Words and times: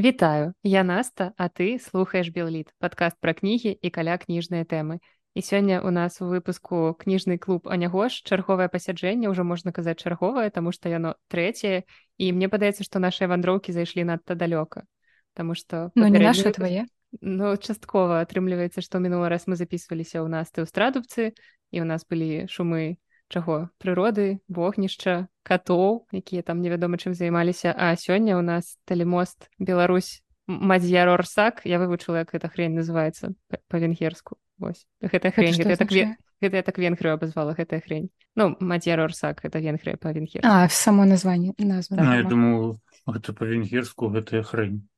Вітаю, 0.00 0.54
я 0.62 0.82
Наста, 0.82 1.34
а 1.36 1.48
ты 1.48 1.78
слухаеш 1.78 2.32
Белліт, 2.32 2.72
падкаст 2.80 3.20
пра 3.20 3.36
кнігі 3.36 3.76
і 3.76 3.88
каля 3.92 4.16
кніжныя 4.16 4.64
тэмы. 4.64 4.96
І 5.36 5.40
сёння 5.44 5.84
у 5.84 5.92
нас 5.92 6.24
у 6.24 6.24
выпуску 6.24 6.96
кніжны 6.96 7.36
клуб 7.36 7.68
Анягош 7.68 8.24
чарговае 8.24 8.72
пасяджэнне 8.72 9.28
ўжо 9.28 9.44
можна 9.44 9.76
казаць 9.76 10.00
чарговае, 10.00 10.48
таму 10.48 10.72
што 10.72 10.88
яно 10.88 11.20
трэцяе 11.28 11.84
і 12.16 12.32
мне 12.32 12.48
падаецца, 12.48 12.80
што 12.80 12.96
нашыя 12.96 13.28
вандроўкі 13.28 13.76
зайшлі 13.76 14.08
надта 14.08 14.32
далёка. 14.32 14.88
Таму 15.36 15.52
што 15.52 15.92
Ну 15.92 16.08
не 16.08 16.16
наша 16.16 16.48
твае. 16.48 16.88
Ну 17.20 17.52
часткова 17.60 18.24
атрымліваецца, 18.24 18.80
што 18.80 19.04
мінулы 19.04 19.28
раз 19.28 19.44
мы 19.52 19.60
записываліся 19.60 20.24
ў 20.24 20.32
нас 20.32 20.48
ты 20.48 20.64
ў 20.64 20.66
страдубцы 20.72 21.36
і 21.76 21.76
ў 21.76 21.84
нас 21.84 22.08
былі 22.08 22.48
шумы 22.48 22.96
чаго? 23.30 23.70
Прыроды 23.78 24.42
вогнішча 24.50 25.30
катоў 25.46 26.10
якія 26.12 26.42
там 26.42 26.60
невядома 26.60 26.98
чым 26.98 27.14
займаліся. 27.14 27.72
А 27.72 27.94
сёння 27.96 28.36
у 28.36 28.42
нас 28.42 28.76
тэлемост 28.84 29.48
Беларусь 29.58 30.20
мадзярорсак 30.50 31.62
я 31.64 31.78
вывучыла 31.78 32.26
як 32.26 32.34
гэта 32.34 32.50
хрень 32.50 32.74
называется 32.74 33.32
па-венгерску. 33.70 34.36
Вось. 34.58 34.84
Гэта 35.00 35.30
хрень 35.30 35.56
гэта, 35.56 35.78
так 35.78 35.90
вен... 35.94 36.18
гэта 36.42 36.56
я 36.58 36.62
так 36.62 36.76
венгрыю 36.76 37.14
абазвала 37.14 37.54
гэтая 37.54 37.80
хрень. 37.80 38.10
Ну 38.36 38.56
мадзярорсак 38.60 39.44
это 39.44 39.58
венгрыя 39.58 39.96
па-венгер 39.96 40.42
а 40.44 40.68
само 40.68 41.04
название 41.04 41.54
назва 41.58 41.96
так, 41.96 42.14
я 42.14 42.22
думаю 42.22 42.80
гэта 43.06 43.32
па-венгерску 43.32 44.08
гэтая 44.08 44.42
хрень 44.42 44.89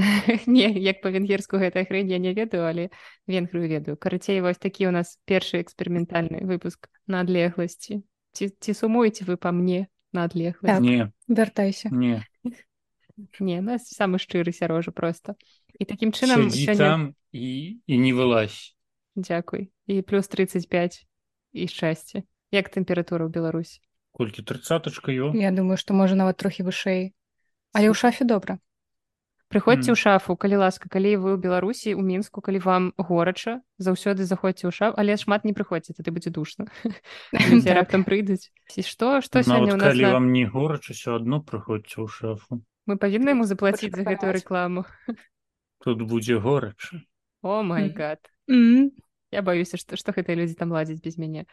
не 0.46 0.68
як 0.80 1.02
па-венгерску 1.02 1.60
гэтая 1.60 1.84
хрень 1.84 2.10
я 2.10 2.18
не 2.18 2.32
ведаю 2.34 2.66
але 2.66 2.90
венгрыю 3.26 3.68
ведаю 3.68 3.96
карацей 3.96 4.40
вось 4.40 4.58
такі 4.58 4.88
у 4.88 4.90
нас 4.90 5.18
першы 5.24 5.60
эксперыментальны 5.60 6.44
выпуск 6.46 6.88
на 7.06 7.20
адлегласці 7.20 8.02
ці, 8.32 8.44
ці 8.48 8.70
сумуеце 8.74 9.24
вы 9.24 9.36
па 9.36 9.52
мне 9.52 9.88
на 10.12 10.24
адлегласць 10.24 10.80
так, 10.80 10.82
не. 10.82 11.12
вяртайся 11.28 11.88
не. 11.92 12.24
Не 13.38 13.60
нас 13.60 13.84
самы 13.92 14.16
шчыры 14.16 14.48
сярожа 14.48 14.96
просто. 14.96 15.36
І 15.76 15.84
такім 15.84 16.12
чынам 16.12 16.48
сёння... 16.48 16.76
там 16.76 17.00
і 17.32 17.76
і 17.86 17.98
не 17.98 18.12
вылазь. 18.16 18.72
Дзякуй 19.16 19.68
і 19.86 20.02
плюс 20.02 20.28
35 20.28 21.04
і 21.52 21.68
шчасце 21.68 22.24
як 22.50 22.72
тэмпература 22.72 23.28
ў 23.28 23.30
Беларусь. 23.30 23.84
Колькі 24.16 24.42
тридцаточка 24.42 25.12
ё. 25.12 25.36
Я 25.36 25.52
думаю 25.52 25.76
што 25.76 25.92
можа 25.92 26.16
нават 26.16 26.40
трохі 26.40 26.64
вышэй 26.64 27.12
але 27.72 27.92
ў 27.92 27.94
шафе 27.94 28.24
добра 28.24 28.58
прыходзьце 29.50 29.90
ў 29.90 29.98
шафу 29.98 30.38
калі 30.38 30.62
ласка 30.62 30.86
калі 30.86 31.18
вы 31.18 31.28
ў 31.34 31.38
беларусі 31.42 31.94
у 31.98 32.02
мінску 32.06 32.38
калі 32.38 32.62
вам 32.62 32.84
горача 32.94 33.60
заўсёды 33.82 34.22
заходзьце 34.22 34.70
ў 34.70 34.72
шаф 34.72 34.94
але 34.94 35.18
шмат 35.18 35.42
не 35.42 35.52
прыходзьце 35.52 35.98
тады 35.98 36.14
будзе 36.14 36.30
душна. 36.30 36.70
Раптам 37.80 38.06
прыйдуць. 38.06 38.54
Ці 38.70 38.86
што 38.86 39.18
што 39.20 39.42
сёння 39.42 39.74
нас 39.74 39.90
калі 39.90 40.14
вам 40.14 40.30
не 40.30 40.46
горача 40.46 40.94
все 40.94 41.18
адно 41.18 41.42
прыходзьце 41.42 41.98
ў 41.98 42.06
шафу. 42.06 42.62
Мы 42.86 42.94
павінны 42.94 43.34
яму 43.34 43.44
заплаціць 43.44 43.92
за 43.92 44.06
гэтую 44.06 44.38
рэкламу. 44.38 44.86
Тут 45.82 46.06
будзе 46.06 46.38
горача. 46.38 47.02
О 47.42 47.62
май 47.66 47.90
гад. 47.90 48.22
Я 49.30 49.42
баюся 49.42 49.78
што 49.78 49.98
што 49.98 50.14
гэтыя 50.14 50.38
людзі 50.38 50.54
там 50.58 50.70
ладзяць 50.70 51.02
без 51.02 51.18
мяне 51.18 51.46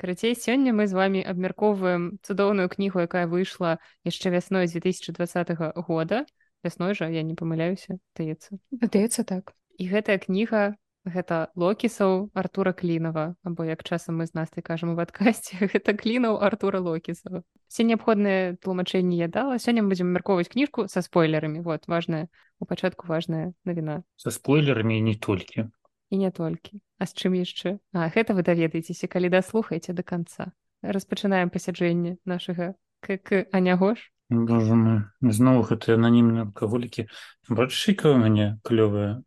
карацей 0.00 0.32
сёння 0.32 0.72
мы 0.72 0.88
з 0.88 0.96
вами 0.96 1.20
абмяркоўваем 1.20 2.16
цудоўную 2.24 2.72
кнігу 2.72 3.04
якая 3.04 3.28
выйшла 3.28 3.76
яшчэ 4.08 4.32
вясной 4.32 4.66
2020 4.66 5.52
года. 5.84 6.24
Вясной 6.64 6.96
жа 6.96 7.08
я 7.12 7.22
не 7.22 7.36
памыляюся 7.36 8.00
даецца 8.16 8.56
даецца 8.72 9.24
так. 9.28 9.52
І 9.76 9.92
гэтая 9.92 10.16
кніга 10.16 10.80
гэта 11.04 11.48
локісаў 11.56 12.28
артура 12.32 12.72
клінова 12.72 13.36
або 13.44 13.64
як 13.64 13.84
часам 13.84 14.20
мы 14.20 14.26
з 14.28 14.34
настай 14.36 14.64
кажам 14.64 14.92
у 14.92 15.00
адкасці 15.00 15.60
гэта 15.72 15.92
клінаў 15.96 16.40
артура 16.40 16.80
локісава. 16.80 17.44
Все 17.68 17.84
неабходныя 17.84 18.56
тлумачэнні 18.60 19.16
я 19.16 19.28
дала. 19.28 19.60
Сёння 19.60 19.84
мы 19.84 19.92
будзем 19.92 20.12
мярковаць 20.12 20.48
кніжку 20.48 20.88
са 20.88 21.04
спойлерамі. 21.04 21.60
Вот 21.60 21.88
важная 21.88 22.28
у 22.58 22.64
пачатку 22.64 23.08
важная 23.08 23.52
навіна. 23.64 24.02
Са 24.16 24.30
спойлерамі 24.30 25.00
не 25.00 25.14
толькі 25.16 25.68
і 26.10 26.18
не 26.18 26.30
толькі 26.30 26.82
а 26.98 27.06
з 27.06 27.14
чым 27.16 27.34
яшчэ 27.38 27.78
а 27.96 28.08
гэта 28.12 28.36
вы 28.36 28.42
даведаецеся 28.46 29.08
калі 29.08 29.32
даслухаеце 29.32 29.96
до 29.96 30.02
конца. 30.02 30.52
Распачынаем 30.82 31.50
пасяджэнне 31.50 32.16
нашага 32.24 32.74
к 33.00 33.46
анягош 33.52 34.10
зноў 34.30 35.62
гэты 35.66 35.98
ананімныя 35.98 36.46
алкаголікі 36.46 37.10
бачыка 37.50 38.14
у 38.14 38.18
мяне 38.22 38.60
клёвая 38.62 39.22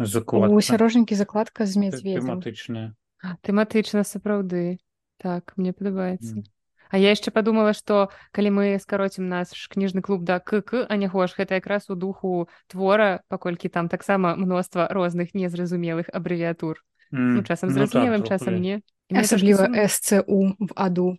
заклад 0.00 0.56
сярожнікі 0.64 1.14
закладка. 1.14 1.66
З 1.68 1.92
тэматычная 1.92 2.96
тэматычна 3.44 4.04
сапраўды 4.04 4.80
так 5.20 5.52
мне 5.56 5.72
падабаецца 5.72 6.40
mm. 6.40 6.48
А 6.90 6.98
я 6.98 7.10
яшчэ 7.14 7.30
падумала, 7.30 7.72
што 7.72 8.10
калі 8.32 8.50
мы 8.50 8.78
скароцім 8.78 9.28
наш 9.28 9.52
кніжны 9.68 10.02
клуб 10.02 10.24
да 10.24 10.40
КК, 10.40 10.86
а 10.88 10.96
не 10.96 11.08
гош, 11.08 11.34
гэта 11.38 11.58
якраз 11.60 11.90
у 11.90 11.94
духу 11.94 12.48
твора, 12.66 13.22
паколькі 13.28 13.68
там 13.68 13.88
таксама 13.88 14.36
мноства 14.36 14.88
розных 14.90 15.34
незразумелых 15.34 16.08
абрэвіатур. 16.12 16.84
Mm. 17.12 17.38
Ну, 17.38 17.44
часам 17.44 17.70
ну, 17.70 17.74
зразумелым 17.74 18.22
так, 18.22 18.38
часам 18.38 18.60
не. 18.60 18.82
Асабліва 19.12 19.68
СЦУ 19.88 20.56
в 20.58 20.72
аду. 20.74 21.18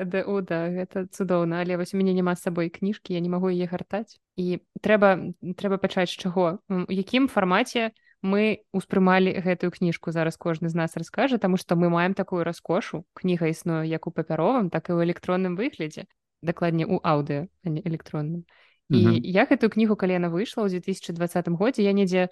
ДУ 0.00 0.40
да 0.48 0.58
гэта 0.72 1.06
цудоўна 1.12 1.60
але 1.60 1.76
вось 1.76 1.94
у 1.94 1.98
мяне 1.98 2.14
няма 2.14 2.34
з 2.34 2.42
сабой 2.42 2.70
кніжкі 2.70 3.14
я 3.14 3.20
не 3.20 3.28
магу 3.28 3.52
яе 3.52 3.66
гартаць 3.66 4.18
і 4.36 4.58
трэба 4.80 5.34
трэба 5.56 5.78
пачаць 5.78 6.10
з 6.10 6.16
чаго 6.16 6.58
у 6.68 6.90
якім 6.90 7.28
фармаце 7.28 7.92
мы 8.22 8.64
успрымалі 8.72 9.30
гэтую 9.38 9.70
кніжку 9.70 10.10
зараз 10.10 10.36
кожны 10.36 10.68
з 10.68 10.74
нас 10.74 10.96
раскажа 10.96 11.38
таму 11.38 11.56
што 11.56 11.76
мы 11.76 11.88
маем 11.88 12.14
такую 12.14 12.42
раскошу 12.44 13.04
кніга 13.14 13.46
існуе 13.46 13.86
як 13.86 14.06
у 14.06 14.10
папяровым 14.10 14.70
так 14.70 14.90
і 14.90 14.98
ў 14.98 15.06
электронным 15.06 15.54
выглядзе 15.54 16.06
дакладней 16.42 16.86
у 16.86 16.98
аўдыо 16.98 17.46
а 17.62 17.68
не 17.68 17.80
электронным 17.82 18.44
і 18.90 18.96
mm 18.96 19.06
-hmm. 19.06 19.20
я 19.22 19.44
гэтую 19.44 19.70
кнігу 19.70 19.96
калі 19.96 20.12
яна 20.12 20.28
выйшла 20.28 20.66
ў 20.66 20.68
2020 20.68 21.48
годзе 21.48 21.82
я 21.82 21.92
недзе 21.92 22.28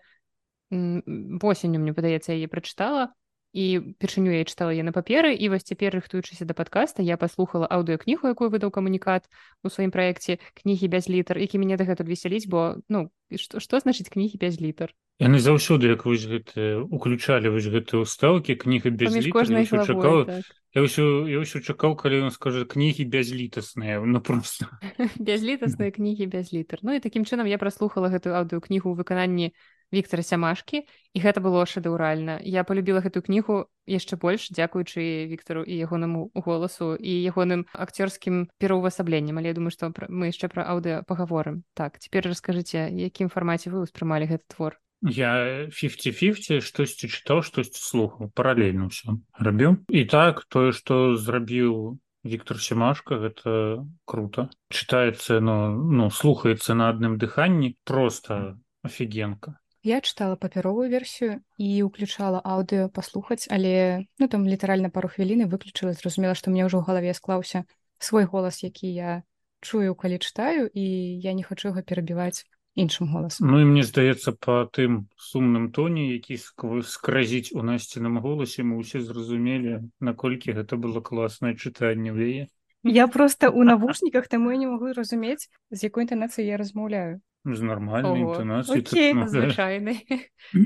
восенню 0.71 1.79
мне 1.79 1.93
падаецца 1.95 2.35
яе 2.35 2.49
прачытала 2.49 3.15
і 3.53 3.95
першыню 4.03 4.35
я 4.35 4.45
чытала 4.45 4.75
я 4.75 4.83
на 4.83 4.93
паперы 4.93 5.33
і 5.33 5.49
вось 5.49 5.63
цяпер 5.63 5.95
рыхтуючыся 5.95 6.45
да 6.45 6.55
падкаста 6.55 7.03
я 7.03 7.17
паслухала 7.17 7.67
аўдыокнігу 7.67 8.29
якую 8.29 8.51
выдаў 8.51 8.71
камунікат 8.71 9.31
у 9.63 9.71
сваім 9.71 9.91
праекце 9.91 10.39
кнігі 10.55 10.89
без 10.89 11.09
літр 11.09 11.39
які 11.39 11.59
мяне 11.59 11.77
дагэтуль 11.77 12.11
весяліць 12.11 12.51
бо 12.51 12.83
ну 12.89 13.09
што, 13.37 13.61
што 13.61 13.79
значыць 13.79 14.11
кнігі 14.11 14.37
без 14.43 14.61
літр 14.61 14.93
яны 15.19 15.41
заўсёды 15.41 15.89
як 15.89 16.05
вось 16.05 16.29
гэты 16.29 16.85
уключалі 16.93 17.49
вось 17.49 17.69
гэтыя 17.73 18.05
ўстаўкі 18.05 18.57
кніга 18.61 18.93
без 18.93 19.17
чакаў 19.17 20.29
так. 20.29 20.45
я 20.77 20.81
ўсё 20.85 21.25
я 21.25 21.41
ўсё 21.41 21.65
чакаў 21.65 21.97
калі 21.97 22.29
ён 22.29 22.31
скажа 22.31 22.69
кнігі 22.69 23.09
бязлітасныя 23.09 24.01
ну 24.05 24.21
просто. 24.21 24.69
Бязлітасныя 25.17 25.91
кнігі 25.91 26.29
без 26.29 26.53
літр 26.53 26.85
ну 26.85 26.93
і 26.93 27.01
такім 27.01 27.25
чынам 27.25 27.49
я 27.49 27.57
праслухала 27.57 28.13
гэтую 28.13 28.37
аўдыокнігу 28.37 28.93
ў 28.93 28.97
выкананні 29.01 29.57
Віктора 29.95 30.21
сямашкі 30.27 30.83
і 31.15 31.19
гэта 31.23 31.39
было 31.41 31.63
шэдэўральна 31.63 32.43
я 32.43 32.67
полюбіла 32.67 33.01
гэтую 33.01 33.23
кнігу 33.23 33.71
яшчэ 33.87 34.19
больш 34.21 34.51
дзякуючы 34.51 35.31
Віктору 35.31 35.63
і 35.63 35.79
ягонаму 35.79 36.29
голасу 36.35 36.93
і 36.99 37.13
ягоным 37.25 37.65
акцёрскім 37.73 38.51
пераўвасабленнем 38.59 39.39
але 39.39 39.55
я 39.55 39.57
думаю 39.57 39.71
што 39.71 39.95
мы 40.11 40.35
яшчэ 40.35 40.51
пра 40.53 40.67
аўдыо 40.75 41.07
пагаворым 41.07 41.63
так 41.73 42.03
цяпер 42.03 42.27
раскажыце 42.27 42.91
якім 42.91 43.31
фармаце 43.31 43.71
вы 43.71 43.87
ўспрымалі 43.87 44.27
гэты 44.27 44.45
твор 44.51 44.77
я 45.03 45.67
50-50 45.69 46.61
штосьці 46.65 47.11
чытаў 47.11 47.43
штосьці 47.43 47.81
слухаў 47.83 48.33
паралельна 48.33 48.89
ўсё 48.89 49.21
рабіў 49.37 49.83
і 49.89 50.03
так 50.09 50.45
тое 50.49 50.73
што 50.73 51.17
зрабіў 51.17 51.99
Віктор 52.27 52.59
сямашка 52.59 53.21
гэта 53.23 53.87
круто. 54.05 54.51
Чытаецца 54.75 55.39
но 55.39 55.71
ну 55.71 56.11
слухаецца 56.11 56.75
на 56.75 56.91
адным 56.91 57.23
дыханні 57.23 57.77
просто 57.87 58.59
офігенка 58.83 59.55
Я 59.87 60.01
чытала 60.03 60.35
папяровую 60.35 60.91
версію 60.91 61.39
і 61.63 61.87
ўключала 61.87 62.43
аўдыо 62.43 62.91
паслухаць, 62.91 63.47
але 63.47 64.03
ну 64.19 64.27
там 64.27 64.43
літаральна 64.43 64.91
пару 64.91 65.07
хвіліны 65.07 65.47
выключыла, 65.47 65.95
зразумела, 65.95 66.35
што 66.35 66.51
мне 66.51 66.67
ўжо 66.67 66.83
ў 66.83 66.87
галаве 66.91 67.15
склаўся 67.15 67.63
свой 68.03 68.27
голас, 68.27 68.67
які 68.67 68.91
я 68.91 69.23
чую, 69.63 69.95
калі 69.95 70.19
чытаю 70.19 70.67
і 70.67 70.85
я 71.23 71.39
не 71.39 71.47
хачу 71.47 71.71
яго 71.71 71.87
перабіваць 71.87 72.43
іншым 72.77 73.09
голасам. 73.11 73.49
Ну 73.51 73.61
і 73.61 73.69
мне 73.69 73.83
здаецца 73.83 74.37
па 74.37 74.69
тым 74.69 75.09
сумным 75.17 75.73
тоне, 75.73 76.13
які 76.13 76.37
скразіць 76.39 77.57
у 77.57 77.65
насціным 77.67 78.21
голасе 78.21 78.63
мы 78.63 78.79
ўсе 78.81 79.01
зразумелі, 79.01 79.89
наколькі 79.99 80.53
гэта 80.53 80.77
было 80.77 81.01
класнае 81.01 81.57
чытанне 81.57 82.13
ў 82.13 82.19
яе. 82.29 82.43
Я 82.87 83.09
проста 83.11 83.51
ў 83.51 83.65
навушніках 83.67 84.29
таму 84.29 84.53
я 84.55 84.61
не 84.61 84.69
магу 84.71 84.93
разумець, 84.93 85.49
з 85.73 85.79
якой 85.89 86.07
інтанацыяй 86.07 86.55
я 86.55 86.61
размаўляю 86.61 87.25
з 87.55 87.63
нармальнай 87.63 88.27
інтонацыі 88.27 88.83
звычайны 89.31 90.03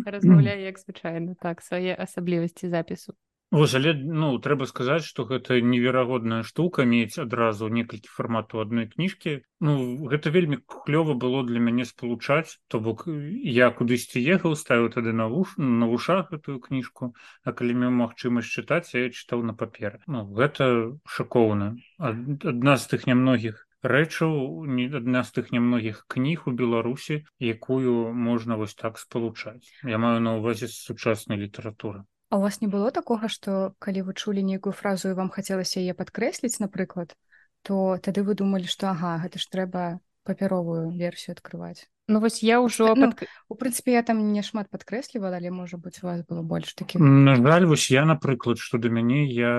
размаўляю 0.09 0.65
як 0.65 0.81
звычайна 0.81 1.37
так 1.37 1.61
свае 1.61 1.93
асаблівасці 1.93 2.73
запісу 2.73 3.13
Вось, 3.51 3.75
але 3.75 3.93
ну 3.95 4.27
трэба 4.39 4.67
сказаць 4.71 5.03
што 5.05 5.25
гэта 5.29 5.57
неверагодная 5.61 6.43
штука 6.47 6.85
мець 6.91 7.19
адразу 7.23 7.69
некалькі 7.79 8.11
фармату 8.17 8.61
адной 8.63 8.87
кніжкі 8.91 9.33
Ну 9.61 9.73
гэта 10.13 10.31
вельмі 10.37 10.59
клёва 10.87 11.17
было 11.25 11.41
для 11.49 11.63
мяне 11.69 11.87
спалучаць 11.89 12.59
то 12.69 12.79
бок 12.85 13.03
я 13.55 13.71
кудысьці 13.81 14.23
ехаў 14.37 14.55
ставіў 14.61 14.87
тады 14.95 15.15
на 15.23 15.27
вуш 15.33 15.57
на 15.59 15.89
вушах 15.91 16.31
гэтую 16.31 16.61
кніжку 16.67 17.11
А 17.43 17.57
калі 17.61 17.75
меў 17.83 17.97
магчымасць 18.03 18.53
чытаць 18.55 18.95
я 18.95 19.11
чытаў 19.11 19.43
на 19.43 19.55
паперы. 19.55 19.99
Ну 20.07 20.23
гэта 20.39 20.71
шакоўна. 21.17 21.75
Адна 21.99 22.77
з 22.79 22.87
тых 22.95 23.11
нямногіх 23.11 23.67
рэчаў 23.83 24.33
не 24.79 24.87
адна 25.01 25.25
з 25.27 25.35
тых 25.37 25.51
нямногіх 25.57 26.05
кніг 26.15 26.47
у 26.47 26.53
беларусі 26.63 27.19
якую 27.51 28.13
можна 28.13 28.61
вось 28.63 28.79
так 28.83 28.99
спалучаць 29.03 29.73
я 29.97 29.99
маю 30.07 30.21
на 30.27 30.37
ўвазе 30.39 30.69
сучаснай 30.69 31.41
літаратуры 31.41 32.05
А 32.31 32.39
у 32.39 32.41
вас 32.41 32.61
не 32.63 32.69
было 32.71 32.91
такога 32.95 33.29
што 33.29 33.75
калі 33.83 34.07
вы 34.07 34.15
чулі 34.15 34.43
нейкую 34.47 34.73
фразу 34.73 35.11
і 35.11 35.19
вам 35.19 35.35
хацелася 35.35 35.83
яе 35.83 35.95
падкрэсліць 35.99 36.63
напрыклад 36.63 37.19
то 37.67 37.99
тады 37.99 38.23
вы 38.23 38.39
думалі 38.39 38.71
што 38.71 38.95
ага 38.95 39.19
гэта 39.27 39.43
ж 39.43 39.51
трэба 39.51 39.99
папяровую 40.23 40.95
версію 40.95 41.35
открываць 41.35 41.91
Ну 42.11 42.19
вось 42.19 42.43
я 42.43 42.59
ўжо 42.63 42.95
ну, 42.95 43.11
пад... 43.11 43.27
у 43.51 43.55
прынцыпе 43.55 43.95
я 43.95 44.03
там 44.07 44.23
не 44.31 44.43
шмат 44.47 44.71
падкрэслівала 44.71 45.43
але 45.43 45.51
можа 45.51 45.77
быць 45.77 46.03
у 46.03 46.07
вас 46.07 46.23
было 46.23 46.43
больш 46.43 46.75
такі 46.75 47.03
на 47.03 47.35
жаль 47.35 47.67
вось 47.67 47.91
я 47.91 48.07
напрыклад 48.07 48.63
што 48.63 48.79
да 48.79 48.91
мяне 48.91 49.27
я 49.27 49.53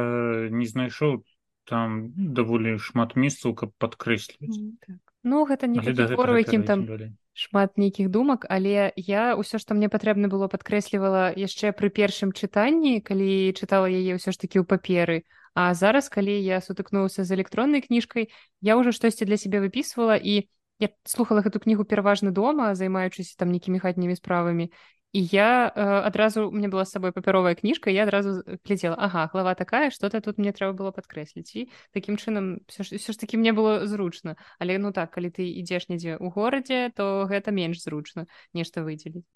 не 0.47 0.65
знайшоў 0.65 1.23
там 1.67 2.11
даволі 2.15 2.79
шмат 2.79 3.19
месцаў 3.19 3.55
каб 3.55 3.75
падкрэсліваць 3.77 4.55
Mm, 4.55 4.79
так. 4.79 5.10
Ну 5.23 5.45
гэта 5.45 5.67
не 5.67 5.79
Але 5.79 5.93
такі 5.93 6.15
твор, 6.15 6.31
у 6.33 6.37
якім 6.37 6.63
там 6.65 6.87
шмат 7.33 7.77
нейкіх 7.77 8.09
думак 8.09 8.45
але 8.49 8.91
я 8.97 9.37
ўсё 9.37 9.61
што 9.61 9.77
мне 9.77 9.87
патрэбна 9.87 10.27
было 10.27 10.49
падкрэслівала 10.51 11.31
яшчэ 11.37 11.71
пры 11.71 11.93
першым 11.93 12.33
чытанні 12.33 12.99
калі 13.05 13.53
чытала 13.53 13.85
яе 13.87 14.17
ўсё 14.17 14.33
ж 14.33 14.37
такі 14.41 14.61
ў 14.61 14.65
паперы. 14.65 15.23
А 15.53 15.73
зараз 15.75 16.07
калі 16.09 16.31
я 16.31 16.63
сутыкнуўся 16.63 17.23
з 17.27 17.35
электроннай 17.35 17.85
кніжкай 17.85 18.31
я 18.61 18.79
ўжо 18.79 18.91
штосьці 18.91 19.27
для 19.27 19.37
сябе 19.37 19.61
выпісвала 19.61 20.17
і 20.17 20.47
я 20.81 20.89
слухала 21.05 21.45
гэту 21.45 21.61
кнігу 21.61 21.85
пераважна 21.85 22.31
дома 22.31 22.73
займаючыся 22.75 23.37
там 23.37 23.51
нейкімі 23.53 23.79
хатнімі 23.79 24.15
справамі 24.17 24.71
і 25.13 25.19
я 25.23 25.71
э, 25.75 25.81
адразу 26.07 26.51
мне 26.51 26.67
была 26.67 26.85
з 26.85 26.91
сабой 26.91 27.11
папяровая 27.11 27.55
кніжка 27.55 27.91
я 27.91 28.03
адразу 28.03 28.43
глядзела 28.63 28.95
Ага 28.95 29.29
глава 29.33 29.55
такая 29.55 29.89
что-то 29.91 30.21
тут 30.21 30.37
мне 30.37 30.51
трэба 30.51 30.73
было 30.73 30.91
падкрэсліць 30.91 31.55
і 31.55 31.69
такім 31.91 32.15
чынам 32.17 32.63
все 32.67 32.83
ж, 32.83 32.95
все 32.97 33.13
ж 33.13 33.19
таки 33.19 33.37
мне 33.37 33.53
было 33.53 33.85
зручна 33.85 34.37
але 34.59 34.77
ну 34.77 34.91
так 34.91 35.11
калі 35.11 35.29
ты 35.29 35.47
ідзеш 35.47 35.89
недзе 35.89 36.15
ў 36.15 36.31
горадзе 36.31 36.91
то 36.95 37.27
гэта 37.27 37.51
менш 37.51 37.83
зручна 37.83 38.27
нешта 38.53 38.81
выдзеліць 38.81 39.27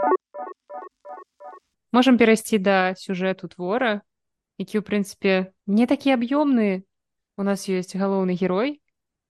можам 1.92 2.18
перайсці 2.18 2.60
да 2.60 2.96
сюжэту 2.96 3.48
твора 3.52 4.02
які 4.58 4.80
ў 4.80 4.84
прынцыпе 4.88 5.52
не 5.68 5.86
такі 5.88 6.16
аб'ёмны. 6.16 6.88
У 7.36 7.44
нас 7.44 7.68
ёсць 7.68 7.92
галоўны 7.92 8.40
герой 8.40 8.80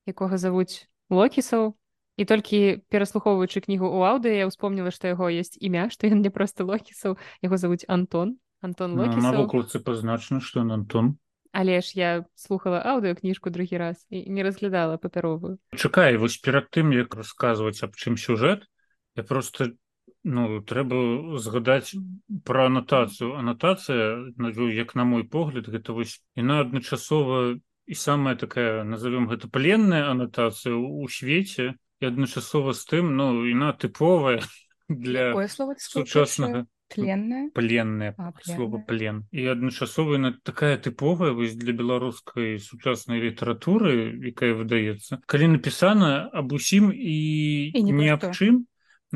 якога 0.05 0.37
завуць 0.37 0.85
локісаў 1.09 1.73
і 2.17 2.25
толькі 2.25 2.81
пераслухоўваючы 2.89 3.61
кнігу 3.67 3.87
ў 3.87 4.01
аўды 4.15 4.29
я 4.39 4.47
ўспомніла 4.47 4.91
што 4.91 5.11
яго 5.11 5.27
ёсць 5.27 5.59
імя 5.59 5.91
што 5.91 6.07
ён 6.13 6.23
не 6.23 6.31
просто 6.31 6.63
локісаў 6.63 7.19
яго 7.43 7.55
завуць 7.59 7.85
антон. 7.87 8.39
Антон 8.63 8.95
Ну, 8.95 9.03
локісаў 9.03 9.31
навокладцы 9.31 9.83
пазначана 9.83 10.41
што 10.41 10.63
ён 10.63 10.71
Антон. 10.71 11.15
Але 11.55 11.79
ж 11.79 11.95
я 11.95 12.09
слухала 12.35 12.83
аўдыокніжку 12.83 13.47
другі 13.47 13.79
раз 13.79 14.03
і 14.09 14.27
не 14.27 14.43
разглядала 14.43 14.97
папяровую 14.97 15.59
чакай 15.75 16.17
вось 16.19 16.39
перад 16.39 16.71
тым 16.71 16.91
як 16.95 17.15
расказваць 17.15 17.83
аб 17.83 17.95
чым 17.95 18.19
сюжэт 18.19 18.67
я 19.15 19.23
просто 19.23 19.75
ну 20.23 20.59
трэба 20.59 21.37
згадаць 21.39 21.95
пра 22.43 22.67
анатацыю 22.71 23.35
анатацыя 23.39 24.33
як 24.73 24.95
на 24.95 25.05
мой 25.05 25.23
погляд 25.23 25.71
гэта 25.71 25.93
вось 25.93 26.19
яна 26.35 26.59
адначасова 26.65 27.55
і 27.85 27.93
самая 27.93 28.35
такая 28.35 28.83
назовём 28.83 29.29
гэта 29.29 29.47
пленная 29.47 30.09
анатацыя 30.09 30.73
ў 30.73 31.07
свеце 31.07 31.77
і 32.01 32.11
адначасова 32.11 32.73
з 32.73 32.83
тым 32.91 33.15
ну 33.15 33.45
яна 33.47 33.73
тыповая 33.73 34.41
для 34.89 35.31
Якое 35.31 35.47
сказала 35.47 35.75
сучаснага 35.79 36.65
пленная 36.93 37.49
пленная 37.55 38.13
слова 38.43 38.77
плен 38.87 39.25
і 39.31 39.47
адначасова 39.53 40.19
яна 40.19 40.35
такая 40.43 40.77
тыповая 40.77 41.31
вось 41.33 41.55
для 41.55 41.73
беларускай 41.73 42.59
сучаснай 42.59 43.21
літаратуры 43.23 44.13
якая 44.21 44.53
выдаецца 44.53 45.19
калі 45.25 45.57
напісана 45.57 46.29
аб 46.33 46.53
усім 46.53 46.93
і, 46.93 47.17
І 47.73 47.81
не 47.81 48.13
аб 48.13 48.29
чым 48.35 48.65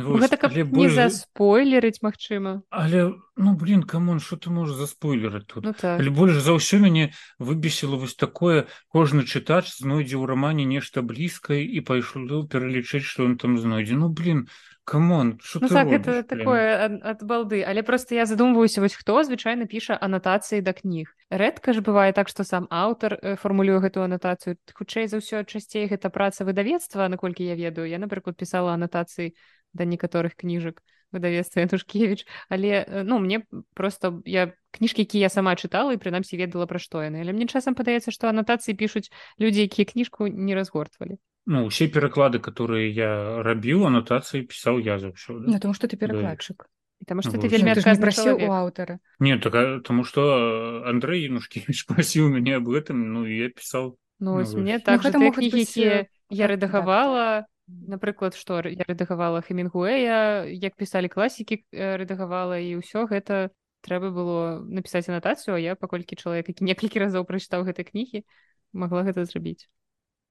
вось, 0.04 0.22
гэта 0.24 0.38
каб 0.38 0.52
не 0.56 0.64
больш- 0.64 0.94
заспойлерыць 0.96 2.00
магчыма. 2.02 2.62
Але 2.70 3.14
ну 3.36 3.56
блин 3.56 3.84
камон 3.84 4.20
что 4.20 4.36
ты 4.38 4.50
можаш 4.50 4.76
заспойлераць 4.76 5.48
тут? 5.48 5.64
Ну 5.64 5.74
так. 5.74 6.00
Але 6.00 6.10
больш 6.10 6.40
за 6.42 6.54
ўсё 6.56 6.80
мяне 6.80 7.12
выбесіла 7.40 7.96
вось 8.00 8.16
такое 8.16 8.68
кожны 8.94 9.24
чытач 9.24 9.70
знойдзе 9.80 10.16
ў 10.18 10.26
рамане 10.26 10.66
нешта 10.66 11.02
блізкае 11.02 11.64
і 11.64 11.80
пайшло 11.82 12.44
пералічыць 12.48 13.04
што 13.04 13.24
ён 13.24 13.38
там 13.38 13.58
знойдзе. 13.58 13.96
Ну 13.96 14.10
блин 14.10 14.48
камон 14.90 15.38
Ну 15.54 15.68
так 15.70 15.86
робіш, 15.86 16.02
это 16.02 16.36
блін? 16.36 16.40
такое 16.40 16.86
ад, 16.86 16.94
ад 17.06 17.24
балды. 17.24 17.62
Але 17.62 17.84
просто 17.84 18.16
я 18.16 18.26
задумваюся 18.26 18.82
вось 18.82 18.96
хто 18.98 19.22
звычайна 19.24 19.66
піша 19.70 19.94
анатацыі 19.94 20.62
да 20.66 20.74
кніг. 20.74 21.14
Рэдка 21.30 21.74
ж 21.78 21.82
бывае 21.86 22.10
так 22.12 22.28
што 22.28 22.44
сам 22.44 22.66
аўтар 22.74 23.14
э, 23.22 23.36
фармулюе 23.38 23.78
гэтую 23.86 24.04
анатацыю. 24.10 24.58
Хутчэй 24.74 25.06
за 25.06 25.22
ўсё 25.22 25.46
часцей 25.46 25.86
гэта 25.86 26.10
праца 26.10 26.42
выдавецтва 26.44 27.06
наколькі 27.08 27.46
я 27.46 27.54
ведаю. 27.54 27.86
Я 27.86 28.00
напрыклад 28.02 28.34
пісала 28.36 28.74
анатацыі 28.74 29.38
да 29.74 29.86
некаторых 29.86 30.36
кніжак 30.36 30.82
выдавецтва 31.12 31.66
янушкевич 31.66 32.26
але 32.50 32.86
э, 32.86 33.04
ну 33.04 33.20
мне 33.20 33.44
просто 33.74 34.22
я 34.26 34.54
кніжкі 34.72 35.02
які 35.02 35.20
я 35.20 35.30
сама 35.30 35.56
чытала 35.56 35.94
і 35.94 36.02
прынамсі 36.02 36.38
ведала 36.38 36.66
пра 36.70 36.80
што 36.80 37.02
яны 37.02 37.22
але 37.22 37.34
мне 37.34 37.48
часам 37.48 37.74
падаецца 37.74 38.12
што 38.14 38.30
анатацыі 38.30 38.78
пішуць 38.78 39.10
людзі 39.40 39.66
якія 39.66 39.86
кніжку 39.86 40.28
не 40.30 40.54
разгортвалі 40.54 41.18
ну 41.46 41.66
усе 41.66 41.88
пераклады 41.88 42.40
которые 42.40 42.94
я 42.94 43.42
рабіў 43.42 43.90
анатацыі 43.90 44.46
пісаў 44.46 44.80
я 44.80 45.00
заўсёды 45.00 45.50
Ну, 45.50 45.60
тому 45.60 45.74
что 45.74 45.88
ты 45.88 45.98
перакладчык 45.98 46.70
і 47.02 47.06
таму 47.06 47.22
што 47.22 47.38
Ну, 47.38 47.42
ты 47.42 47.48
вельмі 47.48 47.74
Ну, 47.74 47.76
ты 47.76 47.82
ж 47.82 47.86
не 47.86 47.92
адказны 47.96 48.04
прасіў 48.06 48.36
у 48.46 48.52
аўтара 48.54 49.00
не 49.20 49.38
так 49.40 49.56
а, 49.56 49.80
тому 49.82 50.04
что 50.04 50.84
Андрей 50.86 51.26
янушкевич 51.26 51.86
просіў 51.90 52.30
мяне 52.30 52.58
об 52.58 52.70
этом 52.70 53.14
ну 53.14 53.26
я 53.26 53.50
пісаў 53.50 53.98
Ну, 54.20 54.44
Ну, 54.44 54.58
мне 54.62 54.78
Ну, 54.78 54.84
так 54.84 55.02
гэта 55.02 55.18
тыя 55.18 55.26
могуць 55.26 55.50
кнігі 55.50 55.64
якія 55.64 55.96
э, 56.04 56.06
я 56.30 56.46
рэдагавала 56.48 57.48
напрыклад 57.88 58.36
што 58.36 58.62
я 58.66 58.86
рэдагавала 58.88 59.42
хемінгуэя 59.46 60.46
як 60.50 60.76
пісалі 60.76 61.10
класікі 61.10 61.64
э, 61.72 61.98
рэдагавала 62.02 62.60
і 62.60 62.82
ўсё 62.82 63.06
гэта 63.10 63.50
трэба 63.82 64.12
было 64.12 64.60
напісаць 64.60 65.08
анатацыю 65.08 65.56
а 65.56 65.64
я 65.64 65.76
паколькі 65.76 66.20
чалавек 66.20 66.50
які 66.52 66.68
некалькі 66.68 67.06
разоў 67.06 67.26
прачытаў 67.26 67.66
гэтай 67.70 67.88
кнігі 67.88 68.26
магла 68.74 69.04
гэта 69.04 69.26
зрабіць. 69.26 69.70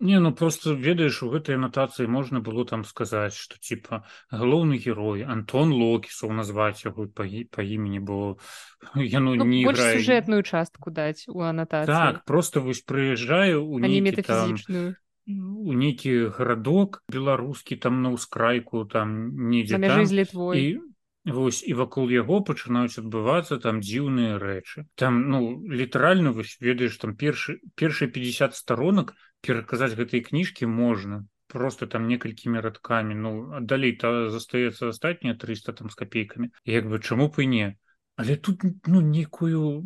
Не, 0.01 0.21
ну 0.21 0.31
просто 0.33 0.75
ведаеш 0.79 1.23
у 1.27 1.29
гэтай 1.31 1.59
анатацыі 1.59 2.07
можна 2.07 2.39
было 2.39 2.63
там 2.63 2.85
сказаць 2.87 3.35
что 3.35 3.59
типа 3.59 4.07
галоўны 4.31 4.79
герой 4.79 5.27
Антон 5.27 5.75
локісаў 5.75 6.31
назваць 6.31 6.87
яго 6.87 7.11
па, 7.11 7.27
па 7.27 7.67
імені 7.67 7.99
бо 7.99 8.39
яно 8.95 9.35
ну, 9.35 9.43
не 9.43 9.67
іграе 9.67 9.99
сюжэтную 9.99 10.47
частку 10.47 10.95
даць 10.95 11.27
у 11.27 11.43
анатацыі. 11.43 11.91
Так 11.91 12.23
просто 12.25 12.63
вось 12.63 12.87
прыязджаю 12.87 13.67
у 13.67 13.83
нейкі 13.83 14.23
там 14.23 14.55
у 15.29 15.73
нейкі 15.77 16.33
гарадок 16.33 17.03
беларускі 17.13 17.77
там 17.77 18.01
на 18.03 18.17
ўскрайку 18.17 18.85
там 18.89 19.37
недзе 19.53 19.77
там. 19.77 20.01
літвой 20.09 20.57
і 20.57 20.67
вось 21.29 21.61
і 21.69 21.75
вакол 21.77 22.09
яго 22.09 22.41
пачынаюць 22.41 22.97
адбывацца 22.97 23.61
там 23.61 23.85
дзіўныя 23.85 24.41
рэчы. 24.41 24.89
Там 24.97 25.29
ну 25.29 25.61
літаральна 25.69 26.33
вось 26.33 26.57
ведаеш 26.61 26.97
там 26.97 27.13
першы 27.13 27.61
першыя 27.77 28.09
50 28.09 28.57
сторонок 28.57 29.13
пераказаць 29.45 29.93
гэтай 29.93 30.25
кніжкі 30.25 30.67
можна 30.67 31.27
просто 31.49 31.87
там 31.87 32.09
некалькімі 32.09 32.61
радкамі. 32.65 33.15
Ну 33.15 33.61
далей 33.61 33.93
то 34.01 34.31
застаецца 34.33 34.89
астатнія 34.89 35.37
300 35.37 35.73
там 35.73 35.91
з 35.91 35.95
копейкамі 35.95 36.49
як 36.65 36.89
бы 36.89 37.01
чаму 37.01 37.29
б 37.29 37.45
і 37.45 37.47
не. 37.47 37.67
Але 38.17 38.37
тут 38.37 38.65
ну 38.87 39.01
нейкую 39.01 39.85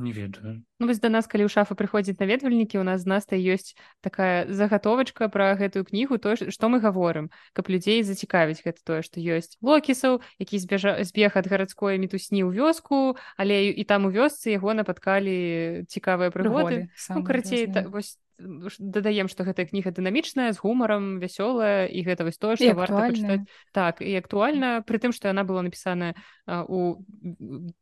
не 0.00 0.12
ведаю. 0.12 0.64
Ну, 0.80 0.86
вось 0.88 0.98
да 0.98 1.08
нас 1.12 1.28
калі 1.28 1.44
ў 1.44 1.52
шафа 1.52 1.76
прыходзіць 1.76 2.16
наведвальнікі 2.16 2.80
у 2.80 2.84
нас 2.88 3.04
з 3.04 3.10
настай 3.12 3.36
ёсць 3.44 3.76
такая 4.00 4.48
загатовачка 4.48 5.28
пра 5.28 5.52
гэтую 5.60 5.84
кнігу 5.84 6.16
то 6.16 6.34
што 6.40 6.72
мы 6.72 6.80
гаворым 6.80 7.28
каб 7.52 7.68
людзей 7.68 8.00
зацікавіць 8.02 8.64
гэта 8.64 8.80
тое 8.80 9.00
што 9.04 9.20
ёсць 9.20 9.60
локісаў 9.60 10.24
які 10.40 10.56
збежа 10.58 10.96
збег 11.04 11.36
ад 11.36 11.46
гарадской 11.52 12.00
мітусні 12.00 12.48
ў 12.48 12.56
вёску 12.56 13.20
але 13.36 13.68
і 13.76 13.84
там 13.84 14.08
у 14.08 14.10
вёсцы 14.10 14.56
яго 14.56 14.72
напаткалі 14.72 15.84
цікавыя 15.92 16.32
прыгоды. 16.32 16.88
Ну 17.20 17.24
карацей 17.28 17.66
та, 17.68 17.80
вось 17.92 18.16
м, 18.16 18.16
ш- 18.16 18.16
дадаем 18.78 19.28
што 19.28 19.44
гэтая 19.44 19.66
кніга 19.68 19.92
дынамічная 19.92 20.52
з 20.52 20.58
гумарам 20.58 21.20
вясёлая 21.20 21.86
і 21.86 22.00
гэта 22.04 22.24
вось 22.24 22.40
тое 22.40 22.56
што 22.56 22.72
варта 22.74 23.12
пачытаць 23.12 23.44
так 23.72 24.00
і 24.00 24.12
актуальна 24.16 24.80
пры 24.80 24.98
тым 24.98 25.12
што 25.12 25.28
яна 25.28 25.44
была 25.44 25.62
напісаная 25.62 26.16
у 26.68 27.04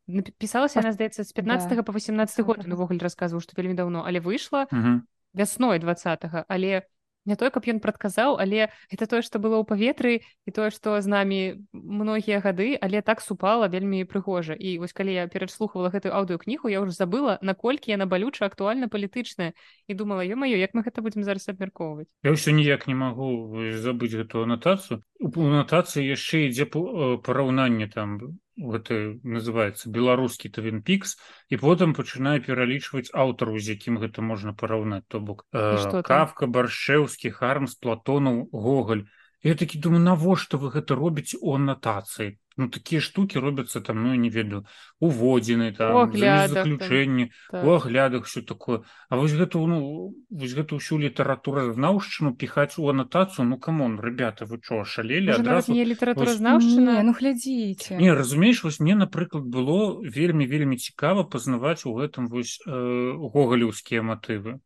напі- 0.07 0.33
пісалася 0.37 0.83
яна 0.83 0.91
здаецца 0.91 1.23
з 1.23 1.31
15 1.31 1.75
Да. 1.75 1.83
по 1.83 1.91
18 1.95 2.45
год 2.45 2.67
увогуле 2.67 2.99
расказваў 2.99 3.41
што 3.41 3.55
вельмі 3.55 3.73
даўно 3.73 4.03
але 4.05 4.19
выйшла 4.19 4.67
угу. 4.71 5.01
вясной 5.33 5.79
двадцатого 5.79 6.45
але 6.47 6.83
не 7.25 7.35
тое 7.35 7.49
каб 7.49 7.65
ён 7.67 7.79
прадказаў 7.83 8.39
але 8.39 8.69
гэта 8.91 9.07
тое 9.07 9.21
што 9.21 9.39
было 9.39 9.59
ў 9.59 9.65
паветры 9.67 10.13
і 10.47 10.49
тое 10.51 10.69
што 10.71 11.01
з 11.01 11.07
намі 11.07 11.39
многія 11.73 12.39
гады 12.39 12.77
але 12.79 13.01
так 13.01 13.21
супала 13.21 13.67
вельмі 13.67 14.03
прыгожа. 14.05 14.53
І 14.53 14.77
вось 14.79 14.93
калі 14.93 15.13
я 15.13 15.27
пераслухавала 15.27 15.89
гэтую 15.89 16.15
аўдыокнігу 16.15 16.71
я 16.71 16.81
ўжо 16.81 16.95
забыла 16.95 17.37
наколькі 17.41 17.91
яна 17.91 18.05
балюча 18.05 18.45
актуальна 18.45 18.87
палітычная 18.87 19.53
і 19.87 19.93
думала 19.93 20.23
ё-маё 20.23 20.55
як 20.55 20.73
мы 20.73 20.83
гэта 20.83 21.01
будзем 21.01 21.23
зараз 21.23 21.49
абмяркоўваць? 21.49 22.07
Я 22.23 22.31
ўсё 22.31 22.55
ніяк 22.55 22.87
не 22.87 22.95
магу 22.95 23.51
вось, 23.51 23.79
забыць 23.79 24.15
гэтую 24.15 24.47
анатацыю 24.47 25.03
у 25.19 25.47
натацыі 25.51 26.05
яшчэ 26.07 26.47
ідзе 26.47 26.65
параўнанне 26.71 27.87
там 27.91 28.39
гэта 28.59 29.19
называется 29.23 29.91
беларускі 29.91 30.51
тавін 30.55 30.81
пікс 30.83 31.15
і 31.51 31.59
потым 31.59 31.95
пачынае 31.95 32.39
пералічваць 32.43 33.11
аўтару 33.11 33.59
з 33.59 33.75
якім 33.75 33.99
гэта 34.03 34.23
можна 34.23 34.55
параўнаць 34.55 35.07
то 35.07 35.19
бок. 35.19 35.45
Э, 35.51 36.01
кавка 36.03 36.47
баршэўскі 36.47 37.31
хармс 37.35 37.75
платонаў 37.75 38.47
гоголь 38.51 39.07
я 39.43 39.55
такі 39.55 39.79
думаю 39.79 40.03
навошта 40.03 40.57
вы 40.57 40.71
гэта 40.75 40.95
робіце 40.95 41.37
у 41.41 41.55
анатацыі 41.55 42.37
ну 42.59 42.67
такія 42.67 43.01
штуки 43.01 43.39
робяцца 43.39 43.81
там 43.81 44.03
ну 44.03 44.13
не 44.13 44.29
ведаю 44.29 44.65
уводзіны 44.99 45.71
там 45.71 46.11
заключэнні 46.11 47.31
так. 47.51 47.63
у 47.63 47.71
аглядах 47.71 48.27
все 48.27 48.41
такое. 48.41 48.83
А 49.07 49.15
вось 49.15 49.31
гэта 49.31 49.63
ну 49.63 50.13
вось 50.29 50.53
гэта 50.53 50.75
ўсю 50.75 50.99
літаратуру 50.99 51.71
знаўшчыну 51.73 52.35
піхаць 52.35 52.75
у 52.75 52.89
анатацыю 52.91 53.47
ну 53.47 53.57
камон 53.57 53.99
ребята 54.03 54.45
вы 54.45 54.59
чо 54.59 54.83
шалелі 54.83 55.31
адразу? 55.39 55.71
не 55.71 55.87
літаратура 55.87 56.35
знаўшчына 56.35 56.99
ну 57.07 57.15
глядзіце. 57.15 57.95
Не 57.95 58.13
разумееш 58.13 58.63
вось 58.63 58.83
мне 58.83 58.95
напрыклад 58.99 59.47
было 59.47 60.03
вельмі 60.03 60.45
вельмі 60.45 60.75
цікава 60.75 61.23
пазнаваць 61.23 61.87
у 61.87 61.95
гэтым 61.95 62.27
вось 62.27 62.59
э, 62.67 62.75
гогалеўскія 63.15 64.03
матывы 64.03 64.59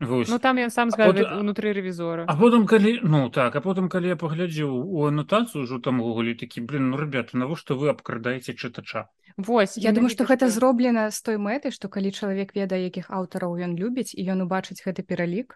Вось. 0.00 0.28
Ну 0.28 0.38
там 0.42 0.58
ён 0.58 0.70
сам 0.74 0.90
згадвае 0.90 1.38
унутры 1.38 1.70
рэвізора 1.70 2.26
А 2.26 2.34
потым 2.34 2.66
калі 2.66 2.98
ну 3.02 3.30
так 3.30 3.54
а 3.54 3.60
потым 3.62 3.86
калі 3.88 4.10
я 4.10 4.16
паглядзеў 4.18 4.72
у 4.74 5.06
анатацыю 5.06 5.62
ўжо 5.62 5.78
там 5.78 6.02
гуглі 6.02 6.34
такі 6.34 6.66
блин 6.66 6.90
ну 6.90 6.98
ребята 6.98 7.38
навошта 7.38 7.78
вы 7.78 7.94
абкрадаеце 7.94 8.58
чытача 8.58 9.06
Вось 9.36 9.78
я 9.78 9.94
думаю 9.94 10.10
што 10.10 10.26
гэта 10.26 10.50
зроблена 10.50 11.10
з 11.14 11.22
той 11.22 11.38
мэтай 11.38 11.70
што 11.70 11.86
калі 11.86 12.10
чалавек 12.10 12.58
ведае 12.58 12.82
якіх 12.90 13.14
аўтараў 13.14 13.54
ён 13.54 13.78
любіць 13.78 14.10
і 14.18 14.26
ён 14.34 14.42
убачыць 14.50 14.82
гэты 14.82 15.06
пералік 15.06 15.54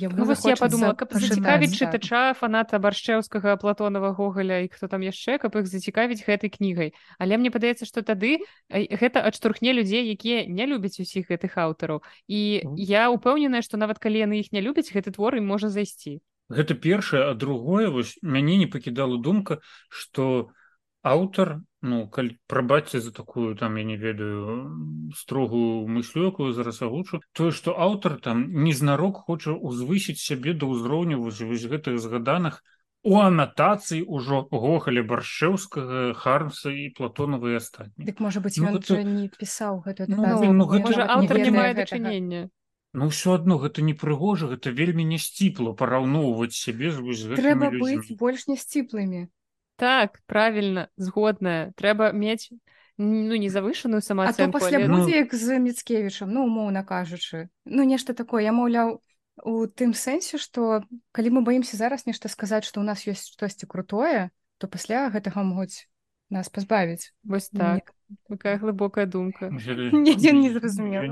ну, 0.00 0.24
вось 0.24 0.44
я 0.44 0.56
подумала 0.56 0.94
каб 0.94 1.12
зацікавіць 1.12 1.76
чытача 1.76 2.34
фаната 2.38 2.78
баршчэўскага 2.82 3.56
платонова 3.60 4.12
гоголя 4.16 4.62
і 4.64 4.70
хто 4.72 4.88
там 4.88 5.04
яшчэ 5.04 5.38
каб 5.42 5.56
іх 5.60 5.66
зацікавіць 5.68 6.24
гэтай 6.24 6.48
кнігай. 6.48 6.92
Але 7.18 7.36
мне 7.36 7.52
падаецца 7.52 7.84
што 7.84 8.00
тады 8.06 8.40
гэта 8.72 9.22
адштурхне 9.22 9.76
людзей 9.76 10.08
якія 10.12 10.48
не 10.48 10.64
любяць 10.66 10.96
усіх 10.96 11.28
гэтых 11.28 11.58
аўтараў. 11.58 12.00
І 12.28 12.64
я 12.78 13.10
упэўненая 13.12 13.60
што 13.60 13.76
нават 13.76 14.00
калі 14.00 14.24
яны 14.24 14.40
іх 14.40 14.52
не 14.56 14.64
любяць 14.64 14.88
гэты 14.88 15.12
твор 15.12 15.36
і 15.36 15.44
можа 15.44 15.68
зайсці. 15.68 16.24
Гэта 16.52 16.74
першае 16.74 17.28
а 17.30 17.34
другое 17.34 17.88
вось 17.88 18.16
мяне 18.22 18.56
не 18.56 18.66
пакідала 18.66 19.20
думка 19.20 19.60
што 19.88 20.52
аўтар 21.02 21.60
ну 21.82 22.06
калі 22.08 22.38
прабачце 22.46 23.00
за 23.02 23.12
такую 23.12 23.56
там 23.56 23.76
я 23.76 23.84
не 23.84 23.96
ведаю 23.96 24.70
строгую 25.16 25.86
мыслю 25.86 26.30
якую 26.30 26.52
зараз 26.54 26.82
агучу 26.82 27.20
тое 27.32 27.50
што 27.50 27.74
аўтар 27.74 28.20
там 28.22 28.46
незнарок 28.64 29.26
хоча 29.26 29.50
узвысіць 29.50 30.22
сябе 30.22 30.54
да 30.54 30.70
ўзроўню 30.70 31.18
вось 31.18 31.42
вось 31.42 31.66
гэтых 31.66 31.98
згаданых 31.98 32.62
у 33.02 33.18
анатацыі 33.18 34.06
ўжо 34.06 34.46
гохалі 34.46 35.02
баршэўскага 35.02 36.14
хармса 36.14 36.70
і 36.70 36.88
платонавыя 36.94 37.58
астатні 37.58 38.06
дык 38.06 38.22
можа 38.22 38.38
быть 38.38 38.62
ну, 38.62 38.78
гэта... 38.78 39.02
не 39.02 39.26
пісаў 39.26 39.82
гэта 39.82 40.06
ну, 40.06 40.22
ну, 40.22 40.52
ну, 40.54 40.66
гэта... 40.70 41.10
аўтар 41.18 41.42
не 41.42 41.50
мае 41.50 41.74
дачынення. 41.74 42.48
Ну 42.92 43.08
ўсё 43.08 43.34
адно 43.40 43.56
гэта 43.58 43.82
непрыгожа 43.82 44.54
гэта 44.54 44.70
вельмі 44.70 45.02
нясціпла 45.10 45.74
параўноўваць 45.74 46.54
сябе 46.54 46.92
з 46.94 47.34
трэба 47.34 47.74
быць 47.74 48.14
больш 48.22 48.46
нясціплымі 48.46 49.26
так 49.76 50.20
правильно 50.26 50.88
згодная 50.96 51.72
трэба 51.76 52.12
мець 52.12 52.50
ну 52.98 53.34
не 53.34 53.48
завышаную 53.48 54.02
самаацэнку 54.02 54.58
пасля 54.58 54.78
але... 54.82 54.88
будзе 54.88 55.24
як 55.24 55.34
з 55.34 55.58
міцкевічам 55.58 56.30
ну 56.30 56.44
умоўна 56.46 56.84
кажучы 56.84 57.48
ну 57.64 57.82
нешта 57.82 58.14
такое. 58.14 58.44
Я 58.44 58.52
маўляў 58.52 59.00
у 59.42 59.66
тым 59.66 59.94
сэнсе 59.96 60.38
што 60.38 60.84
калі 61.12 61.38
мы 61.38 61.40
баімся 61.42 61.76
зараз 61.76 62.06
нешта 62.06 62.28
сказаць 62.28 62.68
што 62.68 62.80
ў 62.80 62.86
нас 62.86 63.06
ёсць 63.08 63.32
штосьці 63.32 63.66
крутое 63.66 64.30
то 64.58 64.68
пасля 64.68 65.08
гэтага 65.08 65.42
могуць 65.42 65.88
нас 66.32 66.48
пазбавіць 66.48 67.12
вось 67.24 67.48
так. 67.52 67.92
такая 68.28 68.56
глыбокая 68.58 69.06
думка. 69.06 69.50
Не 69.92 70.50
зразумеў 70.50 71.04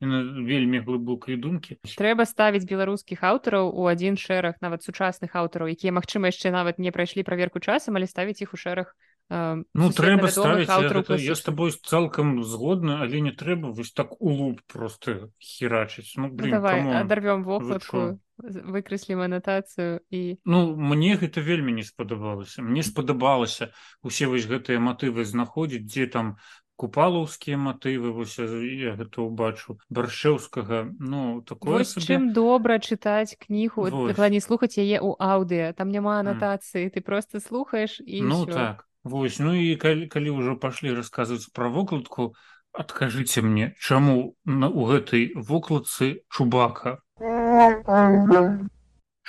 вельмі 0.00 0.80
глыбокай 0.80 1.36
думкі 1.36 1.76
трэба 1.84 2.24
ставіць 2.24 2.64
беларускіх 2.64 3.24
аўтараў 3.24 3.70
у 3.72 3.86
адзін 3.88 4.16
шэраг 4.16 4.60
нават 4.60 4.82
сучасных 4.82 5.36
аўтараў 5.36 5.68
якія 5.72 5.92
магчыма 5.92 6.32
яшчэ 6.32 6.50
нават 6.50 6.78
не 6.78 6.92
прайшлі 6.92 7.24
праверку 7.24 7.60
часам 7.60 7.96
але 7.96 8.08
ставіць 8.08 8.40
іх 8.40 8.52
у 8.52 8.60
шэраг 8.60 8.96
ну 9.30 9.88
трэба 9.92 10.28
ставіць 10.28 10.68
аўтараў 10.68 11.16
я 11.20 11.36
з 11.36 11.44
табой 11.44 11.72
цалкам 11.72 12.44
згодна 12.44 13.00
але 13.04 13.20
не 13.20 13.32
трэба 13.32 13.72
вось 13.72 13.92
так 13.92 14.20
у 14.20 14.28
луп 14.28 14.60
просто 14.68 15.30
херачыць. 15.40 16.12
Ну, 16.16 16.28
ну, 16.28 16.50
давай 16.50 16.84
адарвём 17.00 17.44
вокладку 17.44 18.20
выкрэслім 18.38 19.22
анатацыю 19.24 20.02
і 20.10 20.38
ну 20.44 20.74
мне 20.76 21.14
гэта 21.16 21.40
вельмі 21.40 21.72
не 21.72 21.84
спадабалася 21.86 22.62
мне 22.62 22.82
спадабалася 22.82 23.70
усе 24.02 24.26
вось 24.26 24.48
гэтыя 24.50 24.82
матывы 24.82 25.24
знаходзіць 25.24 25.86
дзе 25.86 26.06
там 26.06 26.36
купалаўскія 26.76 27.56
матывы 27.56 28.10
вось 28.10 28.38
я 28.38 28.94
гэта 28.98 29.22
ўбачу 29.22 29.78
баршэўскага 29.88 30.90
ну 30.98 31.42
такое 31.46 31.84
сабе... 31.84 32.06
чым 32.06 32.32
добра 32.34 32.82
чытаць 32.82 33.38
кнігу 33.38 33.86
не 34.10 34.42
слухаць 34.42 34.74
яе 34.74 34.98
ў 34.98 35.14
аўдыа 35.14 35.70
там 35.78 35.94
няма 35.94 36.18
анатацыі 36.18 36.90
ты 36.90 37.00
просто 37.00 37.38
слухаеш 37.38 38.02
і 38.02 38.22
ну 38.22 38.42
ўсё. 38.42 38.54
так. 38.54 38.88
Вось 39.04 39.38
ну 39.38 39.52
і 39.52 39.76
калі, 39.76 40.08
калі 40.08 40.40
ўжо 40.40 40.56
пашлі 40.56 40.96
расказваць 40.96 41.52
пра 41.52 41.68
вокладку 41.68 42.34
адкажыце 42.74 43.44
мне 43.46 43.76
чаму 43.78 44.34
на 44.44 44.66
у 44.66 44.90
гэтай 44.90 45.30
вокладцы 45.36 46.26
чубака 46.26 47.03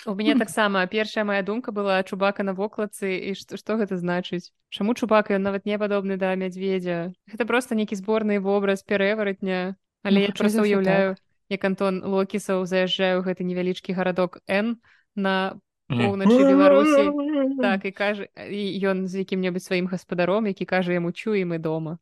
У 0.05 0.13
мяне 0.13 0.35
таксама 0.35 0.85
першая 0.87 1.23
моя 1.23 1.41
думка 1.41 1.71
была 1.71 2.01
чубака 2.03 2.43
на 2.43 2.53
вокладцы 2.53 3.13
і 3.29 3.33
што, 3.37 3.57
што 3.57 3.77
гэта 3.77 3.97
значыць 3.97 4.49
Чаму 4.69 4.93
чубака 4.93 5.37
ён 5.37 5.45
нават 5.45 5.65
не 5.69 5.77
падобны 5.77 6.17
да 6.17 6.33
мядзведзя 6.35 7.13
гэта 7.29 7.45
просто 7.45 7.75
нейкі 7.77 7.95
зборны 7.95 8.41
вобраз 8.41 8.81
пярэваратня 8.81 9.77
але 10.03 10.19
ну, 10.19 10.25
я 10.25 10.33
просто 10.33 10.61
уяўляю 10.61 11.15
так. 11.15 11.23
як 11.49 11.63
антон 11.63 12.01
локісаў 12.03 12.65
заязджаю 12.65 13.21
гэты 13.21 13.45
невялічкі 13.45 13.93
гарадок 13.93 14.41
н 14.49 14.81
на 15.15 15.61
поўначы 15.87 16.41
беларусі 16.41 17.13
так 17.61 17.85
і 17.85 17.91
кажа 17.93 18.25
і 18.49 18.61
ён 18.81 19.05
з 19.05 19.21
якім-небудзь 19.21 19.69
сваім 19.69 19.87
гаспадаром 19.93 20.49
які 20.49 20.65
кажа 20.65 20.89
яму 20.97 21.13
чуем 21.13 21.53
і 21.53 21.59
дома 21.61 21.97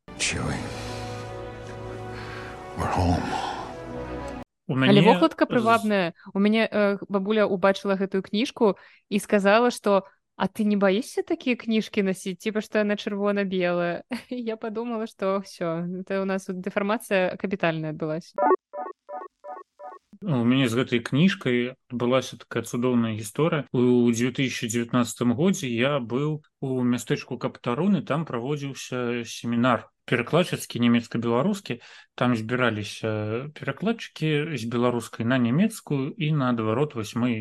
home 4.67 4.75
мяне... 4.75 4.89
але 4.89 5.01
вокладка 5.01 5.45
прывабная. 5.45 6.13
У 6.33 6.39
мяне 6.39 6.67
э, 6.69 6.97
бабуля 7.09 7.45
убачыла 7.45 7.95
гэтую 7.95 8.23
кніжку 8.23 8.75
і 9.09 9.19
сказала 9.19 9.71
что 9.71 10.03
а 10.35 10.47
ты 10.47 10.63
не 10.65 10.77
баішся 10.77 11.21
такія 11.21 11.55
кніжкі 11.55 12.03
насіць 12.03 12.41
типа 12.41 12.61
што 12.61 12.81
яна 12.81 12.97
чырвона-белая 12.97 14.03
я 14.29 14.57
подумала 14.57 15.07
что 15.07 15.41
все 15.45 15.85
это 16.01 16.21
у 16.21 16.25
нас 16.25 16.49
дэфармацыя 16.49 17.37
капітальная 17.37 17.93
адбылася 17.93 18.33
Ну, 20.23 20.39
у 20.39 20.45
мяне 20.47 20.69
з 20.71 20.79
гэтай 20.79 21.03
кніжкай 21.03 21.75
адбылася 21.91 22.39
такая 22.39 22.63
цудоўная 22.63 23.11
гісторыя 23.19 23.67
у 23.75 24.07
2019 24.07 25.35
годзе 25.35 25.67
я 25.67 25.99
быў 25.99 26.39
у 26.63 26.69
мястэчку 26.81 27.35
каптаруны 27.37 28.01
там 28.07 28.23
праводзіўся 28.23 29.27
семінар 29.27 29.91
перакладчыцкі 30.05 30.79
нямецка-беларускі 30.83 31.79
там 32.15 32.35
збіраліся 32.35 33.49
перакладчыкі 33.57 34.53
з 34.53 34.63
беларускай 34.69 35.25
на 35.25 35.39
нямецкую 35.39 36.13
і 36.13 36.31
наадварот 36.35 36.93
вось 36.95 37.15
мы 37.15 37.31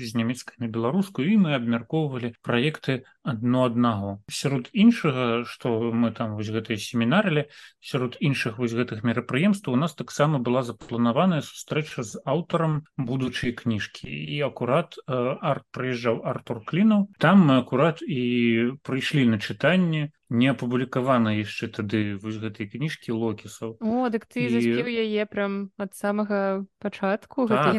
з 0.00 0.10
нямецкай 0.16 0.56
на 0.58 0.68
беларускую 0.72 1.28
і 1.28 1.36
мы 1.44 1.54
абмяркоўвалі 1.54 2.32
праекты 2.42 3.04
адно 3.22 3.68
аднаго 3.68 4.24
сярод 4.30 4.72
іншага 4.72 5.44
што 5.44 5.92
мы 5.92 6.10
там 6.16 6.34
вось 6.40 6.50
гэтыя 6.50 6.80
семінарылі 6.80 7.46
сярод 7.84 8.16
іншых 8.18 8.58
вось 8.58 8.74
гэтых 8.74 9.04
мерапрыемстваў 9.04 9.76
у 9.76 9.80
нас 9.80 9.94
таксама 9.94 10.40
была 10.40 10.64
запланаваная 10.66 11.44
сустрэча 11.44 12.02
з 12.02 12.18
аўтарам 12.24 12.82
будучай 12.96 13.52
кніжкі 13.52 14.08
і 14.08 14.40
акурат 14.48 14.96
арт 15.06 15.68
прыязджаў 15.70 16.24
артур 16.24 16.64
клінаў 16.64 17.08
там 17.20 17.46
мы 17.46 17.60
акурат 17.62 18.02
і 18.02 18.80
прыйшлі 18.82 19.28
на 19.30 19.38
чытанне 19.38 20.15
не 20.28 20.50
апублікавана 20.50 21.30
яшчэ 21.36 21.70
тады 21.78 22.18
вось 22.18 22.38
гэтай 22.42 22.66
кніжкі 22.66 23.14
локісаў 23.14 23.76
о 23.78 24.08
дык 24.10 24.26
ты 24.26 24.46
і... 24.46 24.50
заспеў 24.54 24.88
яе 24.90 25.26
прям 25.30 25.70
ад 25.78 25.94
самага 25.94 26.66
пачатку 26.82 27.46
так, 27.46 27.74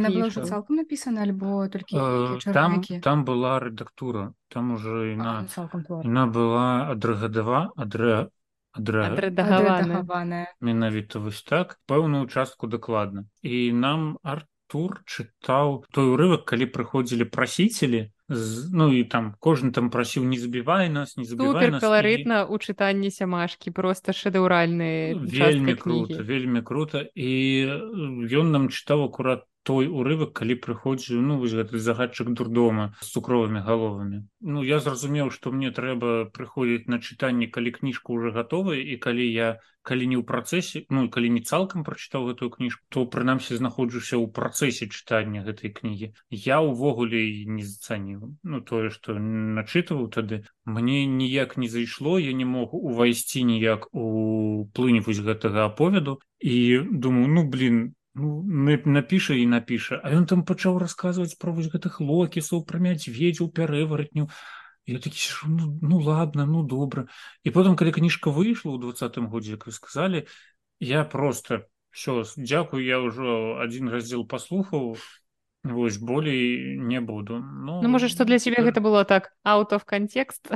цалкам 0.47 0.79
напісана 0.79 1.27
альбо 1.27 1.67
толькі 1.67 1.99
э, 1.99 2.39
там 2.53 2.81
там 3.03 3.25
была 3.25 3.59
рэдактура 3.59 4.33
там 4.47 4.71
уже 4.79 5.13
іна 5.13 5.43
яна 6.03 6.25
была. 6.27 6.91
адрагадава 6.95 7.71
адрэ 7.75 8.31
адрэдагаваная 8.77 10.47
менавіта 10.61 11.19
вось 11.19 11.43
так 11.43 11.79
пэўную 11.89 12.27
частку 12.31 12.67
дакладна 12.67 13.25
і 13.41 13.73
нам 13.73 14.17
артур 14.67 14.99
чытаў 15.07 15.87
той 15.95 16.11
урывак 16.11 16.43
калі 16.43 16.67
прыходзілі 16.67 17.31
прасіцелі 17.31 18.11
з, 18.27 18.67
ну 18.75 18.91
і 18.91 19.07
там 19.07 19.35
кожны 19.39 19.71
там 19.71 19.87
прасіў 19.89 20.27
не 20.27 20.35
забівай 20.35 20.91
нас 20.91 21.15
не 21.15 21.23
забівай 21.23 21.71
каларытна 21.79 22.43
і... 22.43 22.51
у 22.51 22.59
чытанні 22.59 23.07
сямашкі 23.07 23.71
просто 23.71 24.11
шэдэўральныя 24.11 25.15
вельмі 25.15 25.75
круто 25.79 26.19
вельмі 26.19 26.61
круто. 26.61 27.07
І 27.15 27.63
ён 28.27 28.51
нам 28.51 28.67
чытаў 28.67 29.07
акурат 29.07 29.47
той 29.67 29.89
урывак 29.91 30.31
калі 30.39 30.55
прыходжу 30.63 31.19
ну 31.19 31.35
вось 31.43 31.51
гэты 31.59 31.79
загадчык 31.83 32.31
дурдома 32.31 32.85
з 33.03 33.11
цукровымі 33.11 33.59
галовамі. 33.67 34.23
Ну 34.39 34.63
я 34.63 34.79
зразумеў 34.79 35.31
што 35.35 35.51
мне 35.51 35.71
трэба 35.75 36.31
прыходзіць 36.31 36.87
на 36.87 37.03
чытанне 37.03 37.51
калі 37.51 37.75
кніжка 37.75 38.15
уже 38.15 38.31
гатовая 38.31 38.79
і 38.79 38.95
калі 38.95 39.27
я 39.27 39.49
калі 39.87 40.07
не 40.11 40.15
ў 40.19 40.23
працэсе 40.29 40.83
ну 40.87 41.03
калі 41.11 41.31
не 41.35 41.41
цалкам 41.43 41.83
прачытаў 41.83 42.29
гэтую 42.31 42.49
кніжку 42.55 42.87
то 42.95 43.03
прынамсі 43.11 43.59
знаходжуся 43.59 44.15
ў 44.15 44.31
працэсе 44.39 44.87
чытання 44.87 45.43
гэтай 45.43 45.75
кнігі. 45.75 46.11
Я 46.31 46.63
ўвогуле 46.63 47.19
не 47.59 47.67
зацаніў. 47.67 48.39
Ну 48.47 48.63
тое 48.63 48.87
што 48.87 49.19
начытываў 49.19 50.07
тады 50.15 50.41
мне 50.63 51.03
ніяк 51.03 51.59
не 51.59 51.67
зайшло 51.67 52.15
я 52.23 52.31
не 52.31 52.47
мог 52.47 52.71
увайсці 52.71 53.43
ніяк 53.51 53.91
у 53.91 54.63
плынь 54.71 55.03
вось 55.03 55.19
гэтага 55.19 55.67
аповеду. 55.67 56.19
І 56.39 56.79
думаю 56.87 57.27
ну 57.27 57.43
блин 57.43 57.96
ну, 58.17 58.43
напіша 58.45 59.37
і 59.37 59.45
напіша 59.45 60.01
а 60.03 60.11
ён 60.11 60.25
там 60.25 60.43
пачаў 60.43 60.81
расказваць 60.81 61.37
пра 61.37 61.53
вось 61.53 61.69
гэтых 61.69 62.01
локісаў 62.01 62.65
пра 62.65 62.81
мядзведзяў 62.81 63.53
пярэваратню 63.53 64.27
я 64.87 64.99
такі 64.99 65.19
ну, 65.45 65.77
ну 65.81 65.99
ладно 65.99 66.45
ну 66.45 66.63
добра 66.63 67.07
і 67.43 67.53
потым 67.53 67.77
калі 67.77 67.93
кніжка 67.93 68.33
выйшла 68.33 68.75
ў 68.75 68.81
двадцатым 68.81 69.29
годзе 69.29 69.55
як 69.59 69.69
вы 69.69 69.75
сказалі 69.75 70.25
я 70.79 71.03
просто 71.05 71.67
все 71.91 72.23
дзякую 72.37 72.83
я 72.83 72.99
ўжо 73.01 73.61
адзін 73.61 73.89
раздзел 73.89 74.25
паслухаў 74.25 74.97
вось 75.63 75.97
болей 75.97 76.77
не 76.77 77.01
буду. 77.01 77.39
Ну, 77.39 77.81
ну 77.81 77.89
можа 77.89 78.07
што 78.07 78.25
для 78.25 78.39
цябе 78.39 78.63
гэта 78.63 78.79
было 78.81 79.03
так 79.05 79.33
out 79.43 79.73
of 79.73 79.85
контекст 79.85 80.47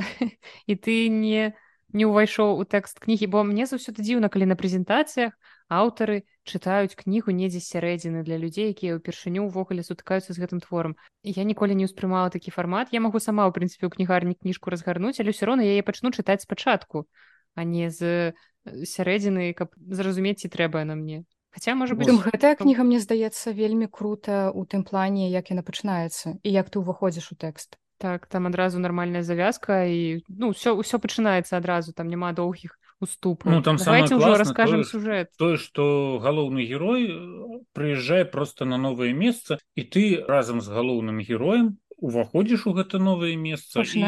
і 0.66 0.74
ты 0.82 1.08
не 1.08 1.52
не 1.92 2.08
ўвайшоў 2.08 2.56
у 2.56 2.64
тэкст 2.64 3.00
кнігі 3.04 3.28
бо 3.28 3.44
мне 3.44 3.68
заўсёды 3.68 4.00
дзіўна 4.00 4.32
калі 4.32 4.48
на 4.48 4.56
прэзентацыях 4.56 5.36
аўтары 5.68 6.24
чытаюць 6.44 6.98
кнігу 6.98 7.30
недзе 7.30 7.60
сярэдзіны 7.62 8.22
для 8.26 8.36
людзей 8.38 8.74
якія 8.74 8.98
ўпершыню 8.98 9.46
ўвогуле 9.46 9.86
сутыкаюцца 9.86 10.34
з 10.34 10.38
гэтым 10.42 10.62
творам 10.62 10.96
я 11.22 11.44
ніколі 11.46 11.78
не 11.78 11.86
ўспрымала 11.86 12.32
такі 12.34 12.50
фармат 12.50 12.90
я 12.90 13.00
магу 13.00 13.22
сама 13.22 13.46
ў 13.46 13.54
прынцыпе 13.54 13.86
ў 13.86 13.94
кнігарні 13.94 14.34
кніжку 14.34 14.74
разгарнуць 14.74 15.18
але 15.22 15.30
ўсё 15.30 15.46
роўна 15.46 15.62
яе 15.62 15.86
пачну 15.86 16.10
чытаць 16.10 16.42
спачатку 16.42 17.06
а 17.54 17.62
не 17.62 17.90
з 17.90 18.32
сярэдзіны 18.66 19.54
каб 19.54 19.74
зразумець 19.76 20.42
ці 20.42 20.48
трэба 20.48 20.86
на 20.86 20.94
мне. 20.94 21.26
Хаця 21.52 21.74
можа 21.76 21.94
быць 21.98 22.08
гэтая 22.08 22.56
кніга 22.56 22.86
мне 22.86 22.98
здаецца 23.02 23.52
вельмі 23.52 23.86
крута 23.86 24.48
у 24.50 24.64
тым 24.64 24.86
плане 24.88 25.28
як 25.28 25.52
яна 25.52 25.62
пачынаецца 25.66 26.38
і 26.40 26.48
як 26.48 26.72
ты 26.72 26.80
ўваходзіш 26.80 27.32
у 27.32 27.36
тэкст 27.36 27.76
так 28.02 28.26
там 28.26 28.48
адразу 28.50 28.82
нармальная 28.82 29.22
завязка 29.22 29.84
і 29.86 30.24
ну 30.26 30.50
все 30.56 30.74
ўсё 30.74 30.98
пачынаецца 30.98 31.60
адразу 31.60 31.92
там 31.92 32.08
няма 32.08 32.32
доўгіх 32.32 32.78
уступ 33.02 33.44
ну 33.44 33.60
там 33.62 33.76
ўжо 33.76 34.36
расскажем 34.38 34.84
сюжет. 34.84 35.30
тое 35.36 35.58
что 35.58 36.18
галоўны 36.22 36.64
герой 36.64 37.10
э, 37.10 37.60
прыязджае 37.74 38.24
просто 38.24 38.64
на 38.64 38.78
новае 38.78 39.12
месца 39.12 39.58
і 39.74 39.82
ты 39.82 40.24
разам 40.26 40.60
з 40.60 40.68
галоўным 40.70 41.20
героем 41.20 41.78
уваходзіш 42.02 42.66
у 42.66 42.74
гэта 42.74 42.98
новае 42.98 43.34
месца 43.36 43.82
і, 43.82 44.06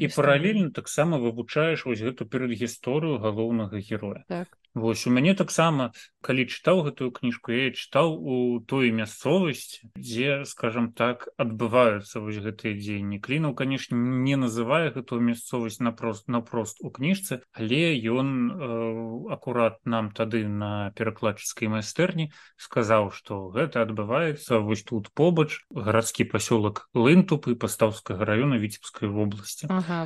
і 0.00 0.06
паралельна 0.16 0.70
таксама 0.70 1.20
вывучаеш 1.20 1.84
вось 1.88 2.04
гэту 2.04 2.24
перадгісторыю 2.24 3.18
галоўнага 3.20 3.80
героя 3.80 4.24
так. 4.28 4.48
Вось 4.74 5.06
у 5.06 5.10
мяне 5.10 5.34
таксама 5.38 5.92
калі 6.24 6.48
чытаў 6.48 6.80
гэтую 6.88 7.10
кніжку 7.12 7.52
я 7.52 7.68
чытаў 7.76 8.16
у 8.16 8.36
той 8.64 8.90
мясцовасці 8.96 9.92
дзе 9.92 10.44
скажем 10.48 10.90
так 10.96 11.28
адбываюцца 11.36 12.24
вось 12.24 12.40
гэтыя 12.40 12.72
дзеянні 12.80 13.20
клінаў 13.20 13.52
канешне 13.58 13.98
не 13.98 14.40
называе 14.40 14.88
гэтую 14.96 15.20
мясцовасць 15.20 15.80
напрост 15.84 16.32
напрост 16.32 16.80
у 16.80 16.88
кніжцы 16.88 17.44
але 17.52 17.92
ён 18.08 18.28
э, 18.48 19.34
акурат 19.36 19.78
нам 19.84 20.10
тады 20.16 20.46
на 20.48 20.90
перакладчыцкай 20.96 21.68
майстэрні 21.68 22.30
сказаў 22.56 23.12
што 23.12 23.52
гэта 23.52 23.84
адбываецца 23.84 24.64
вось 24.64 24.86
тут 24.88 25.12
побач 25.12 25.60
гарадскі 25.70 26.24
пасёлак 26.32 26.88
лынтупы 26.96 27.54
пастаўскага 27.54 28.24
раёна 28.24 28.56
віцебскай 28.56 29.08
вобласці. 29.08 29.68
Ага, 29.68 30.04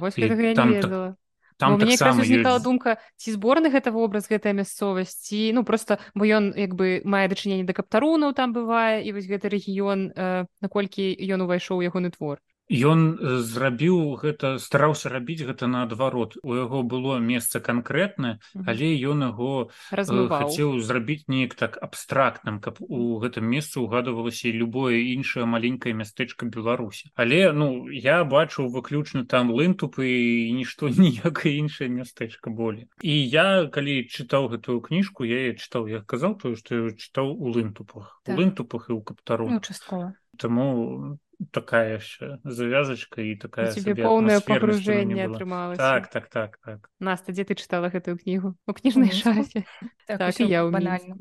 там 0.55 0.75
так 0.83 1.17
там 1.59 1.79
так 1.79 1.87
мне 1.87 1.99
узнікала 1.99 2.57
ёсць... 2.57 2.65
думка 2.65 2.97
ці 3.19 3.35
зборны 3.35 3.69
гэта 3.75 3.91
вобраз 3.91 4.31
гэтая 4.31 4.55
мясцовасць 4.55 5.19
ці 5.27 5.53
ну 5.53 5.65
просто 5.67 5.99
бо 6.15 6.25
ён 6.25 6.55
як 6.55 6.79
бы 6.79 7.03
мае 7.05 7.27
дачыненне 7.29 7.67
да 7.67 7.75
каптарунаў 7.75 8.33
там 8.33 8.55
бывае 8.55 9.03
і 9.03 9.13
вось 9.13 9.27
гэты 9.27 9.51
рэгіён 9.51 10.15
э, 10.15 10.47
наколькі 10.63 11.11
ён 11.19 11.45
увайшоў 11.45 11.83
ягоны 11.83 12.15
твор 12.15 12.39
Ён 12.69 13.17
зрабіў 13.43 14.21
гэта 14.21 14.59
стараўся 14.61 15.09
рабіць 15.09 15.45
гэта 15.49 15.67
наадварот. 15.67 16.37
У 16.43 16.55
яго 16.55 16.83
было 16.83 17.19
месца 17.19 17.61
канкрэтнае 17.65 18.39
але 18.67 18.93
ён 19.09 19.25
яго 19.25 19.71
хацеў 19.91 20.79
зрабіць 20.85 21.29
неяк 21.29 21.55
так 21.55 21.79
абстрактным 21.81 22.61
каб 22.61 22.81
у 22.81 23.19
гэтым 23.25 23.49
месцы 23.49 23.81
угадывалася 23.81 24.53
любое 24.53 25.01
іншае 25.15 25.45
маленькае 25.45 25.95
мястэчка 25.95 26.47
беларусі. 26.47 27.11
Але 27.17 27.53
ну 27.53 27.89
я 27.89 28.25
бачу 28.25 28.69
выключна 28.69 29.25
там 29.25 29.51
лынтупы 29.51 30.05
і 30.05 30.53
нішто 30.53 30.89
ніякае 31.05 31.57
іншае 31.65 31.89
мястэчка 31.89 32.51
болей. 32.51 32.89
І 33.01 33.13
я 33.13 33.67
калі 33.73 34.05
чытаў 34.09 34.53
гэтую 34.53 34.81
кніжку 34.85 35.25
я 35.25 35.55
чытаў 35.57 35.89
я 35.89 36.05
казаў 36.05 36.37
тое 36.37 36.57
што 36.57 36.93
чытаў 36.93 37.33
у 37.33 37.49
лынтупах. 37.49 38.21
Так. 38.25 38.37
лынтупах 38.37 38.91
і 38.91 38.99
ў 38.99 39.03
каптару 39.03 39.49
ну, 39.49 39.61
часткова. 39.61 40.13
Таму 40.37 41.19
такая 41.51 41.99
яшчэ 41.99 42.39
завязачка 42.45 43.23
і 43.23 43.37
такая 43.39 43.71
тебе 43.73 43.95
поўнае 43.95 44.41
пагружэнне 44.43 45.31
атрымалася 45.31 45.79
так 45.79 46.11
так 46.11 46.27
так 46.29 46.59
так. 46.65 46.91
Наста 46.99 47.33
дзе 47.33 47.47
ты 47.47 47.55
чытала 47.55 47.91
гэтую 47.95 48.19
кнігу 48.19 48.59
у 48.67 48.73
кніжнай 48.75 49.15
шафе. 49.15 49.65
так, 50.07 50.19
так, 50.19 50.41
я 50.41 50.67
банальна 50.67 51.17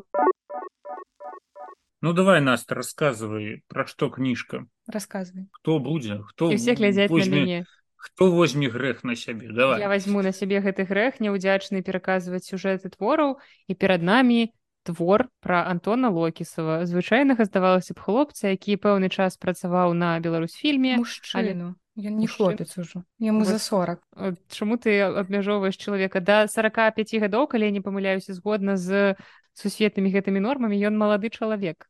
ну 2.01 2.13
давай 2.13 2.41
наста 2.41 2.75
рассказывай 2.75 3.61
пра 3.69 3.85
што 3.85 4.09
кніжка 4.09 4.65
рассказывай. 4.89 5.49
Хто 5.53 5.79
будзе 5.79 6.21
хто 6.25 6.49
все 6.55 6.73
глядзяць 6.73 7.09
возьме... 7.09 7.29
на 7.29 7.39
мяне 7.41 7.65
хто 7.97 8.31
возьме 8.31 8.69
грэх 8.69 9.03
на 9.03 9.15
сябе 9.15 9.51
давай. 9.51 9.81
Я 9.81 9.89
возьму 9.89 10.21
на 10.21 10.31
сябе 10.31 10.61
гэты 10.61 10.85
грэх 10.85 11.19
няўдзячны 11.19 11.81
пераказваць 11.81 12.45
сюжэты 12.45 12.89
твораў 12.93 13.37
і 13.67 13.73
перад 13.73 14.01
намі 14.01 14.53
твор 14.87 15.27
пра 15.43 15.67
Антона 15.67 16.07
Локісава. 16.07 16.87
Звычайнага 16.87 17.43
здавалася 17.43 17.91
б 17.91 17.99
хлопца 17.99 18.55
які 18.55 18.79
пэўны 18.79 19.11
час 19.11 19.35
працаваў 19.35 19.91
на 19.91 20.15
беларусфільме 20.23 20.95
мужчыну. 21.03 21.75
Але... 21.75 22.11
не 22.15 22.27
хлопец 22.27 22.77
ужо. 22.77 23.03
Яму 23.19 23.43
за 23.43 23.59
40 23.59 23.99
Чаму 24.47 24.79
ты 24.79 25.03
абмяжоўваеш 25.03 25.75
чалавека? 25.75 26.23
Да 26.23 26.47
45 26.47 27.19
гадоў 27.19 27.51
калі 27.51 27.71
не 27.75 27.83
памыляюся 27.83 28.31
згодна 28.31 28.77
з 28.79 29.19
сусветнымі 29.59 30.13
гэтымі 30.15 30.39
нормамі 30.39 30.79
ён 30.79 30.95
малады 30.95 31.27
чалавек. 31.27 31.89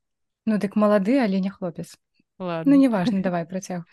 Ну 0.49 0.57
дык 0.57 0.73
малады 0.73 1.21
але 1.21 1.37
не 1.37 1.53
хлопец. 1.53 1.93
Ладно. 2.39 2.73
Ну 2.73 2.81
неважно 2.81 3.21
давай 3.21 3.45
працяг 3.45 3.85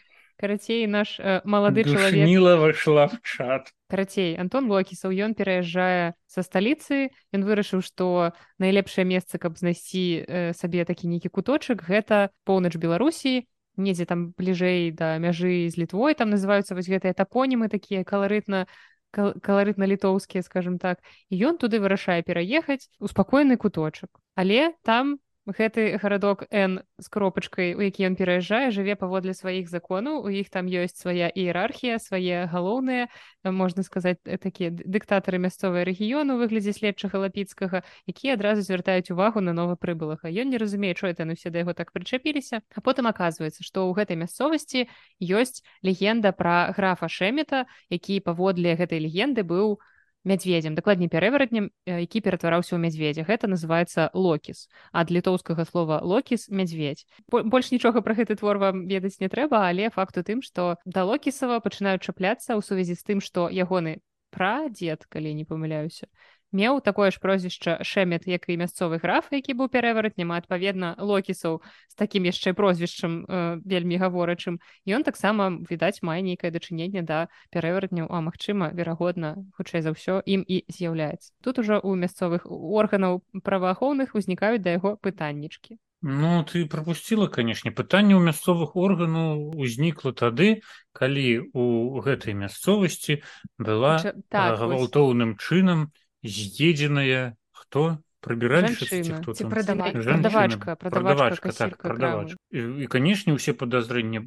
карацей 0.45 0.85
наш 0.87 1.17
э, 1.17 1.41
малады 1.49 1.89
чалавек 1.89 2.29
выйшла 2.61 3.09
в 3.09 3.17
чат. 3.25 3.73
Карацей 3.89 4.37
Антон 4.37 4.69
локісаў 4.69 5.09
ён 5.09 5.33
пераязджае 5.33 6.13
са 6.29 6.45
сталіцы 6.45 7.09
ён 7.33 7.49
вырашыў 7.49 7.81
што 7.81 8.37
найлепшае 8.61 9.09
месца 9.09 9.41
каб 9.41 9.57
знайсці 9.57 10.05
э, 10.21 10.53
сабе 10.53 10.85
такі 10.85 11.09
нейкі 11.09 11.33
куточак 11.33 11.81
гэта 11.89 12.29
поўнач 12.45 12.77
беларусі 12.77 13.49
недзе 13.81 14.05
там 14.05 14.37
бліжэй 14.37 14.93
да 14.93 15.17
мяжы 15.17 15.65
з 15.73 15.81
літвой 15.81 16.13
там 16.13 16.29
называюцца 16.29 16.77
вось 16.77 16.93
гэтыя 16.93 17.17
тапонімы 17.17 17.73
такія 17.73 18.05
каларытна 18.05 18.69
каларытна-літоўскія 19.15 20.43
скажем 20.43 20.77
так. 20.77 20.99
І 21.31 21.41
ён 21.41 21.57
туды 21.57 21.81
вырашае 21.81 22.21
пераехаць 22.21 22.91
у 23.01 23.09
спакойны 23.09 23.57
куточак 23.57 24.13
але 24.35 24.75
там 24.83 25.17
гэты 25.47 26.01
гарадок 26.01 26.49
Н 26.51 26.81
з 26.99 27.07
кропачкай 27.13 27.75
у 27.77 27.81
які 27.85 28.09
ён 28.09 28.17
пераязджае 28.17 28.73
жыве 28.73 28.97
паводле 28.97 29.37
сваіх 29.37 29.69
законаў. 29.69 30.25
У 30.25 30.33
іх 30.33 30.49
там 30.49 30.67
ёсць 30.67 30.97
свая 30.97 31.29
іерархія 31.29 32.01
свае 32.01 32.49
галоўныя 32.49 33.13
можна 33.45 33.85
сказаць 33.85 34.21
э, 34.25 34.41
такія 34.41 34.73
дыктатары 34.73 35.37
мясцовыя 35.37 35.85
рэгіёну 35.85 36.41
выглядзе 36.41 36.73
следчага 36.73 37.21
лапіцкага 37.29 37.85
якія 38.09 38.41
адразу 38.41 38.65
звяртаюць 38.65 39.13
увагу 39.13 39.45
на 39.45 39.53
нова 39.53 39.77
прыбылага 39.77 40.33
ён 40.33 40.49
не 40.49 40.57
разумее 40.57 40.95
чо 40.95 41.13
это 41.13 41.29
усе 41.29 41.51
да 41.51 41.61
яго 41.61 41.77
так 41.77 41.93
прычапіліся. 41.93 42.65
А 42.73 42.81
потым 42.81 43.07
аказваецца 43.07 43.61
што 43.61 43.85
ў 43.85 44.01
гэтай 44.01 44.17
мясцовасці 44.17 44.89
ёсць 45.21 45.61
легенда 45.85 46.33
пра 46.33 46.73
графа 46.73 47.09
шэмета 47.09 47.69
які 47.93 48.21
паводле 48.25 48.77
гэтай 48.81 48.97
легенды 48.97 49.45
быў 49.45 49.77
у 49.77 49.94
мядзведзем 50.25 50.75
дакладней 50.75 51.09
пярэваратнем 51.13 51.71
які 51.87 52.21
ператвараўся 52.25 52.75
ў 52.77 52.81
мядзведзя 52.85 53.25
гэта 53.29 53.49
называется 53.49 54.09
локіс 54.17 54.67
ад 54.93 55.13
літоўскага 55.13 55.69
слова 55.69 56.01
локіс 56.01 56.49
мядзведь 56.49 57.05
больш 57.29 57.71
нічога 57.71 58.01
пра 58.01 58.17
гэты 58.19 58.37
твор 58.41 58.59
вам 58.59 58.89
ведаць 58.89 59.21
не 59.21 59.29
трэба 59.29 59.69
але 59.69 59.93
факту 59.93 60.25
тым 60.25 60.41
што 60.41 60.81
да 60.85 61.05
локісава 61.05 61.61
пачынаюць 61.61 62.03
чапляцца 62.03 62.57
ў 62.57 62.61
сувязі 62.65 62.97
з 62.97 63.05
тым 63.05 63.21
што 63.21 63.47
ягоны 63.53 64.01
пра 64.35 64.67
дзед 64.69 65.07
калі 65.07 65.37
не 65.39 65.45
памыляюся 65.47 66.11
меў 66.55 66.79
такое 66.81 67.11
ж 67.11 67.19
прозвішча 67.19 67.83
шэмет 67.83 68.25
як 68.31 68.47
і 68.49 68.57
мясцовы 68.63 69.03
граф 69.03 69.29
які 69.35 69.59
быў 69.59 69.69
пярэваратнем 69.75 70.31
адпаведна 70.33 70.95
локісаў 70.97 71.61
з 71.91 71.95
такім 71.99 72.31
яшчэ 72.31 72.55
прозвішчам 72.55 73.27
э, 73.27 73.61
вельмі 73.67 73.99
гаворачым. 73.99 74.63
Ён 74.87 75.03
таксама 75.03 75.51
відаць 75.51 76.01
мае 76.07 76.23
нейкае 76.23 76.55
дачыненне 76.55 77.03
да 77.03 77.27
пярэваратняў 77.51 78.07
а 78.09 78.23
магчыма 78.23 78.71
верагодна 78.71 79.35
хутчэй 79.59 79.83
за 79.83 79.91
ўсё 79.93 80.23
ім 80.23 80.47
і 80.47 80.63
з'яўляецца. 80.71 81.35
Тут 81.43 81.59
ужо 81.59 81.83
у 81.83 81.99
мясцовых 81.99 82.47
органаў 82.47 83.27
праваахоўных 83.43 84.15
узнікаюць 84.15 84.63
да 84.63 84.79
яго 84.79 84.95
пытаннічкі. 85.03 85.83
Ну 86.07 86.45
ты 86.45 86.67
пропустила 86.69 87.29
канешне 87.33 87.73
пытанне 87.73 88.13
ў 88.13 88.21
мясцовых 88.29 88.77
органаў 88.77 89.57
узнікла 89.57 90.13
тады 90.13 90.61
калі 90.93 91.49
у 91.57 91.97
гэтай 92.05 92.37
мясцовасці 92.37 93.25
была 93.57 93.97
так, 94.29 94.61
гвалтоўным 94.61 95.41
чынам 95.41 95.89
з'едзеная 96.25 97.37
хто 97.53 98.01
прыбіральшчыца 98.25 99.21
прадавачка 99.45 100.77
прадавачка 100.81 101.53
так 101.53 101.77
прадавач 101.77 102.35
і 102.51 102.89
канешне 102.89 103.37
ўсе 103.37 103.53
падазрэнні 103.53 104.25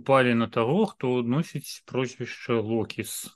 упалі 0.00 0.34
на 0.40 0.48
таго 0.48 0.88
хто 0.88 1.20
носіць 1.22 1.84
прозвішча 1.84 2.60
локіс 2.60 3.28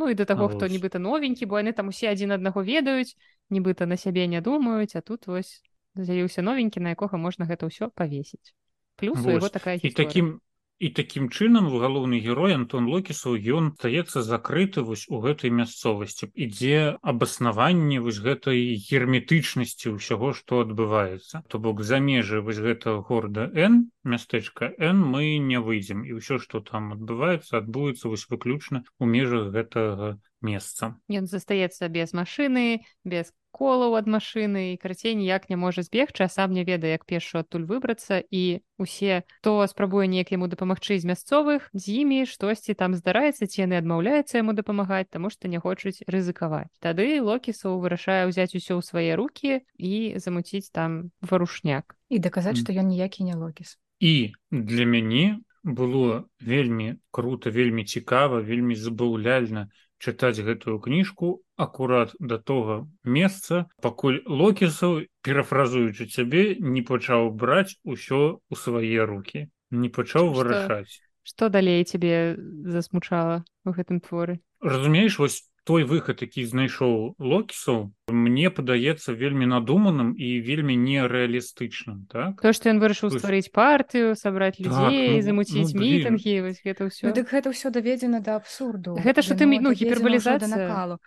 Ну 0.00 0.08
і 0.08 0.16
да 0.16 0.24
таго 0.24 0.48
хто 0.48 0.64
нібыта 0.64 0.96
новенькі 0.96 1.44
бо 1.44 1.60
яны 1.60 1.76
там 1.76 1.92
усе 1.92 2.08
адзін 2.08 2.32
аднаго 2.32 2.64
ведаюць 2.64 3.12
нібыта 3.52 3.84
на 3.84 4.00
сябе 4.00 4.24
не 4.32 4.40
думаюць 4.40 4.96
а 4.96 5.04
тут 5.04 5.28
вось 5.28 5.60
з'явіўся 5.94 6.40
новенькі 6.40 6.80
на 6.80 6.96
якога 6.96 7.20
можна 7.20 7.44
гэта 7.44 7.68
ўсё 7.68 7.92
павесіць 7.92 8.56
плюс 8.96 9.20
его 9.20 9.52
такая 9.52 9.76
і 9.76 9.92
таким 9.92 10.40
і 10.80 10.88
такім 10.96 11.28
чынам 11.28 11.68
галоўны 11.68 12.18
герой 12.24 12.56
Антон 12.56 12.88
локісаў 12.88 13.36
ён 13.36 13.70
стаецца 13.76 14.24
закрыты 14.24 14.80
вось 14.80 15.04
у 15.12 15.20
гэтай 15.20 15.52
мясцовасці. 15.52 16.32
Ідзе 16.32 16.96
абаснаванне 17.12 18.00
вось 18.00 18.20
гэтай 18.24 18.80
герметычнасці 18.88 19.94
ўсяго 20.00 20.32
што 20.32 20.64
адбываецца. 20.64 21.44
То 21.52 21.60
бок 21.60 21.84
за 21.84 22.00
межы 22.00 22.40
вось 22.40 22.64
гэтага 22.64 23.04
горада 23.04 23.46
Н 23.52 23.92
мястэчка 24.08 24.72
Н 24.80 25.04
мы 25.04 25.36
не 25.36 25.60
выйдзем. 25.60 26.02
І 26.08 26.16
ўсё 26.16 26.40
што 26.40 26.64
там 26.64 26.96
адбываецца 26.96 27.60
адбудзецца 27.60 28.08
вось 28.08 28.26
выключна 28.32 28.82
у 28.98 29.04
межах 29.04 29.52
гэтага 29.52 30.16
месца. 30.40 30.96
Ён 31.12 31.28
застаецца 31.28 31.92
без 31.92 32.16
машыны 32.16 32.88
без 33.04 33.36
колаў 33.50 33.96
ад 33.98 34.06
машыны 34.06 34.72
і 34.72 34.78
карацей 34.80 35.14
ніяк 35.18 35.50
не 35.50 35.56
можа 35.56 35.82
збегчы 35.82 36.24
а 36.24 36.30
сам 36.32 36.54
не 36.56 36.64
ведае 36.64 36.94
як 36.96 37.04
першу 37.04 37.42
адтуль 37.42 37.66
выбрацца 37.66 38.22
і 38.22 38.62
усе 38.78 39.22
хто 39.40 39.66
спрабуе 39.66 40.06
неяк 40.06 40.32
яму 40.32 40.48
дапамагчы 40.48 40.98
з 41.02 41.10
мясцовых 41.10 41.68
з 41.74 41.84
імі 42.02 42.24
штосьці 42.30 42.74
там 42.74 42.94
здараецца 42.94 43.46
ці 43.50 43.66
яны 43.66 43.76
адмаўляюцца 43.82 44.40
яму 44.40 44.56
дапамагаць 44.56 45.10
таму 45.10 45.30
што 45.34 45.50
не 45.50 45.58
хочуць 45.58 46.06
рызыкаваць 46.06 46.70
тады 46.80 47.20
локісаў 47.20 47.78
вырашае 47.82 48.24
ўзяць 48.30 48.54
усё 48.54 48.78
ў 48.78 48.82
свае 48.86 49.12
рукі 49.18 49.60
і 49.76 50.16
замуціць 50.16 50.70
там 50.70 51.10
варушняк 51.20 51.96
і 52.08 52.18
даказаць 52.18 52.58
што 52.62 52.72
ён 52.72 52.88
ніякі 52.88 53.28
не 53.28 53.36
локіс 53.36 53.76
і 54.00 54.32
для 54.50 54.88
мяне 54.88 55.42
было 55.62 56.24
вельмі 56.40 56.96
круто 57.10 57.50
вельмі 57.50 57.84
цікава 57.84 58.40
вельмі 58.40 58.74
забаўляльна 58.74 59.68
чытаць 60.00 60.40
гэтую 60.40 60.80
кніжку 60.80 61.30
акурат 61.60 62.16
да 62.18 62.40
тога 62.40 62.80
месца 63.04 63.68
пакуль 63.84 64.20
локісаў 64.26 65.04
перафразуючы 65.22 66.08
цябе 66.08 66.44
не 66.58 66.82
пачаў 66.82 67.30
браць 67.44 67.76
усё 67.84 68.40
ў 68.48 68.54
свае 68.64 69.04
руки 69.04 69.46
не 69.70 69.88
пачаў 69.88 70.32
вырашаць. 70.34 70.98
Што 71.22 71.48
далей 71.52 71.84
цябе 71.84 72.36
засмучала 72.64 73.44
у 73.64 73.76
гэтым 73.76 74.00
творы? 74.00 74.40
Разумееш 74.60 75.18
вось 75.20 75.44
той 75.70 75.86
выхад 75.86 76.18
які 76.26 76.42
знайшоў 76.50 77.14
локісаў 77.22 77.94
мне 78.10 78.50
падаецца 78.50 79.14
вельмі 79.14 79.46
надуманым 79.46 80.10
і 80.18 80.28
вельмі 80.42 80.74
нереалістычным 80.74 82.10
так? 82.10 82.42
То 82.42 82.50
што 82.50 82.74
ён 82.74 82.82
вырашыў 82.82 83.14
стварыць 83.14 83.54
партыю 83.54 84.18
сабраць 84.18 84.58
так, 84.58 84.66
людзей 84.66 85.06
так, 85.06 85.14
ну, 85.14 85.22
замуціць 85.30 85.70
ну, 85.70 85.86
мітынгі 85.86 86.34
гэта 86.66 86.90
ўсё 86.90 87.06
ну, 87.06 87.14
дык 87.14 87.30
гэта 87.30 87.54
ўсё 87.54 87.70
даведзена 87.70 88.18
да 88.18 88.42
абсурду. 88.42 88.98
Гэта 88.98 89.22
що 89.22 89.38
ты 89.38 89.46
ну 89.46 89.70
гіпербалізацыя 89.70 90.50
накалу 90.50 90.98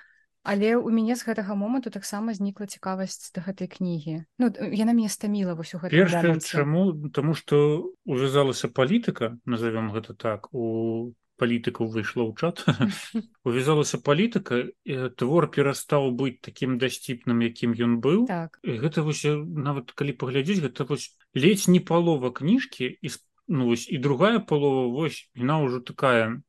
Але 0.44 0.76
ў 0.76 0.92
мяне 0.92 1.16
з 1.16 1.24
гэтага 1.24 1.56
моманту 1.56 1.88
таксама 1.88 2.36
знікла 2.36 2.68
цікавасць 2.68 3.32
да 3.32 3.44
гэтай 3.44 3.72
кнігі. 3.72 4.28
Ну 4.40 4.52
яна 4.76 4.92
мне 4.92 5.08
стаміла 5.08 5.56
вось 5.56 5.72
у 5.76 5.80
гэта 5.80 6.36
чаму 6.44 6.92
таму 7.16 7.32
што 7.32 7.88
увязалася 8.04 8.68
палітыка 8.68 9.40
назовём 9.48 9.96
гэта 9.96 10.16
так 10.20 10.52
у 10.52 11.16
палітыкаў 11.42 11.90
выйшла 11.90 12.24
ў 12.28 12.34
чат 12.38 12.64
увязалася 13.48 14.00
палітыка 14.00 14.62
твор 15.18 15.50
перастаў 15.52 16.12
быць 16.20 16.40
таким 16.46 16.78
дасціпным 16.78 17.42
якім 17.48 17.76
ён 17.88 18.00
быў 18.06 18.26
так. 18.30 18.60
гэта 18.64 19.04
вось 19.08 19.26
нават 19.26 19.94
калі 19.98 20.18
паглядзець 20.24 20.62
гэта 20.64 20.88
вось 20.90 21.10
ледзь 21.34 21.68
не 21.68 21.82
палова 21.82 22.32
кніжкі 22.32 22.90
і 22.90 23.14
ну 23.48 23.72
вось 23.72 23.90
і 23.90 23.98
другая 23.98 24.40
палова 24.40 24.88
вось 24.94 25.26
яна 25.36 25.60
ўжо 25.66 25.82
такая 25.82 26.42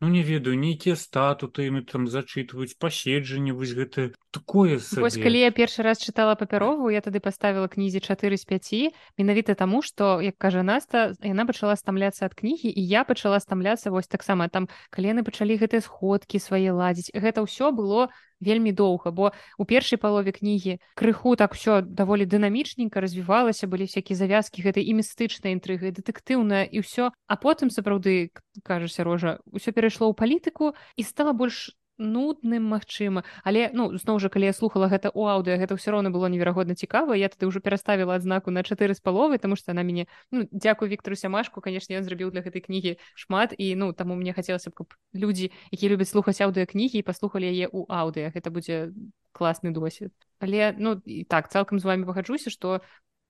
ну 0.00 0.08
не 0.08 0.22
ведаю 0.22 0.56
нейкія 0.56 0.96
статуты 0.96 1.70
мы 1.70 1.84
там 1.84 2.08
зачытваюць 2.08 2.76
паседжанне 2.80 3.52
вось 3.52 3.76
гэта 3.76 4.10
такое 4.32 4.80
вось 4.96 5.20
калі 5.20 5.38
я 5.44 5.50
першы 5.52 5.84
раз 5.84 6.00
чытала 6.00 6.34
папярову 6.34 6.88
я 6.90 7.04
тады 7.04 7.20
паставіла 7.20 7.68
кнізе 7.68 8.00
4 8.00 8.36
з 8.36 8.44
5 8.44 9.20
менавіта 9.20 9.54
таму 9.54 9.82
што 9.82 10.20
як 10.24 10.40
кажа 10.40 10.64
наста 10.64 11.12
яна 11.20 11.44
пачала 11.44 11.76
стамляцца 11.76 12.26
ад 12.26 12.34
кнігі 12.34 12.72
і 12.72 12.82
я 12.86 13.04
пачала 13.04 13.40
стамляцца 13.40 13.90
вось 13.90 14.08
таксама. 14.08 14.48
Там 14.48 14.68
калі 14.90 15.12
яны 15.12 15.22
пачалі 15.26 15.58
гэтыя 15.60 15.84
сходкі 15.84 16.38
свае 16.38 16.72
ладзіць. 16.72 17.12
Гэта 17.14 17.44
ўсё 17.44 17.70
было 17.70 18.08
вельмі 18.40 18.72
доўга 18.72 19.10
бо 19.10 19.32
у 19.58 19.64
першай 19.64 19.98
палове 20.00 20.32
кнігі 20.32 20.80
крыху 20.96 21.36
так 21.36 21.54
все 21.54 21.80
даволі 21.82 22.26
дынамічненька 22.26 23.00
развівалася 23.00 23.66
былі 23.66 23.86
всякие 23.86 24.16
завязкі 24.16 24.64
гэтай 24.64 24.84
і 24.84 24.96
містычнай 25.00 25.54
інтрыгай 25.54 25.92
дэтэктыўная 25.94 26.68
і 26.68 26.82
ўсё 26.82 27.12
а 27.12 27.34
потым 27.36 27.70
сапраўды 27.70 28.32
кажашся 28.64 29.04
рожа 29.04 29.38
ўсё 29.48 29.72
перайшло 29.72 30.10
ў 30.10 30.14
палітыку 30.16 30.74
і 30.96 31.02
стала 31.02 31.32
больш 31.32 31.76
нудным 32.00 32.64
магчыма. 32.72 33.22
Але 33.44 33.68
ну 33.76 33.92
зноў 33.94 34.18
жа 34.18 34.32
калі 34.32 34.48
я 34.48 34.54
слухала 34.56 34.88
гэта 34.88 35.12
у 35.12 35.28
аўдыо 35.28 35.60
гэта 35.60 35.76
ўсё 35.76 35.92
роўна 35.92 36.08
было 36.10 36.32
неверагодна 36.32 36.74
цікава 36.74 37.12
я 37.14 37.28
тады 37.28 37.46
ўжо 37.46 37.60
пераставіла 37.60 38.16
адзнаку 38.16 38.50
на 38.50 38.64
чатыры 38.64 38.96
з 38.96 39.04
паловы 39.04 39.38
тому 39.38 39.54
што 39.54 39.76
она 39.76 39.84
мяне 39.84 40.08
ну, 40.32 40.48
дзякую 40.50 40.88
Віктору 40.88 41.14
сямашку 41.14 41.60
канешне 41.60 42.00
ён 42.00 42.04
зрабіў 42.08 42.32
для 42.32 42.40
гэтай 42.40 42.64
кнігі 42.64 42.96
шмат. 43.14 43.52
І 43.54 43.76
ну 43.76 43.92
таму 43.92 44.16
мне 44.16 44.32
хацелася 44.32 44.72
б 44.72 44.80
каб 44.80 44.96
людзі 45.12 45.52
які 45.70 45.92
любяць 45.92 46.08
слухаць 46.08 46.40
аўдыо 46.40 46.64
кнігі 46.64 46.98
і 46.98 47.06
паслухалі 47.06 47.46
яе 47.46 47.68
ў 47.68 47.84
аўдыо 47.86 48.32
гэта 48.32 48.48
будзе 48.48 48.96
класны 49.36 49.70
досвед. 49.70 50.10
Але 50.40 50.74
ну 50.78 50.98
і 51.04 51.24
так 51.28 51.52
цалкам 51.52 51.78
з 51.78 51.84
вами 51.84 52.08
пагаджуся 52.08 52.50
што 52.50 52.80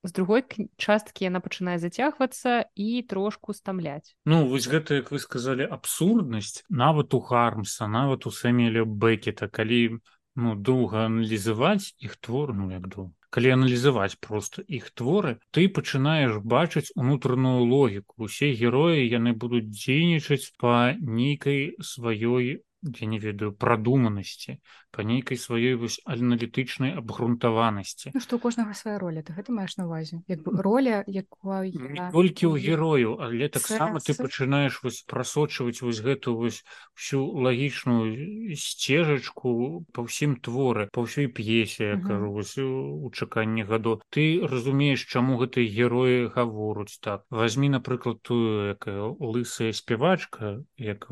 з 0.03 0.11
другой 0.17 0.43
часткі 0.77 1.27
яна 1.29 1.41
пачынае 1.45 1.77
зацягвацца 1.83 2.65
і 2.75 2.89
трошку 3.13 3.53
стамляць 3.53 4.15
Ну 4.25 4.43
вось 4.49 4.67
гэта 4.71 5.01
як 5.01 5.13
вы 5.13 5.21
сказалі 5.21 5.69
абсурднасць 5.77 6.65
нават 6.69 7.13
у 7.13 7.21
хармса 7.21 7.87
нават 7.87 8.25
у 8.25 8.33
сэмелі 8.33 8.85
бэкета 9.05 9.47
калі 9.47 10.01
ну 10.35 10.55
доўга 10.55 11.07
аналізаваць 11.11 11.93
іх 11.99 12.17
твор 12.17 12.53
ну 12.57 12.71
як 12.73 12.87
ду 12.87 13.11
калі 13.31 13.51
аналізаваць 13.55 14.19
просто 14.19 14.63
іх 14.77 14.89
творы 14.91 15.37
ты 15.55 15.67
пачынаеш 15.75 16.39
бачыць 16.53 16.91
унутраную 16.95 17.63
логіку. 17.63 18.27
Усе 18.27 18.51
героі 18.51 19.07
яны 19.07 19.31
будуць 19.43 19.71
дзейнічаць 19.71 20.51
па 20.59 20.91
нейкай 20.99 21.61
сваёй 21.79 22.59
я 22.81 23.07
не 23.07 23.19
ведаю 23.19 23.53
прадуманасці 23.53 24.57
па 24.91 25.03
нейкай 25.03 25.37
сваёй 25.37 25.75
вось 25.77 26.01
аналітычнай 26.05 26.97
абгрунтаванасці 26.97 28.11
ну, 28.13 28.19
што 28.19 28.35
у 28.37 28.39
кожнага 28.39 28.73
свая 28.73 28.97
роля 28.99 29.21
ты 29.21 29.33
гэта 29.37 29.53
маеш 29.53 29.77
на 29.77 29.85
увазе. 29.85 30.21
Як 30.27 30.41
бы 30.43 30.51
роля 30.57 31.03
якую 31.07 31.69
я... 31.69 32.09
толькі 32.11 32.49
ў 32.49 32.57
герою 32.57 33.21
але 33.21 33.47
таксама 33.49 34.01
ты 34.01 34.17
пачынаеш 34.17 34.81
вось 34.83 35.05
прасочваць 35.05 35.81
вось 35.81 36.01
гэту 36.01 36.35
вось 36.35 36.65
всю 36.97 37.21
лагічную 37.21 38.55
сцежачку 38.57 39.85
па 39.93 40.07
ўсім 40.09 40.41
творы 40.41 40.89
па 40.91 41.05
ўсёй 41.05 41.29
п'есе 41.29 41.95
я 41.95 41.97
кажу 42.01 42.33
вось 42.33 42.57
у 42.57 43.09
чаканні 43.13 43.63
гаду 43.63 44.01
ты 44.09 44.41
разумееш 44.41 45.05
чаму 45.05 45.37
гэтыя 45.37 45.69
героі 45.69 46.27
гаворуць 46.33 46.97
так. 46.99 47.23
Возьми 47.29 47.69
напрыклад 47.69 48.21
тую 48.21 48.73
якая 48.73 49.13
лысая 49.19 49.71
спявачка 49.71 50.63
як 50.77 51.11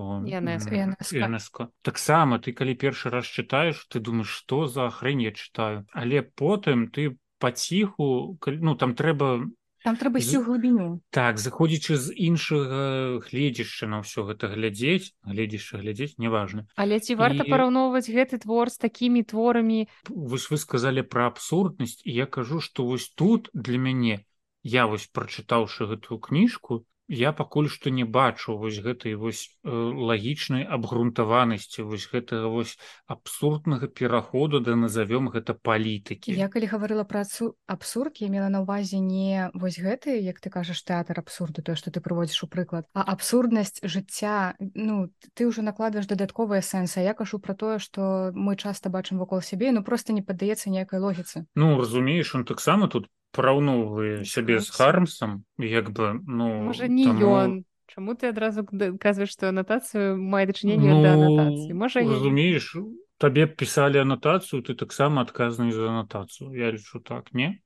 янеско 1.60 1.74
таксама 1.82 2.40
ты 2.40 2.54
калі 2.54 2.76
першы 2.76 3.10
раз 3.10 3.26
чытаеш 3.26 3.86
ты 3.90 4.00
думаешь 4.00 4.30
что 4.30 4.68
за 4.68 4.90
хрень 4.90 5.22
я 5.22 5.32
читаю? 5.32 5.86
Але 5.94 6.22
потым 6.22 6.90
ты 6.90 7.18
паціху 7.40 8.38
ну 8.46 8.76
там 8.76 8.96
трэба 8.96 9.48
там 9.84 9.96
трэба 9.96 10.20
з... 10.20 10.36
глыбіню 10.44 11.02
так 11.10 11.40
заходзячы 11.40 11.96
з 11.96 12.12
іншага 12.16 13.20
гледзяшча 13.24 13.88
на 13.88 14.04
ўсё 14.04 14.28
гэта 14.28 14.52
глядзець 14.52 15.16
гледзяшча 15.24 15.80
глядзець 15.80 16.20
неважна. 16.20 16.68
Але 16.76 17.00
ці 17.00 17.16
варта 17.16 17.44
і... 17.44 17.50
параўноўваць 17.50 18.12
гэты 18.12 18.40
твор 18.40 18.70
з 18.70 18.78
такімі 18.78 19.24
творамі? 19.24 19.88
Вось 20.10 20.52
вы 20.52 20.58
сказали 20.58 21.02
пра 21.02 21.28
абсурднасць 21.28 22.04
і 22.04 22.12
я 22.12 22.26
кажу 22.26 22.60
что 22.60 22.86
вось 22.86 23.10
тут 23.10 23.50
для 23.54 23.78
мяне 23.80 24.24
я 24.64 24.88
вось 24.88 25.08
прачытаўшы 25.08 25.88
гэтую 25.88 26.20
кніжку 26.20 26.84
я 27.10 27.34
пакуль 27.34 27.68
што 27.68 27.90
не 27.90 28.06
бачу 28.06 28.56
вось 28.56 28.78
гэтай 28.86 29.18
вось 29.18 29.50
э, 29.66 29.70
лагічнай 29.74 30.64
абгрунтаванасці 30.64 31.82
вось 31.82 32.06
гэтага 32.06 32.54
вось 32.54 32.78
абсурднага 33.10 33.90
пераходу 33.90 34.62
да 34.62 34.78
назовём 34.78 35.34
гэта 35.34 35.58
палітыкі. 35.58 36.30
Я 36.38 36.48
калі 36.54 36.70
гаварыла 36.70 37.04
пра 37.04 37.26
абсурд 37.66 38.22
я 38.22 38.30
мела 38.30 38.50
на 38.54 38.62
ўвазе 38.62 39.02
не 39.02 39.50
вось 39.58 39.82
гэты 39.82 40.22
як 40.22 40.40
ты 40.40 40.54
кажаш 40.54 40.86
тэатр 40.86 41.18
абсурду 41.20 41.66
то 41.66 41.76
што 41.76 41.90
ты 41.90 41.98
прыводзіш 42.00 42.46
у 42.46 42.48
прыклад 42.48 42.86
а 42.94 43.02
абсурднасць 43.02 43.82
жыцця. 43.82 44.54
Ну 44.60 45.10
ты 45.34 45.50
ўжо 45.50 45.66
накладваеш 45.66 46.06
дадатковыя 46.06 46.62
сэнсы 46.62 47.02
я 47.02 47.18
кажу 47.18 47.42
пра 47.42 47.58
тое 47.58 47.82
што 47.82 48.30
мы 48.38 48.56
часта 48.56 48.94
бачым 48.94 49.18
вакол 49.18 49.42
сябе 49.42 49.74
ну 49.74 49.82
просто 49.84 50.14
не 50.14 50.22
паддаецца 50.22 50.70
ніякай 50.70 51.02
логіцы. 51.02 51.50
Ну 51.56 51.74
разумееш 51.74 52.36
он 52.36 52.46
таксама 52.46 52.88
тут 52.88 53.10
параўноўвае 53.36 54.26
сябе 54.26 54.60
з 54.60 54.70
хармсам 54.74 55.44
як 55.58 55.92
бы 55.92 56.20
ну 56.26 56.70
можа 56.70 56.88
не 56.88 57.06
таму... 57.06 57.34
ён. 57.36 57.52
Чаму 57.90 58.14
ты 58.14 58.30
адразу 58.30 58.62
казваеш 59.02 59.34
што 59.34 59.50
анатацыю 59.50 60.18
мае 60.18 60.46
дачыненне 60.46 60.94
ну, 60.94 61.02
да 61.02 61.14
анатацыі? 61.18 61.74
Можа 61.74 62.06
разумееш 62.06 62.76
табе 63.18 63.48
пісалі 63.50 64.06
анатацыю 64.06 64.62
ты 64.62 64.76
таксама 64.78 65.26
адказны 65.26 65.72
за 65.74 65.90
анатацыю. 65.90 66.54
Я 66.54 66.70
лічу 66.72 67.02
так 67.02 67.34
не 67.34 67.58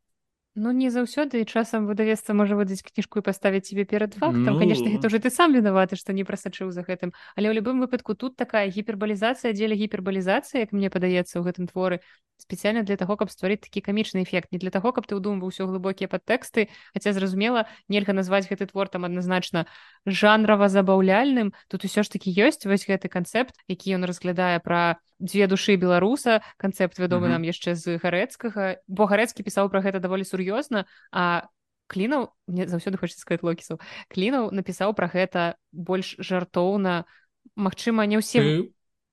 Ну 0.56 0.72
не 0.72 0.90
заўсёды 0.94 1.46
часам 1.50 1.88
выдавецтва 1.90 2.38
можа 2.38 2.54
выдаць 2.54 2.86
кніжку 2.86 3.20
і 3.20 3.26
паставіць 3.26 3.66
цябе 3.66 3.90
перад 3.90 4.14
фактам 4.14 4.54
ну... 4.54 4.60
конечно 4.62 4.86
гэта 4.86 5.10
уже 5.10 5.18
ты 5.18 5.34
сам 5.34 5.50
вінаваты 5.50 5.98
што 5.98 6.14
не 6.14 6.22
прасачыў 6.22 6.70
за 6.70 6.86
гэтым 6.86 7.10
але 7.34 7.50
ў 7.50 7.58
любым 7.58 7.82
выпадку 7.82 8.14
тут 8.14 8.38
такая 8.38 8.70
гіпербалізацыя 8.70 9.50
дзеля 9.58 9.74
гіпербалізацыі 9.74 10.62
як 10.62 10.70
мне 10.70 10.94
падаецца 10.94 11.42
ў 11.42 11.50
гэтым 11.50 11.66
творы 11.66 12.06
спецыяльна 12.38 12.86
для 12.86 13.02
таго 13.02 13.18
каб 13.18 13.34
стварыць 13.34 13.66
такі 13.66 13.82
камічны 13.82 14.22
эфект 14.22 14.54
не 14.54 14.62
для 14.62 14.70
таго 14.70 14.94
каб 14.94 15.10
ты 15.10 15.18
ўдумваў 15.18 15.50
усё 15.50 15.66
глыбокія 15.66 16.06
падтэксты 16.06 16.70
хаця 16.94 17.18
зразумела 17.18 17.66
нельга 17.90 18.14
назваць 18.14 18.46
гэты 18.46 18.70
твор 18.70 18.94
там 18.94 19.10
адназначна 19.10 19.66
жанрава 20.06 20.70
забаўляльным 20.70 21.58
тут 21.66 21.82
усё 21.82 22.06
ж 22.06 22.14
такі 22.14 22.30
ёсць 22.30 22.62
вось 22.70 22.86
гэты 22.86 23.10
канцэпт 23.10 23.58
які 23.66 23.98
ён 23.98 24.06
разглядае 24.06 24.62
пра 24.62 25.02
дзве 25.24 25.48
душы 25.48 25.80
беларуса 25.80 26.44
канцэпт 26.60 27.00
вядомы 27.00 27.32
нам 27.32 27.48
яшчэ 27.48 27.80
з 27.80 27.96
гарэцкага. 27.98 28.84
Бо 28.92 29.08
гарэцкі 29.08 29.48
пісаў 29.48 29.72
пра 29.72 29.80
гэта 29.80 30.04
даволі 30.04 30.28
сур'ёзна 30.28 30.84
а 31.16 31.48
клінаў 31.88 32.36
мне 32.48 32.68
заўсёды 32.68 33.00
хочется 33.00 33.24
сказать 33.24 33.44
локісу 33.44 33.80
клінаў 34.12 34.52
напісаў 34.52 34.92
пра 34.92 35.08
гэта 35.08 35.56
больш 35.72 36.20
жартоўна. 36.20 37.08
Магчыма 37.56 38.04
не 38.04 38.20
ўсе 38.20 38.40
ты... 38.44 38.52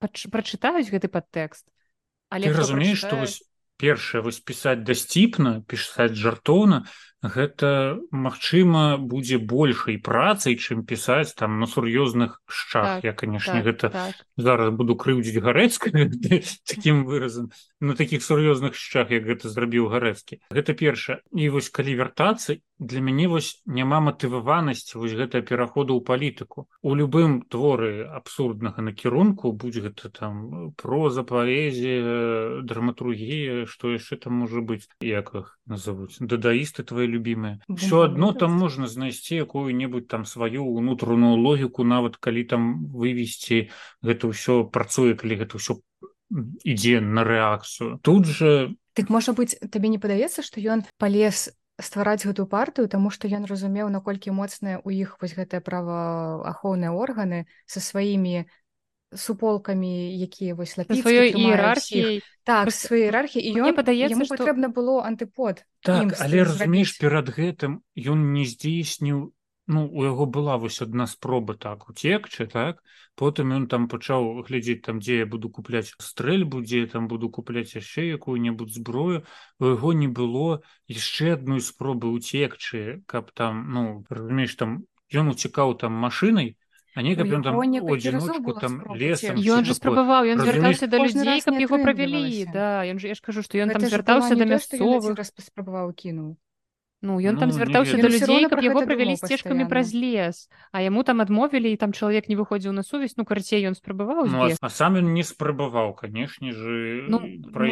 прачытаюць 0.03 0.90
гэты 0.90 1.07
падтэкст 1.07 1.70
але 2.31 2.51
разумееш 2.55 3.07
што 3.07 3.18
вось 3.23 3.42
першае 3.81 4.23
вось 4.23 4.40
пісаць 4.40 4.81
дасціпна 4.87 5.61
пісаць 5.66 6.14
жартоўна 6.14 6.87
гэта 7.22 8.00
магчыма 8.11 8.96
будзе 8.96 9.38
большай 9.38 9.98
працай 9.98 10.56
чым 10.56 10.85
пісаць 10.88 11.35
там 11.37 11.61
на 11.61 11.66
сур'ёзных 11.66 12.40
шчах. 12.48 13.00
Так, 13.00 13.04
я 13.04 13.12
канешне 13.12 13.61
так, 13.61 13.64
гэта 13.64 13.90
так. 13.90 14.14
зараз 14.37 14.72
буду 14.74 14.96
крыўдзіць 14.96 15.40
гарэцка 15.44 15.92
таким 16.70 17.04
выразам. 17.04 17.50
На 17.80 17.94
таких 17.94 18.24
сур'ёзных 18.24 18.74
шчах 18.74 19.11
як 19.11 19.24
гэта 19.24 19.48
зрабіў 19.48 19.92
гарэцкі. 19.92 20.40
Гэта 20.50 20.72
перша 20.72 21.20
і 21.33 21.48
вось 21.48 21.68
калі 21.68 21.94
вяртацца 21.94 22.56
для 22.80 23.00
мяне 23.04 23.28
вось 23.28 23.61
няма 23.66 24.00
матываванасці 24.00 24.96
вось 24.96 25.12
гэтая 25.12 25.44
пераходу 25.44 26.00
ў 26.00 26.00
палітыку. 26.00 26.64
У 26.80 26.96
любым 26.96 27.44
творы 27.44 28.09
абсурднага 28.09 28.80
накірунку 28.80 29.52
будзе 29.52 29.85
гэта 29.85 30.09
там 30.09 30.72
проза 30.80 31.20
паэзія 31.20 32.64
драматургія 32.64 33.68
што 33.68 33.92
яшчэ 33.92 34.16
там 34.24 34.40
можа 34.40 34.64
быць 34.64 34.88
як 35.04 35.35
их 35.37 35.61
назовуць 35.68 36.16
дадаісты 36.24 36.88
твои 36.88 37.10
любимыя 37.11 37.59
все 37.75 38.07
одно 38.07 38.33
там 38.33 38.55
можна 38.55 38.87
знайсці 38.87 39.42
якую-небудзь 39.42 40.07
там 40.07 40.25
сваю 40.25 40.64
унутраную 40.64 41.35
логіку 41.37 41.85
нават 41.85 42.16
калі 42.16 42.44
там 42.46 42.87
вывесці 42.94 43.68
гэта 44.01 44.31
ўсё 44.31 44.70
працуе 44.70 45.18
калі 45.18 45.42
гэта 45.42 45.59
ўсё 45.59 45.83
ідзе 46.62 47.01
на 47.03 47.27
рэакцыю 47.27 47.99
тут 48.07 48.27
же 48.27 48.77
так 48.94 49.11
можа 49.11 49.35
быть 49.35 49.59
табе 49.59 49.90
не 49.90 49.99
падаецца 49.99 50.46
что 50.46 50.62
ён 50.62 50.87
палез 50.99 51.51
ствараць 51.81 52.25
гэтую 52.25 52.46
партыю 52.46 52.88
таму 52.88 53.11
што 53.11 53.27
ён 53.27 53.49
разумеў 53.51 53.90
наколькі 53.90 54.31
моцныя 54.37 54.79
ў 54.85 55.03
іх 55.05 55.18
вось 55.20 55.35
гэтыя 55.35 55.64
праваахоўныя 55.64 56.92
органы 56.92 57.46
са 57.66 57.81
сваімі 57.81 58.46
суполкамі 59.14 59.90
якія 60.23 60.55
вось 60.55 60.77
сваёй 60.79 61.35
іерархіяй 61.35 62.23
так 62.44 62.70
свае 62.70 63.11
іерархіі 63.11 63.42
і 63.42 63.51
ён 63.66 63.75
падаецца 63.75 64.23
што... 64.25 64.37
патрэбна 64.37 64.70
было 64.70 65.03
антыпод 65.07 65.66
так 65.83 66.14
але 66.20 66.46
разумееш 66.46 66.96
перад 67.03 67.31
гэтым 67.35 67.83
ён 67.99 68.31
не 68.33 68.46
здзейсніў 68.46 69.31
ну 69.70 69.87
у 69.87 70.05
яго 70.05 70.27
была 70.27 70.59
вось 70.59 70.83
адна 70.83 71.07
спроба 71.07 71.55
так 71.55 71.88
уцекчы 71.88 72.46
так? 72.51 72.83
Потым 73.14 73.53
ён 73.55 73.66
там 73.70 73.87
пачаў 73.92 74.42
глядзець 74.46 74.83
там 74.87 74.99
дзе 74.99 75.23
я 75.23 75.27
буду 75.27 75.51
купляць 75.51 75.94
стрэльбу 75.99 76.62
дзе 76.66 76.87
там 76.90 77.07
буду 77.07 77.31
купляць 77.31 77.70
яшчэ 77.79 78.11
якую-небудзь 78.18 78.81
зброю. 78.81 79.23
У 79.59 79.70
яго 79.70 79.92
не 79.94 80.09
было 80.09 80.62
яшчэ 80.90 81.35
адной 81.38 81.62
спробы 81.62 82.11
уцекчы 82.11 83.03
каб 83.07 83.31
там 83.31 83.62
ну 83.75 83.85
разумееш 84.11 84.59
там 84.59 84.83
ён 85.14 85.31
уцікаў 85.35 85.79
там 85.79 85.94
машынай 85.94 86.57
А 86.94 87.03
не 87.03 87.14
каб 87.14 87.31
ён 87.31 87.42
там 87.46 87.55
одзіночку 87.57 88.53
там 88.59 88.83
лесам 88.98 89.38
ён 89.38 89.64
же 89.64 89.74
спрабаваў 89.79 90.26
ён 90.35 90.42
звяртаўся 90.42 90.90
да 90.90 90.98
людзей 90.98 91.38
каб 91.46 91.55
яго 91.62 91.79
правялі 91.79 92.46
да. 92.50 92.83
Ён 92.83 92.98
же 92.98 93.09
я 93.09 93.14
ж 93.14 93.22
кажу 93.22 93.46
што 93.46 93.62
ён 93.62 93.70
там 93.70 93.87
звяртаўся 93.87 94.35
да 94.35 94.44
мясцовых. 94.44 95.14
спрабаваў 95.38 95.94
кінуў 95.94 96.35
Ну 97.03 97.17
ён 97.17 97.35
ну, 97.35 97.41
там 97.41 97.51
звяртаўся 97.51 97.97
да 97.97 98.09
людзей 98.13 98.45
каб 98.45 98.61
яго 98.61 98.85
правялі 98.85 99.17
сцежкамі 99.17 99.65
праз 99.73 99.97
лес 99.97 100.53
а 100.69 100.85
яму 100.85 101.01
там 101.01 101.25
адмовілі 101.25 101.73
і 101.73 101.77
там 101.81 101.97
чалавек 101.97 102.29
не 102.29 102.37
выходзіў 102.37 102.77
на 102.77 102.85
сувязь 102.85 103.17
ну 103.17 103.25
карцей 103.25 103.65
ён 103.65 103.73
спрабаваў 103.73 104.29
ну, 104.29 104.45
а, 104.45 104.53
а 104.61 104.69
сам 104.69 105.01
ён 105.01 105.17
не 105.17 105.25
спрабаваў 105.25 105.97
канешне 105.97 106.53
же 106.53 107.09
ну, 107.09 107.25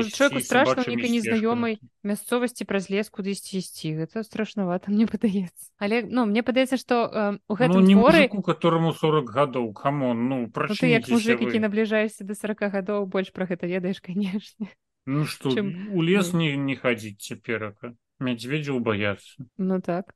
чоловеку 0.08 0.40
страшно 0.40 0.80
нейкай 0.88 1.12
незнаёмай 1.12 1.76
мясцовасці 2.00 2.64
праз 2.64 2.88
лес 2.88 3.12
куды 3.12 3.36
ісці 3.36 4.00
гэта 4.00 4.24
страшнавата 4.24 4.88
мне 4.94 5.04
падаецца 5.04 5.76
але 5.76 6.08
ну 6.08 6.24
мне 6.24 6.40
падаецца 6.40 6.80
што 6.80 7.04
э, 7.04 7.36
у 7.36 7.54
гэтым 7.54 7.84
ну, 7.84 8.00
творы 8.00 8.32
у 8.32 8.40
которому 8.40 8.96
40 8.96 9.28
гадоў 9.28 9.72
камон 9.76 10.28
ну 10.32 10.48
пра 10.48 10.72
ну, 10.72 10.88
як 10.88 11.04
мужик 11.12 11.44
які 11.44 11.60
набліжаешся 11.60 12.24
до 12.24 12.32
40 12.32 12.72
гадоў 12.72 13.04
больш 13.04 13.36
пра 13.36 13.44
гэта 13.44 13.68
ведаеш 13.68 14.00
канешне 14.08 14.72
ну 15.04 15.28
што 15.28 15.52
Чым... 15.52 15.92
у 15.92 16.00
лес 16.00 16.32
ну. 16.32 16.40
не 16.40 16.56
не 16.56 16.80
хадзіць 16.80 17.20
цяперака 17.20 17.92
Мядзведзяў 18.18 18.80
баяцца. 18.82 19.46
Ну 19.58 19.78
так. 19.78 20.10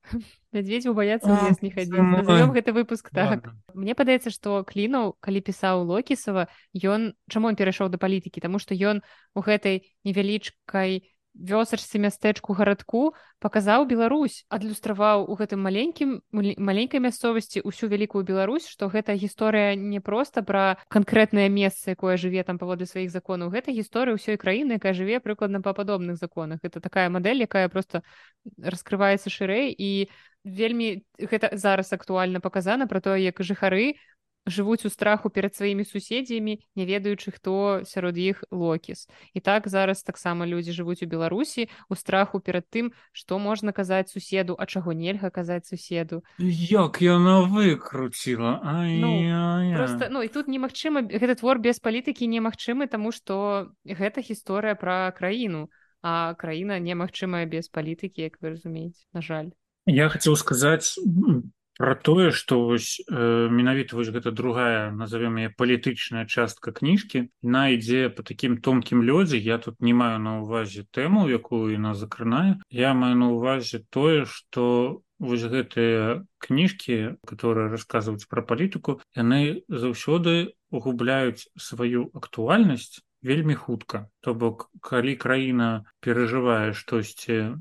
Мядзведзяў 0.51 0.95
баяцца 0.95 1.31
лес 1.31 1.63
не 1.63 1.71
хадзіць. 1.71 2.03
Назовём 2.03 2.51
гэты 2.51 2.75
выпуск 2.75 3.11
так. 3.15 3.55
Мне 3.75 3.95
падаецца, 3.95 4.35
што 4.35 4.67
клінаў, 4.67 5.15
калі 5.23 5.41
пісаў 5.41 5.87
Локісава, 5.87 6.51
ён 6.75 7.15
чаму 7.31 7.55
ён 7.55 7.57
перайшоў 7.57 7.95
да 7.95 8.03
палітыкі, 8.03 8.43
Таму 8.43 8.59
што 8.59 8.75
ён 8.75 9.07
у 9.39 9.41
гэтай 9.41 9.87
невялічкай 10.03 11.12
вёсачцы 11.35 11.99
мястэчку 11.99 12.53
гарадку 12.53 13.15
паказаў 13.41 13.87
Беларусь 13.89 14.45
адлюстраваў 14.53 15.25
у 15.27 15.35
гэтым 15.35 15.65
маленькім 15.65 16.21
маленькай 16.33 17.01
мясцовасці 17.01 17.65
ўсю 17.65 17.89
вялікую 17.89 18.23
Беларусь 18.25 18.69
што 18.69 18.89
гэта 18.93 19.17
гісторыя 19.17 19.75
не 19.75 20.01
проста 20.01 20.45
пра 20.45 20.77
канкрэтнае 20.93 21.49
месца 21.49 21.97
якое 21.97 22.17
жыве 22.17 22.45
там 22.45 22.59
паводле 22.59 22.87
сваіх 22.87 23.11
законаў. 23.11 23.49
Гэта 23.49 23.73
гісторыя 23.73 24.15
ўсёй 24.15 24.37
краіны 24.37 24.77
якая 24.77 24.93
жыве 24.93 25.21
прыкладна 25.21 25.63
па 25.65 25.73
падобных 25.73 26.21
законах. 26.21 26.61
Это 26.63 26.81
такая 26.81 27.09
мадэль 27.09 27.43
якая 27.49 27.69
просто 27.69 28.03
раскрываецца 28.61 29.33
шырэй 29.33 29.73
і 29.73 30.13
вельмі 30.45 31.07
гэта 31.19 31.55
зараз 31.57 31.93
актуальна 31.93 32.41
паказана 32.41 32.87
пра 32.87 33.01
тое 33.01 33.23
як 33.23 33.41
жыхары 33.41 33.95
жывуць 34.47 34.85
у 34.87 34.91
страху 34.91 35.31
перад 35.31 35.55
сваімі 35.55 35.85
суседзямі 35.85 36.59
не 36.77 36.85
ведаючы 36.87 37.31
хто 37.31 37.83
сярод 37.85 38.19
іх 38.19 38.45
локіс. 38.51 39.09
І 39.35 39.41
так 39.41 39.69
зараз 39.69 40.03
таксама 40.03 40.47
людзі 40.47 40.73
жывуць 40.73 41.03
у 41.03 41.07
беларусі 41.07 41.69
у 41.89 41.95
страху 41.95 42.41
перад 42.41 42.67
тым 42.67 42.93
што 43.13 43.39
можна 43.39 43.73
казаць 43.73 44.11
суседу 44.11 44.57
а 44.59 44.67
чаго 44.67 44.93
нельга 44.93 45.31
казаць 45.31 45.67
суседу. 45.67 46.23
Як 46.39 47.03
яна 47.03 47.47
выкруціла? 47.47 48.61
Ну, 48.89 49.77
просто 49.77 50.09
ну 50.11 50.23
і 50.23 50.29
тут 50.29 50.49
немагчыма 50.49 51.03
гэты 51.07 51.39
твор 51.39 51.59
без 51.59 51.79
палітыкі 51.79 52.27
немагчымы 52.27 52.87
таму 52.87 53.13
што 53.13 53.71
гэта 53.87 54.21
гісторыя 54.21 54.75
пра 54.75 55.13
краіну 55.15 55.71
а 56.03 56.35
краіна 56.35 56.83
немагчымая 56.83 57.47
без 57.47 57.71
палітыкі 57.71 58.27
як 58.27 58.43
вы 58.43 58.59
разумееце 58.59 59.07
на 59.15 59.23
жаль. 59.23 59.55
Я 59.87 60.09
хацеў 60.09 60.35
сказаць 60.37 60.99
про 61.83 61.97
тое 61.97 62.31
что 62.31 62.63
вось 62.65 63.03
э, 63.11 63.49
менавіта 63.51 63.97
вось 63.97 64.15
гэта 64.15 64.31
другая 64.31 64.95
назовем 64.95 65.35
яе 65.43 65.51
палітычная 65.51 66.31
частка 66.31 66.71
кніжкі 66.71 67.27
на 67.43 67.75
ідзе 67.75 68.07
по 68.07 68.23
таким 68.23 68.63
тонкім 68.63 69.03
лёдзе. 69.03 69.35
Я 69.35 69.59
тут 69.59 69.83
не 69.83 69.91
маю 69.91 70.23
на 70.23 70.39
увазе 70.47 70.87
тэму 70.95 71.27
якую 71.27 71.75
яна 71.75 71.99
закранае. 71.99 72.63
Я 72.71 72.95
маю 72.95 73.19
на 73.19 73.35
увазе 73.35 73.83
тое 73.91 74.31
что 74.31 75.03
вось 75.19 75.43
гэтыя 75.43 76.23
кніжкі 76.39 77.19
которые 77.27 77.67
расказваюць 77.75 78.31
про 78.31 78.47
палітыку 78.47 79.03
яны 79.19 79.67
заўсёды 79.67 80.55
угубляюць 80.71 81.51
сваю 81.59 82.15
актуальнасць 82.15 83.03
вельмі 83.27 83.59
хутка. 83.59 84.07
То 84.23 84.39
бок 84.39 84.71
калі 84.79 85.19
краіна 85.19 85.83
перажывае 85.99 86.79
штосьці 86.79 87.59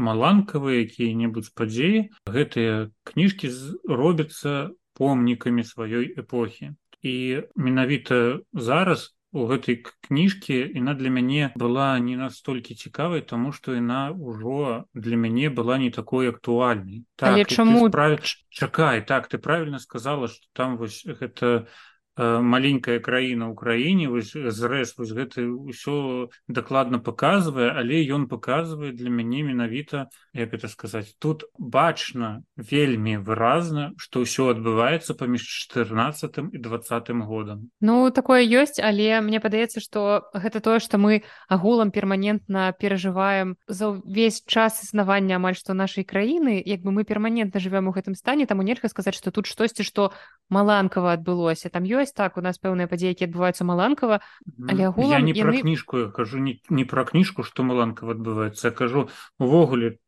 маланкавыя 0.00 0.82
якія-небудзь 0.88 1.52
падзеі 1.54 2.08
гэтыя 2.26 2.90
кніжкі 3.04 3.52
робяцца 3.84 4.72
помнікамі 4.96 5.64
сваёй 5.64 6.12
эпохі. 6.16 6.76
І 7.00 7.44
менавіта 7.56 8.40
зараз 8.52 9.14
у 9.32 9.46
гэтай 9.46 9.78
кніжкі 10.08 10.56
яна 10.74 10.94
для 10.98 11.10
мяне 11.14 11.52
была 11.54 11.94
не 12.02 12.16
настолькі 12.18 12.74
цікавай 12.74 13.22
тому 13.22 13.52
што 13.54 13.76
яна 13.78 14.10
ўжо 14.10 14.90
для 14.94 15.16
мяне 15.16 15.50
была 15.54 15.78
не 15.78 15.90
такой 15.94 16.28
актуальнай. 16.28 17.06
Так, 17.14 17.46
чаму 17.46 17.86
справ... 17.88 18.18
чакай 18.50 19.06
так 19.06 19.28
ты 19.28 19.38
правильно 19.38 19.78
сказала 19.78 20.28
что 20.28 20.42
там 20.52 20.76
вось 20.76 21.06
гэта 21.06 21.70
маленькая 22.20 23.00
краіна 23.00 23.48
ў 23.48 23.54
краіне 23.56 24.06
зрэз 24.52 24.94
вось 25.00 25.12
гэты 25.16 25.48
ўсё 25.48 26.28
дакладна 26.48 27.00
паказвае 27.00 27.72
але 27.72 28.04
ён 28.04 28.28
паказвае 28.28 28.92
для 28.92 29.08
мяне 29.08 29.42
менавіта 29.42 30.12
як 30.36 30.52
это 30.52 30.68
сказаць 30.68 31.16
тут 31.18 31.48
бачна 31.56 32.44
вельмі 32.56 33.16
выразна 33.24 33.96
што 33.96 34.28
ўсё 34.28 34.52
адбываецца 34.52 35.16
паміж 35.16 35.42
14 35.72 36.52
і 36.52 36.58
двадцатым 36.58 37.24
годам 37.24 37.70
Ну 37.80 38.10
такое 38.10 38.44
ёсць 38.44 38.76
але 38.76 39.20
мне 39.24 39.40
падаецца 39.40 39.80
што 39.80 40.28
гэта 40.34 40.60
тое 40.60 40.78
што 40.78 41.00
мы 41.00 41.22
агулам 41.48 41.90
перманентна 41.90 42.72
перажываем 42.76 43.56
за 43.66 43.96
ўвесь 43.96 44.44
час 44.44 44.84
існавання 44.84 45.40
амаль 45.40 45.56
што 45.56 45.72
нашай 45.74 46.04
краіны. 46.04 46.60
Як 46.60 46.82
бы 46.82 46.92
мы 46.92 47.04
перманентна 47.04 47.60
жывем 47.60 47.88
у 47.88 47.94
гэтым 47.96 48.14
стане 48.14 48.46
таму 48.46 48.62
нельга 48.62 48.88
сказаць 48.92 49.16
што 49.16 49.30
тут 49.30 49.46
штосьці 49.46 49.86
што 49.86 50.12
маланкава 50.50 51.14
адбылося. 51.16 51.70
Там 51.70 51.84
ёсць 51.86 52.09
так 52.12 52.36
у 52.36 52.44
нас 52.44 52.58
пэўныя 52.58 52.90
падзеі 52.90 53.14
які 53.14 53.30
адбываюцца 53.30 53.64
маланкава 53.64 54.20
але 54.68 54.90
агулам, 54.90 55.16
я 55.16 55.20
не 55.20 55.32
яны... 55.32 55.42
пра 55.42 55.64
кніжку 55.64 56.04
я 56.04 56.08
кажу 56.08 56.38
не, 56.38 56.60
не 56.68 56.84
пра 56.84 57.04
кніжку 57.08 57.46
што 57.46 57.66
маланкава 57.66 58.14
адбываецца 58.18 58.70
кажу 58.70 59.08
увогуле 59.38 59.98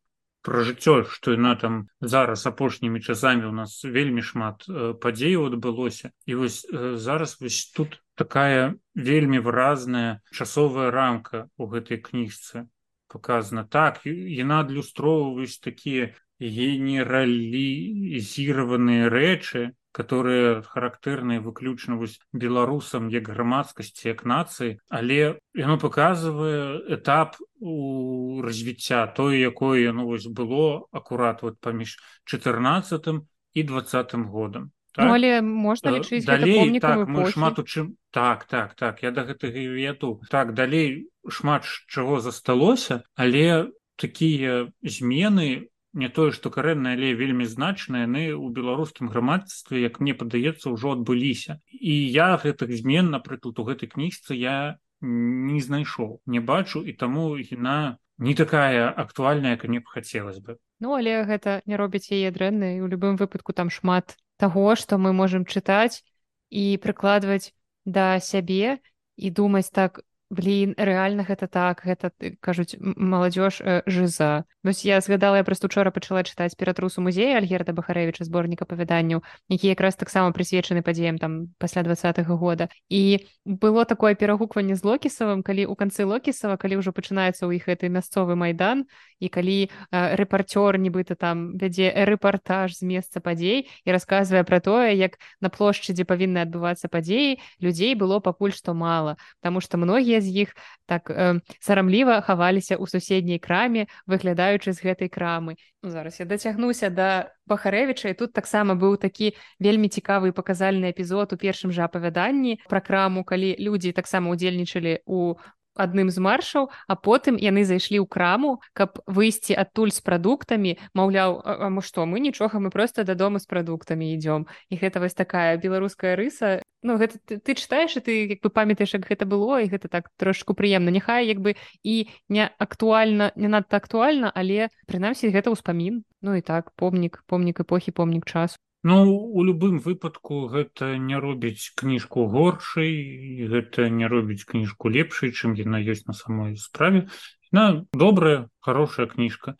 пра 0.43 0.59
жыццё 0.67 1.07
што 1.09 1.33
яна 1.33 1.55
там 1.59 1.75
зараз 2.13 2.41
апошнімі 2.49 2.99
часамі 2.99 3.45
у 3.49 3.51
нас 3.55 3.83
вельмі 3.83 4.21
шмат 4.29 4.65
э, 4.67 4.93
падзеяў 4.93 5.45
адбылося. 5.49 6.11
І 6.27 6.35
вось 6.35 6.67
э, 6.67 6.95
зараз 6.99 7.39
вось 7.39 7.71
тут 7.71 8.03
такая 8.19 8.75
вельмі 8.93 9.39
выразная 9.39 10.19
часовая 10.31 10.91
рамка 10.91 11.47
у 11.57 11.67
гэтай 11.71 11.97
кніжцы. 12.03 12.67
Показана 13.07 13.63
так 13.63 14.03
яна 14.05 14.59
адлюстроўваюць 14.67 15.63
такія 15.63 16.11
генералізіраваныя 16.43 19.07
рэчы 19.15 19.71
которые 19.93 20.65
характэрныя 20.65 21.39
выключна 21.39 21.95
вось 21.95 22.19
беларусам 22.33 23.07
як 23.13 23.29
грамадскасці 23.29 24.09
як 24.09 24.25
нацыі 24.25 24.81
але 24.89 25.37
яно 25.53 25.77
показывае 25.77 26.81
этап 26.97 27.37
у 27.61 28.41
развіцця 28.41 29.05
тое 29.07 29.39
якое 29.39 29.85
яно 29.85 30.09
вось 30.09 30.27
было 30.27 30.89
акурат 30.91 31.45
вот 31.45 31.61
паміж 31.61 32.01
14 32.25 33.23
і 33.53 33.63
двадцатым 33.63 34.25
годам. 34.25 34.71
Так? 34.93 35.05
ну, 35.05 35.13
але 35.13 35.41
можна 35.41 35.93
лічыць 35.93 36.25
далей 36.25 36.79
так 36.79 37.07
мы 37.09 37.29
шмат 37.29 37.57
у 37.57 37.63
чым 37.65 37.97
так 38.11 38.45
так 38.45 38.75
так 38.75 39.01
я 39.01 39.09
да 39.09 39.25
гэтага 39.25 39.61
вету 39.73 40.21
так 40.29 40.53
далей 40.53 41.09
шмат 41.29 41.65
чаго 41.87 42.19
засталося 42.19 43.01
але 43.15 43.73
такія 43.97 44.69
змены 44.81 45.69
не 45.93 46.09
тое 46.09 46.31
што 46.35 46.49
карэнна 46.53 46.93
але 46.97 47.13
вельмі 47.17 47.45
значныя 47.49 48.05
яны 48.05 48.23
ў 48.33 48.49
беларускім 48.57 49.09
грамадстве 49.13 49.81
як 49.85 49.99
мне 50.01 50.13
падаецца 50.17 50.73
ўжо 50.73 50.97
адбыліся. 50.97 51.59
І 51.69 51.93
я 52.09 52.33
гэтых 52.37 52.73
змен 52.73 53.13
напрыклад 53.13 53.59
у 53.59 53.67
гэтай 53.69 53.89
кніжцы 53.89 54.33
я 54.37 54.77
не 55.01 55.61
знайшоў 55.61 56.21
не 56.25 56.39
бачу 56.39 56.81
і 56.81 56.93
таму 56.93 57.37
яна 57.37 57.97
не 58.17 58.33
такая 58.33 58.89
актуальная 58.89 59.57
як 59.57 59.65
мне 59.65 59.79
б 59.79 59.85
хацелось 59.85 60.39
бы. 60.39 60.57
Ну 60.79 60.97
але 60.97 61.23
гэта 61.29 61.61
не 61.65 61.77
робіць 61.77 62.09
яе 62.09 62.31
дрэннай. 62.31 62.81
У 62.81 62.87
любым 62.87 63.15
выпадку 63.15 63.53
там 63.53 63.69
шмат 63.69 64.17
таго 64.37 64.75
што 64.75 64.97
мы 64.97 65.13
можемм 65.13 65.45
чытаць 65.45 66.01
і 66.49 66.77
прыкладваць 66.81 67.53
да 67.85 68.19
сябе 68.19 68.79
і 69.15 69.29
думаць 69.29 69.69
так 69.69 70.01
блин 70.33 70.73
реально 70.77 71.23
гэта 71.23 71.47
так 71.47 71.85
гэта 71.85 72.09
кажуць 72.41 72.75
маладзёж 72.81 73.61
э, 73.61 73.81
жиза 73.85 74.45
вось 74.63 74.83
я 74.85 74.99
згадала 75.01 75.37
я 75.37 75.43
просто 75.43 75.67
учора 75.67 75.91
пачала 75.91 76.23
чытаць 76.25 76.57
ператрусу 76.57 77.01
музея 77.05 77.37
альгерда 77.37 77.73
бахарэвича 77.77 78.25
зборніка 78.25 78.65
павяданняў 78.65 79.21
які 79.49 79.67
якраз 79.67 79.95
таксама 79.95 80.33
прысвечаны 80.33 80.81
падзеям 80.81 81.17
там 81.17 81.53
пасля 81.57 81.83
двадцатого 81.83 82.37
года. 82.37 82.69
І 82.89 83.27
было 83.45 83.85
такое 83.85 84.15
перагукванне 84.15 84.75
з 84.75 84.83
локісавым 84.83 85.43
калі 85.43 85.67
у 85.67 85.75
канцы 85.75 86.05
локісава 86.05 86.57
калі 86.57 86.81
ўжо 86.81 86.95
пачынаецца 86.95 87.45
ў 87.45 87.59
іх 87.59 87.67
гэты 87.69 87.91
мясцовы 87.91 88.35
майдан 88.35 88.87
і 89.19 89.27
калі 89.29 89.67
э, 89.67 90.15
рэпарцёр 90.15 90.79
нібыта 90.79 91.15
там 91.15 91.59
вядзе 91.59 91.91
рэпартаж 91.91 92.79
з 92.79 92.83
месца 92.87 93.19
падзей 93.19 93.69
і 93.85 93.89
расказвае 93.91 94.43
пра 94.43 94.59
тое 94.63 94.95
як 94.95 95.19
на 95.43 95.53
плошчы 95.53 95.93
дзе 95.93 96.07
павінны 96.07 96.41
адбывацца 96.47 96.87
падзеі 96.87 97.37
людзей 97.59 97.95
было 97.95 98.19
пакуль 98.19 98.55
што 98.55 98.73
мала. 98.73 99.19
Потому 99.41 99.61
что 99.61 99.77
многія 99.77 100.22
з 100.23 100.47
іх 100.47 100.49
так 100.87 101.11
э, 101.11 101.43
сарамліва 101.59 102.23
хаваліся 102.23 102.79
ў 102.79 102.87
суседняй 102.87 103.39
краме 103.43 103.91
выглядаючы 104.07 104.71
з 104.71 104.79
гэтай 104.79 105.11
крамы. 105.11 105.59
Ну, 105.83 105.91
зараз 105.91 106.19
я 106.19 106.25
дацягнуся 106.25 106.87
да 106.89 107.35
бахарэвіча 107.45 108.15
і 108.15 108.17
тут 108.17 108.31
таксама 108.31 108.73
быў 108.79 108.95
такі 108.95 109.35
вельмі 109.59 109.91
цікавы 109.91 110.31
паказальны 110.31 110.95
эпізод 110.95 111.35
у 111.35 111.37
першым 111.37 111.75
жа 111.75 111.91
апавяданні 111.91 112.63
пра 112.71 112.79
краму 112.79 113.27
калі 113.27 113.55
людзі 113.59 113.91
таксама 113.91 114.31
удзельнічалі 114.31 115.03
у 115.05 115.35
адным 115.75 116.09
з 116.09 116.19
маршаў 116.19 116.69
а 116.87 116.93
потым 116.95 117.37
яны 117.37 117.65
зайшлі 117.65 118.01
ў 118.03 118.07
краму 118.07 118.61
каб 118.73 119.01
выйсці 119.07 119.57
адтуль 119.57 119.91
з 119.91 120.01
прадуктамі 120.05 120.77
маўляў 120.93 121.41
мы 121.73 121.81
што 121.81 122.05
мы 122.05 122.19
нічога 122.19 122.59
мы 122.59 122.69
просто 122.69 123.03
дадому 123.03 123.39
з 123.39 123.45
прадуктамі 123.45 124.13
ідём 124.13 124.47
і 124.69 124.75
гэта 124.77 124.99
вось 124.99 125.13
такая 125.13 125.57
беларуская 125.57 126.15
рыса. 126.15 126.61
Ну 126.83 126.97
гэта 126.97 127.17
ты, 127.25 127.39
ты 127.39 127.55
чытаеш 127.55 127.97
і 127.97 128.01
ты 128.03 128.11
як 128.35 128.41
бы 128.43 128.49
памятаеш 128.49 128.93
як 128.99 129.07
гэта 129.07 129.25
было 129.25 129.63
і 129.63 129.69
гэта 129.71 129.87
так 129.87 130.11
трошку 130.17 130.53
прыемна 130.53 130.91
няхай 130.91 131.27
як 131.27 131.39
бы 131.39 131.55
і 131.83 132.07
не 132.29 132.49
актуальна 132.57 133.31
не 133.35 133.47
надта 133.47 133.77
актуальна 133.77 134.31
але 134.33 134.69
прынамсі 134.87 135.31
гэта 135.31 135.51
ўспамін. 135.51 136.03
Ну 136.21 136.35
і 136.35 136.41
так 136.41 136.71
помнік 136.75 137.23
помнік 137.27 137.63
эпохі 137.63 137.91
помнік 137.91 138.25
часу 138.25 138.57
Ну 138.83 139.15
у 139.15 139.43
любым 139.47 139.79
выпадку 139.79 140.51
гэта 140.51 140.99
не 140.99 141.15
робіць 141.15 141.71
кніжку 141.79 142.27
горшай 142.27 143.47
гэта 143.47 143.87
не 143.87 144.11
робіць 144.11 144.43
кніжку 144.43 144.91
лепшай 144.91 145.31
чым 145.31 145.55
яна 145.55 145.79
ёсць 145.79 146.03
на 146.03 146.11
самой 146.11 146.59
справе. 146.59 147.07
На 147.55 147.87
добрая 147.95 148.51
хорошая 148.59 149.07
кніжка. 149.07 149.55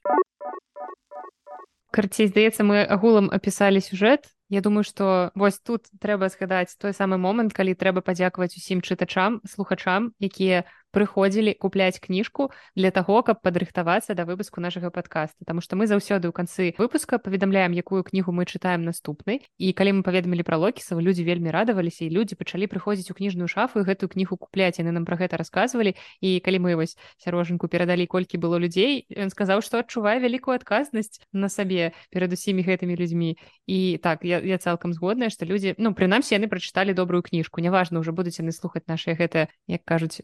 Карцей 1.95 2.27
здаецца 2.27 2.67
мы 2.67 2.83
агулам 2.83 3.31
апісалі 3.31 3.79
сюжэт. 3.79 4.27
Я 4.51 4.59
думаю 4.59 4.83
што 4.83 5.31
вось 5.39 5.63
тут 5.63 5.88
трэба 6.03 6.27
згадаць 6.27 6.75
той 6.75 6.91
самы 6.91 7.15
момант 7.15 7.55
калі 7.55 7.79
трэба 7.79 8.03
падзякаваць 8.03 8.59
усім 8.59 8.83
чытачам 8.83 9.39
слухачам 9.47 10.12
якія 10.19 10.67
прыходзілі 10.93 11.58
купляць 11.58 11.99
кніжку 11.99 12.53
для 12.77 12.93
таго 12.93 13.25
каб 13.25 13.41
падрыхтавацца 13.41 14.13
да 14.13 14.29
выпуску 14.29 14.62
нашага 14.62 14.93
подкаста 14.93 15.43
Таму 15.45 15.62
што 15.62 15.75
мы 15.75 15.88
заўсёды 15.89 16.29
ў 16.29 16.34
канцы 16.34 16.73
выпуска 16.77 17.19
паведамляем 17.19 17.73
якую 17.73 18.03
кнігу 18.03 18.32
мы 18.32 18.45
чытаем 18.45 18.86
наступнай. 18.86 19.43
І 19.58 19.73
калі 19.73 19.99
мы 19.99 20.01
паведамілі 20.03 20.43
пра 20.45 20.58
локісаў 20.58 21.01
людзі 21.01 21.25
вельмі 21.25 21.51
радаваліся 21.51 22.06
і 22.06 22.13
людзі 22.13 22.38
пачалі 22.39 22.69
прыходзіць 22.69 23.12
у 23.12 23.17
кніжную 23.17 23.49
шафу 23.49 23.82
і 23.82 23.88
гэтую 23.88 24.10
кнігу 24.10 24.38
купляць. 24.38 24.79
Яны 24.79 24.93
нам 24.93 25.06
пра 25.06 25.17
гэта 25.17 25.38
расказвалі. 25.38 25.95
І 26.21 26.39
калі 26.39 26.60
мы 26.63 26.75
вось 26.75 26.95
сярожанку 27.17 27.67
перадалі 27.67 28.08
колькі 28.08 28.38
было 28.38 28.58
людзей 28.62 29.06
ён 29.10 29.34
сказаў 29.34 29.62
што 29.65 29.82
адчувае 29.84 30.19
вялікую 30.23 30.56
адказнасць 30.56 31.19
на 31.34 31.49
сабе 31.49 31.91
перад 32.13 32.32
усімі 32.32 32.63
гэтымі 32.63 32.95
людзьмі. 32.95 33.36
І 33.67 33.99
так 34.03 34.23
я, 34.23 34.39
я 34.39 34.58
цалкам 34.58 34.93
згодная 34.93 35.29
што 35.29 35.45
людзі 35.45 35.75
ну 35.77 35.93
прынамсі 35.93 36.36
яны 36.38 36.47
прачыталі 36.47 36.93
добрую 36.93 37.23
кніжку. 37.23 37.60
Няважна 37.60 37.99
ўжо 37.99 38.13
будуць 38.13 38.39
яны 38.39 38.51
слухаць 38.51 38.88
нашыя 38.88 39.17
гэтыя 39.17 39.49
як 39.67 39.82
кажуць 39.84 40.21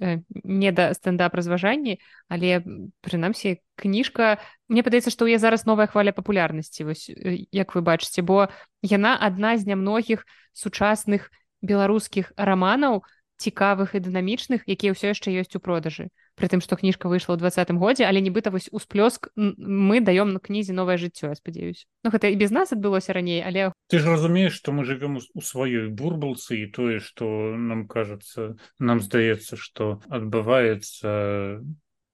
не 0.60 0.72
да 0.76 0.92
стендап 0.94 1.36
разважанні 1.40 1.98
але 2.28 2.60
прынамсі 3.00 3.64
кніжка 3.80 4.38
мне 4.68 4.84
падаецца 4.84 5.14
што 5.16 5.28
я 5.32 5.40
зараз 5.40 5.64
новая 5.64 5.88
хваля 5.88 6.12
папулярнасці 6.12 6.84
вось 6.84 7.08
як 7.56 7.76
вы 7.76 7.82
бачыце 7.82 8.22
бо 8.22 8.52
яна 8.84 9.16
адна 9.16 9.56
з 9.56 9.72
нямногіх 9.72 10.28
сучасных 10.52 11.32
беларускіх 11.64 12.36
раманаў 12.36 13.08
цікавых 13.40 13.96
і 13.96 14.04
дынамічных 14.04 14.68
якія 14.68 14.92
ўсё 14.92 15.16
яшчэ 15.16 15.32
ёсць 15.40 15.56
у 15.56 15.64
продажы 15.64 16.12
притым 16.40 16.64
што 16.64 16.80
кніжка 16.80 17.12
выйшла 17.12 17.36
ў 17.36 17.44
двадцатым 17.44 17.78
годзе 17.78 18.08
але 18.08 18.24
нібыта 18.24 18.50
вось 18.50 18.72
усплёск 18.72 19.30
мы 19.36 20.00
даём 20.00 20.32
на 20.34 20.40
кнізе 20.40 20.72
новае 20.72 20.96
жыццё 20.96 21.30
я 21.30 21.36
спадзяюсь. 21.36 21.86
Ну 22.04 22.10
гэта 22.10 22.32
і 22.32 22.40
без 22.40 22.56
нас 22.56 22.72
адбылося 22.72 23.12
раней 23.12 23.44
але 23.44 23.76
ты 23.92 24.00
ж 24.00 24.08
разумееш 24.08 24.56
што 24.56 24.72
мы 24.72 24.88
жывем 24.88 25.20
у 25.20 25.42
сваёй 25.44 25.92
бурбалцы 25.92 26.64
і 26.64 26.72
тое 26.72 27.04
што 27.04 27.28
нам 27.54 27.86
кажацца 27.92 28.56
нам 28.80 29.04
здаецца 29.04 29.60
што 29.60 30.00
адбываецца 30.08 31.60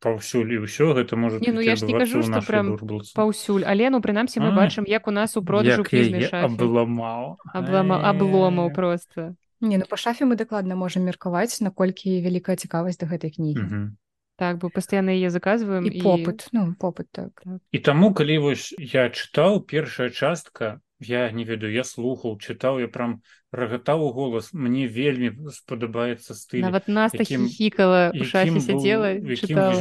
паўсюль 0.01 0.51
і 0.57 0.57
ўсё 0.65 0.93
гэта 0.97 1.15
можа 1.15 1.39
не, 1.39 1.53
ну, 1.53 1.61
я 1.61 1.77
ж 1.77 1.85
не 1.85 1.93
кажу 1.93 2.21
што 2.25 2.41
прям 2.41 2.77
паўсюль 3.15 3.63
але 3.63 3.89
ну 3.93 4.01
прынамсі 4.01 4.41
мы 4.41 4.51
бачым 4.51 4.89
як 4.89 5.07
у 5.07 5.13
нас 5.13 5.37
у 5.37 5.45
продажу 5.45 5.85
абламаў. 5.85 7.37
Абломаў 7.53 8.73
просто 8.73 9.35
Не 9.61 9.77
ну 9.77 9.85
па 9.89 9.97
шафе 9.97 10.25
мы 10.29 10.35
дакладна 10.35 10.75
можам 10.75 11.07
меркаваць 11.07 11.61
наколькі 11.63 12.19
вялікая 12.21 12.55
цікавасць 12.59 12.99
да 12.99 13.07
гэтай 13.07 13.31
кнігі. 13.31 13.59
Mm 13.59 13.69
-hmm. 13.71 13.85
Так 14.35 14.59
бо 14.59 14.69
пастаянна 14.69 15.15
яе 15.15 15.29
заказваем 15.29 15.85
і 15.87 16.01
попыт 16.01 16.47
і... 16.47 16.57
ну 16.57 16.75
попыт 16.79 17.07
так, 17.11 17.31
так. 17.43 17.59
І 17.71 17.79
таму 17.79 18.13
калі 18.13 18.37
вось 18.49 18.73
я 18.77 19.09
чытаў 19.09 19.63
першая 19.63 20.09
частка 20.09 20.79
я 20.99 21.31
не 21.31 21.43
ведаю 21.43 21.71
я 21.71 21.83
слухаў 21.83 22.37
чытаў 22.39 22.79
я 22.79 22.87
прям 22.87 23.21
рагатаў 23.51 24.05
у 24.05 24.11
голас 24.11 24.53
мне 24.53 24.87
вельмі 24.87 25.31
спадабаецца 25.51 26.35
стыль 26.35 26.63
нават 26.67 26.87
нас 26.87 27.11
хікала 27.15 28.11
сядзела 28.15 29.19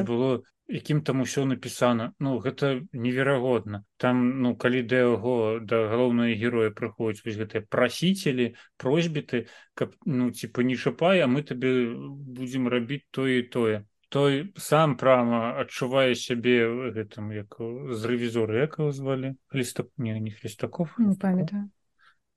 было 0.02 0.42
якім 0.68 1.02
там 1.04 1.20
усё 1.20 1.44
напісана 1.44 2.12
ну 2.18 2.38
гэта 2.40 2.80
неверагодна. 2.92 3.84
Там 3.96 4.40
ну 4.40 4.56
калі 4.56 4.82
да 4.82 4.96
яго 5.04 5.60
да 5.60 5.84
галоўныя 5.92 6.36
героя 6.40 6.70
прыходзіць 6.70 7.24
вось 7.24 7.36
гэтыя 7.36 7.66
прасіцелі 7.68 8.54
просьбіты 8.80 9.46
каб 9.74 9.92
ну 10.04 10.30
типа 10.30 10.64
не 10.64 10.76
шапай 10.76 11.20
а 11.20 11.28
мы 11.28 11.42
табе 11.42 11.92
будзем 11.92 12.68
рабіць 12.68 13.04
тое 13.10 13.44
і 13.44 13.48
тое 13.48 13.84
той 14.14 14.54
сам 14.54 14.94
прама 14.94 15.58
адчувае 15.58 16.14
сябе 16.14 16.70
гэтым 16.94 17.34
як 17.34 17.58
з 17.58 18.00
рэвізора 18.06 18.62
якого 18.62 18.94
звалі? 18.94 19.34
Хліста 19.50 19.90
не 19.98 20.14
не 20.20 20.30
хлістаков 20.30 20.94
не 21.02 21.18
памятаю. 21.18 21.66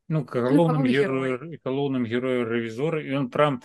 Ну 0.10 0.26
галоўным 0.26 0.90
герою 0.90 1.38
галоўным 1.62 2.10
герою 2.10 2.50
рэвізора 2.50 3.04
і 3.06 3.22
ён 3.22 3.30
прям 3.30 3.62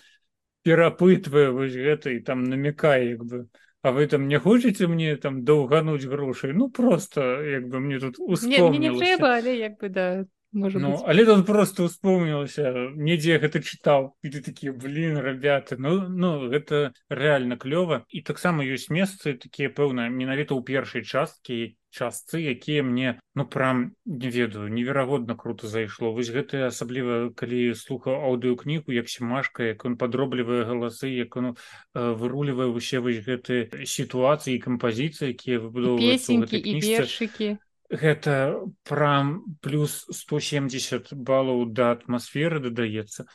перапытвае 0.61 1.49
вось 1.57 1.73
гэта 1.73 2.13
і 2.13 2.21
там 2.21 2.45
намякае 2.45 3.17
як 3.17 3.25
бы 3.25 3.49
А 3.83 3.91
вы 3.91 4.07
там 4.07 4.29
не 4.29 4.39
хочаце 4.39 4.87
мне 4.87 5.17
там 5.17 5.43
доўгануць 5.43 6.05
грошай 6.07 6.53
ну 6.53 6.69
просто 6.71 7.43
як 7.43 7.67
бы 7.67 7.81
мне 7.81 7.99
тут 7.99 8.21
трэба 8.21 9.41
але 9.41 9.57
як 9.59 9.81
бы 9.81 9.89
да 9.89 10.05
Может 10.53 10.83
ну, 10.83 11.03
але 11.07 11.25
тут 11.25 11.47
просто 11.47 11.85
успомнілася 11.89 12.93
недзе 12.93 13.41
гэта 13.41 13.65
чытаў 13.65 14.13
і 14.21 14.29
ты 14.29 14.45
такі 14.45 14.77
блин 14.77 15.17
ребята 15.17 15.81
ну 15.81 16.05
ну 16.09 16.53
гэта 16.53 16.93
реально 17.09 17.57
клёва 17.57 18.05
і 18.13 18.21
таксама 18.21 18.61
ёсць 18.61 18.93
месцы 18.93 19.33
такія 19.33 19.73
пэўна 19.73 20.13
менавіта 20.13 20.53
ў 20.53 20.61
першай 20.61 21.09
часткі 21.09 21.81
частцы 21.89 22.45
якія 22.53 22.85
мне 22.85 23.17
ну 23.33 23.49
прям 23.49 23.97
не 24.05 24.29
ведаю 24.29 24.69
неверагодна 24.69 25.41
круто 25.41 25.73
зайшло 25.73 26.13
вось 26.13 26.29
гэта 26.29 26.69
асабліва 26.69 27.33
калі 27.33 27.73
слухаў 27.73 28.21
аўдыокнігу 28.21 28.93
як 28.93 29.09
семашка 29.09 29.73
як 29.73 29.89
он 29.89 29.97
падроблівае 29.97 30.69
галасы 30.69 31.17
як 31.17 31.37
он 31.41 31.53
э, 31.53 31.55
вырулівае 31.97 32.69
усе 32.69 33.01
вось 33.01 33.25
гэты 33.25 33.73
сітуацыі 33.89 34.61
кампазіцыі 34.61 35.33
якія 35.33 35.65
выбудоўваюцца 35.65 36.45
і 36.61 36.81
першыкі 36.81 37.57
гэта 37.93 38.64
прям 38.88 39.57
плюс 39.61 40.09
170 40.09 41.12
балаў 41.12 41.68
да 41.68 41.93
атмасферы 41.93 42.59
дадаецца. 42.64 43.28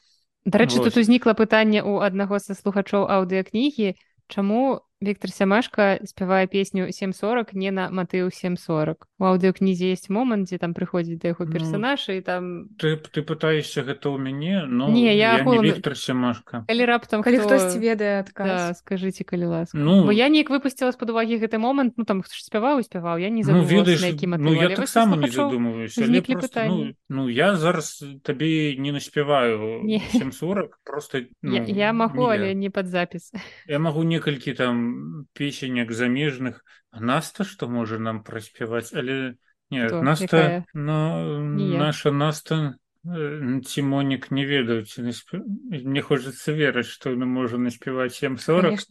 Дарэчы 0.50 0.82
тут 0.82 0.98
узнікла 0.98 1.38
пытанне 1.38 1.84
у 1.84 2.02
аднаго 2.02 2.42
са 2.42 2.58
слухачоў 2.58 3.06
аўдыакнігі 3.06 3.94
чаму 4.28 4.82
Віктор 5.02 5.30
Сямашка 5.30 6.00
спявае 6.06 6.48
песню 6.48 6.92
740 6.92 7.54
не 7.54 7.70
на 7.70 7.90
матыў 7.94 8.34
740 8.34 9.06
у 9.20 9.24
аўдыокнізе 9.30 9.94
есть 9.94 10.10
момант 10.10 10.50
дзе 10.50 10.58
там 10.58 10.74
прыходзіць 10.74 11.22
да 11.22 11.38
яго 11.38 11.46
ну, 11.46 11.54
персонажа 11.54 12.18
і 12.18 12.22
там 12.26 12.74
ты 12.82 12.98
ты 12.98 13.22
пытаешься 13.22 13.86
гэта 13.86 14.10
ў 14.10 14.18
мяне 14.18 14.66
но 14.66 14.90
не 14.90 15.14
я, 15.14 15.38
я 15.38 15.46
агулам... 15.46 15.62
Віктор 15.62 15.94
Сямашка 15.94 16.66
калі 16.66 16.86
раптам 16.90 17.22
калі 17.22 17.46
хто... 17.46 17.46
хтосьці 17.46 17.78
ведае 17.78 18.26
адказ 18.26 18.50
да, 18.50 18.74
скажитеце 18.74 19.22
калі 19.22 19.46
ласка. 19.54 19.78
Ну. 19.78 20.02
Бо 20.06 20.10
я 20.10 20.34
неяк 20.34 20.50
выпусціла 20.50 20.90
з-пад 20.90 21.14
увагі 21.14 21.38
гэты 21.46 21.62
момант 21.62 21.94
ну 22.02 22.02
там 22.02 22.26
спяваў 22.26 22.82
спяваў 22.82 23.22
я 23.22 23.30
не 23.30 23.46
ну, 23.46 23.62
ведаеш, 23.62 24.02
ну, 24.26 24.54
я 24.54 24.74
таксама 24.74 25.14
не 25.14 25.30
задумываюся 25.30 26.10
просто, 26.10 26.66
ну, 26.66 26.98
ну 27.10 27.30
я 27.30 27.54
зараз 27.54 28.02
табе 28.26 28.74
не 28.82 28.90
наспяваю 28.90 29.86
740 29.86 30.82
просто 30.82 31.30
ну, 31.46 31.54
я, 31.54 31.62
я 31.62 31.94
магу 31.94 32.34
але 32.34 32.58
не 32.58 32.74
пад 32.74 32.90
запіс 32.90 33.30
я 33.70 33.78
магу 33.78 34.02
некалькі 34.02 34.58
там 34.58 34.87
песенек 35.34 35.92
замежных 35.92 36.64
наста 36.92 37.44
что 37.44 37.68
можа 37.68 38.00
нам 38.00 38.24
праспяваць 38.24 38.94
але 38.94 39.38
не 39.70 39.88
наста 40.02 40.66
но 40.74 41.40
наша 41.44 42.12
наста 42.12 42.78
цімонік 43.06 44.32
не 44.38 44.46
ведаюць 44.46 44.98
не 45.00 46.02
хочацца 46.02 46.52
верыць 46.52 46.90
што 46.92 47.16
на 47.16 47.26
можа 47.26 47.58
наспяваць 47.58 48.16
740 48.16 48.88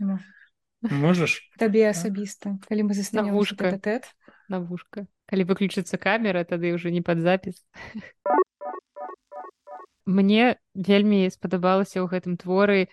можаш 0.91 1.41
табе 1.59 1.89
асабіста 1.91 2.57
калі 2.69 2.89
мы 2.91 2.95
засна 2.95 3.27
вушка 3.29 3.73
тэт 3.79 4.09
на 4.49 4.61
вушка 4.61 5.07
калі 5.27 5.45
выключыцца 5.45 5.99
камера 5.99 6.45
тады 6.45 6.73
ўжо 6.77 6.95
не 6.95 7.03
пад 7.03 7.21
запіс 7.21 7.65
мне 10.07 10.57
вельмі 10.75 11.27
спадабалася 11.35 12.01
ў 12.01 12.07
гэтым 12.07 12.39
творы 12.39 12.89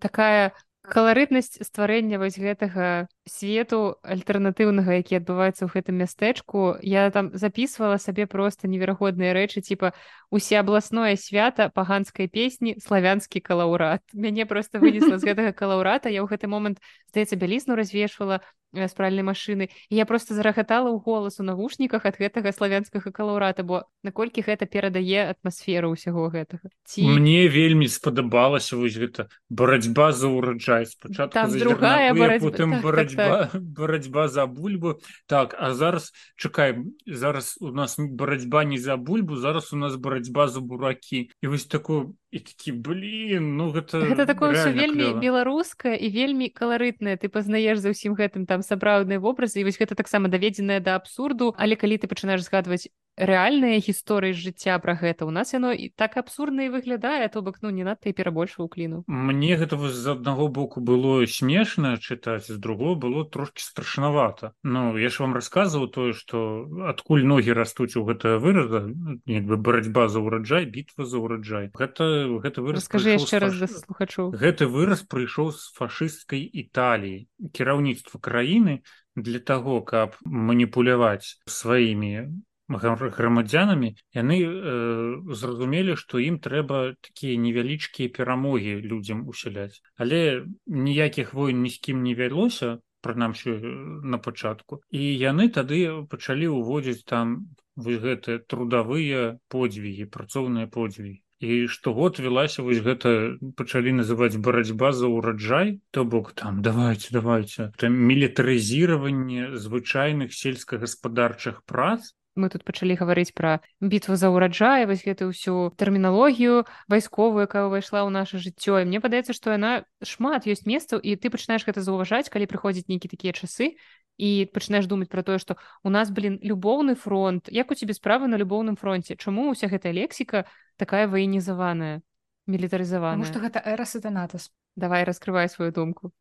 такая 0.00 0.56
каларытнасць 0.90 1.58
стварэння 1.66 2.18
вось 2.18 2.38
гэтага 2.38 3.06
свету 3.26 3.98
альтэрнатыўнага 4.06 4.98
які 5.02 5.18
адбываецца 5.18 5.66
ў 5.66 5.70
гэтым 5.74 5.98
мястэчку. 5.98 6.78
Я 6.80 7.10
там 7.10 7.30
записывала 7.34 7.98
сабе 7.98 8.26
просто 8.26 8.70
неверагодныя 8.70 9.34
рэчы 9.34 9.60
типа 9.60 9.92
усе 10.30 10.58
абласное 10.62 11.16
свята 11.16 11.68
паганскай 11.74 12.30
песні 12.30 12.78
славянскі 12.78 13.42
калаўрат 13.42 14.02
мяне 14.14 14.46
просто 14.46 14.78
вынесла 14.78 15.18
з 15.18 15.26
гэтага 15.30 15.52
калаўрата 15.52 16.08
я 16.08 16.22
ў 16.22 16.30
гэты 16.30 16.46
момант 16.46 16.78
здаецца 17.10 17.34
бялізну 17.34 17.74
развешвала 17.74 18.42
з 18.76 18.92
пральнай 18.92 19.24
машыны 19.24 19.72
я 19.88 20.04
просто 20.04 20.36
зарагатала 20.36 20.92
ў 20.92 21.00
голас 21.00 21.40
у 21.40 21.44
навушніках 21.48 22.04
ад 22.04 22.20
гэтага 22.20 22.52
славянскага 22.52 23.08
калаўрата 23.08 23.64
бо 23.64 23.88
наколькі 24.04 24.44
гэта 24.44 24.68
перадае 24.68 25.32
атмасферу 25.32 25.96
ўсяго 25.96 26.28
гэтага. 26.28 26.68
Ці 26.84 27.08
мне 27.08 27.48
вельмі 27.48 27.88
спадабалася 27.88 28.76
вось 28.76 29.00
гэта 29.00 29.32
барацьба 29.48 30.12
за 30.12 30.28
ўраджай. 30.28 30.84
Спачатку 30.86 31.48
другая 31.56 32.12
барацьба, 32.12 32.50
так, 32.52 32.82
барацьба, 32.84 33.24
так, 33.24 33.52
так. 33.52 33.62
барацьба 33.62 34.28
за 34.28 34.46
бульбу. 34.46 35.00
Так 35.26 35.56
а 35.58 35.72
зараз 35.74 36.12
чакай 36.36 36.76
зараз 37.06 37.56
у 37.60 37.72
нас 37.72 37.96
барацьба 37.98 38.64
не 38.64 38.78
за 38.78 38.96
бульбу 38.96 39.36
зараз 39.36 39.72
у 39.72 39.76
нас 39.76 39.96
барацьба 39.96 40.48
за 40.48 40.60
буракі. 40.60 41.30
І 41.42 41.46
вось 41.46 41.66
такую 41.66 42.14
і 42.30 42.38
такі 42.42 42.72
блин 42.72 43.56
ну 43.56 43.70
гэта 43.70 44.02
гэта 44.02 44.26
такое 44.26 44.50
ўсё 44.52 44.74
вельмі 44.74 45.14
беларускае 45.22 45.94
і 45.94 46.10
вельмі 46.10 46.50
каларытнае 46.50 47.14
ты 47.22 47.30
пазнаеш 47.30 47.78
за 47.78 47.94
ўсім 47.94 48.18
гэтым 48.18 48.46
там 48.50 48.66
сапраўдныя 48.66 49.22
вобразы 49.22 49.62
і 49.62 49.66
вось 49.68 49.78
гэта 49.78 49.94
таксама 49.94 50.26
даведзенае 50.28 50.80
да 50.82 50.98
абсурду. 50.98 51.54
Але 51.56 51.78
калі 51.78 52.02
ты 52.02 52.10
пачынаеш 52.10 52.42
згадваць 52.42 52.90
рэальныя 53.16 53.80
гісторыі 53.80 54.36
жыцця 54.36 54.76
пра 54.78 54.94
гэта. 54.94 55.24
У 55.24 55.32
нас 55.32 55.52
яно 55.56 55.72
і 55.72 55.88
так 55.96 56.16
абсурдна 56.20 56.68
і 56.68 56.72
выглядае 56.72 57.28
то 57.32 57.42
бок 57.42 57.58
ну 57.64 57.72
не 57.72 57.84
надта 57.84 58.12
і 58.12 58.16
перабольшваў 58.16 58.68
кліну 58.68 59.04
мне 59.08 59.56
гэта 59.56 59.80
з 59.80 60.04
аднаго 60.12 60.48
боку 60.48 60.80
было 60.80 61.24
смешна 61.26 61.96
чытаць 61.96 62.46
з 62.52 62.58
другого 62.60 62.94
было 62.94 63.24
трошки 63.24 63.64
страшнавата. 63.64 64.52
Ну 64.62 64.96
я 64.98 65.08
ж 65.08 65.20
вам 65.24 65.34
расказваў 65.34 65.88
тое 65.88 66.12
што 66.12 66.68
адкуль 66.84 67.24
ногі 67.24 67.56
растуць 67.56 67.96
у 67.96 68.04
гэтага 68.04 68.38
выраза 68.38 68.84
як 69.24 69.44
бы 69.48 69.56
барацьба 69.56 70.08
за 70.08 70.20
ўраджай 70.20 70.68
бітва 70.68 71.08
за 71.08 71.16
ўраджай 71.18 71.72
гэта 71.72 72.28
гэты 72.44 72.60
выраз 72.60 72.84
скажи 72.84 73.16
яшчэ 73.16 73.40
раз 73.40 73.56
фаш... 73.56 73.80
слухачу 73.88 74.28
гэты 74.36 74.68
выраз 74.68 75.02
прыйшоў 75.08 75.56
з 75.56 75.72
фашысцкай 75.72 76.44
італіі. 76.44 77.28
Кіраўніцтва 77.56 78.20
краіны 78.20 78.84
для 79.16 79.40
того 79.40 79.80
каб 79.80 80.16
маніпуляваць 80.24 81.40
сваімі 81.46 82.28
грамадзянамі 82.68 83.94
яны 84.14 84.36
э, 84.42 85.34
зразумелі 85.34 85.96
што 85.96 86.18
ім 86.18 86.38
трэба 86.38 86.96
такія 87.00 87.38
невялічкія 87.38 88.10
перамогі 88.10 88.82
людзям 88.82 89.28
усяляць. 89.28 89.82
Але 89.96 90.44
ніякіх 90.66 91.34
войн 91.34 91.62
ні 91.62 91.70
з 91.70 91.78
кім 91.78 92.02
не 92.02 92.14
вялося 92.14 92.78
прынамсі 93.00 93.50
э, 93.50 93.60
на 94.02 94.18
пачатку. 94.18 94.82
І 94.90 94.98
яны 94.98 95.48
тады 95.48 96.06
пачалі 96.10 96.50
ўводзіць 96.58 97.06
там 97.06 97.54
вось 97.76 98.02
гэтыя 98.02 98.42
трудавыя 98.48 99.38
подзвігі 99.48 100.10
працоўныя 100.10 100.66
подзвігі. 100.66 101.22
І 101.38 101.68
штогод 101.68 102.18
вялася 102.18 102.64
вось 102.64 102.80
гэта 102.80 103.36
пачалі 103.60 103.92
называць 104.00 104.40
барацьба 104.40 104.90
за 104.96 105.06
ўраджай 105.12 105.84
то 105.92 106.04
бок 106.08 106.32
там 106.32 106.62
давайте 106.64 107.12
давайте 107.12 107.72
там 107.76 107.92
мілітарызіраванне 107.92 109.52
звычайных 109.60 110.32
сельскагаспадарчых 110.32 111.60
прац 111.68 112.16
мы 112.36 112.52
тут 112.52 112.62
пачалі 112.62 112.94
гаварыць 112.94 113.32
пра 113.32 113.64
бітву 113.80 114.14
за 114.14 114.30
ўраджай 114.30 114.86
вось 114.86 115.02
гэту 115.02 115.32
ўсю 115.32 115.72
тэрміналогію 115.80 116.68
вайсковую 116.86 117.48
якая 117.48 117.66
ўвайшла 117.66 118.04
ў 118.04 118.10
наше 118.12 118.38
жыццё 118.38 118.84
і 118.84 118.88
мне 118.88 119.00
падаецца 119.00 119.32
што 119.32 119.56
яна 119.56 119.88
шмат 120.04 120.44
ёсць 120.44 120.68
месцаў 120.68 121.00
і 121.00 121.16
ты 121.16 121.32
пачынаеш 121.32 121.64
гэта 121.64 121.80
заўважаць 121.80 122.28
калі 122.28 122.46
прыходзяць 122.46 122.86
нейкі 122.92 123.08
такія 123.08 123.32
часы 123.32 123.74
і 124.16 124.48
пачынаеш 124.52 124.86
думаць 124.88 125.12
пра 125.12 125.24
тое 125.24 125.40
што 125.40 125.56
у 125.82 125.92
нас 125.92 126.08
блин 126.08 126.40
любоўны 126.40 126.96
фронт. 126.96 127.48
Як 127.52 127.70
у 127.70 127.76
цябе 127.76 127.92
справы 127.92 128.28
на 128.28 128.40
любоўным 128.40 128.76
фронте? 128.80 129.16
Чаму 129.16 129.52
ўся 129.52 129.68
гэтая 129.68 129.92
лексіка 129.92 130.48
такая 130.80 131.04
ваенізаваная 131.04 132.00
мілітарызавана 132.46 133.26
што 133.26 133.42
гэта 133.42 133.60
эра 133.64 133.84
сатанатас 133.84 134.48
давай 134.76 135.04
раскрывай 135.04 135.48
сваю 135.48 135.72
думку. 135.72 136.12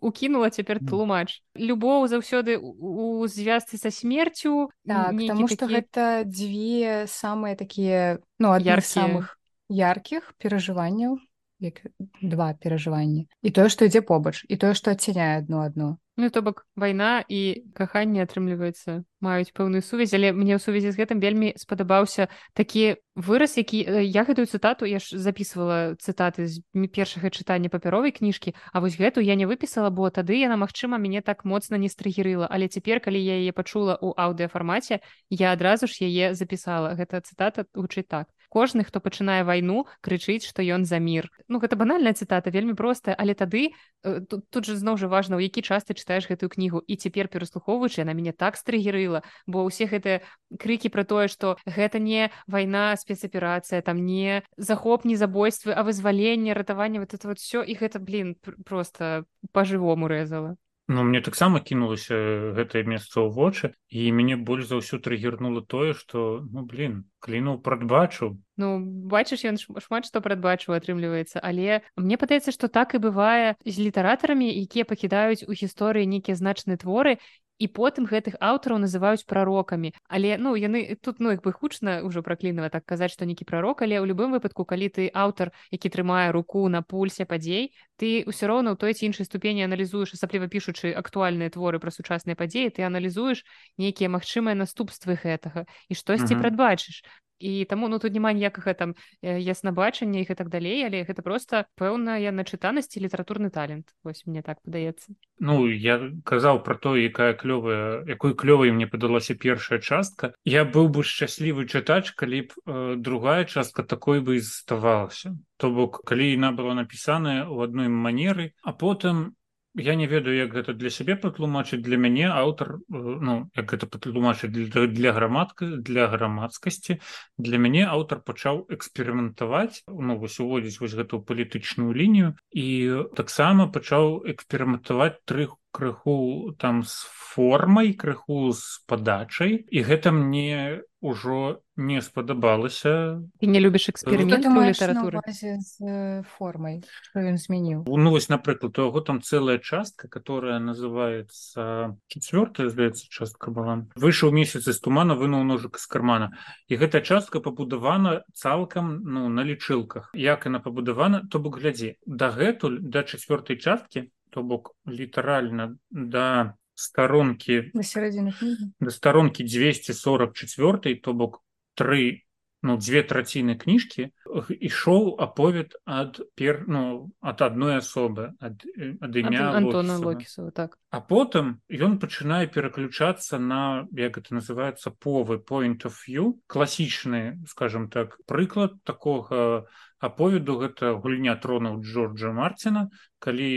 Укінула 0.00 0.52
цяпер 0.52 0.84
тлумач. 0.84 1.40
Любоў 1.56 2.04
заўсёды 2.06 2.60
у 2.60 3.24
звязцы 3.26 3.80
са 3.80 3.90
смерцю 3.90 4.68
так, 4.86 5.16
таму 5.16 5.48
што 5.48 5.66
такі... 5.66 5.74
гэта 5.80 6.04
дзве 6.28 7.08
самыя 7.08 7.56
такія 7.56 8.20
ну 8.38 8.52
ад 8.52 8.84
самых 8.84 9.40
яркіх 9.72 10.36
перажыванняў 10.36 11.16
як 11.62 11.80
два 12.20 12.52
перажывання 12.52 13.24
і 13.40 13.50
тое 13.50 13.72
што 13.72 13.88
ідзе 13.88 14.02
побач 14.02 14.44
і 14.48 14.60
тое 14.60 14.74
што 14.74 14.92
адцяняе 14.92 15.40
адно 15.40 15.64
адно 15.64 15.96
Ну 16.16 16.28
то 16.30 16.42
бок 16.42 16.66
вайна 16.76 17.24
і 17.28 17.64
каханне 17.72 18.20
атрымліваецца 18.22 19.00
маюць 19.24 19.54
пэўную 19.56 19.80
сувязь 19.80 20.12
але 20.12 20.32
мне 20.36 20.56
ў 20.56 20.60
сувязі 20.60 20.92
з 20.92 21.00
гэтым 21.00 21.24
вельмі 21.24 21.56
спадабаўся 21.56 22.28
такі 22.52 23.00
выраз 23.16 23.56
які 23.56 23.80
я 24.04 24.24
гэтую 24.28 24.44
цытату 24.44 24.84
я 24.84 25.00
ж 25.00 25.16
записывала 25.16 25.96
цытаты 25.96 26.44
з 26.52 26.60
першага 26.92 27.32
чытання 27.32 27.72
папяровай 27.72 28.12
кніжкі 28.12 28.52
А 28.72 28.80
вось 28.80 29.00
гэту 29.00 29.24
я 29.24 29.34
не 29.40 29.48
выпісала 29.48 29.88
бо 29.88 30.12
тады 30.12 30.36
яна 30.36 30.60
магчыма 30.60 31.00
мяне 31.00 31.22
так 31.22 31.44
моцна 31.44 31.76
не 31.80 31.88
стрыгерыла. 31.88 32.48
Але 32.50 32.68
цяпер 32.68 33.00
калі 33.00 33.16
я 33.16 33.40
яе 33.40 33.52
пачула 33.52 33.96
ў 33.96 34.12
аўдыафармаце 34.16 35.00
я 35.30 35.52
адразу 35.52 35.88
ж 35.88 36.04
яе 36.04 36.34
запісала. 36.34 36.92
Гэта 36.92 37.24
цытата 37.24 37.64
гучыць 37.72 38.08
так 38.08 38.28
кожны 38.52 38.84
хто 38.84 39.00
пачынае 39.00 39.40
вайну 39.48 39.88
крычыць 40.04 40.44
што 40.44 40.60
ён 40.60 40.84
за 40.84 41.00
мір. 41.00 41.32
Ну 41.48 41.56
гэта 41.62 41.80
банальная 41.80 42.12
цытата 42.12 42.52
вельмі 42.52 42.76
простая 42.76 43.16
але 43.16 43.32
тады 43.32 43.72
э, 44.04 44.20
тут, 44.28 44.44
тут 44.52 44.68
же 44.68 44.76
зноў 44.76 45.00
жа 45.00 45.08
важна 45.08 45.40
ў 45.40 45.48
які 45.48 45.64
час 45.64 45.88
ты 45.88 45.96
чытаеш 45.96 46.28
гэтую 46.28 46.52
кнігу. 46.52 46.84
І 46.84 47.00
цяпер 47.00 47.32
пераслухоўваючы 47.32 48.04
на 48.04 48.12
мяне 48.12 48.36
так 48.36 48.60
стрыгерыла 48.60 49.24
бо 49.48 49.64
ўсе 49.64 49.88
гэтыя 49.88 50.20
крыкі 50.60 50.92
пра 50.92 51.08
тое 51.08 51.32
што 51.32 51.56
гэта 51.64 51.96
не 51.96 52.28
вайна 52.46 52.92
спецаперацыя 53.00 53.80
там 53.80 54.04
не 54.04 54.44
захоп 54.60 55.08
не 55.08 55.16
забойствы 55.16 55.72
а 55.72 55.82
вызваленне 55.82 56.52
ратаванне 56.52 57.00
вот 57.00 57.14
это 57.16 57.28
вот 57.28 57.38
все 57.40 57.64
і 57.64 57.72
гэта 57.74 57.98
блин 57.98 58.36
просто 58.68 59.24
по-жывому 59.52 60.12
рэзала 60.12 60.60
Ну 60.88 61.04
мне 61.06 61.20
таксама 61.22 61.60
кінулася 61.62 62.16
гэтае 62.58 62.82
месца 62.82 63.22
ў 63.22 63.30
вочы 63.30 63.70
і 63.86 64.10
мяне 64.10 64.34
больш 64.34 64.66
за 64.66 64.82
ўсё 64.82 64.98
трыгернула 64.98 65.62
тое 65.62 65.94
што 65.94 66.42
ну 66.42 66.66
блин 66.66 67.06
клінуў 67.22 67.62
прадбачыў 67.62 68.34
Ну 68.58 68.82
бачыш 69.08 69.46
ён 69.46 69.56
шмат 69.62 70.10
што 70.10 70.20
прадбачыў 70.24 70.74
атрымліваецца 70.74 71.38
але 71.38 71.80
мне 71.94 72.18
падаецца 72.18 72.50
што 72.50 72.66
так 72.66 72.98
і 72.98 73.02
бывае 73.06 73.54
з 73.62 73.76
літаратарамі 73.78 74.50
якія 74.50 74.82
пакідаюць 74.84 75.46
у 75.46 75.54
гісторыі 75.54 76.10
нейкія 76.10 76.34
значныя 76.34 76.76
творы 76.82 77.22
і 77.58 77.68
потым 77.68 78.06
гэтых 78.10 78.36
аўтараў 78.40 78.80
называюць 78.82 79.26
прарокамі 79.28 79.92
але 80.08 80.36
ну 80.38 80.54
яны 80.56 80.96
тут 81.00 81.20
ну 81.20 81.34
як 81.34 81.42
бы 81.42 81.52
хучна 81.52 82.00
ўжо 82.06 82.22
праклінава 82.22 82.70
так 82.72 82.84
казаць 82.84 83.12
што 83.12 83.28
нейкі 83.28 83.44
прарок 83.48 83.82
але 83.82 84.00
ў 84.00 84.08
любым 84.08 84.32
выпадку 84.36 84.64
калі 84.64 84.88
ты 84.88 85.08
аўтар 85.12 85.52
які 85.70 85.92
трымае 85.92 86.32
руку 86.32 86.66
на 86.68 86.82
пульсе 86.82 87.26
падзей 87.28 87.72
ты 87.96 88.24
ўсё 88.26 88.48
роўна 88.50 88.74
ў 88.74 88.76
той 88.80 88.96
ці 88.96 89.06
іншай 89.10 89.28
ступені 89.28 89.66
аналізуеш 89.68 90.16
асабліва 90.16 90.48
пішучы 90.48 90.92
актуальныя 90.96 91.52
творы 91.52 91.78
пра 91.78 91.92
сучасныя 91.94 92.38
падзеі 92.38 92.72
ты 92.72 92.86
аналізуеш 92.88 93.44
нейкія 93.78 94.08
магчымыя 94.08 94.56
наступствы 94.56 95.18
гэтага 95.20 95.68
і 95.88 95.94
штосьці 95.94 96.38
прадбачыш 96.40 97.04
і 97.42 97.64
таму 97.66 97.88
ну 97.90 97.98
тут 97.98 98.14
няма 98.14 98.32
ніякага 98.32 98.74
там 98.74 98.94
яснабачання 99.22 100.22
іх 100.22 100.30
і 100.30 100.38
так 100.38 100.48
далей 100.48 100.86
але 100.86 101.02
гэта 101.02 101.26
просто 101.26 101.66
пэўная 101.74 102.30
начытанасці 102.30 103.02
літаратурны 103.02 103.50
талент. 103.50 103.90
Вось 104.06 104.22
мне 104.26 104.42
так 104.42 104.62
падаецца 104.62 105.18
Ну 105.42 105.66
я 105.66 105.98
казаў 106.22 106.62
про 106.62 106.78
то 106.78 106.94
якая 106.94 107.34
клёвая 107.34 108.06
якой 108.06 108.34
клёвай 108.38 108.70
мне 108.70 108.86
падалася 108.86 109.34
першая 109.34 109.82
частка. 109.82 110.32
Я 110.44 110.64
быў 110.64 110.86
бы 110.88 111.02
шчаслівы 111.02 111.66
чытач 111.66 112.14
калі 112.14 112.46
б 112.46 112.48
э, 112.66 112.94
другая 112.96 113.44
частка 113.44 113.82
такой 113.82 114.20
бы 114.20 114.38
заставалася 114.38 115.34
то 115.58 115.70
бок 115.70 116.02
калі 116.06 116.30
яна 116.30 116.54
была 116.54 116.74
напісаная 116.78 117.42
ў 117.46 117.58
адной 117.66 117.88
манеры 117.90 118.54
а 118.62 118.72
потым 118.72 119.34
я 119.74 119.94
не 119.94 120.06
ведаю 120.06 120.36
як 120.36 120.52
гэта 120.54 120.74
для 120.74 120.90
сябе 120.90 121.16
патлумачыць 121.16 121.80
для 121.82 121.96
мяне 121.96 122.28
аўтар 122.28 122.78
ну 122.88 123.48
як 123.56 123.72
гэта 123.72 123.86
патлумачыць 123.86 124.50
для, 124.52 124.86
для 124.86 125.12
грамадка 125.12 125.66
для 125.76 126.08
грамадскасці 126.08 127.00
для 127.38 127.58
мяне 127.58 127.86
аўтар 127.86 128.20
пачаў 128.20 128.66
эксперыментаваць 128.68 129.82
ну 129.88 130.18
вось 130.18 130.40
уводзіць 130.40 130.80
вось 130.80 130.98
гэтую 130.98 131.22
палітычную 131.24 131.92
лінію 131.92 132.34
і 132.52 132.68
таксама 133.16 133.68
пачаў 133.72 134.22
эксперыментаваць 134.28 135.18
трых 135.24 135.56
крыху 135.72 136.54
там 136.58 136.84
з 136.84 137.08
формай 137.32 137.92
крыху 137.96 138.52
з 138.52 138.84
падачай. 138.86 139.64
І 139.72 139.82
гэта 139.88 140.12
мне 140.12 140.84
ўжо 141.02 141.60
не 141.76 142.00
спадабалася 142.00 143.20
і 143.40 143.46
не 143.50 143.60
любіш 143.60 143.90
эксперымент 143.90 144.46
літаратуры 144.46 145.20
з 145.28 146.22
формай 146.38 146.80
ён 147.18 147.36
змяніў 147.36 147.84
ну 147.84 148.08
вось 148.14 148.30
напрыклад 148.30 148.78
у 148.78 148.88
яго 148.88 149.02
там 149.02 149.20
цэлая 149.20 149.58
частка 149.58 150.08
которая 150.08 150.62
называется 150.62 151.98
четвертая 152.06 152.70
здаецца 152.70 153.10
частка 153.10 153.50
была 153.50 153.84
выйшаў 153.98 154.32
месяц 154.32 154.64
з 154.64 154.78
тумана 154.78 155.18
вынуў 155.18 155.42
ножык 155.44 155.76
з 155.82 155.86
кармана 155.90 156.32
і 156.68 156.78
гэтая 156.78 157.02
частка 157.02 157.40
пабудавана 157.40 158.22
цалкам 158.34 159.02
ну 159.04 159.28
на 159.28 159.44
лічылках. 159.44 160.10
Як 160.14 160.46
яна 160.46 160.60
пабудавана 160.60 161.22
то 161.30 161.38
бок 161.38 161.58
глядзі. 161.58 161.96
Дагэтуль 162.06 162.78
да 162.80 163.02
чацвёртай 163.02 163.58
часткі 163.58 164.10
то 164.30 164.42
бок 164.42 164.74
літаральна 164.86 165.76
да 165.90 166.56
старонкі 166.82 167.62
на 167.78 167.86
сярэдзіну 167.86 168.34
да 168.82 168.90
старонкі 168.90 169.46
244 169.46 170.94
то 170.98 171.14
бок 171.14 171.40
три 171.78 172.26
ну 172.62 172.76
две 172.78 173.02
траціны 173.02 173.58
кніжкі 173.58 174.08
ішоў 174.54 175.18
аповед 175.22 175.74
ад 175.84 176.22
пер 176.38 176.62
ну 176.70 177.10
ад 177.20 177.42
адной 177.42 177.82
асобы 177.82 178.30
ад, 178.38 178.62
ад 179.02 179.18
імя 179.18 179.50
Антона 179.58 179.98
локісова 179.98 180.54
так. 180.54 180.78
А 180.90 181.02
потым 181.02 181.58
ён 181.68 181.98
пачынае 181.98 182.46
пераключацца 182.46 183.38
на 183.42 183.86
як 183.92 184.18
это 184.18 184.34
называется 184.38 184.94
повы 184.94 185.42
point 185.42 185.82
of 185.84 185.98
view 186.06 186.38
класічны 186.46 187.42
скажем 187.50 187.90
так 187.90 188.18
прыклад 188.26 188.78
такога 188.86 189.66
аповеду 190.02 190.58
гэта 190.58 190.98
гульня 190.98 191.34
тронаў 191.38 191.78
Джорджа 191.80 192.34
Марціна 192.34 192.90
калі 193.22 193.48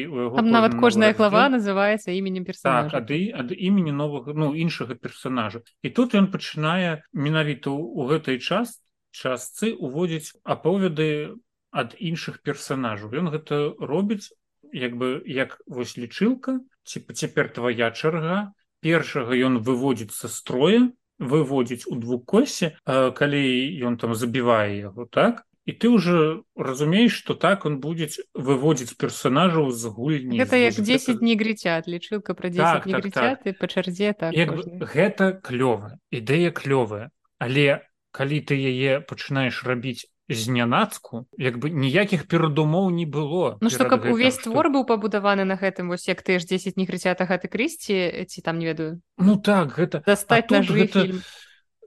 нават 0.45 0.77
кожная 0.77 1.13
глава 1.17 1.49
называется 1.49 2.11
іменем 2.11 2.45
персонажа. 2.45 2.89
так, 2.89 3.01
ад, 3.01 3.11
ад 3.11 3.49
імені 3.51 3.91
новых 3.91 4.29
ну 4.33 4.53
іншага 4.53 4.95
персонажа. 4.95 5.65
І 5.81 5.89
тут 5.89 6.13
ён 6.13 6.29
пачынае 6.29 7.01
менавіта 7.13 7.73
у 7.73 8.05
гэтай 8.05 8.37
час 8.37 8.77
частцы 9.09 9.73
уводзіць 9.73 10.37
аповеды 10.43 11.33
ад 11.71 11.95
іншых 11.97 12.45
персонажаў. 12.45 13.09
Ён 13.17 13.33
гэта 13.33 13.73
робіць 13.79 14.29
як 14.71 14.93
бы 14.95 15.25
як 15.25 15.57
вось 15.65 15.97
лічылка 15.97 16.61
типа 16.85 17.13
цяпер 17.13 17.49
твоя 17.49 17.89
чарга. 17.91 18.53
Першага 18.85 19.33
ён 19.33 19.65
выводзіцца 19.65 20.29
строя 20.29 20.93
выводзіць 21.17 21.87
у 21.87 21.95
двукосе 21.95 22.75
калі 22.85 23.43
ён 23.87 23.97
там 23.97 24.13
забівае 24.13 24.91
яго 24.91 25.07
так 25.07 25.47
і 25.66 25.72
ты 25.74 25.89
уже 25.89 26.43
разумееш 26.55 27.13
что 27.13 27.34
так 27.34 27.66
он 27.66 27.80
будет 27.80 28.18
выводзіць 28.34 28.93
персонажаў 29.01 29.72
з 29.72 29.89
гульні 29.89 30.38
гэта 30.38 30.61
як 30.61 30.78
10 30.78 31.22
негрыцят 31.26 31.89
лічылка 31.89 32.34
про 32.34 32.49
10 32.49 32.61
так, 32.61 32.86
негрыцят 32.86 33.41
так, 33.41 33.43
так. 33.43 33.57
по 33.57 33.68
чарзе 33.68 34.13
так 34.13 34.34
гэта 34.34 35.34
клёва 35.41 35.97
ідэя 36.13 36.53
клёвая. 36.53 37.09
Але 37.39 37.82
калі 38.16 38.38
ты 38.45 38.55
яе 38.55 39.01
пачынаеш 39.01 39.66
рабіць 39.66 40.07
знянацку 40.30 41.26
як 41.38 41.57
бы 41.61 41.70
ніякіх 41.70 42.26
перадумоў 42.30 42.89
не 42.89 43.05
было 43.05 43.57
Ну 43.61 43.70
что 43.70 43.86
каб 43.86 44.05
увесь 44.05 44.38
твор 44.38 44.70
быў 44.70 44.86
пабудаваны 44.86 45.45
на 45.45 45.57
гэтым 45.57 45.89
вось 45.89 46.07
як 46.07 46.22
ты 46.22 46.39
ж 46.39 46.45
10 46.45 46.78
негрыцята 46.78 47.26
гэты 47.26 47.49
крысці 47.49 48.26
ці 48.26 48.41
там 48.41 48.57
не 48.57 48.66
ведаю 48.66 49.01
Ну 49.18 49.38
так 49.38 49.74
гэта 49.78 50.01
дастаць 50.05 50.49
на 50.49 50.61
гэта... 50.61 51.09
Фільм 51.09 51.22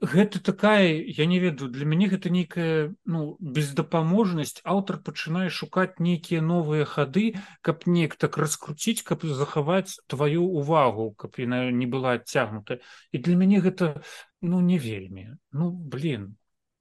гэта 0.01 0.39
такая 0.39 1.03
я 1.05 1.25
не 1.25 1.39
ведаю 1.39 1.69
для 1.69 1.85
мяне 1.85 2.07
гэта 2.07 2.29
нейкая 2.29 2.95
ну 3.05 3.35
бездапаможнасць. 3.39 4.61
Аўтар 4.63 4.99
пачынае 5.03 5.49
шукаць 5.49 5.99
нейкія 5.99 6.41
новыя 6.41 6.85
хады 6.85 7.35
каб 7.61 7.85
неяк 7.85 8.15
так 8.15 8.37
раскруціць 8.37 9.03
каб 9.03 9.23
захаваць 9.23 9.99
твою 10.07 10.47
увагу 10.47 11.11
каб 11.13 11.35
яна 11.37 11.71
не 11.71 11.85
была 11.85 12.19
адцягнута. 12.19 12.79
І 13.11 13.17
для 13.19 13.35
мяне 13.35 13.59
гэта 13.59 14.01
ну 14.41 14.61
не 14.61 14.79
вельмі. 14.79 15.35
Ну 15.51 15.71
блин 15.71 16.35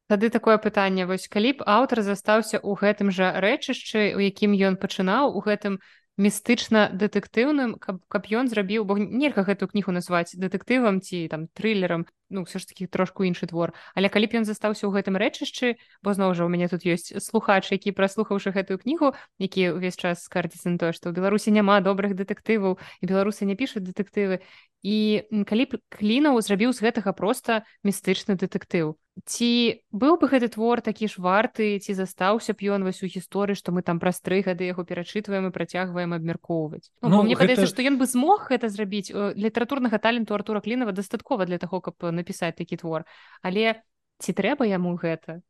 тады 0.08 0.30
такое 0.30 0.56
пытанне. 0.56 1.04
Вось 1.04 1.28
калі 1.28 1.60
б 1.60 1.68
аўтар 1.68 2.00
застаўся 2.02 2.56
ў 2.58 2.72
гэтым 2.80 3.12
жа 3.12 3.36
рэчышчы 3.44 4.16
у 4.16 4.20
якім 4.24 4.56
ён 4.56 4.80
пачынаў 4.80 5.36
у 5.36 5.44
гэтым 5.44 5.78
містычна 6.18 6.90
дэтэктыўным 6.90 7.78
каб 7.78 8.02
каб 8.10 8.26
ён 8.26 8.50
зрабіў 8.50 8.82
бо 8.84 8.98
нельга 8.98 9.46
гэтую 9.46 9.70
кнігу 9.70 9.94
назваць 9.94 10.34
дэтэктывам 10.34 10.98
ці 10.98 11.30
там 11.30 11.46
трылерам 11.54 12.04
ну 12.28 12.44
все 12.44 12.58
ж 12.58 12.66
таки 12.68 12.86
трошку 12.86 13.24
іншы 13.24 13.46
твор. 13.46 13.72
Але 13.94 14.10
калі 14.10 14.26
б 14.26 14.42
ён 14.42 14.44
застаўся 14.44 14.90
ў 14.90 14.98
гэтым 14.98 15.14
рэчышчы 15.14 15.78
бо 16.02 16.12
зноў 16.12 16.34
жа 16.34 16.44
у 16.44 16.50
мяне 16.50 16.66
тут 16.68 16.82
ёсць 16.82 17.14
слухач 17.22 17.70
які 17.70 17.94
праслухаўшы 17.94 18.50
гэтую 18.50 18.82
кнігу 18.82 19.14
які 19.38 19.78
ўвесь 19.78 19.96
час 19.96 20.26
скардзіцца 20.26 20.74
на 20.74 20.78
тое 20.82 20.92
што 20.92 21.08
ў 21.08 21.16
беларусі 21.16 21.54
няма 21.54 21.78
добрых 21.80 22.18
дэтэктываў 22.18 22.82
і 23.00 23.04
беларусы 23.06 23.46
не 23.46 23.54
пішуць 23.54 23.86
дэтэктывы 23.86 24.42
і 24.82 25.26
калі 25.46 25.64
б 25.66 25.82
клінаў 25.90 26.38
зрабіў 26.40 26.72
з 26.72 26.82
гэтага 26.84 27.12
проста 27.12 27.64
містычны 27.82 28.38
дэтэктыў 28.38 28.94
ці 29.26 29.82
быў 29.90 30.14
бы 30.22 30.30
гэты 30.30 30.46
твор 30.54 30.78
такі 30.78 31.10
ж 31.10 31.18
варты 31.18 31.78
ці 31.82 31.94
застаўся 31.98 32.54
б 32.54 32.62
ён 32.70 32.86
вось 32.86 33.02
у 33.02 33.10
гісторыі 33.10 33.58
што 33.58 33.74
мы 33.74 33.82
там 33.82 33.98
праз 33.98 34.22
тры 34.22 34.42
гады 34.46 34.70
яго 34.70 34.86
перачытваем 34.86 35.50
і 35.50 35.54
працягваем 35.54 36.14
абмяркоўваць 36.14 36.94
ну, 37.02 37.10
ну, 37.10 37.22
мне 37.26 37.34
гэта... 37.34 37.50
падаецца 37.50 37.66
што 37.66 37.82
ён 37.82 37.98
бы 37.98 38.06
змог 38.06 38.46
гэта 38.46 38.70
зрабіць 38.70 39.10
літаратурнага 39.10 39.98
таленту 39.98 40.38
артура 40.38 40.62
клінова 40.62 40.94
дастаткова 40.94 41.46
для 41.50 41.58
таго 41.58 41.80
каб 41.82 41.98
напісаць 42.14 42.54
такі 42.54 42.78
твор. 42.78 43.04
Але 43.42 43.82
ці 44.18 44.32
трэба 44.32 44.66
яму 44.66 44.94
гэта 44.98 45.42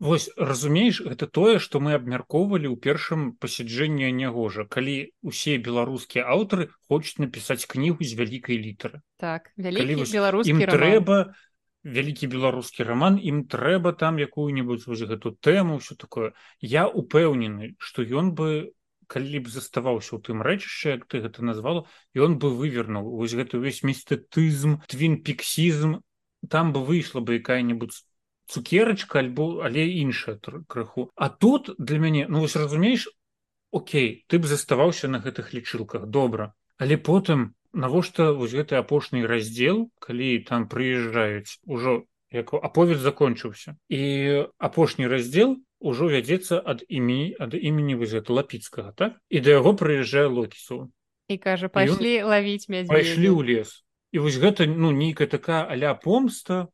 Вось 0.00 0.30
разумееш 0.36 1.02
гэта 1.04 1.28
тое 1.28 1.58
што 1.60 1.76
мы 1.84 1.92
абмяркоўвалі 1.92 2.72
ў 2.72 2.76
першым 2.80 3.24
пасяджэнні 3.36 4.08
нягожа 4.16 4.64
калі 4.64 5.12
усе 5.20 5.60
беларускія 5.60 6.24
аўтары 6.24 6.72
хочуць 6.88 7.20
напісаць 7.20 7.68
кнігу 7.68 8.00
з 8.00 8.16
вялікай 8.16 8.56
літары. 8.56 9.04
Так 9.20 9.52
беларускі 9.60 10.56
трэба 10.72 11.36
вялікі 11.84 12.32
беларускі 12.32 12.88
раман 12.88 13.20
ім 13.20 13.44
трэба 13.44 13.92
там 13.92 14.16
якую-нибудь 14.16 14.88
вось 14.88 15.04
гэту 15.04 15.36
тэму 15.36 15.76
все 15.84 16.00
такое. 16.00 16.32
Я 16.64 16.88
упэўнены 16.88 17.76
што 17.76 18.00
ён 18.00 18.32
бы 18.32 18.72
калі 19.04 19.44
б 19.44 19.52
заставаўся 19.52 20.16
ў 20.16 20.20
тым 20.24 20.40
рэчышча 20.40 20.96
як 20.96 21.04
ты 21.12 21.20
гэта 21.20 21.44
назвала 21.44 21.84
ён 22.16 22.40
бы 22.40 22.56
вывернуў 22.56 23.04
вось 23.20 23.36
гэты 23.36 23.60
ўвесь 23.60 23.84
містэтызм 23.84 24.80
твін 24.88 25.20
піксізм 25.28 26.00
там 26.48 26.72
бы 26.72 26.84
выйшла 26.88 27.20
бы 27.20 27.36
якая-нибудь 27.36 28.00
цукерачка 28.50 29.20
альбо 29.22 29.62
але 29.62 29.86
іншая 29.86 30.38
крыху. 30.66 31.10
А 31.14 31.30
тут 31.30 31.70
для 31.78 31.98
мяне 31.98 32.26
ну 32.28 32.40
вось 32.40 32.56
разумееш 32.56 33.08
Окей 33.70 34.24
ты 34.26 34.38
б 34.38 34.50
заставаўся 34.50 35.06
на 35.08 35.22
гэтых 35.22 35.54
лічылках 35.54 36.06
добра. 36.10 36.54
Але 36.76 36.98
потым 36.98 37.54
навошта 37.72 38.32
вось 38.34 38.50
гэты 38.50 38.74
апошні 38.74 39.22
раздзел 39.24 39.90
калі 40.02 40.42
там 40.42 40.66
прыязджаюць 40.66 41.62
ужо 41.64 42.04
як 42.30 42.50
аповед 42.54 42.98
закончыўся. 42.98 43.78
І 43.88 44.50
апошні 44.58 45.06
раздзел 45.06 45.58
ужо 45.78 46.10
вядзецца 46.10 46.58
ад 46.58 46.82
імі 46.88 47.38
ад 47.38 47.54
імені 47.54 47.94
вось 47.94 48.10
гэта 48.10 48.34
лапіцкага 48.34 48.92
так? 48.92 49.22
І 49.30 49.40
да 49.40 49.62
яго 49.62 49.78
прыязджае 49.78 50.26
локісу 50.26 50.90
і 51.30 51.38
кажа 51.38 51.70
пайшлі 51.70 52.26
лавіць 52.26 52.66
пайшлі 52.66 53.30
ў 53.30 53.40
лес. 53.46 53.86
І 54.10 54.18
вось 54.26 54.42
гэта 54.42 54.66
ну 54.66 54.90
нейкая 54.90 55.30
такая 55.30 55.62
аля 55.62 55.94
помста 55.94 56.66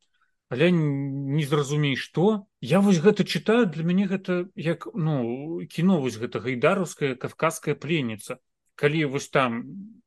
але 0.48 0.70
не 0.70 1.44
зразумей 1.44 1.96
што 1.96 2.46
я 2.60 2.80
вось 2.80 3.02
гэта 3.02 3.26
чытаю 3.26 3.66
для 3.66 3.82
мяне 3.82 4.06
гэта 4.06 4.46
як 4.54 4.86
ну 4.94 5.60
кіно 5.66 6.00
вось 6.00 6.18
гэта 6.22 6.40
гайдаруская 6.40 7.14
кавказская 7.14 7.74
пленніца. 7.74 8.38
Калі 8.76 9.04
вось 9.16 9.28
там 9.32 9.64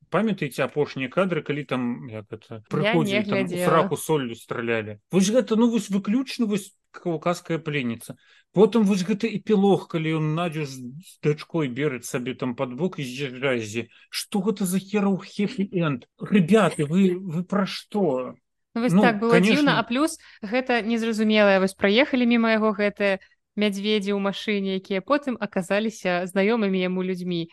памятаеце 0.09 0.63
апошнія 0.63 1.09
кадры 1.09 1.43
калі 1.43 1.63
там 1.63 2.09
як 2.09 2.31
это 2.31 2.63
прыходзілі 2.69 3.65
фраку 3.65 3.97
солью 3.97 4.35
стралялі. 4.35 4.99
Вось 5.11 5.29
гэта 5.29 5.55
ну 5.55 5.69
вось 5.69 5.89
выключна 5.89 6.45
вось 6.45 6.73
каўказская 6.91 7.59
пленніца. 7.59 8.15
Потым 8.53 8.83
вось 8.89 9.03
гэты 9.05 9.29
эпілог 9.37 9.87
калі 9.91 10.17
ён 10.23 10.33
надзю 10.39 10.65
з 10.65 11.19
дачкой 11.21 11.67
берыць 11.67 12.07
сабе 12.07 12.33
там 12.33 12.55
под 12.55 12.73
бок 12.79 12.97
і 12.97 13.03
з'язджазе 13.03 13.89
что 14.09 14.39
гэта 14.39 14.65
за 14.65 14.79
хераў 14.79 15.19
хефі 15.19 15.67
энд 15.69 16.07
ребята 16.17 16.87
вы 16.87 17.13
вы 17.19 17.43
пра 17.43 17.67
што 17.67 18.39
вось 18.75 18.93
ну, 18.93 19.01
так 19.01 19.19
было 19.19 19.31
конечно... 19.31 19.55
дзіўна 19.55 19.79
а 19.79 19.83
плюс 19.83 20.19
гэта 20.41 20.81
незразумелая 20.81 21.59
вось 21.59 21.73
праехалі 21.73 22.25
мімо 22.25 22.53
яго 22.53 22.71
гэтыя 22.77 23.19
мядзведзі 23.59 24.15
ў 24.15 24.19
машыне 24.23 24.79
якія 24.79 25.01
потым 25.03 25.35
аказаліся 25.39 26.23
знаёмымі 26.31 26.79
яму 26.79 27.03
людзьмі. 27.03 27.51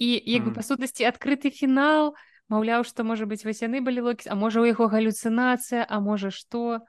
І 0.00 0.08
як 0.18 0.48
бы 0.48 0.50
mm. 0.50 0.56
па 0.56 0.62
сутнасці 0.64 1.06
адкрыты 1.06 1.52
фінал. 1.52 2.16
Маўляў 2.52 2.84
што 2.84 3.04
можа 3.08 3.24
быць 3.24 3.44
васяны 3.44 3.80
былі 3.80 4.04
локіс 4.04 4.28
а 4.28 4.36
можа 4.36 4.60
у 4.60 4.68
яго 4.68 4.88
галюцынацыя 4.92 5.84
а 5.88 6.00
можа 6.00 6.28
што? 6.28 6.84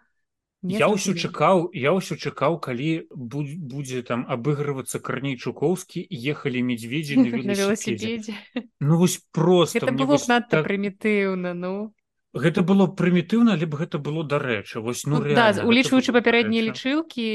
Я 0.66 0.90
ўсё 0.90 1.14
чакаў 1.14 1.70
я 1.78 1.94
ўсё 1.96 2.18
чакаў 2.18 2.58
калі 2.60 3.06
будзе 3.14 4.02
там 4.02 4.26
абыгрывацца 4.26 5.00
карней 5.00 5.38
чукоўскі 5.38 6.02
ехалі 6.10 6.66
медведзі 6.66 7.22
на 7.22 7.54
велосипедзе 7.62 8.34
ну 8.82 8.98
вось 8.98 9.22
просто 9.32 9.86
было 9.94 10.18
надта 10.28 10.60
так... 10.60 10.66
прымітыўна 10.66 11.54
ну 11.54 11.94
гэта 12.36 12.62
было 12.62 12.88
прымітыўна 12.92 13.56
либо 13.56 13.80
гэта 13.80 13.98
было 13.98 14.24
дарэчы 14.28 14.84
вось 14.84 15.06
ну, 15.08 15.24
ну 15.24 15.36
да, 15.36 15.56
улічваючы 15.64 16.12
папярэднія 16.12 16.68
лічылкі 16.68 17.26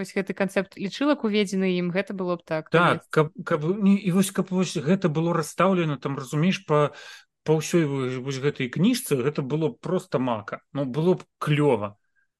вось 0.00 0.16
гэты 0.16 0.32
канцэпт 0.32 0.80
лічылак 0.80 1.28
уведзены 1.28 1.76
ім 1.76 1.92
гэта 1.92 2.16
было 2.16 2.40
б 2.40 2.42
так 2.48 2.72
так 2.72 3.04
каб, 3.12 3.30
каб 3.44 3.64
не, 3.84 4.00
і 4.00 4.10
вось 4.16 4.32
каб 4.32 4.48
вось 4.50 4.74
гэта 4.76 5.12
было 5.12 5.36
расстаўлена 5.36 6.00
там 6.00 6.16
разумееш 6.16 6.64
по 6.64 6.96
па 7.44 7.56
ўсёй 7.56 7.84
вось 8.20 8.40
гэтай 8.40 8.68
кніжцы 8.68 9.16
гэта 9.16 9.40
было 9.40 9.72
просто 9.72 10.18
мака. 10.18 10.60
Ну 10.72 10.84
было 10.84 11.16
б 11.16 11.24
клёва 11.40 11.96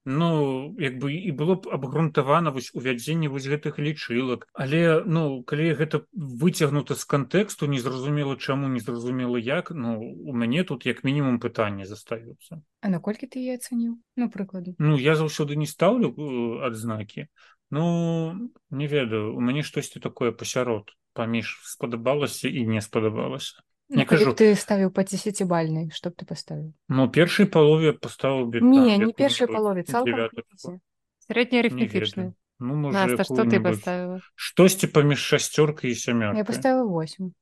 ну 0.08 0.74
як 0.80 0.96
бы 0.96 1.12
і 1.12 1.30
было 1.36 1.60
б 1.60 1.68
абгрунтавана 1.68 2.50
вось 2.50 2.72
увядзенне 2.72 3.28
вось 3.28 3.44
гэтых 3.44 3.76
лічылак. 3.76 4.48
Але 4.56 5.04
ну 5.04 5.44
калі 5.44 5.76
гэта 5.76 6.00
выцягнута 6.16 6.96
з 6.96 7.04
кантэксту 7.04 7.68
незразумела 7.68 8.36
чаму 8.40 8.72
незразумела 8.72 9.36
як 9.36 9.70
ну 9.70 10.00
у 10.00 10.32
мяне 10.32 10.64
тут 10.64 10.86
як 10.86 11.04
мінімум 11.04 11.36
пытанне 11.38 11.84
застаюцца. 11.84 12.64
А 12.80 12.88
наколькі 12.88 13.28
ты 13.28 13.44
я 13.44 13.60
ацаніў? 13.60 14.00
Ну 14.16 14.30
прыкладу. 14.32 14.74
Ну 14.78 14.96
я 14.96 15.14
заўсёды 15.14 15.60
не 15.60 15.66
стаўлю 15.68 16.16
э, 16.16 16.66
адзнакі. 16.66 17.28
Ну 17.70 18.48
не 18.70 18.86
ведаю 18.88 19.36
у 19.36 19.40
мяне 19.40 19.62
штосьці 19.62 20.00
такое 20.00 20.32
пасярод 20.32 20.96
паміж 21.12 21.60
спадабалася 21.64 22.48
і 22.48 22.64
не 22.66 22.80
спадабалася 22.80 23.60
Не 23.88 24.04
кажу. 24.04 24.34
ты 24.36 24.52
ставіў 24.52 24.92
па 24.92 25.04
дзесяцібальнай 25.04 25.88
што 25.96 26.12
б 26.12 26.20
ты 26.20 26.28
паставіў 26.28 26.72
Ну 26.92 27.08
першай 27.08 27.48
палове 27.48 27.96
паставіў 27.96 28.52
не 28.60 28.98
не 29.00 29.12
першай 29.12 29.48
палове 29.48 29.84
сярэдняя 29.84 31.60
арифметычная 31.64 32.34
Ну, 32.58 32.74
можа, 32.74 33.14
што 33.22 33.46
ты 33.46 33.62
паставіла 33.62 34.20
штосьці 34.34 34.90
паміж 34.92 35.22
шасцёркай 35.22 35.94
і 35.94 35.96
сямёр 35.96 36.36
я 36.36 36.44
паставіў 36.44 36.90
8 36.90 37.32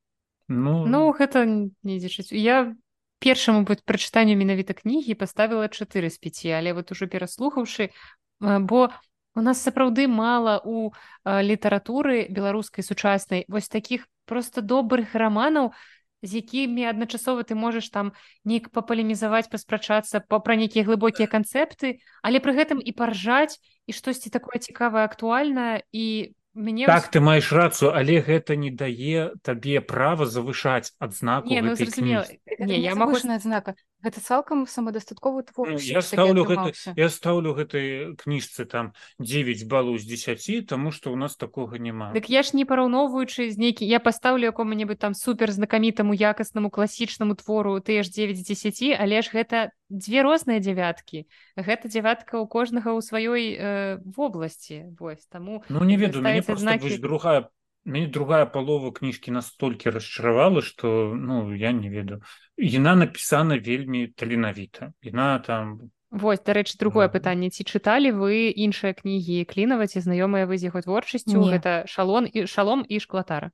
ну... 0.48 0.86
ну 0.86 1.00
гэта 1.10 1.46
не 1.48 1.96
дзічыць 1.98 2.30
я 2.30 2.76
першаму 3.18 3.64
быць 3.64 3.82
прачытанню 3.82 4.36
менавіта 4.36 4.76
кнігі 4.76 5.18
паставіла 5.18 5.66
4 5.72 6.10
з 6.10 6.18
5 6.20 6.46
але 6.60 6.76
вот 6.76 6.92
ужо 6.92 7.10
пераслухаўшы 7.10 7.90
бо 8.40 8.92
у 9.36 9.40
нас 9.40 9.60
сапраўды 9.60 10.08
мала 10.08 10.60
у 10.64 10.92
літаратуры 11.24 12.26
беларускай 12.32 12.82
сучаснай. 12.82 13.44
Вось 13.48 13.68
такіх 13.68 14.08
просто 14.24 14.62
добрых 14.62 15.14
раманаў 15.14 15.72
з 16.26 16.42
якімі 16.42 16.90
адначасова 16.90 17.46
ты 17.46 17.54
можаш 17.54 17.88
там 17.94 18.12
нейк 18.44 18.68
папалемізаваць 18.74 19.48
паспрачацца 19.50 20.20
па 20.20 20.42
пра 20.42 20.58
нейкія 20.58 20.84
глыбокія 20.84 21.30
канцэпты 21.30 22.02
але 22.22 22.42
пры 22.42 22.58
гэтым 22.58 22.82
і 22.82 22.92
паржаць 22.92 23.62
і 23.86 23.94
штосьці 23.94 24.34
такое 24.34 24.58
цікавае 24.58 25.06
актуальна 25.06 25.80
і 25.92 26.34
Мне 26.56 26.86
так 26.86 27.12
ты 27.12 27.20
маеш 27.20 27.52
рацыю 27.52 27.92
але 27.92 28.16
гэта 28.24 28.56
не 28.56 28.72
дае 28.72 29.36
табе 29.44 29.84
права 29.84 30.24
завышаць 30.24 30.96
адзнаку 30.96 31.52
не, 31.52 31.60
ну, 31.60 31.76
не, 32.58 32.78
я 32.80 32.94
могу 32.94 33.16
адзнака 33.16 33.74
гэта 34.04 34.20
цалкам 34.20 34.66
самадастатковы 34.66 35.42
твор 35.42 35.72
ну, 35.74 35.78
я 35.80 36.02
ставлю 36.02 36.44
гэта, 36.44 36.72
я 36.96 37.08
ставлю 37.08 37.54
гэтай 37.56 38.14
кніжцы 38.20 38.64
там 38.64 38.92
9 39.18 39.66
балу 39.66 39.98
з 39.98 40.04
10 40.04 40.66
тому 40.66 40.92
что 40.92 41.12
у 41.12 41.16
нас 41.16 41.36
такого 41.36 41.76
няма 41.76 42.12
Дык 42.12 42.28
я 42.28 42.42
ж 42.42 42.54
не 42.54 42.64
параўноўваючы 42.64 43.50
з 43.50 43.56
нейкі 43.58 43.86
я 43.86 43.98
пастаўлю 44.00 44.52
якому-небудзь 44.52 45.00
там 45.00 45.14
супер 45.14 45.50
знакамітаму 45.50 46.14
якаснаму 46.14 46.70
класічнаму 46.70 47.34
твору 47.34 47.80
ты 47.80 48.02
ж 48.02 48.10
9 48.10 48.38
з 48.38 48.44
10 48.44 49.00
але 49.00 49.22
ж 49.22 49.30
гэта 49.32 49.70
две 49.88 50.22
розныя 50.22 50.60
дзявяткі 50.60 51.26
гэта 51.56 51.88
дзявятка 51.88 52.38
ў 52.42 52.46
кожнага 52.46 52.94
ў 52.94 53.00
сваёй 53.02 53.42
э, 53.56 53.98
вобласці 54.04 54.92
вось 54.98 55.26
таму 55.26 55.62
ну 55.68 55.84
не 55.84 55.96
ведаю 55.96 56.22
знакі... 56.56 56.98
другая 56.98 57.48
мяне 57.86 58.06
другая 58.12 58.44
палова 58.46 58.90
кніжкі 58.92 59.30
настолькі 59.30 59.94
расчаравала 59.94 60.62
что 60.62 61.14
ну 61.14 61.54
я 61.54 61.72
не 61.72 61.88
ведаю 61.88 62.20
яна 62.58 62.94
напісана 63.02 63.58
вельмі 63.58 64.06
таленавіта 64.12 64.92
яна 65.02 65.38
там 65.38 65.90
Вось 66.10 66.40
дарэчы 66.40 66.78
другое 66.78 67.06
пытанне 67.10 67.50
ці 67.50 67.66
чыталі 67.66 68.10
вы 68.18 68.50
іншыя 68.50 68.94
кнігі 68.94 69.42
клінава 69.50 69.86
ці 69.86 70.02
знаёмыя 70.02 70.46
вы 70.50 70.58
з 70.58 70.70
яго 70.70 70.82
творчасцю 70.82 71.42
гэта 71.50 71.82
шалон 71.86 72.30
і 72.30 72.46
шалом 72.46 72.86
і 72.88 73.00
шклатара 73.02 73.50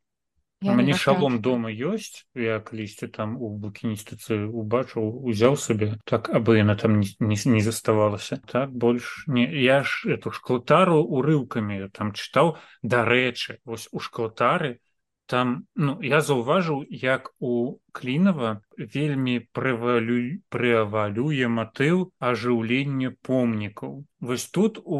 мяне 0.62 0.94
шалом 0.94 1.40
дома 1.42 1.70
ёсць 1.70 2.24
я 2.38 2.58
калісьці 2.60 3.08
там 3.16 3.34
у 3.36 3.50
букіністыцы 3.64 4.38
убачыў 4.46 5.08
узяў 5.30 5.58
сабе 5.58 5.88
так 6.04 6.30
абы 6.30 6.58
яна 6.58 6.76
там 6.76 7.00
не, 7.00 7.08
не, 7.18 7.36
не 7.56 7.62
заставалася 7.66 8.38
так 8.46 8.70
больш 8.70 9.24
не 9.26 9.44
я 9.64 9.82
ж 9.82 10.14
эту 10.16 10.30
шклатару 10.30 11.02
урыўкамі 11.02 11.90
там 11.98 12.14
чытаў 12.14 12.56
дарэчы 12.82 13.58
вось 13.64 13.88
у 13.92 14.00
шклатары 14.00 14.78
там 15.26 15.52
ну 15.74 15.98
я 16.02 16.20
заўважыў 16.20 16.82
як 17.02 17.30
у 17.40 17.78
клінава 17.92 18.50
вельмі 18.76 19.36
прывалю 19.58 20.18
прывалюе 20.54 21.48
матыў 21.58 22.02
ажыўлення 22.30 23.14
помнікаў 23.28 23.94
вось 24.20 24.50
тут 24.58 24.82
у 24.84 24.98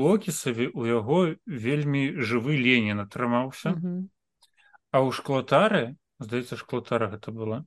локісаве 0.00 0.72
у 0.72 0.88
яго 0.88 1.20
вельмі 1.68 2.02
жывы 2.32 2.58
ленін 2.64 3.06
атрымаўся 3.06 3.76
mm 3.76 3.80
-hmm 3.84 4.02
А 4.92 5.00
ў 5.00 5.10
шклотары 5.16 5.96
здаецца 6.20 6.60
шклотара 6.60 7.08
гэта 7.12 7.32
была 7.34 7.64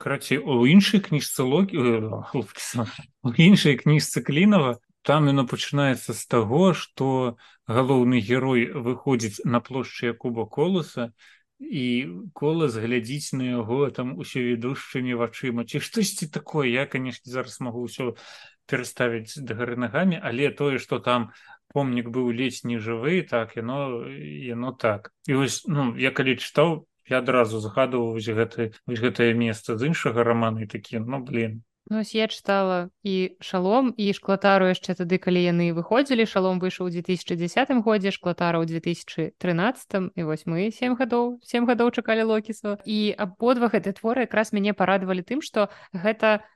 карацей 0.00 0.38
у 0.38 0.66
іншай 0.66 1.00
кніжцы 1.04 1.44
логі 1.44 1.78
у 1.78 3.28
іншай 3.30 3.76
кніжцы 3.80 4.22
клінова 4.26 4.78
там 5.02 5.28
яно 5.32 5.44
пачынаецца 5.48 6.12
з 6.16 6.22
таго 6.26 6.72
што 6.76 7.36
галоўны 7.68 8.20
герой 8.20 8.66
выходзіць 8.72 9.44
на 9.44 9.60
плошчы 9.60 10.12
куба 10.12 10.46
коласа 10.46 11.12
і 11.60 11.86
колас 12.32 12.76
глядзіць 12.80 13.36
на 13.36 13.60
яго 13.60 13.90
там 13.92 14.16
усё 14.16 14.40
ведушчымі 14.40 15.12
вачыма. 15.20 15.68
Ці 15.68 15.80
штосьці 15.84 16.28
такое? 16.32 16.72
Я 16.72 16.86
канешне 16.88 17.28
зараз 17.32 17.60
магу 17.60 17.84
ўсё 17.84 18.16
пераставіць 18.64 19.36
дагары 19.44 19.76
нагамі 19.76 20.16
але 20.16 20.48
тое 20.50 20.78
что 20.78 20.98
там 20.98 21.32
помнік 21.74 22.10
быў 22.10 22.30
ледзь 22.34 22.62
не 22.64 22.78
жывы 22.78 23.22
так 23.22 23.56
яно 23.56 24.06
яно 24.10 24.72
так. 24.72 25.12
І 25.26 25.40
вось 25.40 25.62
ну 25.66 25.94
я 25.96 26.10
калі 26.10 26.36
чытаў 26.36 26.86
я 27.10 27.18
адразу 27.24 27.58
загадываў 27.58 28.18
гэты 28.18 28.70
гэтае 28.86 29.34
месца 29.34 29.76
з 29.76 29.90
іншага 29.90 30.24
рамана 30.26 30.62
і 30.62 30.70
такі 30.70 31.02
ну 31.02 31.24
блин 31.24 31.62
Ну, 31.90 32.02
я 32.12 32.28
чытала 32.28 32.90
і 33.02 33.34
шалом 33.40 33.90
і 33.98 34.12
шклатару 34.14 34.68
яшчэ 34.70 34.94
тады 34.94 35.18
калі 35.18 35.42
яны 35.42 35.74
выходзілі. 35.74 36.22
Шалом 36.22 36.62
выйшаў 36.62 36.86
у 36.86 36.90
2010 36.94 37.82
годзе 37.82 38.14
шклатара 38.14 38.62
ў 38.62 38.70
2013 38.70 40.14
і 40.14 40.22
вось 40.22 40.46
мы 40.46 40.70
сем 40.70 40.94
гадоў 40.94 41.42
сем 41.42 41.66
гадоў 41.66 41.90
чакалі 41.90 42.30
локісу 42.30 42.78
і 42.86 42.98
абодва 43.18 43.74
гэты 43.74 43.90
творы 43.98 44.30
якраз 44.30 44.54
мяне 44.54 44.70
парадавалі 44.70 45.26
тым 45.26 45.42
што 45.42 45.66
гэта 45.90 46.46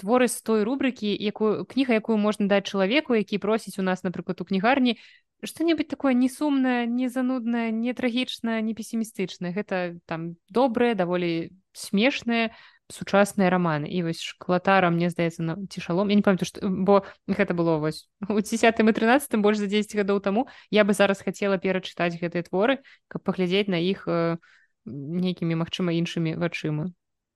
творы 0.00 0.28
з 0.28 0.42
той 0.42 0.64
рубрыкі 0.64 1.10
якую 1.10 1.64
кніга 1.64 1.94
якую 1.94 2.18
можна 2.18 2.46
даць 2.46 2.66
чалавеку 2.66 3.14
які 3.14 3.38
просіць 3.38 3.78
у 3.78 3.86
нас 3.86 4.02
напрыклад 4.02 4.40
у 4.40 4.44
кнігарні 4.44 4.98
што-небудзь 5.44 5.90
такое 5.90 6.14
не 6.14 6.28
сумнае 6.28 6.86
не 6.86 7.08
зануднае 7.08 7.70
не 7.70 7.94
трагічнае 7.94 8.62
не 8.62 8.74
песімістычнае 8.74 9.52
гэта 9.52 9.98
там 10.06 10.36
добрае 10.48 10.94
даволі 10.94 11.54
смешнае 11.72 12.54
сучасныя 12.92 13.48
раманы 13.48 13.88
і 13.88 14.02
вось 14.04 14.20
шклатара 14.20 14.90
мне 14.90 15.08
здаецца 15.08 15.42
на 15.42 15.54
цішалом 15.72 16.10
я 16.12 16.16
не 16.16 16.22
памятаю 16.22 16.48
што 16.48 16.68
бо 16.68 17.04
гэта 17.26 17.54
было 17.54 17.78
вось 17.80 18.08
у 18.28 18.40
десятым 18.40 18.90
і 18.90 18.96
тринадцатым 18.96 19.40
больш 19.42 19.58
за 19.58 19.66
10 19.66 19.96
гадоў 19.96 20.20
таму 20.20 20.48
я 20.70 20.84
бы 20.84 20.92
зараз 20.92 21.24
хацела 21.24 21.56
перачытаць 21.56 22.20
гэтыя 22.20 22.44
творы 22.44 22.82
каб 23.08 23.24
паглядзець 23.24 23.72
на 23.72 23.80
іх 23.80 24.04
э, 24.08 24.36
нейкімі 24.84 25.56
магчыма 25.64 25.96
іншымі 25.96 26.36
вачыма 26.36 26.92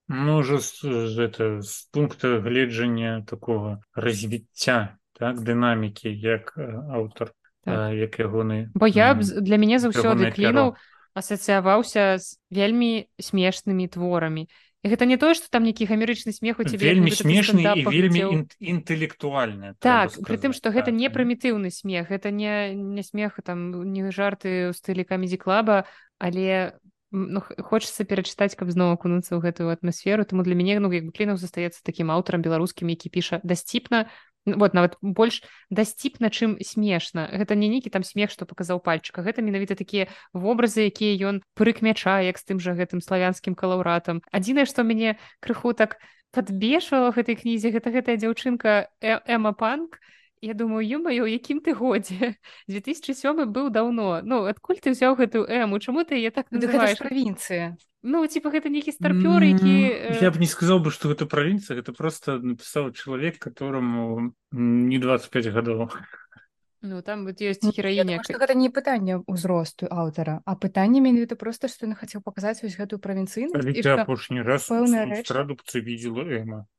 можа 0.09 0.59
з, 0.59 0.84
это 1.18 1.62
з 1.62 1.88
пункта 1.92 2.40
гледжання 2.40 3.24
такого 3.26 3.80
развіцця 3.94 4.96
так 5.12 5.40
дынамікі 5.40 6.09
як 6.09 6.54
аўтар 6.92 7.32
так. 7.64 7.92
як 7.92 8.18
ягоны 8.18 8.70
бо 8.74 8.86
я 8.86 9.14
б 9.14 9.20
для 9.20 9.61
мяне 9.61 9.78
заўсёды 9.78 10.32
клінуў 10.32 10.74
асацыяваўся 11.12 12.16
з 12.18 12.40
вельмі 12.48 13.11
смешнымі 13.20 13.88
творамі 13.88 14.48
гэта 14.86 15.04
не 15.04 15.18
тое 15.18 15.34
что 15.34 15.50
там 15.50 15.66
нейкі 15.68 15.84
гамерычны 15.84 16.32
смех 16.32 16.59
у 16.59 16.64
тебе 16.64 16.94
вельмі 16.94 17.11
смешны 17.11 17.66
і 17.76 17.84
вельмі 17.84 18.48
інтэлектуальны 18.62 19.74
так 19.82 20.16
притым 20.24 20.56
что 20.56 20.70
гэта 20.70 20.88
не 20.88 21.12
прымітыўны 21.12 21.68
смех 21.68 22.09
гэта 22.09 22.30
не 22.30 22.72
не 22.72 23.02
смех 23.02 23.36
там 23.44 23.92
не 23.92 24.09
жарты 24.09 24.70
ў 24.70 24.72
стылі 24.72 25.04
камедзі 25.04 25.36
клаба 25.36 25.84
але 26.16 26.78
ну, 27.11 27.40
хочется 27.40 28.04
перачытаць 28.04 28.56
каб 28.56 28.70
зноў 28.70 28.92
акунуцца 28.96 29.36
ў 29.36 29.40
гэтую 29.40 29.72
атмасферу 29.72 30.24
тому 30.28 30.44
для 30.44 30.54
мяне 30.54 30.78
ну 30.80 30.92
як 30.92 31.09
бы 31.09 31.12
клінаў 31.12 31.40
застаецца 31.40 31.80
такім 31.84 32.12
аўтарам 32.12 32.44
беларускім 32.44 32.88
які 32.92 33.09
піша 33.09 33.40
дасціпна 33.44 34.09
вот 34.44 34.74
нават 34.74 34.96
больш 35.02 35.42
дасціпна 35.70 36.30
чым 36.30 36.56
смешна 36.61 37.28
гэта 37.32 37.56
не 37.56 37.68
нейкі 37.68 37.90
там 37.90 38.04
смех 38.04 38.30
што 38.30 38.44
паказаў 38.44 38.80
пальчыка 38.80 39.24
гэта 39.24 39.40
менавіта 39.40 39.74
такія 39.74 40.09
вобразы 40.32 40.88
якія 40.88 41.32
ён 41.32 41.40
прыкмячае 41.54 42.28
як 42.28 42.38
з 42.38 42.44
тым 42.44 42.61
жа 42.61 42.76
гэтым 42.76 43.00
славянскім 43.00 43.56
калаўратам 43.56 44.22
адзінае 44.32 44.68
што 44.68 44.84
мяне 44.84 45.16
крыху 45.40 45.72
так 45.72 45.96
падбешвала 46.32 47.12
гэтай 47.12 47.40
кнізе 47.40 47.72
гэта 47.72 47.92
гэтая 47.92 48.16
дзяўчынка 48.20 48.92
э 49.00 49.20
эма 49.26 49.52
панк 49.52 50.00
я 50.43 50.55
думаю 50.55 50.86
ё-маё 50.86 51.26
якім 51.26 51.61
ты 51.61 51.74
годзе? 51.74 52.36
2007 52.68 53.47
быў 53.51 53.70
даўно. 53.70 54.20
Ну 54.22 54.45
адкуль 54.45 54.80
ты 54.82 54.95
ўзяў 54.95 55.16
гэтую 55.16 55.47
эму 55.47 55.78
чаму 55.78 56.05
ты 56.05 56.20
я 56.20 56.30
так 56.30 56.51
называешь 56.51 56.99
правінцыя 56.99 57.76
Ну 58.03 58.22
типа 58.30 58.55
гэта 58.55 58.70
нейкі 58.70 58.95
старпёр 58.95 59.43
які 59.43 59.74
э... 59.91 60.22
я 60.22 60.30
б 60.30 60.39
не 60.39 60.47
сказал 60.47 60.78
бы 60.78 60.95
что 60.95 61.11
гэта 61.11 61.26
правінцыя 61.26 61.74
гэта 61.82 61.91
просто 61.93 62.39
напісаў 62.39 62.95
чалавек 62.95 63.43
которому 63.43 64.32
не 64.53 64.99
25 64.99 65.47
гадоў. 65.51 65.91
Ну 66.80 67.03
там 67.03 67.26
вот 67.26 67.41
есть 67.41 67.66
гераіня 67.66 68.22
гэта 68.22 68.55
не 68.55 68.70
пытанне 68.70 69.18
ўзросту 69.26 69.91
аўтара 69.91 70.47
а 70.47 70.55
пытанне 70.55 71.03
менавіта 71.03 71.34
просто 71.34 71.66
што 71.66 71.91
ён 71.91 71.99
хацеў 71.99 72.22
паказаць 72.22 72.62
вось 72.62 72.78
гэтую 72.78 73.03
правінцыйнасць 73.03 73.82
апошні 73.99 74.47
раз 74.47 74.70
традукцыі 75.26 75.82
видела 75.82 76.22
эма 76.22 76.70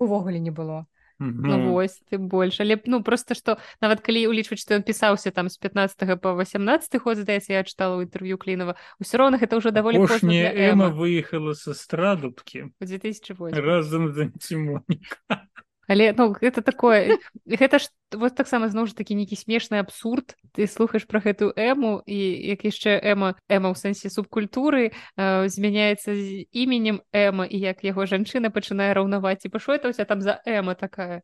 увогуле 0.00 0.40
не 0.40 0.50
было 0.50 0.88
Ну 1.18 1.72
вось 1.72 2.00
ты 2.10 2.18
больш 2.18 2.60
але 2.60 2.76
ну 2.84 3.02
просто 3.02 3.34
што 3.34 3.56
нават 3.80 4.04
калі 4.04 4.28
ўлічваць 4.28 4.60
што 4.60 4.76
ён 4.76 4.84
пісаўся 4.84 5.32
там 5.32 5.48
з 5.48 5.56
15 5.56 6.20
по 6.20 6.36
18 6.36 7.00
год 7.00 7.16
здаецца 7.16 7.56
я 7.56 7.64
чытала 7.64 7.96
ў 7.96 8.04
інтэрв'ю 8.04 8.36
клінова 8.36 8.76
ўсё 9.00 9.24
роўна 9.24 9.40
гэта 9.40 9.56
ўжо 9.56 9.72
даволі 9.72 10.04
эма 10.04 10.92
выехала 10.92 11.56
са 11.56 11.72
страдубкі. 11.72 12.72
2008 12.80 13.56
разам 13.56 14.12
за 14.12 14.28
цімоніка 14.36 15.48
але 15.86 16.12
ну 16.12 16.34
гэта 16.34 16.62
такое 16.62 17.18
гэта 17.46 17.78
ж 17.78 17.88
вот 18.12 18.34
таксама 18.34 18.68
зноў 18.68 18.86
ж 18.86 18.96
такі 18.96 19.14
нейкі 19.14 19.36
смешны 19.38 19.78
абсурд. 19.78 20.36
Ты 20.52 20.66
слухаеш 20.66 21.06
про 21.06 21.20
гэтую 21.20 21.54
эму 21.56 22.02
і 22.06 22.18
як 22.54 22.66
яшчэ 22.66 22.98
эма 23.02 23.34
эма 23.48 23.70
ў 23.72 23.76
сэнсе 23.76 24.10
субкультуры 24.10 24.90
э, 24.90 25.48
змяняецца 25.48 26.14
з 26.14 26.46
іменем 26.50 27.02
эма 27.12 27.46
і 27.46 27.56
як 27.58 27.82
яго 27.82 28.06
жанчына 28.06 28.50
пачынае 28.50 28.94
раўнаваць 28.94 29.46
і 29.46 29.52
пашо 29.52 29.74
это 29.74 29.90
ўся 29.90 30.04
там 30.04 30.22
за 30.22 30.42
эма 30.46 30.74
такая? 30.74 31.22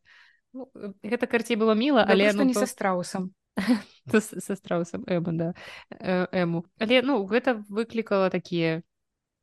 Ну, 0.53 0.69
гэта 1.03 1.27
карцей 1.27 1.57
было 1.57 1.73
міла 1.73 2.05
але 2.07 2.31
ну, 2.33 2.43
не 2.43 2.53
то... 2.53 2.61
са 2.61 2.67
страусам 2.67 3.33
са 4.07 4.55
страусам 4.55 5.03
эма 5.07 5.31
да 5.33 5.47
э, 5.89 6.27
эму 6.31 6.65
але 6.79 7.01
ну 7.01 7.25
гэта 7.25 7.63
выклікала 7.69 8.29
такія 8.29 8.83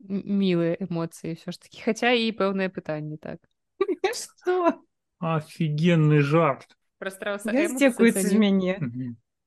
мілыя 0.08 0.80
эмоцыі 0.80 1.36
ўсё 1.36 1.52
ж 1.52 1.56
такі 1.60 1.84
хаця 1.84 2.12
і 2.16 2.32
пэўнае 2.32 2.72
пытанне 2.72 3.20
так. 3.20 3.40
Что 4.16 4.80
офігенны 5.20 6.20
жарт. 6.20 6.76
Дзякуецца 7.00 8.26
з 8.26 8.34
мяне 8.36 8.76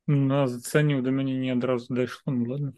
на 0.07 0.47
зацаніў 0.47 1.01
да 1.01 1.11
мяне 1.11 1.37
не 1.39 1.51
адразу 1.51 1.93
дайшло 1.93 2.33
ну 2.33 2.45
ладно 2.49 2.73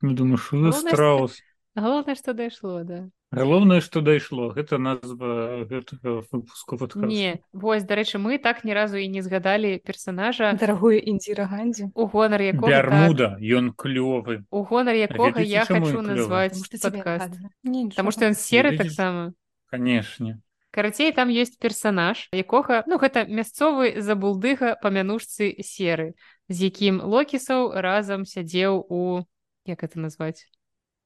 не 0.00 0.14
думаю 0.14 0.38
что 0.38 0.72
страус 0.72 1.40
галоўнае 1.74 2.14
што 2.14 2.34
дайшло 2.34 2.82
да. 2.84 3.08
Галоўнае 3.30 3.80
што 3.84 4.00
дайшло 4.00 4.48
гэта 4.54 4.78
назва 4.78 5.64
гэтага 5.68 6.24
выпуску 6.32 6.78
не 7.04 7.42
вось 7.52 7.84
дарэчы 7.84 8.18
мы 8.18 8.38
так 8.38 8.64
ні 8.64 8.74
разу 8.74 8.96
і 8.96 9.08
не 9.08 9.22
згадалі 9.22 9.78
персонажа. 9.84 10.52
Дарагую 10.58 10.98
індзіра 11.02 11.44
гандзі 11.46 11.90
у 11.94 12.06
гонар 12.06 12.42
якога 12.42 12.72
ярмуда 12.72 13.36
так... 13.36 13.42
ён 13.42 13.72
клёвы 13.74 14.44
у 14.50 14.62
гонар 14.62 14.94
якога 14.96 15.40
я 15.40 15.64
хочу 15.64 16.00
назваць 16.00 16.56
потому 16.62 18.10
что 18.10 18.26
ён 18.26 18.34
серы 18.34 18.76
таксама 18.78 19.34
канешне 19.70 20.40
карацей 20.78 21.10
там 21.10 21.28
есть 21.28 21.58
персонаж 21.58 22.28
якога 22.30 22.84
ну 22.86 23.02
гэта 23.02 23.26
мясцовы 23.26 23.98
забулдыга 23.98 24.78
па 24.78 24.94
мянушцы 24.94 25.58
серы. 25.66 26.14
З 26.46 26.70
якім 26.70 27.02
локісаў 27.02 27.74
разам 27.82 28.22
сядзеў 28.22 28.86
у 28.86 29.26
як 29.66 29.82
это 29.82 29.98
назваць 29.98 30.46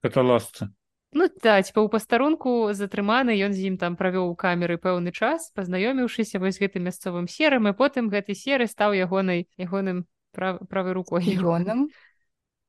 каталасцы 0.05 0.69
ну 1.17 1.29
да 1.41 1.57
типа 1.63 1.81
у 1.81 1.89
пастарунку 1.89 2.77
затрыманы 2.77 3.33
ён 3.33 3.57
з 3.57 3.73
ім 3.73 3.81
там 3.81 3.97
правёў 3.97 4.29
у 4.33 4.37
камеры 4.37 4.77
пэўны 4.77 5.09
час 5.09 5.49
пазнаёміўшыся 5.57 6.37
вось 6.37 6.61
гэтым 6.61 6.85
мясцовым 6.93 7.25
серым 7.25 7.69
і 7.69 7.73
потым 7.73 8.13
гэты 8.13 8.37
серы 8.37 8.69
стаў 8.69 8.93
ягонай 8.93 9.49
ягоным 9.57 10.05
прав... 10.37 10.61
правой 10.69 10.93
рукой. 10.93 11.25
Ягоным. 11.25 11.89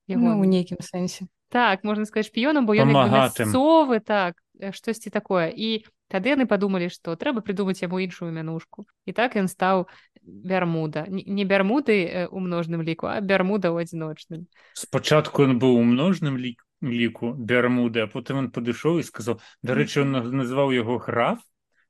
Ну, 0.07 0.39
у 0.39 0.43
нейкім 0.43 0.79
сэнсе 0.79 1.27
так 1.53 1.83
можна 1.83 2.05
сказать 2.05 2.27
шпіёнам 2.27 2.65
бо 2.65 2.75
ён 2.75 2.91
мясцовы 2.91 3.99
так 3.99 4.39
штосьці 4.71 5.09
такое. 5.09 5.49
І 5.49 5.85
тады 6.13 6.33
яны 6.33 6.45
падумалі 6.45 6.93
што 6.93 7.17
трэба 7.17 7.41
прыдумаць 7.41 7.81
яму 7.81 7.97
іншую 8.03 8.29
мянушку 8.29 8.85
і 9.09 9.15
так 9.17 9.33
ён 9.39 9.49
стаў 9.49 9.87
бярмуда 10.21 11.05
не 11.09 11.45
бярмуды 11.49 12.29
у 12.29 12.43
множным 12.43 12.85
ліку 12.85 13.09
а 13.09 13.17
бярмуда 13.17 13.73
ў 13.73 13.87
адзіночным 13.87 14.45
спачатку 14.77 15.49
ён 15.49 15.57
быў 15.57 15.81
у 15.81 15.83
множным 15.89 16.37
лік 16.37 16.61
ліку 16.85 17.33
бярмуды 17.33 18.05
а 18.05 18.07
потым 18.13 18.45
он 18.45 18.49
падышоў 18.53 19.01
і 19.01 19.07
сказаў 19.09 19.41
дарэчы 19.65 20.05
он 20.05 20.13
назваў 20.37 20.75
яго 20.75 20.99
граф? 21.01 21.41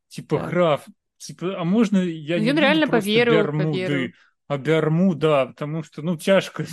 Типа 0.08 0.40
так. 0.40 0.50
граф 0.50 0.88
типа 1.20 1.58
а 1.60 1.68
можна 1.68 2.06
я 2.08 2.40
ён 2.40 2.64
реально 2.64 2.88
поверыў 2.88 4.16
а 4.48 4.58
бярмуда 4.58 5.52
потому 5.52 5.84
что 5.84 6.02
ну 6.02 6.16
цяжка 6.16 6.64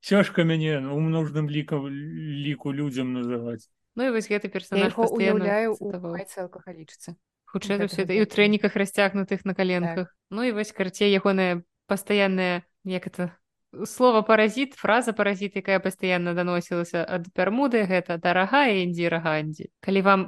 цяжка 0.00 0.42
мяне 0.50 0.82
у 0.82 0.98
множным 0.98 1.46
лікам 1.46 1.86
ліку 1.86 2.74
людзям 2.74 3.14
называць 3.14 3.70
Ну 3.94 4.08
і 4.08 4.14
вось 4.14 4.30
гэты 4.30 4.48
персонаж 4.48 4.96
уяўляю 4.96 5.76
алкагалічцы 5.80 7.16
хутчэй 7.52 7.76
за 7.76 7.86
ўсё 7.86 8.08
і 8.08 8.24
ў 8.24 8.26
трэніках 8.26 8.72
расцягнутых 8.76 9.44
на 9.44 9.52
каленках 9.52 10.08
так. 10.08 10.16
Ну 10.32 10.42
і 10.48 10.56
вось 10.56 10.72
карцей 10.72 11.12
ягоная 11.12 11.62
пастаянная 11.86 12.64
як 12.84 13.06
это 13.06 13.36
слова 13.84 14.22
паразіт 14.22 14.74
фраза 14.76 15.12
паразіт 15.12 15.56
якая 15.56 15.80
пастаянна 15.80 16.32
даносілася 16.36 17.04
ад 17.04 17.28
пермуды 17.36 17.84
гэта 17.88 18.16
дарагая 18.16 18.84
індзіра 18.84 19.20
гандзі 19.20 19.68
калі 19.80 20.00
вам 20.08 20.20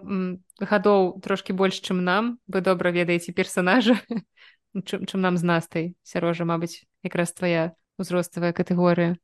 гадоў 0.60 1.20
трошки 1.24 1.52
больш 1.52 1.80
чым 1.80 2.04
нам 2.04 2.36
вы 2.48 2.60
добра 2.60 2.92
ведаеце 2.92 3.32
персонажа 3.32 3.96
чым, 4.88 5.04
чым 5.08 5.20
нам 5.20 5.36
з 5.36 5.44
настай 5.44 5.84
сярожа 6.04 6.44
Мабыць 6.44 6.84
якраз 7.04 7.32
твоя 7.32 7.72
узроставая 7.96 8.52
катэгорыя 8.52 9.16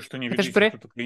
што 0.00 0.18
не 0.18 0.30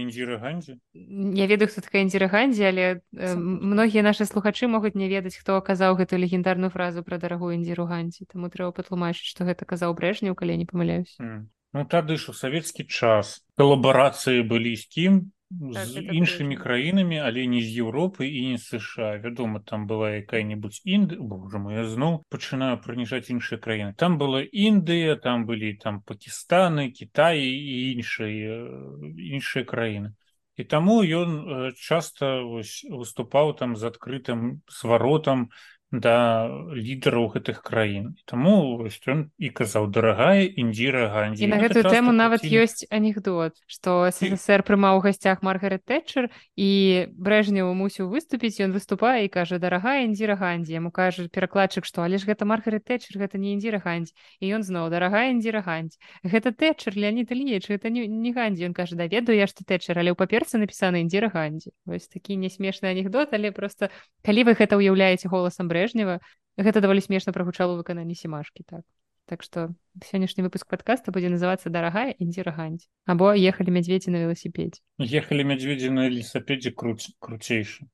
індзіра 0.05 0.37
гандзі 0.39 0.77
я 0.93 1.47
ведаю 1.47 1.69
хто 1.69 1.81
такая 1.81 2.03
індзіра 2.05 2.29
гандзі 2.29 2.63
але 2.69 2.85
э, 3.13 3.35
многія 3.37 4.05
нашы 4.05 4.29
слухачы 4.29 4.69
могуць 4.69 4.95
не 4.95 5.09
ведаць 5.09 5.37
хто 5.37 5.61
казаў 5.61 5.97
гэтую 5.97 6.21
легендарную 6.21 6.71
фразу 6.71 7.03
пра 7.03 7.19
дарагую 7.19 7.57
індзіру 7.57 7.89
гандзі 7.89 8.29
таму 8.29 8.53
трэба 8.53 8.77
патлумачыць 8.77 9.29
што 9.29 9.49
гэта 9.49 9.65
казаў 9.65 9.97
брэжняў 9.97 10.37
калі 10.37 10.61
не 10.61 10.67
памыляюсь 10.69 11.17
mm. 11.17 11.49
ну 11.73 11.81
тады 11.89 12.21
ж 12.21 12.31
у 12.31 12.35
савецкі 12.37 12.85
час 12.85 13.41
калабарацыі 13.57 14.45
былі 14.45 14.77
з 14.77 14.85
кім 14.93 15.13
з 15.51 16.03
это 16.03 16.13
іншымі 16.13 16.55
точно. 16.57 16.63
краінамі 16.63 17.19
але 17.23 17.47
не 17.47 17.63
з 17.63 17.79
Еўропы 17.79 18.27
і 18.27 18.51
не 18.51 18.59
з 18.59 18.79
США. 18.79 19.23
Вядома 19.23 19.61
там 19.61 19.87
была 19.87 20.11
якая-нибудь 20.19 20.83
ind 20.85 21.17
Боже 21.19 21.59
мой 21.59 21.75
я 21.75 21.85
зноў 21.85 22.27
пачынаю 22.29 22.83
прыніжаць 22.83 23.31
іншыя 23.31 23.59
краіны 23.63 23.95
там 23.95 24.19
была 24.19 24.43
Індыя 24.43 25.17
там 25.17 25.47
былі 25.47 25.75
там 25.79 26.03
Пакістаны 26.03 26.91
Кітаі 26.91 27.47
і 27.47 27.95
іншыя 27.95 28.67
іншыя 29.15 29.65
краіны 29.65 30.15
і 30.57 30.65
таму 30.65 31.05
ён 31.05 31.31
э, 31.45 31.73
часта 31.77 32.41
вось, 32.41 32.85
выступаў 32.89 33.53
там 33.55 33.77
з 33.77 33.93
адкрытым 33.93 34.63
сваротам 34.69 35.53
да 35.93 36.51
лідараў 36.75 37.31
гэтых 37.39 37.63
краін. 37.63 38.19
Таму 38.27 38.83
ён 39.07 39.31
і 39.39 39.49
казаў 39.55 39.87
дарагая 39.95 40.43
індзіра 40.43 41.15
гандзі 41.15 41.47
і 41.47 41.51
на 41.53 41.63
гэтую 41.63 41.87
тэму 41.87 42.11
нават 42.11 42.43
ёсць 42.43 42.83
анекдот 42.91 43.55
што 43.71 44.11
ссср 44.11 44.67
прымаў 44.67 44.99
у 44.99 45.03
гасцях 45.05 45.47
маргарет 45.47 45.87
тэтчер 45.87 46.27
і 46.59 46.71
брэжневу 47.15 47.71
мусіў 47.71 48.11
выступіць 48.11 48.59
ён 48.67 48.75
выступае 48.75 49.27
і 49.27 49.31
кажа 49.31 49.63
дарагая 49.63 50.03
індзіра 50.11 50.35
гандзі 50.35 50.75
яму 50.75 50.91
кажа 50.91 51.31
перакладчык 51.31 51.87
што 51.87 52.03
але 52.03 52.19
ж 52.19 52.27
гэта 52.27 52.43
маргарет 52.51 52.83
тэтчер 52.83 53.23
гэта 53.23 53.39
не 53.39 53.55
індзіра 53.55 53.79
гандзь 53.79 54.11
і 54.43 54.59
ён 54.59 54.67
зноў 54.67 54.91
дарагая 54.91 55.31
індзіра 55.31 55.63
гандзь 55.63 56.03
гэта 56.27 56.51
тэтчер 56.51 56.99
леонид 56.99 57.31
ильич 57.31 57.71
это 57.71 57.95
не, 57.95 58.11
не 58.11 58.35
гандзі 58.35 58.67
ён 58.67 58.75
кажа 58.75 58.99
да 58.99 59.07
ведаю 59.07 59.39
я 59.39 59.47
што 59.47 59.63
тэтчер 59.63 60.03
але 60.03 60.11
ў 60.11 60.19
паперцы 60.19 60.59
напісана 60.59 60.99
індзіра 60.99 61.31
гандзі 61.31 61.71
вось 61.87 62.11
такі 62.11 62.35
нясмешны 62.43 62.91
анекдот 62.91 63.31
але 63.31 63.55
просто 63.55 63.95
калі 64.27 64.51
вы 64.51 64.59
гэта 64.59 64.75
ўяўляеце 64.75 65.31
голасам 65.31 65.71
брэ 65.71 65.76
Брежнева. 65.77 66.25
Гэта 66.57 66.81
даволі 66.81 67.05
смешна 67.05 67.37
прагучала 67.37 67.77
ў 67.77 67.85
выкананні 67.85 68.17
семашкі 68.17 68.65
так. 68.65 68.89
Так 69.29 69.43
што 69.43 69.75
сённяшні 70.01 70.47
выпуск 70.47 70.71
подкаста 70.71 71.13
будзе 71.13 71.29
называцца 71.29 71.69
дарагая 71.69 72.15
індзіра 72.17 72.55
гандзь 72.57 72.87
або 73.05 73.35
ехалі 73.35 73.75
мядзведзі 73.77 74.15
на 74.15 74.23
веласіпедзе 74.23 74.81
ехалі 75.03 75.45
мядзведзі 75.51 75.91
на 75.91 76.07
лесапедзе 76.07 76.71
круц 76.71 77.11
круцейшы 77.19 77.91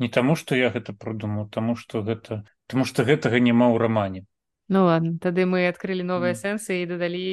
не 0.00 0.08
таму 0.08 0.34
што 0.40 0.56
я 0.56 0.72
гэта 0.72 0.96
прыдумаў 0.96 1.52
таму 1.52 1.76
што 1.76 2.00
гэта 2.02 2.42
таму 2.66 2.88
што 2.88 3.04
гэтага 3.04 3.38
няма 3.44 3.68
ў 3.70 3.76
рамане. 3.84 4.24
Ну 4.72 4.88
ладно 4.88 5.20
тады 5.20 5.44
мы 5.44 5.68
адкрылі 5.68 6.02
новыя 6.02 6.32
mm. 6.32 6.40
сэнсы 6.40 6.82
і 6.82 6.88
дадалі 6.88 7.24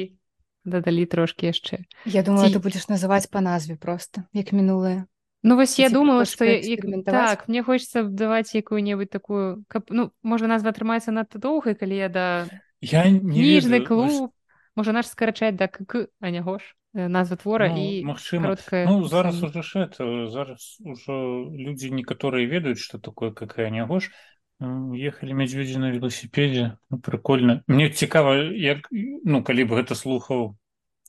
дадалі 0.68 1.08
трошки 1.08 1.48
яшчэ. 1.48 1.88
Я 2.04 2.22
думаю 2.22 2.52
Ці... 2.52 2.60
ты 2.60 2.62
будзеш 2.62 2.92
называць 2.92 3.32
па 3.32 3.40
назве 3.40 3.80
просто 3.80 4.28
як 4.36 4.52
мінулая 4.52 5.08
Ну 5.42 5.56
вось 5.56 5.78
я 5.78 5.90
думала 5.90 6.24
что 6.24 6.44
так 7.04 7.48
мне 7.48 7.62
хочется 7.62 8.02
даваць 8.02 8.54
якую-небудзь 8.54 9.10
такую 9.10 9.64
каб 9.68 9.86
ну 9.90 10.10
можа 10.22 10.46
назва 10.46 10.70
атрымаецца 10.70 11.14
надта 11.14 11.38
доўгай 11.38 11.78
калі 11.78 11.94
я 11.94 12.08
да 12.08 12.26
я 12.80 13.06
ніжны 13.06 13.84
клуб. 13.86 14.10
вось... 14.10 14.30
можа 14.74 14.92
наш 14.92 15.06
скарачаць 15.06 15.54
да 15.54 15.68
к 15.68 16.08
а 16.20 16.30
не 16.30 16.40
гош 16.42 16.74
э, 16.94 17.06
назва 17.06 17.36
твора 17.36 17.70
ну, 17.70 17.78
і 17.78 18.04
магчыма 18.04 18.56
ну, 18.86 19.04
зараз 19.04 19.42
уже 19.42 19.62
это 19.78 20.26
зараз 20.26 20.78
ужо 20.82 21.46
людзі 21.54 21.94
некаторыя 21.94 22.46
ведаюць 22.46 22.82
что 22.82 22.98
такое 22.98 23.30
какая 23.30 23.70
не 23.70 23.86
гош. 23.86 24.10
Ехалі 24.58 25.38
мядзведзі 25.38 25.78
на 25.78 25.94
велосіпедзе 25.94 26.78
ну, 26.90 26.98
прикольно. 26.98 27.62
Мне 27.68 27.90
цікава 27.90 28.34
як 28.58 28.90
ну 28.90 29.44
калі 29.46 29.70
бы 29.70 29.78
гэта 29.78 29.94
слухаў 29.94 30.58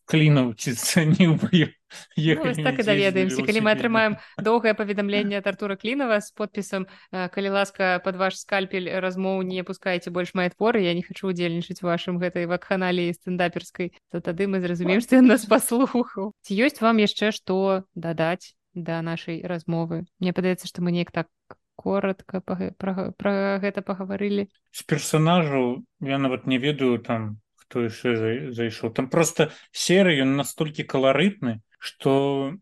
клінаў 0.10 0.54
ці 0.58 0.74
цаніў 0.74 1.38
бы 1.38 1.70
ну, 2.18 2.64
так 2.66 2.80
і 2.82 2.84
даведаемся 2.84 3.46
калі 3.46 3.62
мы 3.66 3.72
атрымаем 3.78 4.18
доўгае 4.50 4.74
паведамленне 4.78 5.38
ад 5.42 5.48
артура 5.50 5.78
клінова 5.78 6.20
з 6.22 6.34
подпісам 6.34 6.86
калі 7.14 7.50
ласка 7.54 8.02
под 8.04 8.18
ваш 8.18 8.42
скальпель 8.42 8.90
размоў 9.00 9.42
не 9.46 9.64
пускаеце 9.64 10.14
больш 10.14 10.34
мае 10.34 10.50
творы 10.54 10.86
я 10.86 10.94
не 10.98 11.06
хочу 11.06 11.30
удзельнічаць 11.30 11.82
вашым 11.86 12.18
гэтай 12.22 12.50
вакханаліі 12.50 13.14
стэндаперскай 13.18 13.94
то 14.12 14.22
тады 14.22 14.50
мы 14.50 14.62
зразумеем 14.66 15.02
што 15.06 15.22
ён 15.22 15.30
нас 15.30 15.46
паслухаў 15.46 16.34
ці 16.42 16.52
ёсць 16.58 16.82
вам 16.82 17.02
яшчэ 17.02 17.32
што 17.34 17.86
дадаць 17.94 18.58
да 18.74 19.02
нашай 19.02 19.42
размовы? 19.42 20.06
Мне 20.22 20.32
падаецца 20.34 20.70
што 20.70 20.86
мы 20.86 20.94
неяк 20.94 21.12
так 21.12 21.28
коротко 21.80 22.42
пра, 22.42 23.12
пра 23.16 23.34
гэта 23.64 23.82
пагаварылі 23.82 24.50
з 24.76 24.82
персонажаў 24.84 25.86
я 26.04 26.18
нават 26.20 26.46
не 26.46 26.60
ведаю 26.60 27.00
там 27.00 27.40
хто 27.70 27.86
яшчэ 27.86 28.50
зайшоў 28.50 28.90
там 28.98 29.14
просто 29.14 29.54
серы 29.70 30.18
ён 30.26 30.34
настолькі 30.42 30.90
каларытны 30.90 31.62
что 31.78 32.58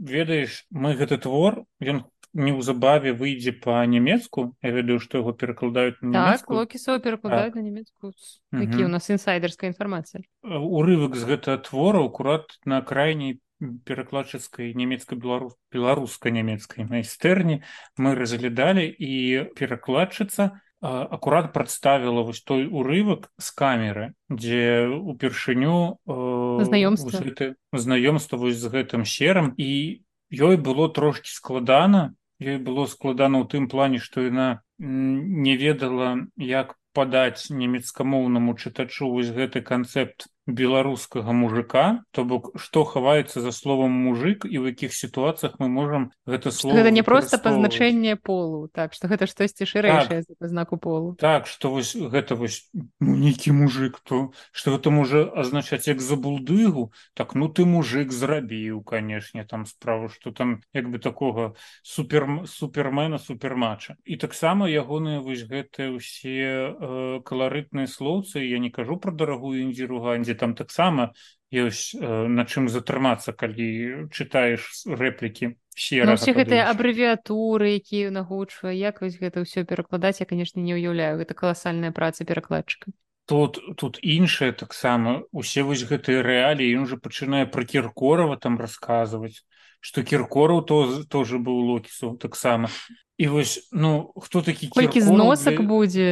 ведаеш 0.00 0.64
мы 0.72 0.96
гэты 0.96 1.20
твор 1.20 1.68
ён 1.84 2.08
неўзабаве 2.32 3.12
выйдзе 3.12 3.52
по-нямецку 3.52 4.56
я 4.64 4.70
ведаю 4.72 5.00
што 5.04 5.20
яго 5.20 5.36
перакладаюць 5.36 6.00
так, 6.00 6.48
локісова 6.48 6.98
перакладаюць 6.98 7.52
так. 7.52 7.60
на 7.60 7.62
нямецку 7.68 8.12
які 8.52 8.84
у 8.84 8.88
нас 8.88 9.10
інсайдерская 9.12 9.68
інфармацыя 9.68 10.24
урывак 10.48 11.16
з 11.16 11.28
гэтага 11.28 11.60
твора 11.68 12.00
акурат 12.08 12.56
на 12.64 12.80
крайняй 12.80 13.40
перакладчыцкай 13.58 14.72
нямецкай 14.72 15.18
беларус 15.18 15.58
беларуска-нямецкай 15.74 16.88
майстэрні 16.88 17.60
мы 18.00 18.14
разглядалі 18.14 18.86
і 18.86 19.52
перакладчыца 19.58 20.56
акурат 20.80 21.52
прадставіла 21.52 22.22
вось 22.22 22.42
той 22.42 22.66
урывак 22.70 23.30
з 23.38 23.48
камеры 23.50 24.06
дзе 24.30 24.86
упершыню 24.86 25.98
знаёмства 26.06 27.54
знаёмства 27.72 28.36
вось 28.38 28.62
з 28.62 28.70
гэтым 28.70 29.02
серам 29.04 29.54
і 29.58 30.02
ёй 30.30 30.56
было 30.56 30.86
трошки 30.88 31.30
складана 31.34 32.14
ёй 32.38 32.62
было 32.62 32.86
складана 32.86 33.42
ў 33.42 33.50
тым 33.50 33.66
плане 33.66 33.98
што 33.98 34.22
яна 34.22 34.62
не 34.78 35.56
ведала 35.58 36.30
як 36.38 36.78
падаць 36.94 37.50
нямецкамоўнаму 37.50 38.54
чытачу 38.54 39.10
вось 39.10 39.34
гэты 39.34 39.62
канцэпт 39.66 40.30
беларускага 40.48 41.32
мужика 41.36 42.02
то 42.10 42.24
бок 42.24 42.56
што 42.56 42.84
хаваецца 42.88 43.44
за 43.44 43.52
словом 43.52 43.92
мужик 43.92 44.48
і 44.48 44.56
ў 44.56 44.72
якіх 44.72 44.96
сітуацыях 44.96 45.60
мы 45.60 45.68
можам 45.68 46.10
гэта 46.24 46.50
слово 46.50 46.80
гэта 46.80 46.90
не 46.90 47.04
просто 47.04 47.36
пазначэнне 47.36 48.16
полу 48.16 48.68
так 48.72 48.96
что 48.96 49.12
гэта 49.12 49.28
штосьці 49.28 49.68
шырэйшае 49.68 50.24
так, 50.24 50.48
знаку 50.48 50.80
полу. 50.80 51.14
Так 51.20 51.46
что 51.46 51.70
вось 51.70 51.92
гэта 51.92 52.34
вось 52.34 52.70
ну, 52.72 53.12
нейкі 53.14 53.52
мужик 53.52 54.00
то 54.00 54.32
что 54.50 54.72
гэта 54.72 54.88
можа 54.88 55.28
азначаць 55.36 55.84
як 55.86 56.00
за 56.00 56.16
булдыгу 56.16 56.92
так 57.12 57.36
ну 57.36 57.52
ты 57.52 57.68
мужик 57.68 58.10
зрабіў 58.12 58.80
канешне 58.82 59.44
там 59.44 59.66
справу 59.66 60.08
что 60.08 60.32
там 60.32 60.64
як 60.72 60.88
бы 60.88 60.98
такога 60.98 61.54
супер 61.82 62.46
супермена 62.46 63.18
супермача. 63.18 63.96
І 64.04 64.16
таксама 64.16 64.68
ягоныя 64.70 65.20
вось 65.20 65.44
гэтыя 65.44 65.92
ўсе 65.92 66.72
э, 66.72 67.20
каларытныя 67.20 67.86
слоўцы 67.86 68.40
я 68.40 68.58
не 68.58 68.70
кажу 68.70 68.96
про 68.96 69.12
дарагую 69.12 69.60
індзіру 69.68 70.00
гандзе 70.00 70.37
там 70.38 70.54
таксама 70.54 71.12
ёсць 71.52 71.96
э, 71.96 72.26
на 72.28 72.44
чым 72.44 72.68
затрымацца 72.68 73.32
калі 73.32 74.08
чытаеш 74.12 74.86
рэплікі 74.86 75.56
ну, 76.04 76.14
все 76.18 76.34
гэтыя 76.34 76.68
абрэвіатуры 76.74 77.78
якія 77.78 78.10
нагучвае 78.10 78.74
як 78.74 79.00
вось 79.00 79.16
гэта 79.16 79.46
ўсё 79.46 79.64
перакладаць 79.64 80.20
я 80.20 80.26
конечно 80.26 80.60
не 80.60 80.74
ўяўляю. 80.74 81.22
Гэта 81.22 81.38
каласальная 81.38 81.94
праца 81.94 82.26
перакладчыка. 82.26 82.90
Тут 83.30 83.60
тут 83.76 84.02
іншае 84.02 84.52
таксама. 84.52 85.22
Усе 85.30 85.62
вось 85.62 85.86
гэтыя 85.86 86.24
рэаліі 86.26 86.82
ён 86.82 86.90
уже 86.90 86.98
пачынае 86.98 87.46
пра 87.46 87.62
кіркорова 87.62 88.36
там 88.36 88.58
расказваць 88.58 89.46
что 89.80 90.02
кіркораў 90.02 90.66
то 90.66 91.04
тоже 91.06 91.38
быў 91.38 91.62
локісу 91.70 92.18
таксама. 92.18 92.68
І 93.16 93.30
вось 93.30 93.70
ну 93.70 94.12
хто 94.18 94.42
такі 94.42 94.68
колькі 94.68 95.00
зносак 95.00 95.62
для... 95.62 95.66
будзе. 95.66 96.08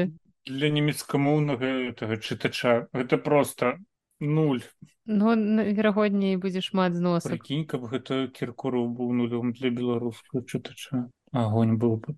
для 0.46 0.70
нямецкамоўнага 0.70 1.90
этого 1.90 2.16
чытача? 2.22 2.86
Гэта 2.94 3.18
просто 3.18 3.82
нуль. 4.20 4.62
Ну 5.06 5.34
верагодней 5.62 6.36
будзе 6.36 6.60
шмат 6.60 6.94
знос 6.94 7.26
кінь 7.44 7.66
каб 7.66 7.86
гэта 7.86 8.26
кіркору 8.32 8.88
быў 8.90 9.12
нулём 9.12 9.52
для 9.52 9.70
беларускага 9.70 10.42
чытача. 10.44 11.06
Огонь 11.32 11.76
быў 11.78 12.02
бы 12.02 12.16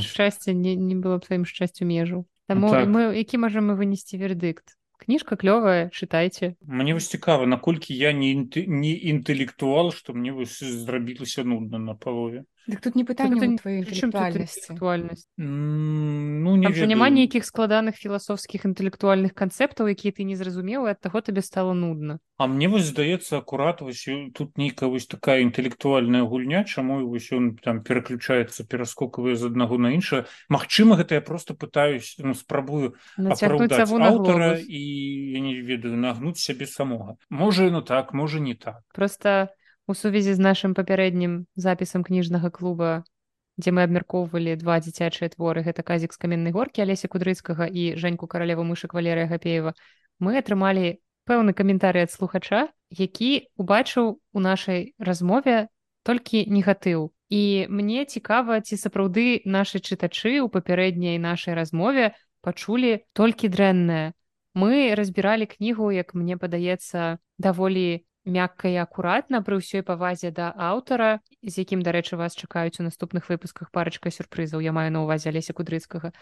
шчасце 0.00 0.54
не, 0.54 0.76
не 0.76 0.94
было 0.94 1.18
б 1.18 1.26
сваім 1.26 1.44
шчасцю 1.44 1.84
межу 1.84 2.26
таму 2.46 2.70
так. 2.70 2.88
мы 2.88 3.16
які 3.16 3.38
можам 3.38 3.72
мы 3.72 3.74
вынесці 3.74 4.20
вердыкт? 4.20 4.76
Кніжка 4.98 5.36
клёвая 5.36 5.90
чытайце. 5.90 6.54
Мне 6.62 6.94
вось 6.94 7.10
цікава 7.10 7.46
наколькі 7.46 7.96
я 7.96 8.12
не 8.12 8.34
не 8.54 8.92
інтэлектуал 8.94 9.90
што 9.90 10.14
мне 10.14 10.32
вось 10.32 10.62
зрабілася 10.62 11.44
нудна 11.44 11.78
на 11.78 11.94
палове 11.94 12.44
Дык 12.66 12.80
тут 12.80 12.94
не 12.94 13.04
пытанне 13.04 13.40
так, 13.40 13.60
твоей 13.60 13.84
інтэлектуальнасць 13.84 15.28
ну 15.36 16.56
не 16.56 16.68
няма 16.88 17.10
нейкіх 17.12 17.44
складаных 17.44 17.96
філасофскіх 18.00 18.64
інтэлектуальных 18.64 19.34
канцэптаў 19.36 19.92
якія 19.92 20.16
ты 20.16 20.24
не 20.24 20.36
зразумеў 20.36 20.88
ад 20.88 21.00
таго 21.00 21.20
табе 21.20 21.44
стало 21.44 21.74
нудна 21.76 22.18
А 22.36 22.46
мне 22.48 22.66
вось 22.68 22.88
здаецца 22.88 23.38
акурат 23.38 23.80
вось 23.80 24.08
тут 24.34 24.56
нейкая 24.56 24.88
вось 24.88 25.06
такая 25.06 25.44
інтэлектуальная 25.44 26.24
гульня 26.24 26.64
чаму 26.64 27.04
вось 27.06 27.28
ён 27.32 27.60
там 27.60 27.84
пераключаецца 27.84 28.64
пераскокавае 28.64 29.36
з 29.36 29.52
аднаго 29.52 29.76
на 29.76 29.92
іншае 29.92 30.24
Мачыма 30.48 30.96
гэта 30.96 31.20
я 31.20 31.20
просто 31.20 31.52
пытаюсь 31.52 32.16
ну 32.18 32.32
спрабую 32.32 32.96
аўтара 33.20 34.56
і 34.56 34.80
я 35.36 35.40
не 35.40 35.60
ведаю 35.60 36.00
нагнуць 36.00 36.40
сябе 36.40 36.66
самога 36.66 37.20
можа 37.28 37.68
ну 37.68 37.82
так 37.82 38.14
можа 38.14 38.40
не 38.40 38.54
так. 38.54 38.80
Просто 38.94 39.50
у 39.86 39.94
сувязі 39.94 40.34
з 40.34 40.40
нашым 40.40 40.74
папярэднім 40.74 41.46
запісам 41.54 42.04
кніжнага 42.04 42.50
клуба 42.50 43.04
дзе 43.58 43.70
мы 43.70 43.86
абмяркоўвалі 43.86 44.56
два 44.60 44.80
дзіцячыя 44.82 45.30
творы 45.34 45.62
гэта 45.66 45.86
казік 45.86 46.14
з 46.14 46.18
каменнай 46.18 46.52
горкі 46.52 46.82
алеся 46.86 47.08
кудрыцкага 47.08 47.70
і 47.70 47.94
жаньку 48.00 48.26
каралеву 48.26 48.64
мышак 48.64 48.94
валерыя 48.94 49.30
гапеева 49.30 49.74
мы 50.18 50.38
атрымалі 50.40 50.98
пэўны 51.28 51.52
каментары 51.52 52.06
ад 52.06 52.10
слухача 52.10 52.68
які 52.90 53.50
убачыў 53.56 54.20
у 54.32 54.40
нашай 54.40 54.94
размове 54.98 55.68
толькі 56.04 56.46
негатыў. 56.46 57.10
І 57.30 57.66
мне 57.68 58.04
цікава 58.04 58.60
ці 58.60 58.76
сапраўды 58.76 59.42
нашы 59.44 59.80
чытачы 59.80 60.38
ў 60.38 60.46
папярэдняй 60.52 61.18
нашай 61.18 61.58
размове 61.58 62.14
пачулі 62.44 63.02
толькі 63.12 63.48
дрэннае. 63.48 64.12
Мы 64.54 64.94
разбіралі 64.94 65.48
кнігу 65.50 65.90
як 65.90 66.14
мне 66.14 66.36
падаецца 66.36 67.18
даволі 67.38 68.06
мякка 68.24 68.68
і 68.68 68.80
акуратна 68.80 69.40
пры 69.44 69.60
ўсёй 69.60 69.84
павазе 69.84 70.32
да 70.32 70.50
аўтара 70.56 71.20
з 71.42 71.54
якім 71.60 71.84
дарэчы 71.84 72.16
вас 72.16 72.34
чакаюць 72.34 72.80
у 72.80 72.86
наступных 72.88 73.28
выпусках 73.28 73.70
парачка 73.70 74.10
сюрпрызаў 74.10 74.64
я 74.64 74.72
маю 74.72 74.90
на 74.92 75.04
ўвазе 75.04 75.28
алеся 75.28 75.52
кудрыцкага. 75.52 76.12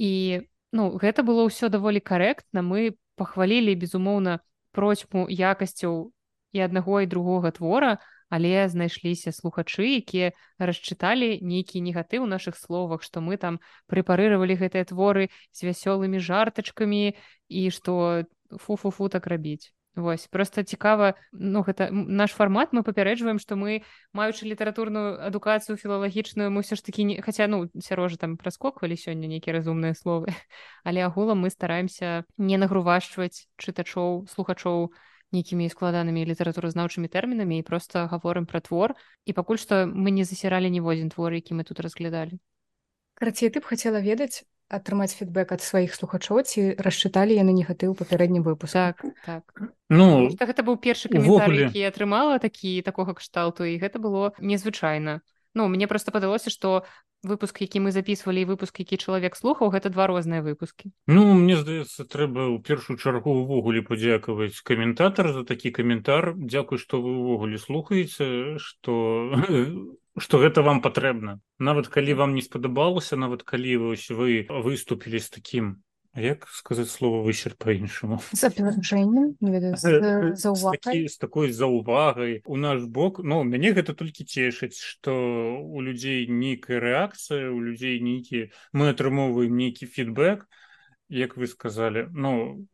І 0.00 0.48
ну 0.72 0.96
гэта 0.96 1.22
было 1.22 1.44
ўсё 1.44 1.68
даволі 1.68 2.00
карэктна. 2.00 2.64
Мы 2.64 2.96
пахвалілі 3.20 3.76
безумоўна 3.76 4.40
процьму 4.72 5.28
якасцяў 5.28 6.12
і 6.52 6.58
аднаго 6.60 7.04
і 7.04 7.06
другога 7.06 7.52
твора 7.52 8.00
але 8.32 8.64
знайшліся 8.72 9.28
слухачы 9.36 9.84
якія 10.00 10.32
расчыталі 10.56 11.36
нейкі 11.44 11.84
негатыў 11.84 12.24
наших 12.24 12.56
словах 12.56 13.04
што 13.04 13.20
мы 13.20 13.36
там 13.36 13.60
прэпарыравалі 13.92 14.56
гэтыя 14.56 14.88
творы 14.88 15.28
з 15.52 15.68
вясёлымі 15.68 16.16
жартачкамі 16.16 17.12
і 17.12 17.62
што 17.76 18.24
фу-фу-фу 18.48 19.12
так 19.12 19.28
рабіць 19.28 19.68
Вось 19.94 20.26
просто 20.26 20.62
цікава 20.62 21.14
ну 21.32 21.60
гэта 21.60 21.92
наш 21.92 22.32
фармат 22.32 22.72
мы 22.72 22.82
папярэджваем 22.82 23.38
што 23.38 23.56
мы 23.60 23.84
маючы 24.16 24.48
літаратурную 24.48 25.20
адукацыю 25.20 25.76
філалагічную 25.76 26.48
мы 26.48 26.64
ўсё 26.64 26.80
ж 26.80 26.84
такі 26.84 27.04
не 27.04 27.20
хаця 27.20 27.44
ну 27.44 27.68
сярожа 27.76 28.16
там 28.16 28.40
праскоквалі 28.40 28.96
сёння 28.96 29.28
нейкія 29.28 29.60
разумныя 29.60 29.92
словы 29.92 30.32
але 30.88 31.04
агулам 31.04 31.44
мы 31.44 31.52
стараемся 31.52 32.24
не 32.40 32.56
нагрувашчваць 32.56 33.52
чытачоў 33.60 34.24
слухачоў 34.32 34.96
нейкімі 35.32 35.68
складанымі 35.72 36.24
літаратуразнаўчымі 36.28 37.08
тэрмінамі 37.08 37.58
і 37.58 37.66
просто 37.66 38.06
гаворым 38.06 38.46
пра 38.46 38.60
твор. 38.60 38.94
І 39.24 39.32
пакуль 39.32 39.56
што 39.56 39.88
мы 39.88 40.12
не 40.12 40.28
засіралі 40.28 40.68
ніводзін 40.68 41.08
твор 41.08 41.32
які 41.32 41.56
мы 41.56 41.64
тут 41.64 41.80
разглядалі. 41.80 42.38
Карацей 43.16 43.48
ты 43.48 43.60
б 43.60 43.64
хацела 43.64 44.00
ведаць 44.04 44.44
атрымаць 44.72 45.12
фідбэк 45.12 45.52
ад 45.52 45.60
сваіх 45.60 45.92
слухачоў 45.92 46.40
ці 46.48 46.64
расчыталі 46.80 47.36
яны 47.36 47.52
негатыў 47.52 47.92
папярэднім 47.98 48.42
выпуск 48.46 48.72
так 48.72 49.04
так. 49.26 49.44
Ну 49.92 50.32
гэта 50.32 50.64
быў 50.64 50.80
першы 50.80 51.12
каментар 51.12 51.52
які 51.52 51.84
атрымала 51.92 52.40
такі 52.40 52.80
такога 52.82 53.14
кшталту 53.20 53.68
і 53.68 53.76
гэта 53.76 54.00
было 54.00 54.32
незвычайна. 54.40 55.20
Ну 55.54 55.68
мне 55.68 55.86
просто 55.86 56.10
падалося 56.10 56.48
што 56.48 56.88
выпуск 57.22 57.60
які 57.62 57.80
мы 57.80 57.92
записывалі 57.94 58.44
выпуск 58.50 58.78
які 58.82 58.98
чалавек 58.98 59.36
слухаў 59.38 59.70
гэта 59.70 59.90
два 59.94 60.06
розныя 60.10 60.42
выпускі 60.42 60.90
Ну 61.06 61.34
мне 61.38 61.56
здаецца 61.56 62.04
трэба 62.04 62.50
ў 62.50 62.58
першую 62.66 62.98
чаргу 62.98 63.34
ўвогуле 63.42 63.82
падзякаваць 63.86 64.58
каментатар 64.66 65.32
за 65.32 65.44
такі 65.46 65.70
каментар. 65.70 66.34
Дякуй 66.36 66.78
што 66.78 67.02
вы 67.02 67.14
ўвогуле 67.14 67.58
слухаеце 67.62 68.58
што 68.58 68.92
што 70.24 70.34
гэта 70.42 70.66
вам 70.66 70.82
патрэбна. 70.82 71.38
Нават 71.58 71.88
калі 71.88 72.18
вам 72.18 72.34
не 72.34 72.42
спадабалася 72.42 73.16
нават 73.16 73.46
калі 73.46 73.76
вось 73.86 74.10
вы 74.10 74.44
выступілі 74.50 75.22
з 75.22 75.28
такім 75.38 75.66
як 76.16 76.48
сказаць 76.52 76.90
слова 76.90 77.22
высер 77.24 77.54
па-іншаму 77.58 78.20
з 81.08 81.16
такой 81.18 81.52
заўвагай 81.52 82.42
у 82.44 82.56
наш 82.56 82.84
бок 82.84 83.20
но 83.20 83.42
ну, 83.42 83.48
мяне 83.48 83.72
гэта 83.72 83.94
толькі 83.94 84.24
цешыць 84.24 84.76
што 84.76 85.12
у 85.60 85.80
людзей 85.80 86.26
нейкая 86.28 86.80
рэакцыя 86.80 87.48
у 87.52 87.60
людзей 87.60 88.00
нейкі 88.00 88.50
мы 88.72 88.92
атрымоўваем 88.92 89.56
нейкі 89.56 89.86
фідбэк 89.86 90.48
як 91.12 91.36
вы 91.36 91.46
сказалі. 91.46 92.08
Ну 92.12 92.66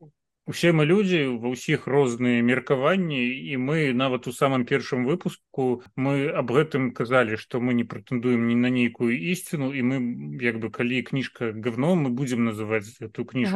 усе 0.48 0.72
мы 0.72 0.88
людзі 0.88 1.38
ва 1.38 1.52
ўсіх 1.52 1.86
розныя 1.86 2.40
меркаванні 2.42 3.20
і 3.52 3.60
мы 3.60 3.92
нават 3.92 4.26
у 4.26 4.32
самым 4.32 4.64
першым 4.64 5.04
выпуску 5.04 5.84
мы 5.94 6.32
аб 6.32 6.48
гэтым 6.48 6.90
казалі 6.96 7.36
што 7.36 7.60
мы 7.60 7.76
не 7.76 7.84
прэтэндуем 7.84 8.48
не 8.48 8.56
на 8.56 8.72
нейкую 8.72 9.12
ісціну 9.12 9.70
і 9.76 9.80
мы 9.84 9.96
як 10.40 10.58
бы 10.58 10.72
калі 10.72 11.04
кніжка 11.04 11.52
говно 11.52 11.94
мы 11.94 12.10
будзем 12.10 12.48
называць 12.48 12.96
эту 13.04 13.28
кніжку 13.28 13.52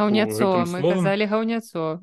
казалі 1.01 1.27
гаўняцо 1.27 1.99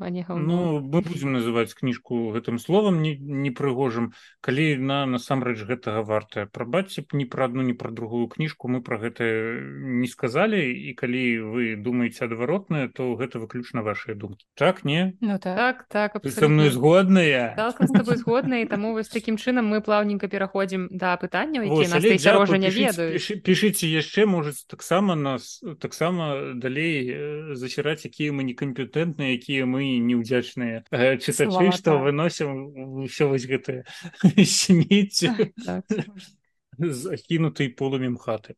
ну 0.49 0.81
мы 0.81 1.01
будзем 1.05 1.37
называць 1.37 1.73
кніжку 1.77 2.33
гэтым 2.33 2.57
словам 2.57 3.01
не 3.01 3.15
непрыгожым. 3.19 4.13
Калі 4.41 4.77
на 4.77 5.05
насамрэч 5.05 5.65
гэтага 5.69 6.03
вартая 6.03 6.45
прабачце 6.45 7.03
б 7.03 7.17
не 7.19 7.25
пра 7.25 7.49
адну 7.49 7.61
не 7.65 7.73
пра 7.73 7.91
другую 7.91 8.27
кніжку 8.27 8.67
мы 8.67 8.81
пра 8.81 8.97
гэта 8.97 9.23
не 10.01 10.07
сказалі 10.07 10.59
і 10.59 10.93
калі 10.93 11.23
вы 11.53 11.75
думаеце 11.75 12.25
адваротнае 12.25 12.87
то 12.89 13.13
гэта 13.15 13.39
выключна 13.39 13.83
вашыя 13.83 14.15
думкі. 14.15 14.45
Так 14.55 14.78
так 14.79 14.85
не? 14.87 15.13
Ну, 15.19 15.39
так. 15.39 15.85
Так, 15.89 16.13
так 16.21 16.31
со 16.31 16.47
мной 16.47 16.69
згодная 16.71 17.53
згодна 18.15 18.59
і 18.59 18.65
таму 18.65 18.93
вось 18.93 19.09
такім 19.09 19.37
чынам 19.37 19.67
мы 19.67 19.81
плаўненька 19.81 20.27
пераходзім 20.27 20.87
да 20.91 21.17
пытанняў 21.17 21.65
якія 21.67 21.99
не 22.57 22.69
ведаю 22.69 23.19
пішыце 23.43 23.89
яшчэ 23.89 24.25
можа 24.25 24.53
таксама 24.67 25.15
нас 25.15 25.61
таксама 25.79 26.53
далей 26.55 27.55
засіраць 27.55 28.05
якія 28.05 28.31
мы 28.31 28.43
некампетэнтныя 28.47 29.35
якія 29.35 29.65
мы 29.65 29.99
неўдзячныя 29.99 30.85
чытачы 30.91 31.71
што 31.75 31.99
выносім 31.99 33.03
ўсё 33.05 33.29
вось 33.29 33.47
гэтае 33.51 33.83
смеце 34.45 35.51
закінутай 36.77 37.69
полымем 37.69 38.17
хаты 38.17 38.55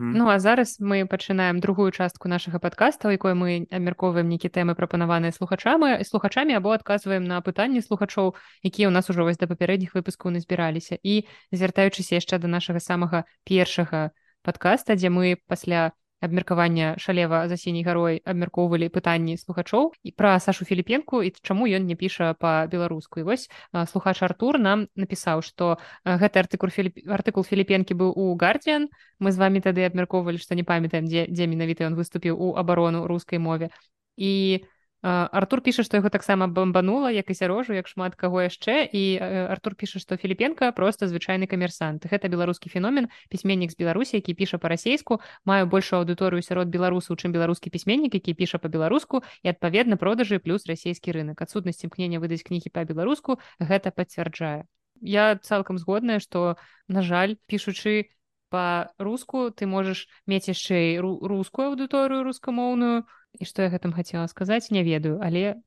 Ну 0.00 0.28
а 0.32 0.38
зараз 0.40 0.80
мы 0.80 1.04
пачынаем 1.04 1.60
другую 1.60 1.92
частку 1.92 2.28
нашага 2.28 2.58
падкаста, 2.58 3.08
у 3.08 3.12
якой 3.12 3.36
мы 3.36 3.68
абмяркоўваем 3.68 4.32
нейкі 4.32 4.48
тэмы 4.48 4.72
прапанаваныя 4.72 5.28
слухачамі 5.28 6.00
слухачамі 6.08 6.56
або 6.56 6.72
адказваем 6.72 7.28
на 7.28 7.44
пытанні 7.44 7.84
слухачоў, 7.84 8.32
якія 8.64 8.88
ў 8.88 8.92
нас 8.96 9.12
ужо 9.12 9.28
вось 9.28 9.36
да 9.36 9.44
папярэдніх 9.44 9.92
выпускаў 9.92 10.32
назбіраліся. 10.32 10.96
І 11.04 11.28
звяртаючыся 11.52 12.16
яшчэ 12.16 12.40
да 12.40 12.48
нашага 12.48 12.80
самага 12.80 13.28
першага 13.44 14.16
падкаста, 14.40 14.96
дзе 14.96 15.12
мы 15.12 15.36
пасля 15.44 15.92
абмеркавання 16.20 16.94
шалева 16.98 17.48
за 17.48 17.56
сіняй 17.56 17.84
гарой 17.84 18.20
абмяркоўвалі 18.24 18.88
пытанні 18.88 19.36
слухачоў 19.36 19.92
і 20.04 20.10
пра 20.12 20.38
сашу 20.40 20.64
філіпенку 20.64 21.22
і 21.22 21.32
чаму 21.42 21.66
ён 21.66 21.86
не 21.86 21.96
піша 21.96 22.34
па-беларуску. 22.34 23.20
І 23.20 23.28
вось 23.28 23.50
слухач 23.90 24.22
артур 24.22 24.58
нам 24.58 24.86
напісаў 24.96 25.42
што 25.42 25.78
гэты 26.04 26.44
артыкул 26.44 26.70
філіп... 26.70 27.04
артыкул 27.08 27.44
філіпенкі 27.44 27.94
быў 27.94 28.12
у 28.16 28.34
гардзіан 28.36 28.88
мы 29.18 29.32
з 29.32 29.36
вами 29.36 29.60
тады 29.60 29.84
абмяркоўвалі 29.88 30.38
што 30.38 30.54
не 30.54 30.64
памятаем 30.64 31.08
дзе 31.08 31.26
дзе 31.28 31.46
менавіта 31.46 31.88
ён 31.88 31.96
выступіў 31.96 32.36
у 32.36 32.54
абарону 32.56 33.06
рускай 33.06 33.38
мове. 33.38 33.70
І 34.16 34.64
у 34.64 34.79
Артур 35.02 35.62
піша, 35.64 35.80
што 35.80 35.96
яго 35.96 36.12
таксама 36.12 36.44
бамбанула, 36.44 37.08
як 37.10 37.30
і 37.30 37.34
сярожу, 37.34 37.72
як 37.72 37.88
шмат 37.88 38.14
каго 38.20 38.44
яшчэ. 38.44 38.84
І 38.84 39.16
Артур 39.48 39.72
піша, 39.74 39.96
што 39.96 40.20
Філіпенка 40.20 40.72
проста 40.76 41.08
звычайны 41.08 41.48
камерсант. 41.48 42.04
Гэта 42.04 42.28
беларускі 42.28 42.68
феномен, 42.68 43.08
пісьменнік 43.32 43.72
з 43.72 43.80
Беларусі, 43.80 44.20
які 44.20 44.36
піша 44.36 44.60
па-расейску, 44.60 45.24
маю 45.48 45.64
большую 45.64 46.04
аўдыторыю 46.04 46.44
сярод 46.44 46.68
беларусаў, 46.68 47.16
чым 47.16 47.32
беларускі 47.32 47.72
пісьменнік, 47.72 48.12
які 48.12 48.36
піша 48.36 48.60
па-беларуску 48.60 49.24
і 49.40 49.48
адпаведна 49.48 49.96
продажы 49.96 50.36
плюс 50.36 50.68
расійскі 50.68 51.16
рынок. 51.16 51.40
Адсутнасць 51.40 51.80
імкнення 51.80 52.20
выдаць 52.20 52.44
кнігі 52.44 52.68
па-беларуску 52.68 53.40
гэта 53.56 53.88
пацвярджае. 53.96 54.68
Я 55.00 55.40
цалкам 55.40 55.80
згодная, 55.80 56.20
што, 56.20 56.60
на 56.88 57.00
жаль, 57.00 57.40
пішучы 57.48 58.12
па-руску, 58.50 59.48
ты 59.48 59.64
можаш 59.64 60.10
мець 60.26 60.50
яшчэ 60.50 61.00
рускую 61.00 61.72
аўдыторыю 61.72 62.26
рускамоўную, 62.26 63.08
і 63.38 63.44
што 63.44 63.62
я 63.62 63.70
гэтым 63.70 63.92
хацела 63.92 64.26
сказаць 64.28 64.70
не 64.70 64.82
ведаю 64.82 65.20
але 65.22 65.60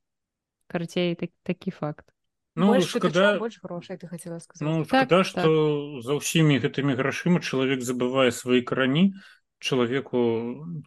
карацей 0.67 1.15
так, 1.15 1.29
такі 1.43 1.71
факт. 1.71 2.07
Ну 2.55 2.79
шкада 2.81 3.37
больш 3.39 3.59
грошай 3.63 3.97
ты 3.97 4.07
хацела 4.07 4.39
сказаць 4.39 4.61
ну, 4.61 4.85
так, 4.85 5.09
шкада, 5.09 5.17
так, 5.17 5.25
што 5.25 5.41
так. 5.41 6.03
за 6.05 6.13
ўсімі 6.21 6.59
гэтымі 6.61 6.93
грашыма 6.93 7.41
чалавек 7.41 7.81
забывае 7.81 8.29
свае 8.29 8.61
карані 8.61 9.17
чалавеку 9.63 10.21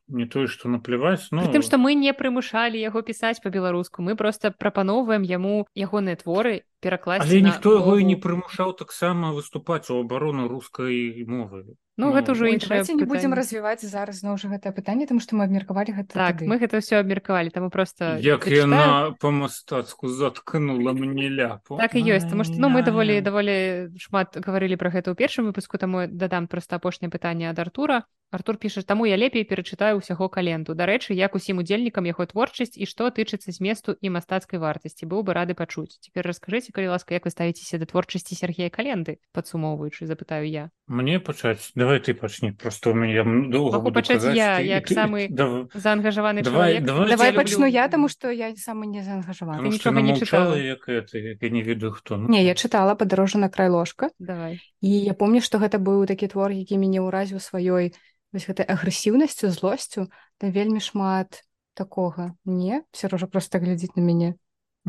не 0.06 0.26
тое 0.30 0.46
што 0.46 0.68
напляваць 0.68 1.32
ну. 1.32 1.42
Тым 1.50 1.66
што 1.66 1.80
мы 1.80 1.98
не 1.98 2.12
прымушалі 2.14 2.78
яго 2.78 3.02
пісаць 3.02 3.42
па-беларуску 3.42 4.04
мы 4.06 4.14
просто 4.14 4.52
прапаноўваем 4.52 5.26
яму 5.26 5.66
ягоныя 5.74 6.20
творы 6.22 6.62
перакласці 6.84 7.42
ніхто 7.42 7.80
яго 7.80 7.98
і 7.98 8.06
не 8.14 8.20
прымушаў 8.20 8.76
таксама 8.78 9.34
выступаць 9.34 9.90
у 9.90 9.98
абарону 10.04 10.46
рускай 10.46 11.26
мовы 11.26 11.66
Ну, 11.96 12.12
гэта 12.12 12.36
ўжо 12.36 12.44
іншае 12.52 12.84
не 12.84 13.08
будзем 13.08 13.32
развіваць 13.32 13.80
зараз 13.80 14.20
зноў 14.20 14.36
жа 14.36 14.52
гэтае 14.52 14.72
пытанне 14.76 15.08
тому 15.08 15.20
што 15.24 15.32
мы 15.36 15.48
абмеркавалі 15.48 15.96
гэта 15.96 16.12
так 16.12 16.36
тады. 16.36 16.44
мы 16.44 16.60
гэта 16.60 16.84
ўсё 16.84 17.00
абмеркавалі 17.00 17.48
таму 17.48 17.72
просто 17.72 18.20
як 18.20 18.44
яна 18.44 19.16
па-мастацку 19.16 20.12
заткнула 20.12 20.92
мне 20.92 21.32
ляпу. 21.32 21.80
Так 21.80 21.96
і 21.96 22.04
ёсць 22.04 22.28
тому 22.28 22.44
што 22.44 22.60
ну 22.60 22.68
мы 22.68 22.84
даволі 22.84 23.24
даволі 23.24 23.88
шмат 23.96 24.36
гаварылі 24.36 24.76
пра 24.76 24.92
гэта 24.92 25.08
ў 25.08 25.16
першым 25.16 25.48
выпуску 25.48 25.80
таму 25.80 26.04
дадам 26.04 26.52
проста 26.52 26.76
апошняе 26.76 27.08
пытанне 27.08 27.48
ад 27.48 27.58
артура. 27.58 28.04
Артур 28.30 28.56
піша 28.58 28.82
таму 28.82 29.06
я 29.06 29.14
лепей 29.16 29.46
перачытаю 29.46 30.02
ўсяго 30.02 30.26
календу 30.28 30.74
дарэчы 30.74 31.14
як 31.14 31.38
усім 31.38 31.62
удзельнікам 31.62 32.10
яго 32.10 32.26
творчасць 32.26 32.74
і 32.74 32.84
што 32.84 33.06
тычыцца 33.14 33.54
зместу 33.54 33.94
і 33.94 34.10
мастацкай 34.10 34.58
вартасці. 34.58 35.06
Быў 35.06 35.22
бы 35.22 35.30
рады 35.30 35.54
пачуць. 35.54 36.02
Цяпер 36.02 36.26
раскажыце 36.26 36.74
калі 36.74 36.90
ласка 36.90 37.14
як 37.14 37.24
вы 37.24 37.30
ставіцеся 37.30 37.78
да 37.78 37.86
творчасці 37.86 38.34
Сергея 38.34 38.68
календы 38.68 39.22
падсумоўваючы 39.30 40.10
запытаю 40.10 40.50
я. 40.50 40.74
Мне 40.90 41.22
пачаць 41.22 41.70
давай 41.86 42.02
ты 42.02 42.14
пачні 42.14 42.50
просто 42.50 42.90
у 42.90 42.94
мяне 42.98 43.22
доўга 43.50 43.78
пачаць 43.94 44.26
я 44.34 44.58
ты, 44.58 44.66
як 44.66 44.90
ты, 44.90 44.94
самы 44.98 45.30
да... 45.30 45.70
заангажаваны 45.70 46.42
давай, 46.42 46.80
давай, 46.82 47.14
давай 47.14 47.32
пачну 47.32 47.66
я 47.70 47.86
таму 47.86 48.10
што 48.10 48.34
я 48.34 48.50
самы 48.58 48.90
не 48.90 49.06
заангажаваны 49.06 49.70
нічога 49.70 50.02
не 50.02 50.18
чытала 50.18 50.58
як 50.58 50.88
это, 50.90 51.18
як 51.18 51.38
я 51.38 51.50
не 51.50 51.62
ведаю 51.62 51.92
хто 51.94 52.18
ну. 52.18 52.26
не 52.28 52.42
я 52.42 52.58
чытала 52.58 52.98
падарожжа 52.98 53.38
на 53.38 53.48
край 53.48 53.70
ложка 53.70 54.10
давай. 54.18 54.58
І 54.82 54.90
я 54.90 55.14
помню 55.14 55.38
што 55.38 55.62
гэта 55.62 55.78
быў 55.78 56.02
такі 56.10 56.26
твор 56.26 56.50
які 56.50 56.74
мяне 56.74 56.98
ўразіў 57.06 57.38
сваёй 57.38 57.94
вось 58.34 58.46
гэтай 58.50 58.66
агрэсіўнасцю 58.66 59.54
злосцю 59.54 60.10
там 60.42 60.50
вельмі 60.50 60.82
шмат 60.82 61.46
такога 61.78 62.34
не 62.42 62.82
все 62.90 63.06
ўжо 63.06 63.30
просто 63.30 63.62
глядзіць 63.62 63.94
на 63.94 64.02
мяне 64.02 64.34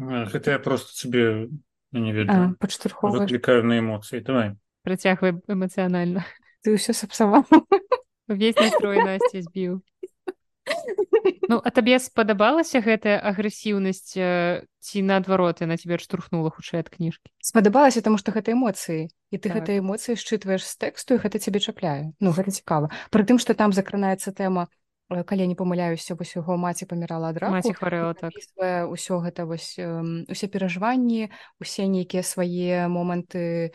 гэта 0.01 0.57
я 0.57 0.59
просто 0.59 0.97
себе 0.97 1.45
не 1.93 2.09
ведаю 2.09 2.57
паштурховыкаю 2.57 3.61
на 3.61 3.77
эмоцыі 3.77 4.25
давай. 4.25 4.57
Працягвай 4.81 5.37
эмацыянальна 5.45 6.25
ты 6.67 6.75
ўсё 6.75 6.91
сапсаваў 6.91 7.47
увесь 8.27 8.59
настрой 8.59 8.99
насці 8.99 9.47
збіў 9.47 9.79
Ну 11.47 11.61
а 11.63 11.71
табе 11.71 11.95
спадабалася 11.95 12.83
гэтая 12.83 13.15
агрэсіўнасць 13.23 14.11
ці 14.11 14.97
наадварот 15.07 15.63
яна 15.63 15.79
цябе 15.79 15.95
штурхнула 15.95 16.51
хутчэй 16.51 16.83
ад 16.83 16.91
кніжкі? 16.91 17.31
Спадабалася 17.39 18.03
таму 18.03 18.19
што 18.19 18.35
гэта 18.35 18.51
эмоцыі 18.51 19.07
і 19.07 19.35
ты 19.39 19.47
так. 19.47 19.63
гэтай 19.63 19.79
эмоцыі 19.79 20.19
шчытваеш 20.19 20.67
з 20.67 20.75
тэксту 20.75 21.15
і 21.15 21.23
гэта 21.23 21.39
цябе 21.39 21.63
чапляе. 21.63 22.11
Ну 22.19 22.35
гэта 22.35 22.51
цікава. 22.51 22.91
Пры 23.15 23.23
тым 23.23 23.39
што 23.39 23.55
там 23.55 23.71
закранаецца 23.71 24.35
тэма 24.35 24.67
калі 25.07 25.47
не 25.47 25.55
памыляюся 25.55 26.19
вось 26.19 26.35
яго 26.35 26.59
маці 26.59 26.83
памірала 26.83 27.31
ад 27.31 27.39
маці 27.47 27.71
хварэла 27.71 28.11
так. 28.11 28.35
ўсё 28.91 29.23
гэта 29.23 29.47
вось 29.47 29.79
усе 29.79 30.47
перажыванні 30.51 31.31
усе 31.63 31.87
нейкія 31.87 32.27
свае 32.27 32.91
моманты 32.91 33.71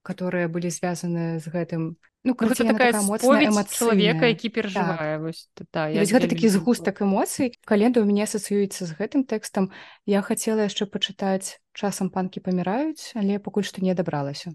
которые 0.00 0.48
былі 0.48 0.72
звязаны 0.72 1.38
з 1.44 1.46
гэтым 1.46 2.00
Ну, 2.24 2.36
ну 2.38 2.48
гэта 2.48 2.62
такая 2.62 2.94
моцная 3.02 3.50
чалавека 3.66 4.30
які 4.30 4.48
перажывае 4.54 5.18
так. 5.18 5.22
вось 5.26 5.50
та, 5.74 5.90
гэта 5.90 6.30
такі 6.30 6.48
згустак 6.54 7.02
эмоцый 7.02 7.58
календа 7.66 7.98
ў 7.98 8.06
мяне 8.06 8.30
асацыюецца 8.30 8.86
з 8.86 8.92
гэтым 8.94 9.26
тэкстам 9.26 9.74
я 10.06 10.22
хацела 10.22 10.70
яшчэ 10.70 10.86
пачытаць 10.86 11.58
часам 11.74 12.14
панкі 12.14 12.38
паміраюць 12.46 13.18
але 13.18 13.42
пакуль 13.42 13.66
што 13.66 13.82
не 13.82 13.94
дабралася 13.98 14.54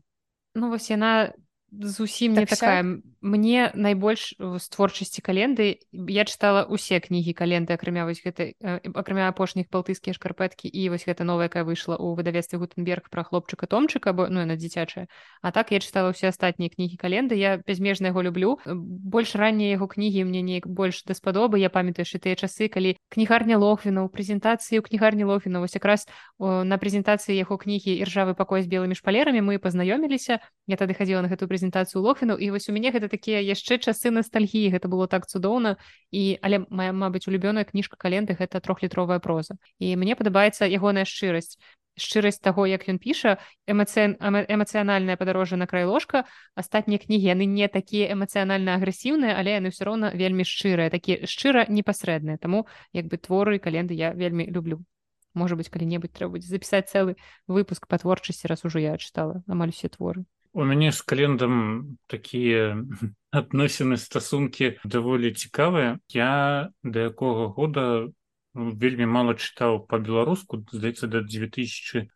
ну 0.55 0.71
вось 0.71 0.87
яна 0.87 1.35
зусім 1.71 2.35
так 2.35 2.41
не 2.41 2.45
такая 2.45 3.01
мне 3.21 3.71
найбольш 3.75 4.35
з 4.39 4.65
творчасці 4.69 5.21
календы 5.21 5.79
я 5.91 6.23
чытала 6.23 6.63
усе 6.63 6.99
кнігі 6.99 7.33
календы 7.33 7.73
акрамя 7.73 8.05
вось 8.05 8.21
гэтай 8.23 8.55
акрамя 8.95 9.27
апошніх 9.27 9.67
балтыйскія 9.73 10.13
шкарпэткі 10.13 10.69
і 10.69 10.89
вось 10.89 11.03
гэта 11.03 11.27
новая 11.27 11.51
якая 11.51 11.67
выйшла 11.67 11.99
ў 11.99 12.15
выдавестве 12.15 12.61
гутенберг 12.61 13.09
пра 13.11 13.27
хлопчыка 13.27 13.67
томчыка 13.67 14.13
бо 14.13 14.29
ну 14.29 14.45
на 14.45 14.55
дзіцячая 14.55 15.07
а 15.41 15.51
так 15.51 15.71
я 15.75 15.83
чытала 15.83 16.15
ўсе 16.15 16.31
астатнія 16.31 16.71
кнігі 16.71 16.95
календы 16.95 17.35
я 17.35 17.57
бязмежна 17.57 18.15
яго 18.15 18.23
люблю. 18.23 18.59
Больш 18.65 19.35
раннія 19.35 19.75
яго 19.75 19.87
кнігі 19.91 20.23
мне 20.23 20.41
неяк 20.41 20.67
больш 20.67 21.03
даспадобы 21.03 21.59
я 21.59 21.69
памятаю 21.69 22.07
яшчэ 22.07 22.21
тыя 22.23 22.35
часы 22.39 22.69
калі 22.71 22.95
кнігарня 23.09 23.57
лохвіна 23.57 24.05
ў 24.05 24.09
прэзентацыі 24.13 24.79
ў 24.79 24.83
кнігарні 24.87 25.27
лохвіна 25.27 25.59
вось 25.59 25.75
якраз 25.75 26.07
на 26.39 26.77
прэзентацыі 26.77 27.35
яго 27.35 27.57
кнігі 27.57 27.97
іржавы 28.05 28.37
пакой 28.37 28.63
з 28.63 28.71
белымі 28.71 28.95
шпалерамі 28.95 29.41
мы 29.41 29.59
пазнаёміліся 29.59 30.39
я 30.67 30.77
тады 30.77 30.93
хадзіла 30.93 31.25
на 31.25 31.29
гэтую 31.33 31.49
прэзентацыю 31.49 31.56
лохвіну 32.01 32.35
і 32.37 32.51
вось 32.51 32.69
у 32.69 32.73
мяне 32.73 32.91
гэта 32.91 33.09
такія 33.09 33.41
яшчэ 33.41 33.77
часы 33.77 34.11
ностальгіі 34.11 34.71
гэта 34.75 34.87
было 34.87 35.07
так 35.07 35.27
цудоўна 35.27 35.77
і 36.11 36.37
але 36.41 36.65
моя 36.69 36.93
мабыць 36.93 37.27
улюбёная 37.27 37.65
кніжка 37.65 37.97
календы 37.97 38.37
гэта 38.37 38.59
трохлітровая 38.59 39.19
проза. 39.19 39.55
І 39.79 39.95
мне 39.95 40.15
падабаецца 40.15 40.69
ягоная 40.69 41.05
шчырасць 41.05 41.57
шчырасць 41.97 42.39
таго 42.39 42.67
як 42.69 42.85
ён 42.87 43.01
піша 43.01 43.37
эмацыя 43.65 44.13
эмацыянальная 44.21 45.17
падарожжа 45.17 45.57
на 45.57 45.67
край 45.67 45.89
ложка 45.89 46.23
астатнія 46.55 47.01
кнігі 47.01 47.33
яны 47.33 47.49
не 47.49 47.67
такія 47.67 48.13
эмацыянальна 48.13 48.77
агрэсіўныя 48.77 49.33
але 49.33 49.57
яны 49.57 49.73
ўсё 49.73 49.89
роўна 49.89 50.13
вельмі 50.13 50.45
шчырыя 50.45 50.93
такі 50.93 51.25
шчыра 51.25 51.65
непасрэдныя. 51.67 52.37
Таму 52.37 52.69
як 52.93 53.09
бы 53.09 53.17
творы 53.17 53.57
календы 53.57 53.97
я 53.97 54.13
вельмі 54.13 54.45
люблю. 54.45 54.85
Можа 55.33 55.57
быть 55.57 55.69
калі-небудзь 55.73 56.13
трэба 56.13 56.37
будзе 56.37 56.49
запісаць 56.49 56.89
цэлы 56.89 57.17
выпуск 57.49 57.89
па 57.89 57.97
творчасці 57.97 58.47
раз 58.47 58.65
ужо 58.65 58.79
я 58.79 58.97
чытала 58.97 59.41
амаль 59.49 59.73
усе 59.73 59.89
творы 59.89 60.25
у 60.57 60.65
мяне 60.65 60.89
з 60.91 61.01
календам 61.05 61.97
такія 62.09 62.81
адносіны 63.29 63.97
стасункі 64.01 64.81
даволі 64.81 65.29
цікавыя 65.37 66.01
я 66.09 66.73
да 66.81 67.13
якога 67.13 67.53
года 67.53 68.09
ну, 68.57 68.73
вельмі 68.73 69.05
мала 69.05 69.37
чытаў 69.37 69.85
па-беларуску 69.85 70.65
здаецца 70.73 71.05
да 71.05 71.21
2011 71.21 72.09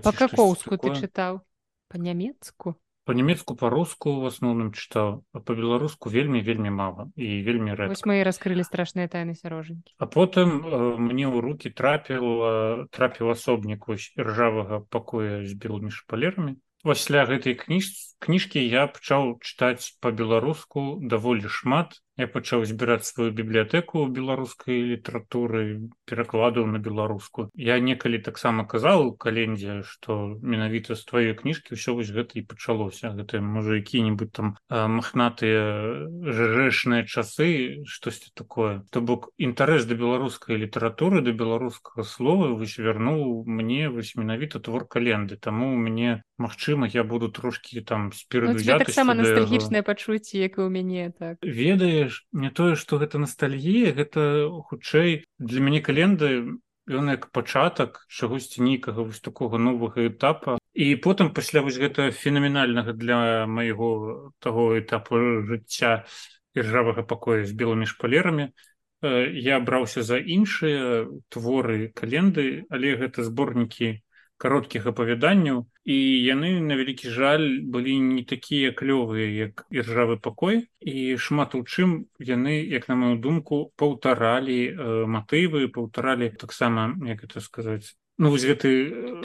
па-какоўску 0.00 0.80
ты 0.80 0.96
чытаў? 0.96 1.44
Па-нямецку 1.92 2.80
по-нямецку 3.06 3.54
по-руску 3.54 4.16
в 4.18 4.26
асноўным 4.26 4.72
чытаў 4.72 5.22
а 5.36 5.38
по-беларуску 5.38 6.08
вельмі 6.10 6.40
вельмі 6.40 6.72
мала 6.72 7.12
і 7.14 7.44
вельмі 7.44 7.76
рэдка. 7.76 8.08
мы 8.08 8.24
раскрылі 8.24 8.64
страшныя 8.64 9.06
тайны 9.06 9.36
сярожанькі 9.36 9.92
а 10.00 10.08
потым 10.08 10.64
э, 10.64 10.96
мне 10.96 11.28
ў 11.28 11.44
руки 11.44 11.70
трапіў 11.70 12.24
э, 12.24 12.88
трапіў 12.90 13.30
асобнік 13.36 13.86
вось 13.86 14.10
ржавага 14.16 14.80
пакоя 14.90 15.44
з 15.44 15.54
белымі 15.54 15.92
шпалерамі 15.92 16.56
пасля 16.86 17.26
гэтай 17.30 17.54
кніж 17.62 17.90
кніжкі 18.24 18.60
я 18.62 18.86
пачаў 18.96 19.30
чытаць 19.42 19.92
па-беларуску 20.04 20.84
даволі 21.12 21.50
шмат 21.58 21.98
я 22.16 22.26
пачаў 22.26 22.64
збіраць 22.64 23.04
сваю 23.04 23.30
бібліятэку 23.36 24.06
беларускай 24.08 24.80
літаратуры 24.96 25.92
перакладаў 26.08 26.66
на 26.66 26.78
беларуску. 26.78 27.50
Я 27.54 27.78
некалі 27.78 28.18
таксама 28.18 28.64
казаў 28.64 29.12
календзе 29.20 29.82
што 29.84 30.38
менавіта 30.40 30.96
з 30.96 31.04
тваёй 31.04 31.34
кніжкі 31.36 31.76
ўсё 31.76 31.96
вось 31.98 32.12
гэта 32.12 32.40
і 32.40 32.46
пачалося. 32.48 33.12
Гэта 33.12 33.40
можа 33.44 33.76
які-небудзь 33.76 34.32
там 34.32 34.56
махнатыя 34.70 36.08
жэшныя 36.24 37.04
часы 37.04 37.84
штосьці 37.84 38.32
такое. 38.34 38.82
То 38.90 39.04
бок 39.04 39.30
інтарэс 39.36 39.84
да 39.84 39.94
беларускай 39.94 40.56
літаратуры 40.56 41.20
да 41.20 41.36
беларускага 41.36 42.06
слова 42.06 42.52
вось 42.56 42.78
вярнуў 42.80 43.44
мне 43.44 43.92
вось 43.92 44.16
менавіта 44.16 44.60
твор 44.60 44.88
календы 44.88 45.36
таму 45.36 45.76
мне 45.76 46.22
Мачыма 46.38 46.86
я 46.86 47.02
буду 47.02 47.30
трошки 47.30 47.80
там 47.80 48.12
спереду 48.12 48.52
ну, 48.52 48.78
таксама 48.78 49.14
ностальгічнае 49.14 49.80
пачуцці 49.82 50.36
як 50.38 50.58
і 50.58 50.60
у 50.60 50.68
мяне 50.68 51.12
так. 51.18 51.40
Ведае 51.40 52.05
ведаеш 52.06 52.26
не 52.32 52.50
тое 52.50 52.76
што 52.76 52.98
гэта 52.98 53.18
ностальгія 53.18 53.92
гэта 53.92 54.48
хутчэй 54.70 55.26
для 55.38 55.60
мяне 55.60 55.80
календы 55.82 56.58
ён 56.86 57.10
як 57.10 57.32
пачатак 57.34 58.06
чагосьці 58.06 58.62
нейкага 58.62 59.02
вось 59.02 59.20
такога 59.20 59.58
новага 59.58 60.06
этапа. 60.06 60.58
І 60.72 60.94
потым 61.02 61.34
пасля 61.34 61.62
вось 61.66 61.78
гэта 61.82 62.14
фенаменальнага 62.14 62.92
для 62.94 63.46
майго 63.46 64.32
таго 64.38 64.78
этапу 64.78 65.18
жыцця 65.50 66.06
іржавага 66.54 67.02
пакоя 67.02 67.42
з 67.42 67.52
белымі 67.52 67.90
шпалерамі 67.90 68.54
я 69.02 69.58
браўся 69.60 70.02
за 70.02 70.16
іншыя 70.16 71.10
творы 71.28 71.90
календы 71.90 72.64
але 72.70 72.96
гэта 72.96 73.26
зборнікі 73.26 73.98
кароткіх 74.36 74.86
апавяданняў 74.86 75.64
і 75.84 75.96
яны 75.96 76.60
на 76.60 76.76
вялікі 76.76 77.10
жаль 77.10 77.64
былі 77.64 77.96
не 78.04 78.24
такія 78.24 78.72
клёвыя 78.76 79.26
як 79.26 79.64
іржавы 79.70 80.20
пакой. 80.20 80.68
І 80.80 81.16
шмат 81.16 81.54
у 81.54 81.64
чым 81.64 82.06
яны 82.20 82.60
як 82.64 82.88
на 82.88 82.96
мою 82.96 83.16
думку 83.16 83.72
паўтаралі 83.76 84.60
э, 84.70 85.06
матывы 85.06 85.68
паўтаралі 85.68 86.30
таксама 86.36 86.92
як 87.06 87.24
это 87.24 87.40
сказаць 87.40 87.96
ну 88.18 88.30
вось 88.30 88.44
гэты 88.44 89.20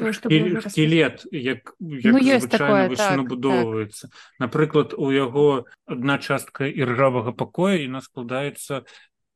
скелет 0.67 1.23
як, 1.31 1.75
як 1.79 2.13
ну, 2.13 2.47
такое, 2.47 2.95
так, 2.95 3.17
набудоўваецца. 3.17 4.07
так. 4.07 4.19
напрыклад 4.39 4.93
у 4.97 5.11
яго 5.11 5.65
адна 5.87 6.17
частка 6.19 6.67
іржавага 6.67 7.31
пакоя 7.31 7.79
і 7.79 7.87
нас 7.87 8.11
складаецца 8.11 8.83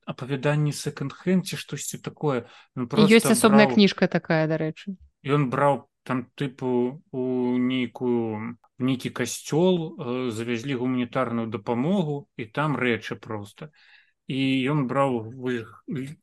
апавяданні 0.05 0.71
секонд-хэнці 0.71 1.57
штосьці 1.57 1.97
такое. 1.97 2.45
Ну, 2.75 2.85
ёсць 2.85 3.25
асобная 3.25 3.65
браў... 3.65 3.75
кніжка 3.75 4.07
такая 4.07 4.45
дарэчы 4.45 4.99
ён 5.25 5.49
браў 5.49 5.89
там 6.05 6.29
тыпу 6.37 7.01
у 7.11 7.23
нейкую 7.57 8.55
нейкі 8.77 9.09
касцёл 9.09 9.97
э, 9.97 10.31
завязлі 10.31 10.79
гуманітарную 10.81 11.47
дапамогу 11.47 12.29
і 12.37 12.45
там 12.45 12.77
рэчы 12.77 13.15
проста 13.15 13.71
і 14.27 14.41
ён 14.73 14.87
браў 14.89 15.29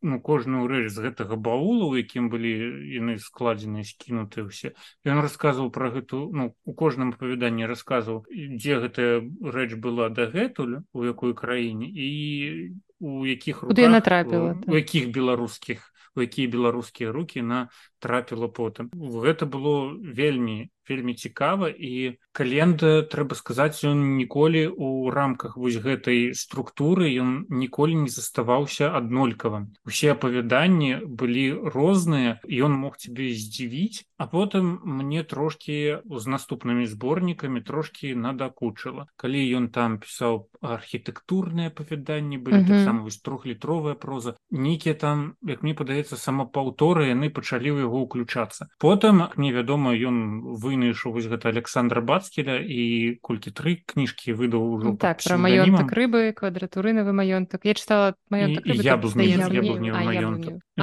ну, 0.03 0.21
кожную 0.21 0.67
рэч 0.67 0.91
з 0.91 1.07
гэтага 1.07 1.39
баула 1.39 1.87
у 1.87 1.95
якім 1.95 2.29
былі 2.35 2.51
яны 2.99 3.15
складзены 3.23 3.87
скінуты 3.87 4.43
ўсе. 4.51 4.75
Ён 5.07 5.23
расказваў 5.23 5.71
про 5.71 5.95
гэту 5.95 6.27
ну 6.35 6.51
у 6.67 6.75
кожным 6.75 7.15
апавяданні 7.15 7.71
расказваў 7.71 8.27
дзе 8.27 8.83
гэтая 8.83 9.23
рэч 9.39 9.79
была 9.79 10.11
дагэтуль 10.11 10.83
у 10.93 11.07
якой 11.07 11.35
краіне 11.39 11.87
і 11.87 12.75
у 12.99 13.23
якіх 13.27 13.63
руках, 13.63 13.79
яна 13.79 14.03
трапіла 14.03 14.59
у 14.67 14.75
якіх 14.75 15.15
беларускіх 15.15 15.95
у 16.19 16.27
якія 16.27 16.51
беларускія 16.51 17.13
руки 17.15 17.43
на 17.43 17.71
трапіла 18.03 18.51
потым 18.61 18.93
гэта 18.93 19.49
было 19.57 19.75
вельмі 20.21 20.59
вельмі 20.89 21.15
цікава 21.15 21.71
і 21.71 22.19
календа 22.33 23.03
трэба 23.07 23.37
сказаць 23.39 23.85
ён 23.87 24.17
ніколі 24.19 24.67
у 24.67 25.11
рамках 25.15 25.57
вось 25.57 25.79
гэтай 25.79 26.35
структуры 26.35 27.13
ён 27.23 27.47
ніколі 27.49 28.07
не 28.07 28.11
заставаўся 28.11 28.91
аднолькавым. 28.91 29.73
Усе 29.87 30.13
апавяданні 30.17 31.05
былі 31.07 31.71
розныя 31.77 32.41
ён 32.43 32.73
мог 32.75 32.99
тебе 32.99 33.31
здзівіць 33.31 34.09
а 34.17 34.27
потым 34.27 34.79
мне 34.85 35.23
трошки 35.27 35.99
з 36.07 36.25
наступнымі 36.27 36.87
зборнікамі 36.87 37.61
трошки 37.67 38.15
надакучыла. 38.15 39.07
Калі 39.17 39.43
ён 39.59 39.69
там 39.75 39.99
пісаў 39.99 40.47
архітэктурныя 40.63 41.75
апавяданні 41.75 42.39
былі 42.39 42.63
таксама 42.67 43.03
вось 43.03 43.19
трохлітровая 43.19 43.95
проза 43.95 44.35
нейкія 44.51 44.95
там 44.95 45.35
як 45.43 45.63
мне 45.63 45.75
падаецца 45.75 46.17
самапаўторы 46.17 47.11
яны 47.11 47.31
пачалі 47.31 47.77
ў 47.77 47.92
яго 47.93 48.09
ўключацца. 48.09 48.73
Потым 48.81 49.29
мне 49.37 49.53
вядома 49.53 49.93
ён 49.93 50.57
вынайшаў 50.57 51.13
вось 51.13 51.29
гэта 51.29 51.53
александра 51.53 52.01
бацкеля 52.01 52.57
і 52.65 53.21
колькі 53.21 53.53
тры 53.53 53.85
кніжкі 53.85 54.33
выдаў 54.33 54.65
ужо 54.65 54.85
ну, 54.89 54.97
так 54.97 55.21
пра 55.21 55.37
маёнтак 55.37 55.93
рыбы 55.93 56.33
квадратурынавы 56.33 57.13
маёнтак. 57.13 57.69
Я 57.69 57.77
чытала 57.77 58.17
маёнтак 58.33 58.65
я 58.65 58.97
был 58.97 59.13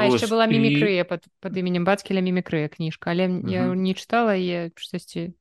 яшчэ 0.06 0.30
была 0.30 0.45
мімікрыя 0.45 1.02
под 1.10 1.26
под 1.41 1.57
іменем 1.57 1.81
бацкеля 1.90 2.22
мімікрыя 2.22 2.69
кніжка. 2.69 3.18
Але 3.18 3.26
я 3.49 3.65
не 3.73 3.98
чытала 3.98 4.38
я 4.38 4.69
штосьці 4.77 5.34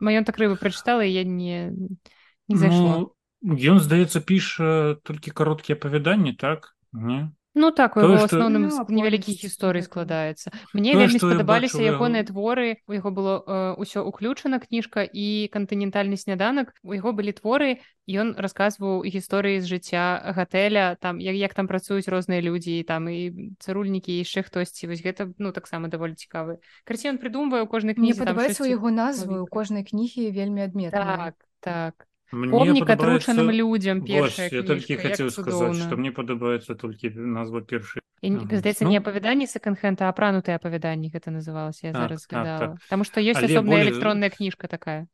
маёнтак 0.00 0.40
рыбы 0.40 0.56
прачытала 0.56 1.04
я 1.04 1.28
не 1.28 1.76
не 2.48 2.56
зайшло 2.56 3.12
ну, 3.44 3.54
ён 3.56 3.80
здаецца 3.80 4.24
піша 4.24 4.96
толькі 5.04 5.36
кароткія 5.36 5.76
апавяданні 5.76 6.32
так? 6.32 6.76
Не 6.92 7.30
Ну 7.54 7.70
так 7.74 7.96
у 7.96 8.00
яго 8.00 8.30
асноўным 8.30 8.70
ну, 8.70 8.84
невялікіх 8.86 9.42
гісторый 9.42 9.82
складаецца 9.82 10.54
мне 10.70 10.94
вельмі 10.94 11.18
спадабаліся 11.18 11.82
ягоныя 11.82 12.22
творы 12.22 12.78
у 12.86 12.94
яго 12.94 13.10
было 13.10 13.42
ўсё 13.74 14.06
уключана 14.06 14.62
кніжка 14.62 15.02
і 15.02 15.50
кантынентальны 15.50 16.14
сняданак 16.14 16.70
у 16.86 16.94
яго 16.94 17.10
былі 17.10 17.34
творы 17.34 17.82
ён 18.06 18.38
расказваў 18.38 19.02
гісторыі 19.02 19.58
з 19.58 19.66
жыцця 19.66 20.22
гатэля 20.30 20.94
там 21.02 21.18
як, 21.18 21.34
як 21.34 21.54
там 21.58 21.66
працуюць 21.66 22.06
розныя 22.06 22.38
людзі 22.38 22.86
там 22.86 23.10
і 23.10 23.50
цырульнікі 23.58 24.14
яшчэ 24.14 24.46
хтосьці 24.46 24.86
вось 24.86 25.02
гэта 25.02 25.34
ну 25.42 25.50
таксама 25.50 25.90
даволі 25.90 26.14
цікавы 26.14 26.62
карці 26.86 27.10
ён 27.10 27.18
прыдумвае 27.18 27.66
у 27.66 27.70
кожнай 27.70 27.98
кнізе 27.98 28.22
падабаецца 28.22 28.62
у 28.62 28.70
яго 28.70 28.94
назвы 28.94 29.42
у 29.42 29.50
кожнай 29.50 29.82
кнігі 29.82 30.30
вельмі 30.30 30.70
адметна 30.70 31.34
так 31.34 31.34
так 31.66 32.09
помнік 32.30 32.90
атручаным 32.90 33.50
людзям 33.50 34.04
я 34.06 34.28
толькі 34.62 34.96
хацеў 34.96 35.30
сказаць 35.34 35.76
што 35.82 35.98
мне 35.98 36.14
падабаецца 36.14 36.74
толькі 36.74 37.10
назва 37.14 37.60
першай 37.60 38.02
здаецца 38.22 38.84
не 38.86 39.00
апавяданні 39.00 39.46
секонд-хэнта 39.50 40.08
апранутыя 40.08 40.60
апавяданні 40.60 41.10
гэта 41.10 41.34
называлася 41.34 41.88
я 41.88 41.92
так, 41.92 42.02
зараз 42.02 42.26
так, 42.26 42.44
так. 42.44 42.70
Таму 42.88 43.04
што 43.04 43.20
ёсць 43.20 43.42
асобная 43.42 43.82
электронная 43.82 44.30
кніжка 44.30 44.68
такая 44.68 45.08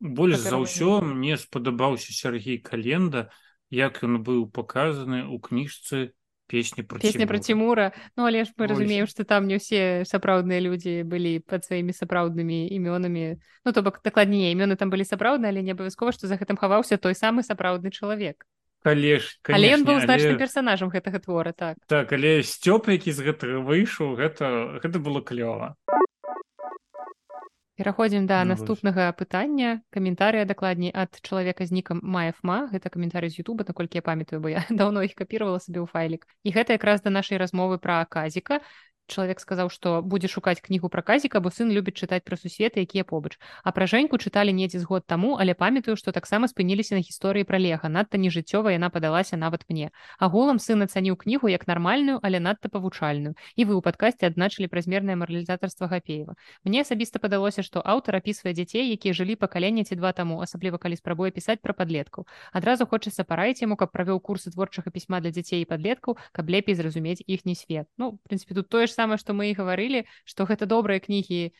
больш 0.00 0.38
за 0.40 0.56
ўсё 0.60 1.00
мне 1.04 1.36
спадабаўся 1.36 2.12
Сергей 2.12 2.58
календа 2.58 3.28
як 3.70 4.00
ён 4.06 4.22
быў 4.22 4.46
паказаны 4.48 5.24
ў 5.26 5.36
кніжцы 5.40 6.14
песні 6.54 6.82
про 6.86 7.02
песня 7.02 7.26
про 7.26 7.38
Тимура. 7.38 7.92
Ну 8.16 8.24
але 8.24 8.44
ж 8.44 8.54
мы 8.56 8.66
разумеем 8.66 9.06
что 9.10 9.24
там 9.26 9.50
не 9.50 9.58
ўсе 9.58 10.06
сапраўдныя 10.06 10.62
людзі 10.62 11.02
былі 11.02 11.42
под 11.42 11.66
сваімі 11.66 11.90
сапраўднымі 11.90 12.70
імёнамі 12.70 13.42
Ну 13.66 13.72
то 13.72 13.82
бок 13.82 13.98
дакладнее 14.06 14.54
імёны 14.54 14.78
там 14.78 14.94
былі 14.94 15.02
сапраўдныя 15.02 15.50
але 15.50 15.66
не 15.66 15.74
абавязкова 15.74 16.14
што 16.14 16.30
за 16.30 16.38
гэтым 16.38 16.54
хаваўся 16.54 16.96
той 16.96 17.18
самы 17.18 17.42
сапраўдны 17.42 17.90
чалавек 17.90 18.46
Калеж, 18.84 19.40
але 19.48 19.72
ён 19.72 19.88
быў 19.88 20.04
значным 20.04 20.36
але... 20.36 20.42
персонажам 20.44 20.92
гэтага 20.92 21.18
твора 21.18 21.56
так. 21.56 21.80
Так 21.88 22.12
але 22.12 22.44
сцёп 22.44 22.86
які 22.92 23.10
з 23.16 23.20
гэтага 23.24 23.64
выйшаў 23.64 24.14
гэта 24.14 24.78
гэта 24.78 25.00
было 25.00 25.24
клёва 25.24 25.74
пераходзім 27.76 28.26
да 28.26 28.44
ну, 28.44 28.54
наступнага 28.54 29.10
пытання. 29.12 29.82
Каментарыя 29.90 30.44
дакладней 30.44 30.92
ад 30.94 31.18
чалавека 31.22 31.66
з 31.66 31.74
нікам 31.74 32.00
маефма 32.02 32.70
гэта 32.72 32.90
каментары 32.90 33.30
з 33.30 33.42
Ютуба 33.42 33.66
наколькі 33.66 33.98
я 33.98 34.02
памятаю 34.02 34.40
бо 34.40 34.48
я 34.48 34.64
даўно 34.70 35.02
іх 35.02 35.14
капіравала 35.18 35.58
сабе 35.58 35.82
ў 35.82 35.88
файлік. 35.90 36.26
І 36.46 36.54
гэта 36.54 36.78
якраз 36.78 37.02
да 37.02 37.10
нашай 37.10 37.38
размовы 37.38 37.78
пра 37.78 38.00
аказіка 38.06 38.62
чалавек 39.06 39.40
сказаў 39.40 39.68
што 39.70 40.00
будзе 40.02 40.28
шукаць 40.28 40.60
кнігу 40.64 40.88
пра 40.88 41.02
казіка 41.02 41.40
бо 41.40 41.50
сын 41.50 41.70
любіць 41.70 41.96
чытаць 42.00 42.24
пра 42.24 42.36
сусветы 42.40 42.80
якія 42.84 43.04
побач 43.04 43.36
а 43.62 43.72
пра 43.76 43.86
жэньку 43.86 44.16
чыталі 44.18 44.52
недзе 44.56 44.80
з 44.80 44.88
год 44.88 45.06
таму 45.06 45.36
але 45.40 45.54
памятаю 45.54 45.96
што 46.00 46.12
таксама 46.12 46.48
спыніліся 46.48 46.96
на 46.96 47.02
гісторыі 47.04 47.44
пра 47.44 47.60
лега 47.60 47.88
надта 47.88 48.18
нежыццёва 48.18 48.72
яна 48.72 48.88
падалася 48.88 49.36
нават 49.36 49.64
мне. 49.68 49.90
Агулам 50.18 50.58
сын 50.58 50.82
ацаніў 50.86 51.16
кнігу 51.20 51.52
як 51.52 51.66
нармальную 51.68 52.18
але 52.22 52.40
надта 52.40 52.68
павучальную 52.68 53.34
і 53.56 53.62
вы 53.68 53.76
ў 53.76 53.80
падкасці 53.84 54.26
адзначылі 54.30 54.70
празмернае 54.72 55.16
маралізатарства 55.20 55.86
гапеева 55.92 56.34
мне 56.64 56.80
асабіста 56.80 57.20
падалося 57.20 57.62
што 57.62 57.84
аўтар 57.84 58.16
апісвае 58.22 58.54
дзяцей 58.56 58.88
якія 58.96 59.12
жылі 59.12 59.36
пакаленне 59.36 59.84
ці 59.84 60.00
два 60.00 60.12
таму 60.12 60.40
асабліва 60.40 60.80
калі 60.80 60.96
спрабуе 60.96 61.30
пісаць 61.30 61.60
пра 61.60 61.76
падлеткаў. 61.76 62.26
Адразу 62.52 62.86
хочацца 62.86 63.24
параіць 63.24 63.60
яму 63.60 63.76
каб 63.76 63.92
правёў 63.92 64.20
курсы 64.20 64.50
творчага 64.50 64.90
пісьма 64.90 65.20
для 65.20 65.30
дзяцей 65.30 65.62
і 65.62 65.68
падлеткаў 65.68 66.16
каб 66.32 66.48
лепей 66.48 66.74
зразумець 66.74 67.20
іхні 67.26 67.54
свет. 67.54 67.86
Ну 67.98 68.18
прынцыпе 68.24 68.54
тут 68.54 68.68
тое 68.68 68.86
ж 68.86 68.93
самае 68.94 69.18
што 69.18 69.36
мы 69.36 69.50
і 69.50 69.58
гаварылі 69.58 70.06
што 70.24 70.46
гэта 70.48 70.70
добрыя 70.70 71.02
кнігі 71.02 71.42
э, 71.50 71.52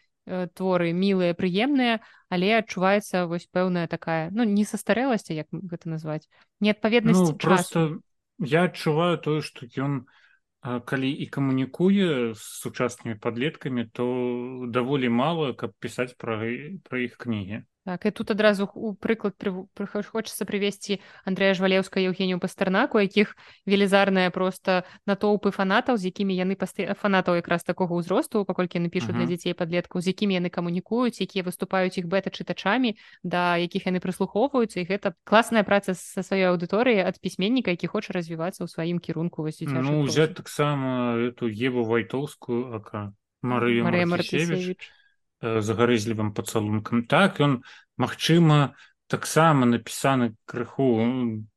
творы 0.55 0.94
мілыя 0.94 1.35
прыемныя 1.35 2.01
але 2.31 2.55
адчуваецца 2.62 3.27
вось 3.31 3.51
пэўная 3.51 3.86
такая 3.90 4.31
ну 4.31 4.47
не 4.48 4.65
састарэласці 4.65 5.36
як 5.36 5.51
гэта 5.52 5.90
назваць 5.93 6.24
неадпаведнасць 6.61 7.20
ну, 7.20 7.36
просто 7.36 8.01
я 8.39 8.66
адчуваю 8.70 9.19
тое 9.19 9.40
што 9.43 9.66
ён 9.77 10.05
калі 10.65 11.11
і 11.12 11.27
камунікуе 11.28 12.32
з 12.32 12.40
сучаснымі 12.40 13.20
падлеткамі 13.20 13.85
то 13.93 14.06
даволі 14.73 15.12
мала 15.12 15.52
каб 15.52 15.77
пісаць 15.77 16.16
пра 16.16 16.40
пра 16.89 17.05
іх 17.05 17.20
кнігі 17.20 17.61
Так, 17.85 18.06
і 18.06 18.11
тут 18.11 18.31
адразу 18.31 18.65
у 18.74 18.94
прыклад 18.97 19.36
хочацца 20.09 20.48
прывесці 20.48 21.05
Андрэя 21.28 21.52
жвалеўска 21.52 22.01
Еўгенію 22.01 22.40
пастарнаку 22.40 22.97
якіх 22.97 23.36
велізарная 23.69 24.32
просто 24.32 24.89
натоўпы 25.05 25.52
фанатаў 25.52 26.01
з 26.01 26.09
якімі 26.09 26.32
яны 26.32 26.56
пасты 26.56 26.89
фанатаў 26.97 27.36
якраз 27.36 27.61
такога 27.61 27.93
ўзросту 27.93 28.48
паколькі 28.48 28.81
напішуць 28.81 29.12
uh 29.12 29.20
-huh. 29.20 29.20
для 29.20 29.36
дзяцей 29.36 29.52
падлеткаў 29.52 30.01
з 30.01 30.16
якімі 30.16 30.40
яны 30.40 30.48
камунікуюць 30.48 31.20
якія 31.20 31.44
выступаюць 31.44 31.98
іх 32.01 32.09
бета 32.09 32.32
чытачамі 32.32 32.97
да 33.23 33.61
якіх 33.61 33.86
яны 33.86 34.01
прыслухоўваюцца. 34.01 34.81
І 34.81 34.89
гэта 34.89 35.12
класная 35.24 35.62
праца 35.62 35.93
са 35.94 36.24
сваёй 36.24 36.56
аўдыторыі 36.56 37.05
ад 37.05 37.20
пісьменніка 37.20 37.70
які 37.70 37.86
хоча 37.86 38.16
развівацца 38.16 38.65
ў 38.65 38.69
сваім 38.69 38.98
кірунку 38.98 39.44
ну, 39.44 40.02
взять 40.02 40.35
таксама 40.35 41.20
эту 41.20 41.52
еву 41.52 41.85
вайтоўскую 41.85 42.73
ака 42.81 43.12
Марыя 43.43 43.85
Марыя 43.85 44.06
Мартысевич 45.44 45.64
загарызлівым 45.64 46.32
пацалункам. 46.32 47.06
Так 47.06 47.40
ён 47.40 47.62
магчыма 47.96 48.74
таксама 49.08 49.66
напісаны 49.66 50.34
крыху 50.46 51.04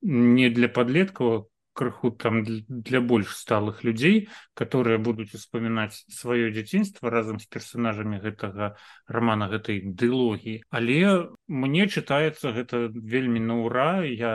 не 0.02 0.50
для 0.50 0.68
падлеткаў 0.68 1.48
крыху 1.78 2.10
там 2.12 2.44
для 2.68 3.02
больш 3.02 3.36
сталых 3.38 3.84
людзей 3.84 4.30
которые 4.58 4.98
будуць 4.98 5.38
успамінаць 5.38 6.04
сваё 6.10 6.50
дзяцінства 6.50 7.10
разам 7.14 7.40
з 7.40 7.46
персонажамі 7.46 8.18
гэтага 8.18 8.76
романа 9.08 9.48
гэтай 9.48 9.86
дылогіі. 9.86 10.66
Але 10.74 11.30
мне 11.48 11.88
чытаецца 11.88 12.52
гэта 12.52 12.90
вельмі 12.92 13.40
на 13.40 13.62
ура 13.62 14.04
я 14.04 14.34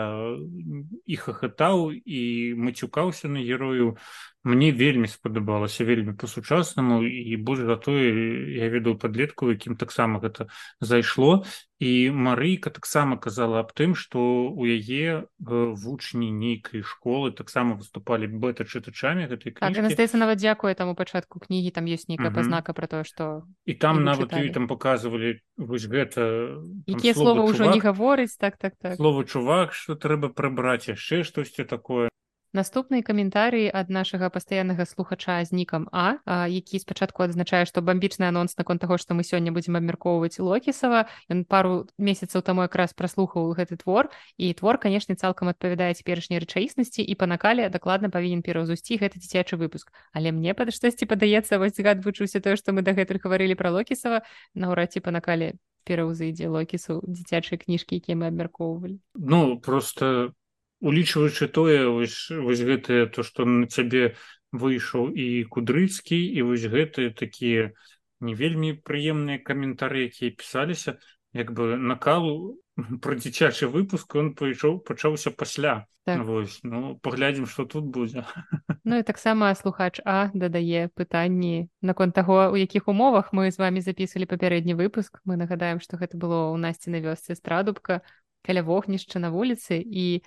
і 1.05 1.17
хахатаў 1.19 1.91
і 1.93 2.23
мацюкаўся 2.57 3.29
на 3.29 3.43
герою 3.43 3.99
мне 4.45 4.73
вельмі 4.73 5.07
спадабалася 5.09 5.85
вельмі 5.85 6.13
по-сучаснаму 6.19 7.03
і 7.03 7.37
больш 7.37 7.63
за 7.63 7.77
тое 7.77 8.11
я 8.59 8.67
ведаў 8.69 8.99
падлетку 8.99 9.55
якім 9.55 9.79
таксама 9.79 10.19
гэта 10.19 10.51
зайшло. 10.81 11.45
І 11.83 12.15
марыйка 12.15 12.71
таксама 12.71 13.19
казала 13.19 13.59
аб 13.59 13.75
тым 13.75 13.99
што 13.99 14.19
у 14.55 14.63
яе 14.63 15.27
вучні 15.39 16.31
нейкай 16.31 16.83
школы 16.87 17.35
таксама 17.35 17.75
выступалі 17.75 18.31
бета 18.31 18.63
чытачамі 18.63 19.27
гэтай 19.27 19.51
так, 19.59 19.75
здаецца 19.75 20.19
нават 20.19 20.39
дзякуе 20.39 20.79
таму 20.79 20.95
пачатку 20.95 21.43
кнігі 21.43 21.75
там 21.75 21.91
ёсць 21.91 22.07
нейкая 22.07 22.31
пазнака 22.31 22.71
про 22.71 22.87
тое 22.87 23.03
што 23.03 23.43
і 23.67 23.75
там 23.75 24.07
нават 24.07 24.31
ёй 24.31 24.55
там 24.55 24.71
показывалі 24.71 25.43
вось 25.59 25.91
гэта 25.91 26.55
якія 26.87 27.19
слова 27.19 27.43
ўжо 27.43 27.67
не 27.75 27.83
гаворыць 27.83 28.39
так 28.39 28.63
так 28.63 28.79
так. 28.79 28.95
слова 28.95 29.27
чувак 29.27 29.75
што 29.75 29.99
трэба 29.99 30.31
прыбраць 30.31 30.87
яшчэ 30.87 31.27
штосьці 31.27 31.67
такое 31.67 32.12
наступны 32.53 33.03
каментарый 33.03 33.69
ад 33.73 33.89
нашага 33.89 34.31
пастаяннага 34.31 34.85
слухача 34.87 35.45
з 35.45 35.53
нікам 35.53 35.89
а, 35.93 36.21
які 36.49 36.79
спачатку 36.79 37.25
адзначае 37.25 37.65
што 37.67 37.81
бамбічны 37.81 38.29
анонс 38.29 38.57
наконт 38.57 38.81
таго 38.81 38.99
што 38.99 39.15
мы 39.15 39.25
сёння 39.25 39.53
будзем 39.53 39.77
абмяркоўваць 39.77 40.39
локісава. 40.39 41.09
Ён 41.33 41.45
пару 41.45 41.89
месяцаў 41.99 42.43
таму 42.43 42.63
якраз 42.69 42.93
праслухаў 42.93 43.57
гэты 43.57 43.81
твор. 43.81 44.13
І 44.37 44.53
твор 44.55 44.79
канешне 44.79 45.17
цалкам 45.17 45.49
адпавядае 45.49 45.95
цяперашняй 45.95 46.45
рэчаіснасці 46.45 47.03
і 47.03 47.15
па 47.17 47.27
накале 47.27 47.69
дакладна 47.69 48.13
павінен 48.13 48.45
пераўзусці 48.45 49.01
гэты 49.01 49.19
дзіцячы 49.19 49.57
выпуск. 49.57 49.93
Але 50.13 50.33
мне 50.33 50.55
пад 50.55 50.73
штосьці 50.73 51.09
падаецца 51.09 51.59
вось 51.59 51.81
гад 51.81 52.05
вучуся 52.05 52.41
тое 52.41 52.57
што 52.57 52.77
мы 52.77 52.83
дагэтуль 52.83 53.21
гаварылі 53.23 53.57
пра 53.57 53.73
локісава. 53.73 54.23
Наўрад 54.55 54.93
ці 54.93 55.01
па 55.01 55.11
накале 55.11 55.57
пераўзыдзе 55.85 56.47
локісу 56.47 57.01
дзіцячыя 57.03 57.59
кніжкі 57.59 57.99
якія 57.99 58.17
мы 58.17 58.31
абмяркоўвалі. 58.31 59.01
Ну 59.15 59.59
просто 59.59 60.33
улічваючы 60.83 61.47
тое 61.49 61.87
вось, 61.89 62.29
вось 62.31 62.61
гэтае 62.61 63.07
то 63.15 63.23
што 63.23 63.47
на 63.47 63.71
цябе 63.71 64.19
выйшаў 64.53 65.15
і 65.15 65.47
кудрыцкі 65.47 66.19
і 66.19 66.43
вось 66.51 66.67
гэтыя 66.67 67.15
такія 67.15 67.71
не 68.21 68.35
вельмі 68.35 68.75
прыемныя 68.83 69.39
каментары 69.39 70.11
якія 70.11 70.35
пісаліся 70.35 70.99
як 71.33 71.55
бы 71.55 71.79
накалу 71.79 72.59
про 73.01 73.15
дзіцячы 73.15 73.71
выпуск 73.71 74.19
он 74.19 74.35
пайшоў 74.35 74.83
пачаўся 74.83 75.31
пасля. 75.31 75.87
Так. 76.05 76.27
вось 76.27 76.59
ну 76.67 76.99
паглядзім 76.99 77.47
што 77.47 77.65
тут 77.65 77.87
будзе. 77.87 78.27
Ну 78.85 78.99
і 78.99 79.07
таксама 79.07 79.55
слухач 79.55 80.03
а 80.05 80.35
дадае 80.35 80.91
пытанні 80.99 81.71
наконт 81.81 82.15
таго 82.15 82.51
у 82.51 82.59
якіх 82.59 82.89
умовах 82.89 83.31
мы 83.33 83.55
з 83.55 83.59
вами 83.63 83.79
записывалі 83.79 84.27
папярэдні 84.27 84.75
выпуск. 84.75 85.23
Мы 85.25 85.39
нагадаем 85.39 85.79
што 85.79 85.97
гэта 85.97 86.19
было 86.19 86.51
ў 86.51 86.59
насці 86.59 86.91
на 86.91 86.99
вёсцы 86.99 87.39
страдубка 87.39 88.03
каля 88.43 88.67
вогнішча 88.67 89.23
на 89.23 89.31
вуліцы. 89.31 89.79
І 89.79 90.27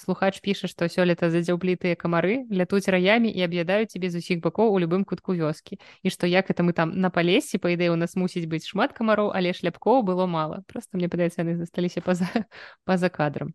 слухач 0.00 0.40
піша 0.44 0.68
што 0.70 0.88
сёлета 0.92 1.30
задзяўблітыя 1.32 1.98
камары 1.98 2.44
лятуць 2.50 2.86
раямі 2.88 3.30
і 3.30 3.44
аб'ядаюць 3.46 3.92
цябе 3.94 4.10
з 4.10 4.22
усіх 4.22 4.40
бакоў 4.44 4.74
у 4.74 4.78
любым 4.82 5.04
кутку 5.04 5.34
вёскі 5.34 5.78
і 6.02 6.08
што 6.14 6.30
як 6.30 6.50
это 6.50 6.62
мы 6.62 6.72
там 6.72 6.94
на 7.00 7.10
палесе 7.10 7.58
па 7.58 7.74
ідэі 7.74 7.94
у 7.94 7.98
нас 8.00 8.16
мусіць 8.16 8.46
быць 8.50 8.66
шмат 8.68 8.96
камароў 8.96 9.34
але 9.34 9.52
шляпкоў 9.52 10.02
было 10.02 10.26
мала 10.26 10.62
просто 10.70 10.96
мне 10.98 11.08
падаецца 11.08 11.42
яны 11.42 11.56
засталіся 11.60 12.00
па-за 12.00 12.28
па-за 12.88 13.08
кадрам 13.08 13.54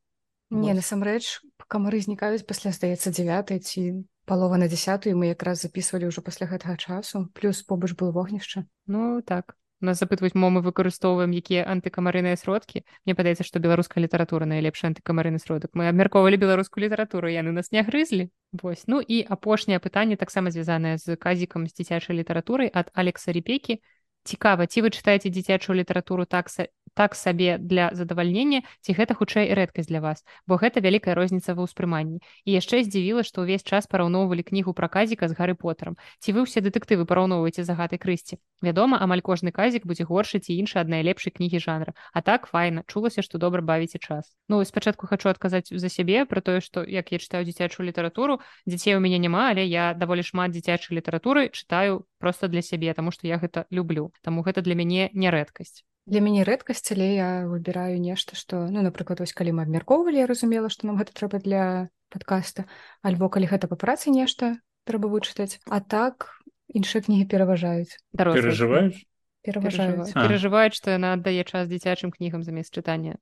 не 0.49 0.73
насамрэч 0.73 1.41
камары 1.69 2.01
знікаюць 2.01 2.45
пасля 2.49 2.73
здаецца 2.73 3.13
9 3.13 3.57
ці 3.61 3.81
палова 4.25 4.57
на 4.57 4.67
десятую 4.67 5.17
мы 5.17 5.33
якраз 5.33 5.61
записывалі 5.65 6.09
ўжо 6.09 6.25
пасля 6.25 6.49
гэтага 6.49 6.77
часу 6.77 7.29
плюс 7.33 7.61
побач 7.61 7.93
было 7.93 8.11
вогнішча 8.11 8.65
ну 8.85 9.21
так 9.21 9.55
нас 9.81 9.99
запытваюць 9.99 10.35
мо 10.35 10.49
мы 10.49 10.61
выкарыстоўваем 10.65 11.31
якія 11.31 11.63
антыкамарыныя 11.63 12.35
сродкі. 12.35 12.83
Мне 13.05 13.15
падаецца 13.15 13.43
што 13.47 13.59
беларуская 13.59 14.03
літаратура 14.03 14.45
найлепш 14.45 14.83
антыкамарыны 14.89 15.39
сродак. 15.39 15.71
Мы 15.73 15.87
абмяркоўвалі 15.89 16.37
беларускую 16.37 16.83
літаратуру 16.83 17.31
яны 17.31 17.51
нас 17.51 17.71
не 17.71 17.83
грызлі. 17.83 18.29
Вось. 18.51 18.87
Ну 18.87 18.99
і 18.99 19.23
апошняе 19.23 19.79
пытанне 19.79 20.17
таксама 20.17 20.51
звязанае 20.51 20.97
з 20.97 21.15
казікам 21.15 21.67
з 21.67 21.73
дзіцячай 21.73 22.17
літаратурай 22.17 22.71
ад 22.73 22.91
алекса 22.93 23.31
репекі 23.31 23.79
цікава 24.23 24.67
ці 24.67 24.83
вы 24.83 24.91
чытаеце 24.91 25.31
дзіцячую 25.31 25.77
літаратуру 25.79 26.25
такса 26.25 26.67
так 26.99 27.15
сабе 27.15 27.55
для 27.57 27.89
задавальнення 27.95 28.59
ці 28.83 28.91
гэта 28.91 29.15
хутчэй 29.15 29.55
рэдкасць 29.55 29.87
для 29.87 30.03
вас 30.03 30.27
бо 30.43 30.59
гэта 30.59 30.83
вялікая 30.83 31.15
розніца 31.15 31.55
ва 31.55 31.63
ўспрыманні. 31.63 32.19
І 32.43 32.59
яшчэ 32.59 32.83
здзівіла 32.83 33.23
што 33.23 33.47
ўвесь 33.47 33.63
час 33.63 33.87
параўноўвалі 33.87 34.43
кнігу 34.43 34.75
пра 34.75 34.91
казіка 34.91 35.31
з 35.31 35.37
гары 35.39 35.55
потарам 35.55 35.95
ці 36.19 36.35
вы 36.35 36.43
ўсе 36.43 36.59
дэтэктывы 36.59 37.07
параўноўваеце 37.07 37.63
за 37.63 37.79
гаты 37.79 37.95
крысці? 37.95 38.43
Вядома 38.59 38.99
амаль 38.99 39.23
кожны 39.23 39.55
казік 39.55 39.87
будзе 39.87 40.03
горшы 40.03 40.43
ці 40.43 40.51
інша 40.59 40.83
ад 40.83 40.91
найлепшай 40.91 41.31
кнігі 41.31 41.63
жанра. 41.63 41.95
А 42.11 42.19
так 42.19 42.51
файна 42.51 42.83
чулася 42.91 43.23
што 43.23 43.39
добра 43.39 43.63
бавіце 43.63 43.99
час. 44.03 44.35
Ну 44.51 44.59
спачатку 44.67 45.07
хочу 45.07 45.31
адказаць 45.31 45.71
за 45.71 45.87
сябе 45.87 46.25
про 46.25 46.43
тое 46.43 46.59
што 46.59 46.83
як 46.83 47.15
я 47.15 47.23
чытаю 47.23 47.47
дзіцячую 47.47 47.87
літаратуру 47.87 48.43
дзяцей 48.67 48.99
у 48.99 48.99
мяне 48.99 49.23
няма 49.23 49.47
але 49.55 49.63
я 49.63 49.93
даволі 49.93 50.23
шмат 50.23 50.51
дзіцячай 50.51 50.99
літаратуры 50.99 51.47
чытаю 51.55 52.03
просто 52.19 52.51
для 52.51 52.61
сябе 52.61 52.91
таму 52.93 53.15
што 53.15 53.27
я 53.27 53.39
гэта 53.39 53.65
люблю. 53.71 54.11
Таму 54.21 54.43
гэта 54.43 54.59
для 54.59 54.75
мяне 54.75 55.09
не 55.13 55.31
рэдкасць 55.31 55.87
для 56.09 56.21
мяне 56.25 56.43
рэдкасць 56.43 56.91
але 56.95 57.13
я 57.15 57.29
выбіраю 57.45 58.01
нешта 58.01 58.35
што 58.35 58.65
ну 58.73 58.81
напрыклад 58.85 59.21
вось 59.21 59.35
калі 59.37 59.55
мы 59.57 59.69
абмяркоўвалі 59.69 60.19
я 60.21 60.27
разумела 60.29 60.73
што 60.73 60.89
нам 60.89 60.97
гэта 60.97 61.13
трэба 61.13 61.39
для 61.45 61.63
падкаста 62.09 62.65
альбо 63.05 63.29
калі 63.29 63.49
гэта 63.53 63.69
па 63.69 63.77
працы 63.77 64.09
нешта 64.09 64.57
трэба 64.89 65.11
вычытаць 65.13 65.61
а 65.69 65.79
так 65.79 66.33
іншыя 66.69 67.01
кнігі 67.05 67.25
пераважаюць. 67.29 67.97
Перажываюць 68.13 69.05
пераважаюць. 69.45 70.13
Перажываюць 70.13 70.75
што 70.77 70.91
яна 70.93 71.13
аддае 71.17 71.43
час 71.47 71.69
дзіцячым 71.69 72.11
кнігам 72.11 72.43
замест 72.43 72.75
чытання 72.75 73.15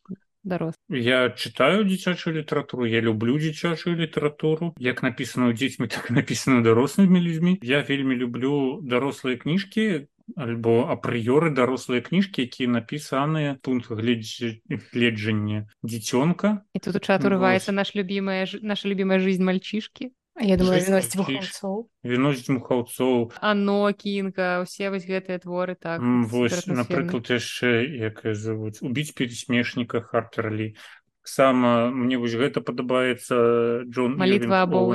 дарос 0.43 0.75
я 0.89 1.29
чытаю 1.29 1.83
дзіцячую 1.85 2.39
літаратуру 2.39 2.87
я 2.87 3.01
люблю 3.01 3.37
дзіцячую 3.37 3.95
літаратуру 3.99 4.73
як 4.79 5.03
напісана 5.03 5.51
ў 5.51 5.53
дзецьмі 5.53 5.91
так 5.91 6.09
напісана 6.09 6.63
дарослымі 6.65 7.19
людзьмі 7.21 7.59
я 7.61 7.83
вельмі 7.83 8.15
люблю 8.15 8.79
дарослыя 8.81 9.37
кніжкі 9.37 10.07
альбо 10.35 10.91
апрыёры 10.91 11.53
дарослыя 11.55 12.03
кніжкі 12.03 12.43
якія 12.43 12.67
напісаныя 12.67 13.57
пункт 13.63 13.87
гледжання 13.91 15.67
дзіцёнка. 15.83 16.67
І 16.73 16.79
тут 16.79 16.95
у 16.95 16.99
чат 16.99 17.23
урываецца 17.23 17.71
наш 17.71 17.95
любимая 17.95 18.43
наша 18.61 18.89
любимая 18.89 19.19
жизнь 19.19 19.43
мальчишки 19.43 20.11
я 20.39 20.57
думаю 20.57 20.81
віносіць 22.05 22.49
мухаўцоў 22.53 23.33
ано 23.41 23.89
кінка 23.97 24.61
усе 24.61 24.91
вось 24.93 25.07
гэтыя 25.09 25.41
творы 25.41 25.73
так 25.73 26.01
вось 26.01 26.67
напрыклад 26.67 27.31
яшчэ 27.33 27.81
якая 28.11 28.35
завуць 28.37 28.77
убіць 28.85 29.17
пересмешніка 29.17 30.01
хартерлі 30.01 30.75
сама 31.27 31.91
мне 31.91 32.17
вось 32.17 32.35
гэта 32.39 32.61
падабаецца 32.63 33.83
Джон 33.83 34.15
молитва 34.17 34.63
або 34.63 34.87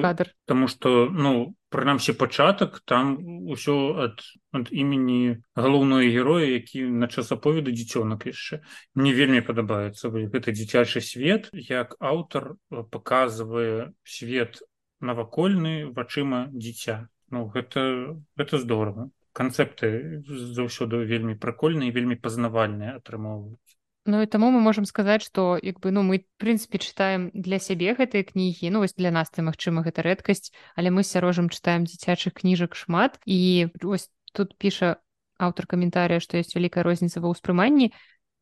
кадр. 0.00 0.32
тому 0.46 0.68
что 0.68 1.08
ну 1.12 1.54
прынамсі 1.68 2.16
пачатак 2.16 2.80
там 2.84 3.18
усё 3.46 3.76
ад 4.08 4.24
ад 4.56 4.72
імені 4.72 5.44
галоўнага 5.54 6.08
героя 6.08 6.48
які 6.48 6.88
на 6.88 7.08
час 7.08 7.32
аповеду 7.32 7.70
дзіцёнак 7.70 8.26
яшчэ. 8.26 8.64
Мне 8.94 9.12
вельмі 9.12 9.44
падабаецца 9.44 10.10
гэта 10.10 10.50
дзіцячы 10.56 11.04
свет 11.04 11.50
як 11.52 11.96
аўтар 12.00 12.56
показывае 12.70 13.92
свет 14.04 14.62
навакольны 15.00 15.92
вачыма 15.92 16.48
дзіця. 16.52 17.08
Ну 17.30 17.46
гэта 17.46 18.16
гэта 18.36 18.58
здорово 18.58 19.10
канцэпты 19.32 20.22
заўсёды 20.26 21.04
вельмі 21.06 21.36
прыкольныя 21.38 21.94
вельмі 21.94 22.16
пазнавальныя 22.16 22.96
атрымоўваюць 22.98 23.69
Ну 24.06 24.22
і 24.22 24.26
таму 24.26 24.48
мы 24.50 24.60
можам 24.64 24.88
сказаць 24.88 25.20
што 25.28 25.58
як 25.60 25.80
бы 25.80 25.90
ну 25.92 26.00
мы 26.02 26.24
прынцыпе 26.40 26.80
чытаем 26.80 27.28
для 27.36 27.58
сябе 27.60 27.92
гэтыя 27.92 28.24
кнігі 28.24 28.72
ну 28.72 28.80
вось 28.80 28.96
для 28.96 29.10
нас 29.12 29.28
ты 29.28 29.44
магчыма 29.44 29.84
гэта 29.84 30.00
рэдкасць 30.00 30.56
але 30.74 30.88
мы 30.88 31.04
сярожам 31.04 31.52
чытаем 31.52 31.84
дзіцячых 31.84 32.32
кніжак 32.40 32.72
шмат 32.74 33.20
і 33.28 33.68
ось 33.84 34.08
тут 34.32 34.56
піша 34.56 34.96
аўтар 35.36 35.68
каментарыя 35.68 36.16
што 36.24 36.40
ёсць 36.40 36.56
вялікая 36.56 36.80
розніца 36.80 37.20
ва 37.20 37.28
ўспрыманні 37.28 37.92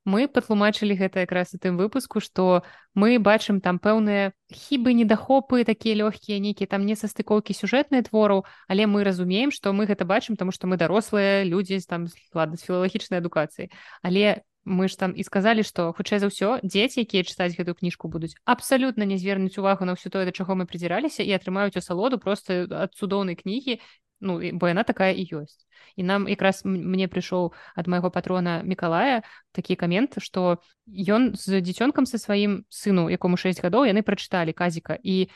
мы 0.06 0.30
патлумачылі 0.30 0.94
гэта 0.94 1.26
якраз 1.26 1.50
у 1.54 1.58
тым 1.58 1.74
выпуску 1.74 2.22
што 2.22 2.62
мы 2.94 3.18
бачым 3.18 3.58
там 3.60 3.82
пэўныя 3.82 4.30
хібы 4.54 4.94
недахопы 4.94 5.66
такія 5.66 6.06
лёгкія 6.06 6.38
нейкія 6.38 6.70
там 6.70 6.86
не 6.86 6.94
састыкоўкі 6.94 7.50
сюжэтныя 7.50 8.06
твораў 8.06 8.46
але 8.70 8.86
мы 8.86 9.02
разумеем 9.02 9.50
што 9.50 9.74
мы 9.74 9.90
гэта 9.90 10.06
бачым 10.06 10.38
таму 10.38 10.54
што 10.54 10.70
мы 10.70 10.78
дарослыя 10.78 11.42
людзі 11.42 11.82
там 11.82 12.06
ладно 12.30 12.54
з 12.54 12.62
філалагічнай 12.62 13.18
адукацыі 13.18 13.74
але 14.06 14.46
мы 14.68 14.88
ж 14.88 15.00
там 15.00 15.16
і 15.16 15.24
сказалі 15.24 15.64
што 15.64 15.90
хутчэй 15.96 16.20
за 16.20 16.28
ўсё 16.28 16.60
дзеці 16.60 17.08
якія 17.08 17.24
чытаць 17.24 17.56
гэтую 17.56 17.74
кніжку 17.80 18.12
будуць 18.12 18.36
абсалютна 18.44 19.08
не 19.08 19.16
звернуць 19.16 19.56
увагу 19.56 19.88
на 19.88 19.96
ўсё 19.96 20.12
тое 20.12 20.28
да 20.28 20.32
чаго 20.36 20.52
мы 20.52 20.68
прыдзіраліся 20.68 21.24
і 21.24 21.32
атрымаюць 21.32 21.80
асалоду 21.80 22.20
просто 22.20 22.68
ад 22.68 22.92
цудоўнай 22.92 23.40
кнігі 23.40 23.80
ну 24.20 24.38
бо 24.58 24.68
яна 24.68 24.84
такая 24.84 25.14
і 25.14 25.24
ёсць 25.42 25.64
і 25.96 26.02
нам 26.02 26.28
якраз 26.28 26.62
мне 26.64 27.08
прыйшоў 27.08 27.54
ад 27.78 27.86
майго 27.88 28.10
патрона 28.10 28.62
мікалая 28.62 29.22
такі 29.56 29.78
камент 29.80 30.18
што 30.20 30.60
ён 30.86 31.34
з 31.34 31.62
дзіцёнкам 31.62 32.06
са 32.06 32.18
сваім 32.18 32.66
сыну 32.68 33.08
якому 33.08 33.40
6 33.40 33.62
гадоў 33.62 33.88
яны 33.88 34.02
прачыталі 34.02 34.52
казіка 34.52 34.98
і 35.02 35.30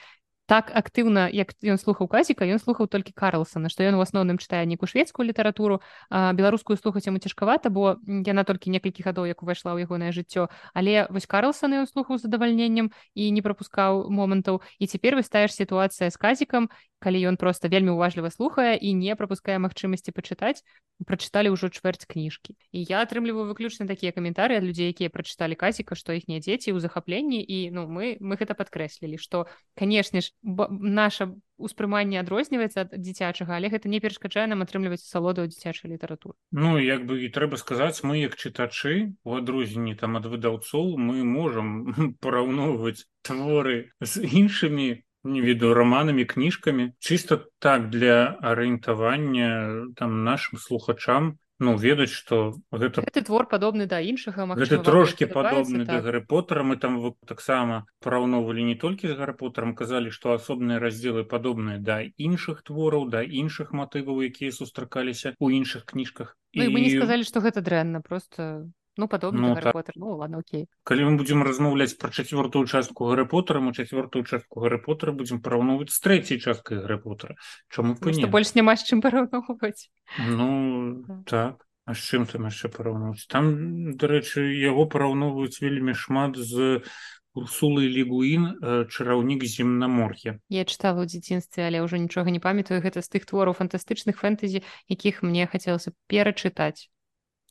так 0.46 0.70
актыўна 0.74 1.28
як 1.32 1.54
ён 1.62 1.78
слухаў 1.78 2.08
казіка 2.08 2.44
ён 2.44 2.58
слухаў 2.58 2.90
толькі 2.90 3.14
карлсона 3.14 3.70
што 3.72 3.86
ён 3.86 3.96
у 3.96 4.02
асноўным 4.04 4.38
чытае 4.42 4.66
нейкую 4.66 4.90
шведскую 4.90 5.26
літаратуру 5.26 5.80
беларускую 6.10 6.76
слухаць 6.76 7.06
яму 7.06 7.22
цяжкавата 7.22 7.70
бо 7.70 7.96
яна 8.06 8.44
толькі 8.44 8.74
некалькі 8.74 9.06
гадоў 9.06 9.30
як 9.30 9.42
увайшла 9.42 9.72
ў 9.72 9.86
ягонае 9.86 10.12
жыццё. 10.12 10.48
Але 10.74 11.06
вось 11.10 11.26
карлсона 11.26 11.82
ён 11.82 11.86
слухаў 11.86 12.18
задавальненнем 12.18 12.90
і 13.14 13.30
не 13.30 13.42
прапускаў 13.42 14.10
момантаў. 14.10 14.62
І 14.78 14.86
цяпер 14.86 15.16
выстаеш 15.16 15.54
сітуацыя 15.54 16.10
з 16.10 16.16
казікам 16.16 16.68
калі 17.02 17.18
ён 17.34 17.36
просто 17.36 17.66
вельмі 17.66 17.98
уважліва 17.98 18.30
слухае 18.30 18.78
і 18.78 18.94
не 18.94 19.14
прапускае 19.18 19.58
магчымасці 19.58 20.14
пачытаць 20.14 20.62
прачыталі 21.02 21.50
ўжо 21.50 21.66
чвэрць 21.66 22.06
кніжкі. 22.06 22.54
І 22.70 22.86
я 22.86 23.02
атрымліваю 23.02 23.50
выключна 23.50 23.90
такія 23.90 24.14
каментары 24.14 24.54
ад 24.58 24.64
людзей 24.64 24.94
якія 24.94 25.10
прачыталі 25.10 25.58
казіка 25.58 25.98
што 25.98 26.14
іхнія 26.14 26.38
дзеці 26.38 26.70
ў 26.70 26.78
захапленні 26.78 27.42
і 27.42 27.74
ну 27.74 27.90
мы 27.90 28.16
мы 28.22 28.38
гэта 28.38 28.54
падкрэслілі 28.54 29.18
што 29.18 29.50
канешне 29.74 30.22
ж 30.22 30.30
наша 30.42 31.30
успрыманне 31.62 32.18
адрозніваецца 32.18 32.84
ад 32.84 32.94
дзіцячага 32.98 33.54
але 33.56 33.70
гэта 33.70 33.86
не 33.92 34.00
перашкаджае 34.02 34.46
нам 34.50 34.64
атрымліваць 34.66 35.04
салоду 35.04 35.46
дзіцячай 35.46 35.92
літаратуры. 35.94 36.34
Ну 36.50 36.78
як 36.82 37.06
бы 37.06 37.22
і 37.22 37.30
трэба 37.30 37.60
сказаць 37.60 38.02
мы 38.02 38.18
як 38.22 38.34
чытачы 38.34 39.14
у 39.22 39.38
адрозненні 39.38 39.94
там 39.94 40.18
ад 40.18 40.26
выдаўцоў 40.26 40.98
мы 40.98 41.22
можам 41.22 41.94
параўноўваць 42.24 43.06
творы 43.22 43.94
з 44.00 44.26
іншымі 44.26 45.02
не 45.24 45.40
веду 45.40 45.70
романамі 45.74 46.24
кніжкамі. 46.26 46.98
Чыста 46.98 47.46
так 47.62 47.90
для 47.90 48.34
арыентавання 48.42 49.94
там 49.94 50.24
нашим 50.24 50.58
слухачам 50.58 51.38
ну 51.58 51.76
ведаць 51.76 52.10
что 52.10 52.56
гэта 52.72 53.04
ты 53.12 53.22
твор 53.22 53.46
падобны 53.46 53.86
да 53.86 54.00
іншага 54.00 54.46
гэта 54.56 54.78
трошки 54.78 55.24
падобны 55.24 55.84
так. 55.84 55.96
да 55.96 56.00
гары 56.00 56.20
потара 56.20 56.62
мы 56.62 56.76
там 56.76 57.14
таксама 57.26 57.86
параўноўвалі 58.00 58.64
не 58.64 58.74
толькі 58.74 59.12
з 59.12 59.16
гарапотарам 59.18 59.74
казалі 59.74 60.10
што 60.10 60.34
асобныя 60.34 60.78
раздзелы 60.78 61.24
падобныя 61.24 61.78
да 61.78 62.02
іншых 62.02 62.62
твораў 62.62 63.08
да 63.08 63.22
іншых 63.22 63.72
матываў 63.72 64.22
якія 64.26 64.52
сустракаліся 64.52 65.34
у 65.38 65.50
іншых 65.50 65.84
кніжках 65.84 66.36
ну, 66.54 66.64
і 66.64 66.68
мы 66.68 66.80
не 66.80 66.96
сказалі 66.96 67.24
што 67.24 67.40
гэта 67.40 67.60
дрэнна 67.60 68.00
просто 68.00 68.68
ну 68.96 69.08
падобна 69.08 69.48
ну, 69.48 69.54
так. 69.54 69.72
Поттер. 69.72 69.94
ну 69.96 70.16
ладно 70.16 70.38
окей. 70.38 70.68
Калі 70.84 71.04
мы 71.04 71.16
будзем 71.16 71.42
размаўляць 71.42 71.96
пра 71.96 72.10
чацвёртую 72.10 72.66
частку 72.66 73.08
гары 73.08 73.24
потара 73.26 73.60
мы 73.60 73.72
чацвёртую 73.72 74.24
частку 74.24 74.60
гары 74.60 74.78
потара 74.78 75.12
будзем 75.12 75.40
параўноўваць 75.40 75.90
з 75.90 76.00
трэцяй 76.00 76.38
часткай 76.38 76.78
гары 76.78 76.98
потара 76.98 77.36
чаму 77.72 77.96
пыне 77.96 78.26
больш 78.26 78.54
няма 78.54 78.76
з 78.76 78.84
чым 78.84 79.00
параўноўваць 79.00 79.88
ну 80.28 81.24
так. 81.26 81.64
а 81.86 81.94
з 81.94 82.00
чым 82.04 82.26
там 82.26 82.44
яшчэ 82.44 82.68
параўноўваць 82.68 83.26
там 83.32 83.96
дарэчы 83.96 84.44
яго 84.60 84.86
параўноўваюць 84.86 85.60
вельмі 85.64 85.96
шмат 85.96 86.36
з 86.36 86.84
урсулы 87.32 87.88
лігуін 87.88 88.60
чараўнік 88.92 89.44
земнамор'я 89.48 90.36
я 90.52 90.64
чытала 90.68 91.00
ў 91.00 91.08
дзяцінстве 91.08 91.64
але 91.64 91.80
ўжо 91.80 91.96
нічога 91.96 92.28
не 92.28 92.44
памятаю. 92.44 92.84
Гэта 92.84 93.00
з 93.00 93.08
тых 93.08 93.24
твораў 93.24 93.56
фантастычных 93.56 94.20
фэнтэзі 94.20 94.60
якіх 94.92 95.24
мне 95.24 95.48
хацелася 95.48 95.96
перачытаць 96.12 96.92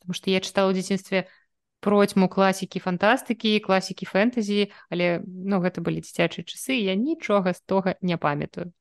потому 0.02 0.18
что 0.18 0.34
я 0.34 0.42
читала 0.42 0.74
ў 0.74 0.82
дзяцінстве 0.82 1.30
процьму 1.78 2.26
класікі 2.26 2.82
фантастыкі 2.82 3.58
класікі 3.62 4.06
фэнтэзі 4.10 4.74
але 4.90 5.22
ну 5.22 5.62
гэта 5.62 5.78
былі 5.78 6.02
дзіцячыя 6.02 6.42
часы 6.42 6.78
я 6.78 6.98
нічога 6.98 7.54
з 7.54 7.62
тога 7.62 7.94
не 8.02 8.18
памятаю. 8.18 8.74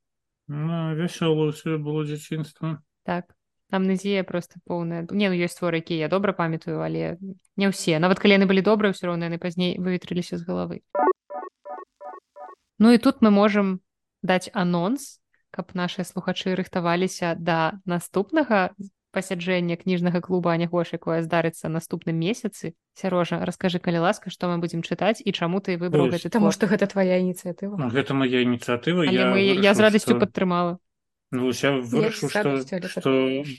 Ну, 0.49 0.97
вясёла 0.97 1.53
ўсё 1.53 1.77
было 1.77 2.03
дзяцінства. 2.03 2.81
Так 3.05 3.37
амнезія 3.71 4.25
просто 4.25 4.59
поўная. 4.65 5.07
Не 5.09 5.29
ну 5.29 5.35
ёсць 5.37 5.55
творы 5.55 5.79
якія 5.79 6.05
я 6.05 6.09
добра 6.09 6.33
памятаю 6.33 6.81
але 6.81 7.17
не 7.55 7.69
ўсе. 7.69 8.01
Нават 8.01 8.19
калі 8.19 8.41
яны 8.41 8.49
былі 8.49 8.65
добрыя 8.65 8.91
ўсё 8.91 9.13
роўна 9.13 9.29
яны 9.31 9.37
пазней 9.37 9.77
выветрыліся 9.77 10.35
з 10.35 10.43
галавы. 10.43 10.81
Ну 12.81 12.91
і 12.91 12.97
тут 12.97 13.21
мы 13.21 13.31
можам 13.31 13.79
даць 14.21 14.49
анонс 14.53 15.21
каб 15.51 15.75
нашыя 15.75 16.07
слухачы 16.07 16.55
рыхтаваліся 16.55 17.35
да 17.39 17.79
наступнага 17.85 18.71
пасяджэння 19.11 19.77
кніжнага 19.77 20.21
клуба 20.23 20.55
анягош 20.55 20.95
якое 20.95 21.21
здарыцца 21.21 21.67
наступным 21.69 22.15
месяцы. 22.15 22.73
Сярожа 22.95 23.43
расскажы 23.45 23.79
калі 23.79 24.03
ласка 24.07 24.31
што 24.31 24.47
мы 24.51 24.57
будзем 24.63 24.81
чытаць 24.81 25.21
і 25.23 25.31
чаму 25.31 25.59
ты 25.59 25.77
выбраў 25.77 26.11
гэта 26.15 26.31
таму 26.31 26.51
што 26.51 26.67
гэта 26.71 26.87
твоя 26.87 27.19
ініцыятыва. 27.19 27.75
Ну, 27.77 27.89
гэта 27.91 28.15
моя 28.15 28.41
ініцыятыва. 28.41 29.03
Я, 29.03 29.31
мы, 29.31 29.43
вырашил, 29.43 29.63
я 29.63 29.73
з 29.75 29.79
радасцю 29.79 30.15
што... 30.15 30.19
падтрымала. 30.19 30.79
Ну, 31.31 31.51
вырашу 31.51 32.27
што, 32.27 32.59
што 32.63 33.09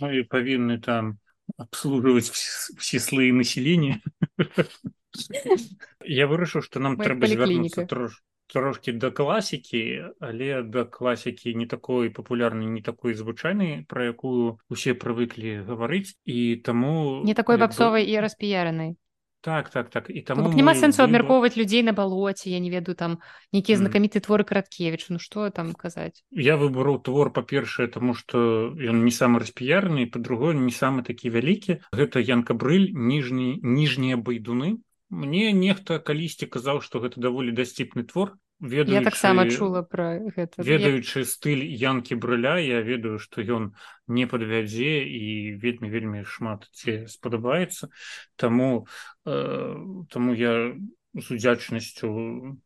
мы 0.01 0.25
павінны 0.29 0.81
там 0.81 1.17
абслужваць 1.57 2.31
все 2.31 2.99
слоі 2.99 3.33
населення 3.33 4.01
я 6.21 6.27
вырашыў 6.31 6.65
што 6.65 6.81
нам 6.81 6.97
трэба 6.97 7.29
звярнуцца 7.29 7.85
трошки 7.89 8.23
трошки 8.47 8.93
да 8.93 9.11
класікі 9.11 10.05
але 10.21 10.63
да 10.63 10.85
класікі 10.85 11.55
не 11.55 11.67
такой 11.67 12.11
папулярнай 12.11 12.67
не 12.67 12.83
такой 12.83 13.15
звычайнай 13.15 13.85
про 13.89 14.05
якую 14.05 14.59
усе 14.69 14.95
прывыклі 14.95 15.63
гаварыць 15.69 16.17
і 16.25 16.57
таму 16.65 17.23
не 17.25 17.35
такой 17.35 17.57
баксовай 17.57 18.09
і 18.09 18.21
распіяранай 18.21 18.97
так 19.43 19.71
так 19.71 19.91
так. 19.91 20.07
І 20.09 20.23
там 20.23 20.39
няма 20.55 20.75
сэнсу 20.79 21.03
абмяркоўваць 21.03 21.59
людзей 21.59 21.83
на 21.83 21.93
балоце 21.93 22.49
я 22.49 22.61
не 22.63 22.71
ведаю 22.71 22.95
там 22.95 23.19
нейкія 23.53 23.77
знакаміты 23.77 24.23
творы 24.23 24.47
караткевич 24.47 25.11
ну 25.11 25.19
что 25.19 25.51
там 25.51 25.75
казаць 25.75 26.23
я 26.31 26.57
выбраў 26.57 27.03
твор 27.03 27.33
па-першае 27.35 27.89
тому 27.91 28.15
что 28.15 28.71
ён 28.71 29.03
не 29.03 29.11
самы 29.11 29.43
распіярны 29.43 30.07
по-другое 30.07 30.55
не 30.55 30.71
самы 30.71 31.03
такі 31.03 31.35
вялікі 31.35 31.83
гэта 31.91 32.23
янка 32.23 32.55
брыль 32.55 32.95
ніжні 32.95 33.59
ніжнія 33.63 34.17
байдуны 34.17 34.79
мне 35.13 35.53
нехта 35.53 36.01
калісьці 36.01 36.49
казаў 36.49 36.81
што 36.81 37.05
гэта 37.05 37.21
даволі 37.21 37.53
дасціпны 37.53 38.09
твор 38.09 38.33
ведаючы, 38.63 38.97
я 38.97 39.05
таксама 39.05 39.45
чула 39.51 39.83
про 39.83 40.23
гэта. 40.33 40.63
Ведаючы 40.63 41.27
стыль 41.29 41.67
янкі 41.67 42.17
брыля 42.17 42.57
я 42.63 42.81
ведаю 42.81 43.19
што 43.21 43.45
ён 43.45 43.75
не 44.09 44.25
падвядзе 44.25 45.05
і 45.05 45.59
вельмі 45.61 45.93
вельмі 45.93 46.25
шмат 46.25 46.71
ці 46.73 47.05
спадабаецца. 47.13 47.91
Таму 48.41 48.87
э, 49.27 49.77
таму 50.09 50.31
я 50.33 50.73
з 51.13 51.27
удзячнасцю 51.29 52.57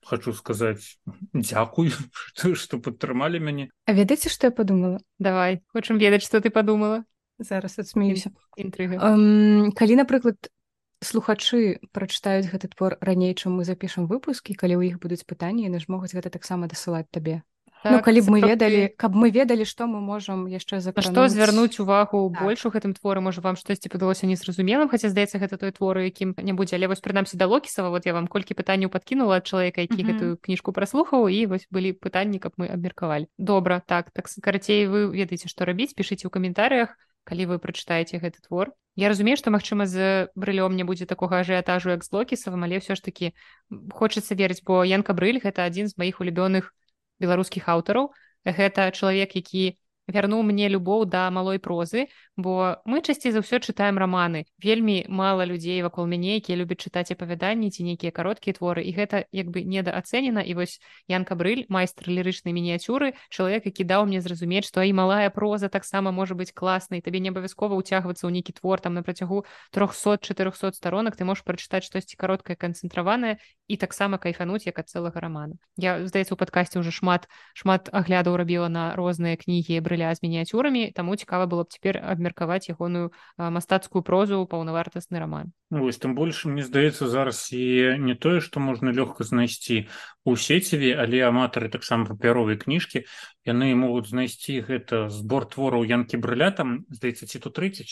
хочу 0.00 0.32
сказаць 0.32 0.96
дзякуй 1.34 1.92
што 2.56 2.80
падтрымалі 2.80 3.42
мяне. 3.42 3.68
А 3.84 3.92
ведаеце 3.92 4.32
што 4.32 4.48
я 4.48 4.52
подумала 4.54 5.02
давай 5.18 5.60
хочам 5.74 6.00
ведаць 6.00 6.24
што 6.24 6.40
ты 6.40 6.48
подумала 6.48 7.04
зараз 7.36 7.76
адсмеюся 7.82 8.32
інтрыга 8.56 8.96
um, 8.96 9.68
калі 9.76 10.00
напрыклад 10.00 10.48
слухачы 11.04 11.80
прачытаюць 11.92 12.48
гэты 12.48 12.68
твор 12.72 12.96
раней 13.00 13.34
чым 13.34 13.60
мы 13.60 13.64
запішам 13.64 14.06
выпускі 14.06 14.56
калі 14.56 14.80
ў 14.80 14.82
іх 14.92 15.02
будуць 15.02 15.26
пытанні 15.28 15.68
яны 15.68 15.80
ж 15.80 15.86
могуць 15.88 16.14
гэта 16.16 16.32
таксама 16.32 16.66
дасылаць 16.66 17.08
табе. 17.10 17.42
Ну, 17.84 17.90
так, 17.90 17.92
ну, 17.92 18.02
калі 18.02 18.20
б 18.20 18.26
мы 18.32 18.38
ведалі 18.40 18.80
каб 18.96 19.14
мы 19.14 19.30
ведалі 19.30 19.68
што 19.68 19.86
мы 19.86 20.00
можам 20.00 20.48
яшчэ 20.48 20.80
за 20.80 20.90
што 20.96 21.28
звярнуць 21.28 21.78
увагу 21.78 22.32
так. 22.32 22.42
больш 22.42 22.64
у 22.66 22.72
гэтым 22.72 22.96
творы 22.96 23.20
можа 23.20 23.44
вам 23.44 23.54
штосьці 23.54 23.92
падалося 23.92 24.26
незразумелым 24.26 24.88
хаця 24.88 25.12
здаецца 25.12 25.38
гэта 25.38 25.60
той 25.60 25.70
творы 25.70 26.08
якім 26.08 26.34
не 26.40 26.56
будзе. 26.56 26.80
Але 26.80 26.88
вось 26.88 27.04
прынамсі 27.04 27.36
да 27.36 27.46
локісава 27.46 27.92
вот 27.92 28.06
я 28.06 28.16
вам 28.16 28.26
колькі 28.26 28.56
пытанняў 28.56 28.88
падкінула 28.88 29.38
ад 29.38 29.46
чалавека 29.46 29.80
які 29.80 29.94
mm 29.94 30.00
-hmm. 30.00 30.12
гэтую 30.12 30.36
кніжку 30.40 30.72
праслухаў 30.72 31.28
і 31.28 31.46
вось 31.46 31.68
былі 31.70 31.92
пытанні 31.92 32.38
каб 32.38 32.52
мы 32.56 32.72
абмеркавалі. 32.72 33.28
Добра 33.38 33.82
так 33.86 34.10
так 34.10 34.26
карацей 34.40 34.88
вы 34.88 35.12
ведаеце 35.12 35.48
што 35.48 35.64
рабіць 35.64 35.94
пішыце 35.94 36.26
ў 36.26 36.30
каментарыях 36.30 36.96
калі 37.26 37.50
вы 37.50 37.58
прачытаеце 37.58 38.22
гэты 38.22 38.40
твор. 38.46 38.70
Я 38.96 39.10
разумею 39.12 39.36
што 39.36 39.52
магчыма 39.52 39.84
з 39.84 40.30
брылём 40.38 40.72
не 40.78 40.86
будзе 40.88 41.04
такога 41.04 41.42
ажыятажу 41.44 41.92
як 41.92 42.06
з 42.06 42.14
локісавым 42.14 42.64
але 42.64 42.80
ўсё 42.80 42.96
ж 42.96 43.04
такі 43.04 43.34
хочацца 43.92 44.32
верыць 44.38 44.64
бо 44.64 44.80
янка 44.86 45.12
брыль 45.12 45.42
гэта 45.42 45.68
адзін 45.68 45.90
з 45.92 45.98
маіх 46.00 46.22
улюбёных 46.24 46.72
беларускіх 47.20 47.68
аўтараў. 47.68 48.14
Гэта 48.46 48.88
чалавек 48.94 49.36
які 49.36 49.76
вярнуў 50.06 50.42
мне 50.42 50.68
любоў 50.68 51.04
да 51.06 51.30
малой 51.30 51.58
прозы 51.58 52.06
бо 52.36 52.82
мы 52.84 53.00
часцей 53.00 53.32
за 53.32 53.40
ўсё 53.40 53.58
чытаем 53.64 53.96
раманы. 53.98 54.44
Вельмі 54.60 55.08
мала 55.08 55.48
людзей 55.48 55.80
вакол 55.82 56.06
мяне 56.06 56.36
якія 56.36 56.60
любяць 56.60 56.84
чытаць 56.84 57.10
апавяданні 57.10 57.72
ці 57.72 57.82
нейкія 57.82 58.12
кароткія 58.12 58.54
творы. 58.54 58.84
І 58.84 58.92
гэта 58.92 59.24
як 59.32 59.48
бы 59.48 59.64
недаацэнена. 59.64 60.44
І 60.44 60.52
вось 60.54 60.78
янка 61.08 61.34
брыль 61.34 61.64
майстр 61.72 62.12
лірычнай 62.12 62.52
мініяцюры 62.52 63.16
чалавек 63.32 63.66
які 63.66 63.84
даў 63.88 64.06
мне 64.06 64.20
зразумець 64.20 64.68
што 64.68 64.84
і 64.84 64.92
малая 64.92 65.32
проза 65.32 65.72
таксама 65.72 66.12
можа 66.12 66.36
быць 66.36 66.52
класнай. 66.52 67.00
Табе 67.00 67.24
не 67.24 67.32
абавязкова 67.32 67.72
ўцягвацца 67.80 68.28
ў 68.28 68.30
нейкі 68.36 68.52
твор 68.60 68.84
там 68.84 68.94
на 68.94 69.02
працягу 69.02 69.48
300-400 69.72 70.76
сторонак 70.76 71.16
ты 71.16 71.24
можаш 71.24 71.40
прачытаць 71.42 71.88
штосьці 71.88 72.20
кароткае 72.20 72.60
канцэнтраванае 72.60 73.40
і 73.66 73.74
таксама 73.80 74.20
кайфануць 74.20 74.68
як 74.68 74.78
ад 74.78 74.92
цэлага 74.92 75.18
рамана. 75.24 75.56
Я 75.80 76.04
здаецца 76.04 76.36
у 76.36 76.38
падкасці 76.38 76.84
ўжо 76.84 76.92
шмат 76.92 77.32
шмат 77.56 77.88
аглядаў 77.96 78.36
рабіла 78.36 78.68
на 78.68 78.92
розныя 78.92 79.40
кнігі 79.40 79.80
бры 79.80 79.95
брыля 79.96 80.14
з 80.14 80.20
мініяцюрамі 80.22 80.92
таму 80.92 81.16
цікава 81.16 81.48
было 81.48 81.64
б 81.64 81.72
цяпер 81.72 81.96
абмеркаваць 82.04 82.68
ягоную 82.68 83.16
мастацкую 83.40 84.04
прозу 84.04 84.44
паўнавартасны 84.44 85.16
роман. 85.18 85.56
Ну, 85.70 85.88
вось 85.88 85.96
тым 85.96 86.14
больш 86.14 86.44
мне 86.44 86.62
здаецца 86.62 87.08
зараз 87.08 87.48
і 87.52 87.96
не 87.96 88.14
тое 88.14 88.44
што 88.44 88.60
можна 88.60 88.92
лёгка 88.92 89.24
знайсці 89.24 89.88
у 90.28 90.36
сеціве 90.36 90.92
але 91.00 91.24
аматары 91.24 91.72
таксама 91.72 92.04
папяровай 92.04 92.60
кніжкі 92.60 93.08
яны 93.48 93.72
могуць 93.72 94.12
знайсці 94.12 94.60
гэта 94.68 95.08
збор 95.08 95.48
твораў 95.48 95.88
янкі 95.88 96.20
брыля 96.20 96.52
там 96.52 96.84
здаецца 96.92 97.24
ці 97.24 97.40
то 97.40 97.48
30 97.48 97.88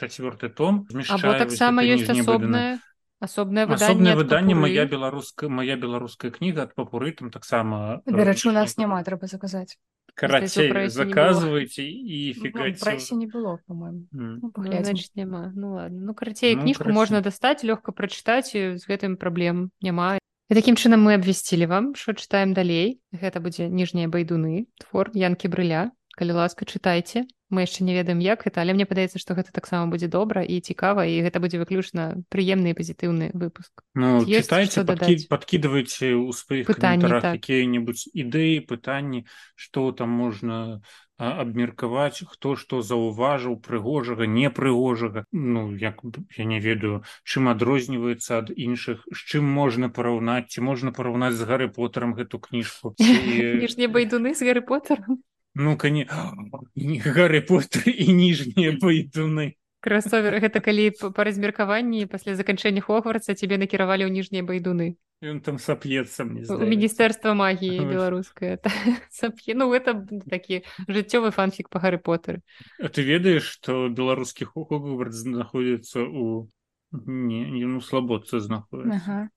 чацвёрты 0.00 0.48
том 0.48 0.88
таксама 0.88 1.84
ёсць 1.84 2.08
асобная 2.08 2.80
асобнае 3.20 3.66
асобнае 3.66 4.14
выданне 4.16 4.54
моя 4.54 4.86
беларуская 4.86 5.50
моя 5.50 5.76
беларуская 5.76 6.30
кніга 6.30 6.66
ад 6.68 6.74
папуры 6.74 7.12
там 7.12 7.30
таксама 7.30 8.00
дарэчы 8.06 8.48
у 8.50 8.54
нас 8.56 8.76
няма 8.76 9.02
трэба 9.04 9.26
заказаць 9.26 9.76
карацей 10.14 10.70
заказывайте 10.88 11.82
і 11.82 12.32
фігаце 12.38 13.14
не 13.14 13.26
было 13.26 13.58
по-моему. 13.66 14.06
Mm. 14.14 14.38
ну, 14.42 14.52
ну, 14.56 14.94
няма 15.14 15.52
ну 15.54 15.74
ладно. 15.74 16.00
Ну 16.06 16.14
карацей 16.14 16.54
ну, 16.54 16.62
кніжку 16.62 16.84
карацей. 16.84 16.94
можна 16.94 17.20
дастаць 17.20 17.64
лёгка 17.64 17.92
прачытаць 17.92 18.54
з 18.54 18.82
гэтым 18.86 19.16
праблем 19.16 19.70
няма 19.82 20.18
і 20.50 20.54
такім 20.54 20.76
чынам 20.76 21.02
мы 21.02 21.14
абвясцілі 21.18 21.66
вам 21.66 21.94
що 21.94 22.12
чытаем 22.12 22.54
далей. 22.54 23.00
Гэта 23.12 23.40
будзе 23.40 23.68
ніжнія 23.68 24.08
байдуны 24.08 24.66
твор 24.78 25.10
янкі 25.14 25.48
брыля 25.48 25.90
калі 26.14 26.32
ласка 26.32 26.64
чытайце 26.64 27.26
мы 27.54 27.62
яшчэ 27.62 27.86
не 27.86 27.94
ведаем 27.94 28.18
як 28.18 28.42
гэта 28.42 28.60
але 28.60 28.74
мне 28.74 28.84
падаецца 28.90 29.22
што 29.22 29.38
гэта 29.38 29.54
таксама 29.54 29.86
будзе 29.86 30.10
добра 30.10 30.42
і 30.42 30.58
цікава 30.58 31.06
і 31.06 31.22
гэта 31.22 31.38
будзе 31.38 31.62
выключна 31.62 32.18
прыемны 32.34 32.74
і 32.74 32.78
пазітыўны 32.78 33.30
выпуск. 33.32 33.86
Ну, 33.94 34.26
читайте 34.26 34.82
падкі, 34.82 35.30
подкидывайте 35.30 36.18
у 36.18 36.34
сваіх 36.34 36.66
пытаннях 36.66 37.22
так. 37.22 37.38
якія-нибудь 37.38 38.10
ідэі 38.10 38.66
пытанні 38.66 39.24
что 39.54 39.94
там 39.94 40.10
можна 40.10 40.82
абмеркаваць 41.16 42.26
хто 42.26 42.56
што 42.58 42.82
заўважыў 42.82 43.62
прыгожага 43.62 44.26
непрыгожага. 44.26 45.24
Ну 45.30 45.70
як 45.78 46.02
я 46.36 46.44
не 46.44 46.58
ведаю 46.58 47.06
чым 47.22 47.46
адрозніваецца 47.54 48.42
ад 48.42 48.50
іншых 48.50 49.06
з 49.06 49.20
чым 49.30 49.46
можна 49.46 49.88
параўнаць 49.88 50.50
ці 50.50 50.66
можна 50.66 50.90
параўнаць 50.90 51.38
з 51.38 51.46
гары 51.46 51.70
потарам 51.70 52.18
гэту 52.18 52.42
кніжку 52.42 52.94
ніжні 52.98 53.86
байдуны 53.94 54.34
з 54.34 54.42
гары 54.42 54.66
потарам 54.66 55.22
ну 55.54 55.76
кане 55.76 56.06
гары 57.18 57.40
поттер 57.40 57.88
і 57.88 58.12
ніжнія 58.12 58.74
байдуны 58.82 59.54
красовер 59.84 60.40
гэта 60.40 60.64
калі 60.64 60.90
па 60.96 61.24
размеркаванні 61.28 62.08
пасля 62.08 62.34
заканчэння 62.34 62.80
хогварца 62.80 63.36
цябе 63.36 63.60
накіравалі 63.60 64.08
ў 64.08 64.10
ніжнія 64.10 64.42
байдуны 64.42 64.96
ён 65.24 65.40
там 65.44 65.60
сап'ецца 65.60 66.24
міністэрства 66.24 67.36
магіі 67.36 67.84
беларускае 67.84 68.58
сап'е 69.12 69.54
ну 69.54 69.70
это 69.76 69.94
такі 70.26 70.64
жыццёвы 70.88 71.30
фанфік 71.30 71.68
па 71.68 71.78
гары 71.84 72.00
поттер 72.00 72.40
А 72.80 72.88
ты 72.88 73.04
ведаеш 73.04 73.44
што 73.44 73.88
беларускі 73.88 74.48
хогвард 74.48 75.12
знаходзіцца 75.12 76.02
у 76.02 76.48
не 76.90 77.68
ну 77.68 77.80
слабодцы 77.84 78.40
знаходіцца 78.40 79.30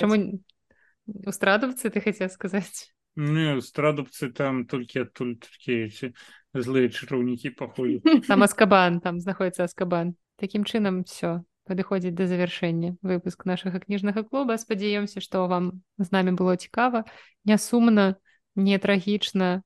чаму 0.00 0.16
у 1.04 1.32
страдаўцы 1.36 1.92
ты 1.92 2.00
хацеў 2.00 2.32
сказаць 2.32 2.93
Не, 3.16 3.60
страдубцы 3.62 4.30
там 4.34 4.66
толькі 4.66 5.06
адтуль 5.06 5.38
толькі 5.38 6.12
злыя 6.54 6.90
чараўнікі 6.90 7.54
паходзяць. 7.54 8.02
Там 8.30 8.42
аскабан, 8.42 9.00
там 9.00 9.20
знаходіцца 9.20 9.66
аскабан. 9.66 10.14
Такім 10.38 10.66
чынам 10.66 11.02
все 11.06 11.42
падыходзіць 11.64 12.14
да 12.14 12.26
завяршэння 12.28 12.96
выпуск 13.02 13.46
нашага 13.48 13.80
кніжнага 13.80 14.22
клуба. 14.22 14.58
спадзяёмся, 14.58 15.20
што 15.20 15.46
вам 15.48 15.82
з 15.98 16.10
намі 16.12 16.36
было 16.36 16.56
цікава, 16.56 17.04
не 17.44 17.58
сумна, 17.58 18.16
не 18.54 18.78
трагічна. 18.78 19.62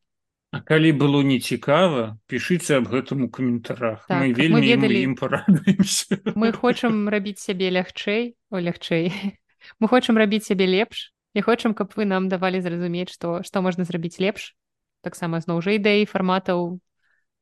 А 0.50 0.60
калі 0.60 0.92
было 0.96 1.20
не 1.20 1.40
цікава, 1.40 2.16
пішыце 2.24 2.80
аб 2.80 2.88
гэтым 2.88 3.26
у 3.26 3.28
каментарах. 3.28 4.06
Так, 4.08 4.22
мы 4.22 4.32
вельмі 4.32 4.60
мы 4.60 4.64
ведалі... 4.64 5.02
ім 5.12 5.14
парадуемся. 5.16 6.16
Мы 6.32 6.52
хочам 6.52 7.08
рабіць 7.08 7.42
сябе 7.42 7.68
лягчэй, 7.68 8.32
о 8.50 8.60
лягчэй. 8.60 9.12
Мы 9.82 9.88
хочам 9.88 10.16
рабіць 10.16 10.46
сябе 10.48 10.64
лепш, 10.64 11.12
і 11.34 11.42
хочам 11.42 11.74
каб 11.74 11.92
вы 11.96 12.08
нам 12.08 12.28
давалі 12.28 12.60
зразумець 12.60 13.12
што 13.12 13.42
што 13.42 13.62
можна 13.62 13.84
зрабіць 13.84 14.20
лепш. 14.20 14.54
Таксама 15.02 15.40
зноў 15.40 15.62
жа 15.62 15.78
ідэі 15.78 16.08
фарматаў 16.10 16.80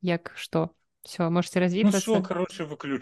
як 0.01 0.33
што 0.35 0.69
все 1.07 1.29
можете 1.29 1.59
развіцца 1.63 2.01
ну, 2.07 2.23
короче 2.23 2.65
выключ 2.65 3.01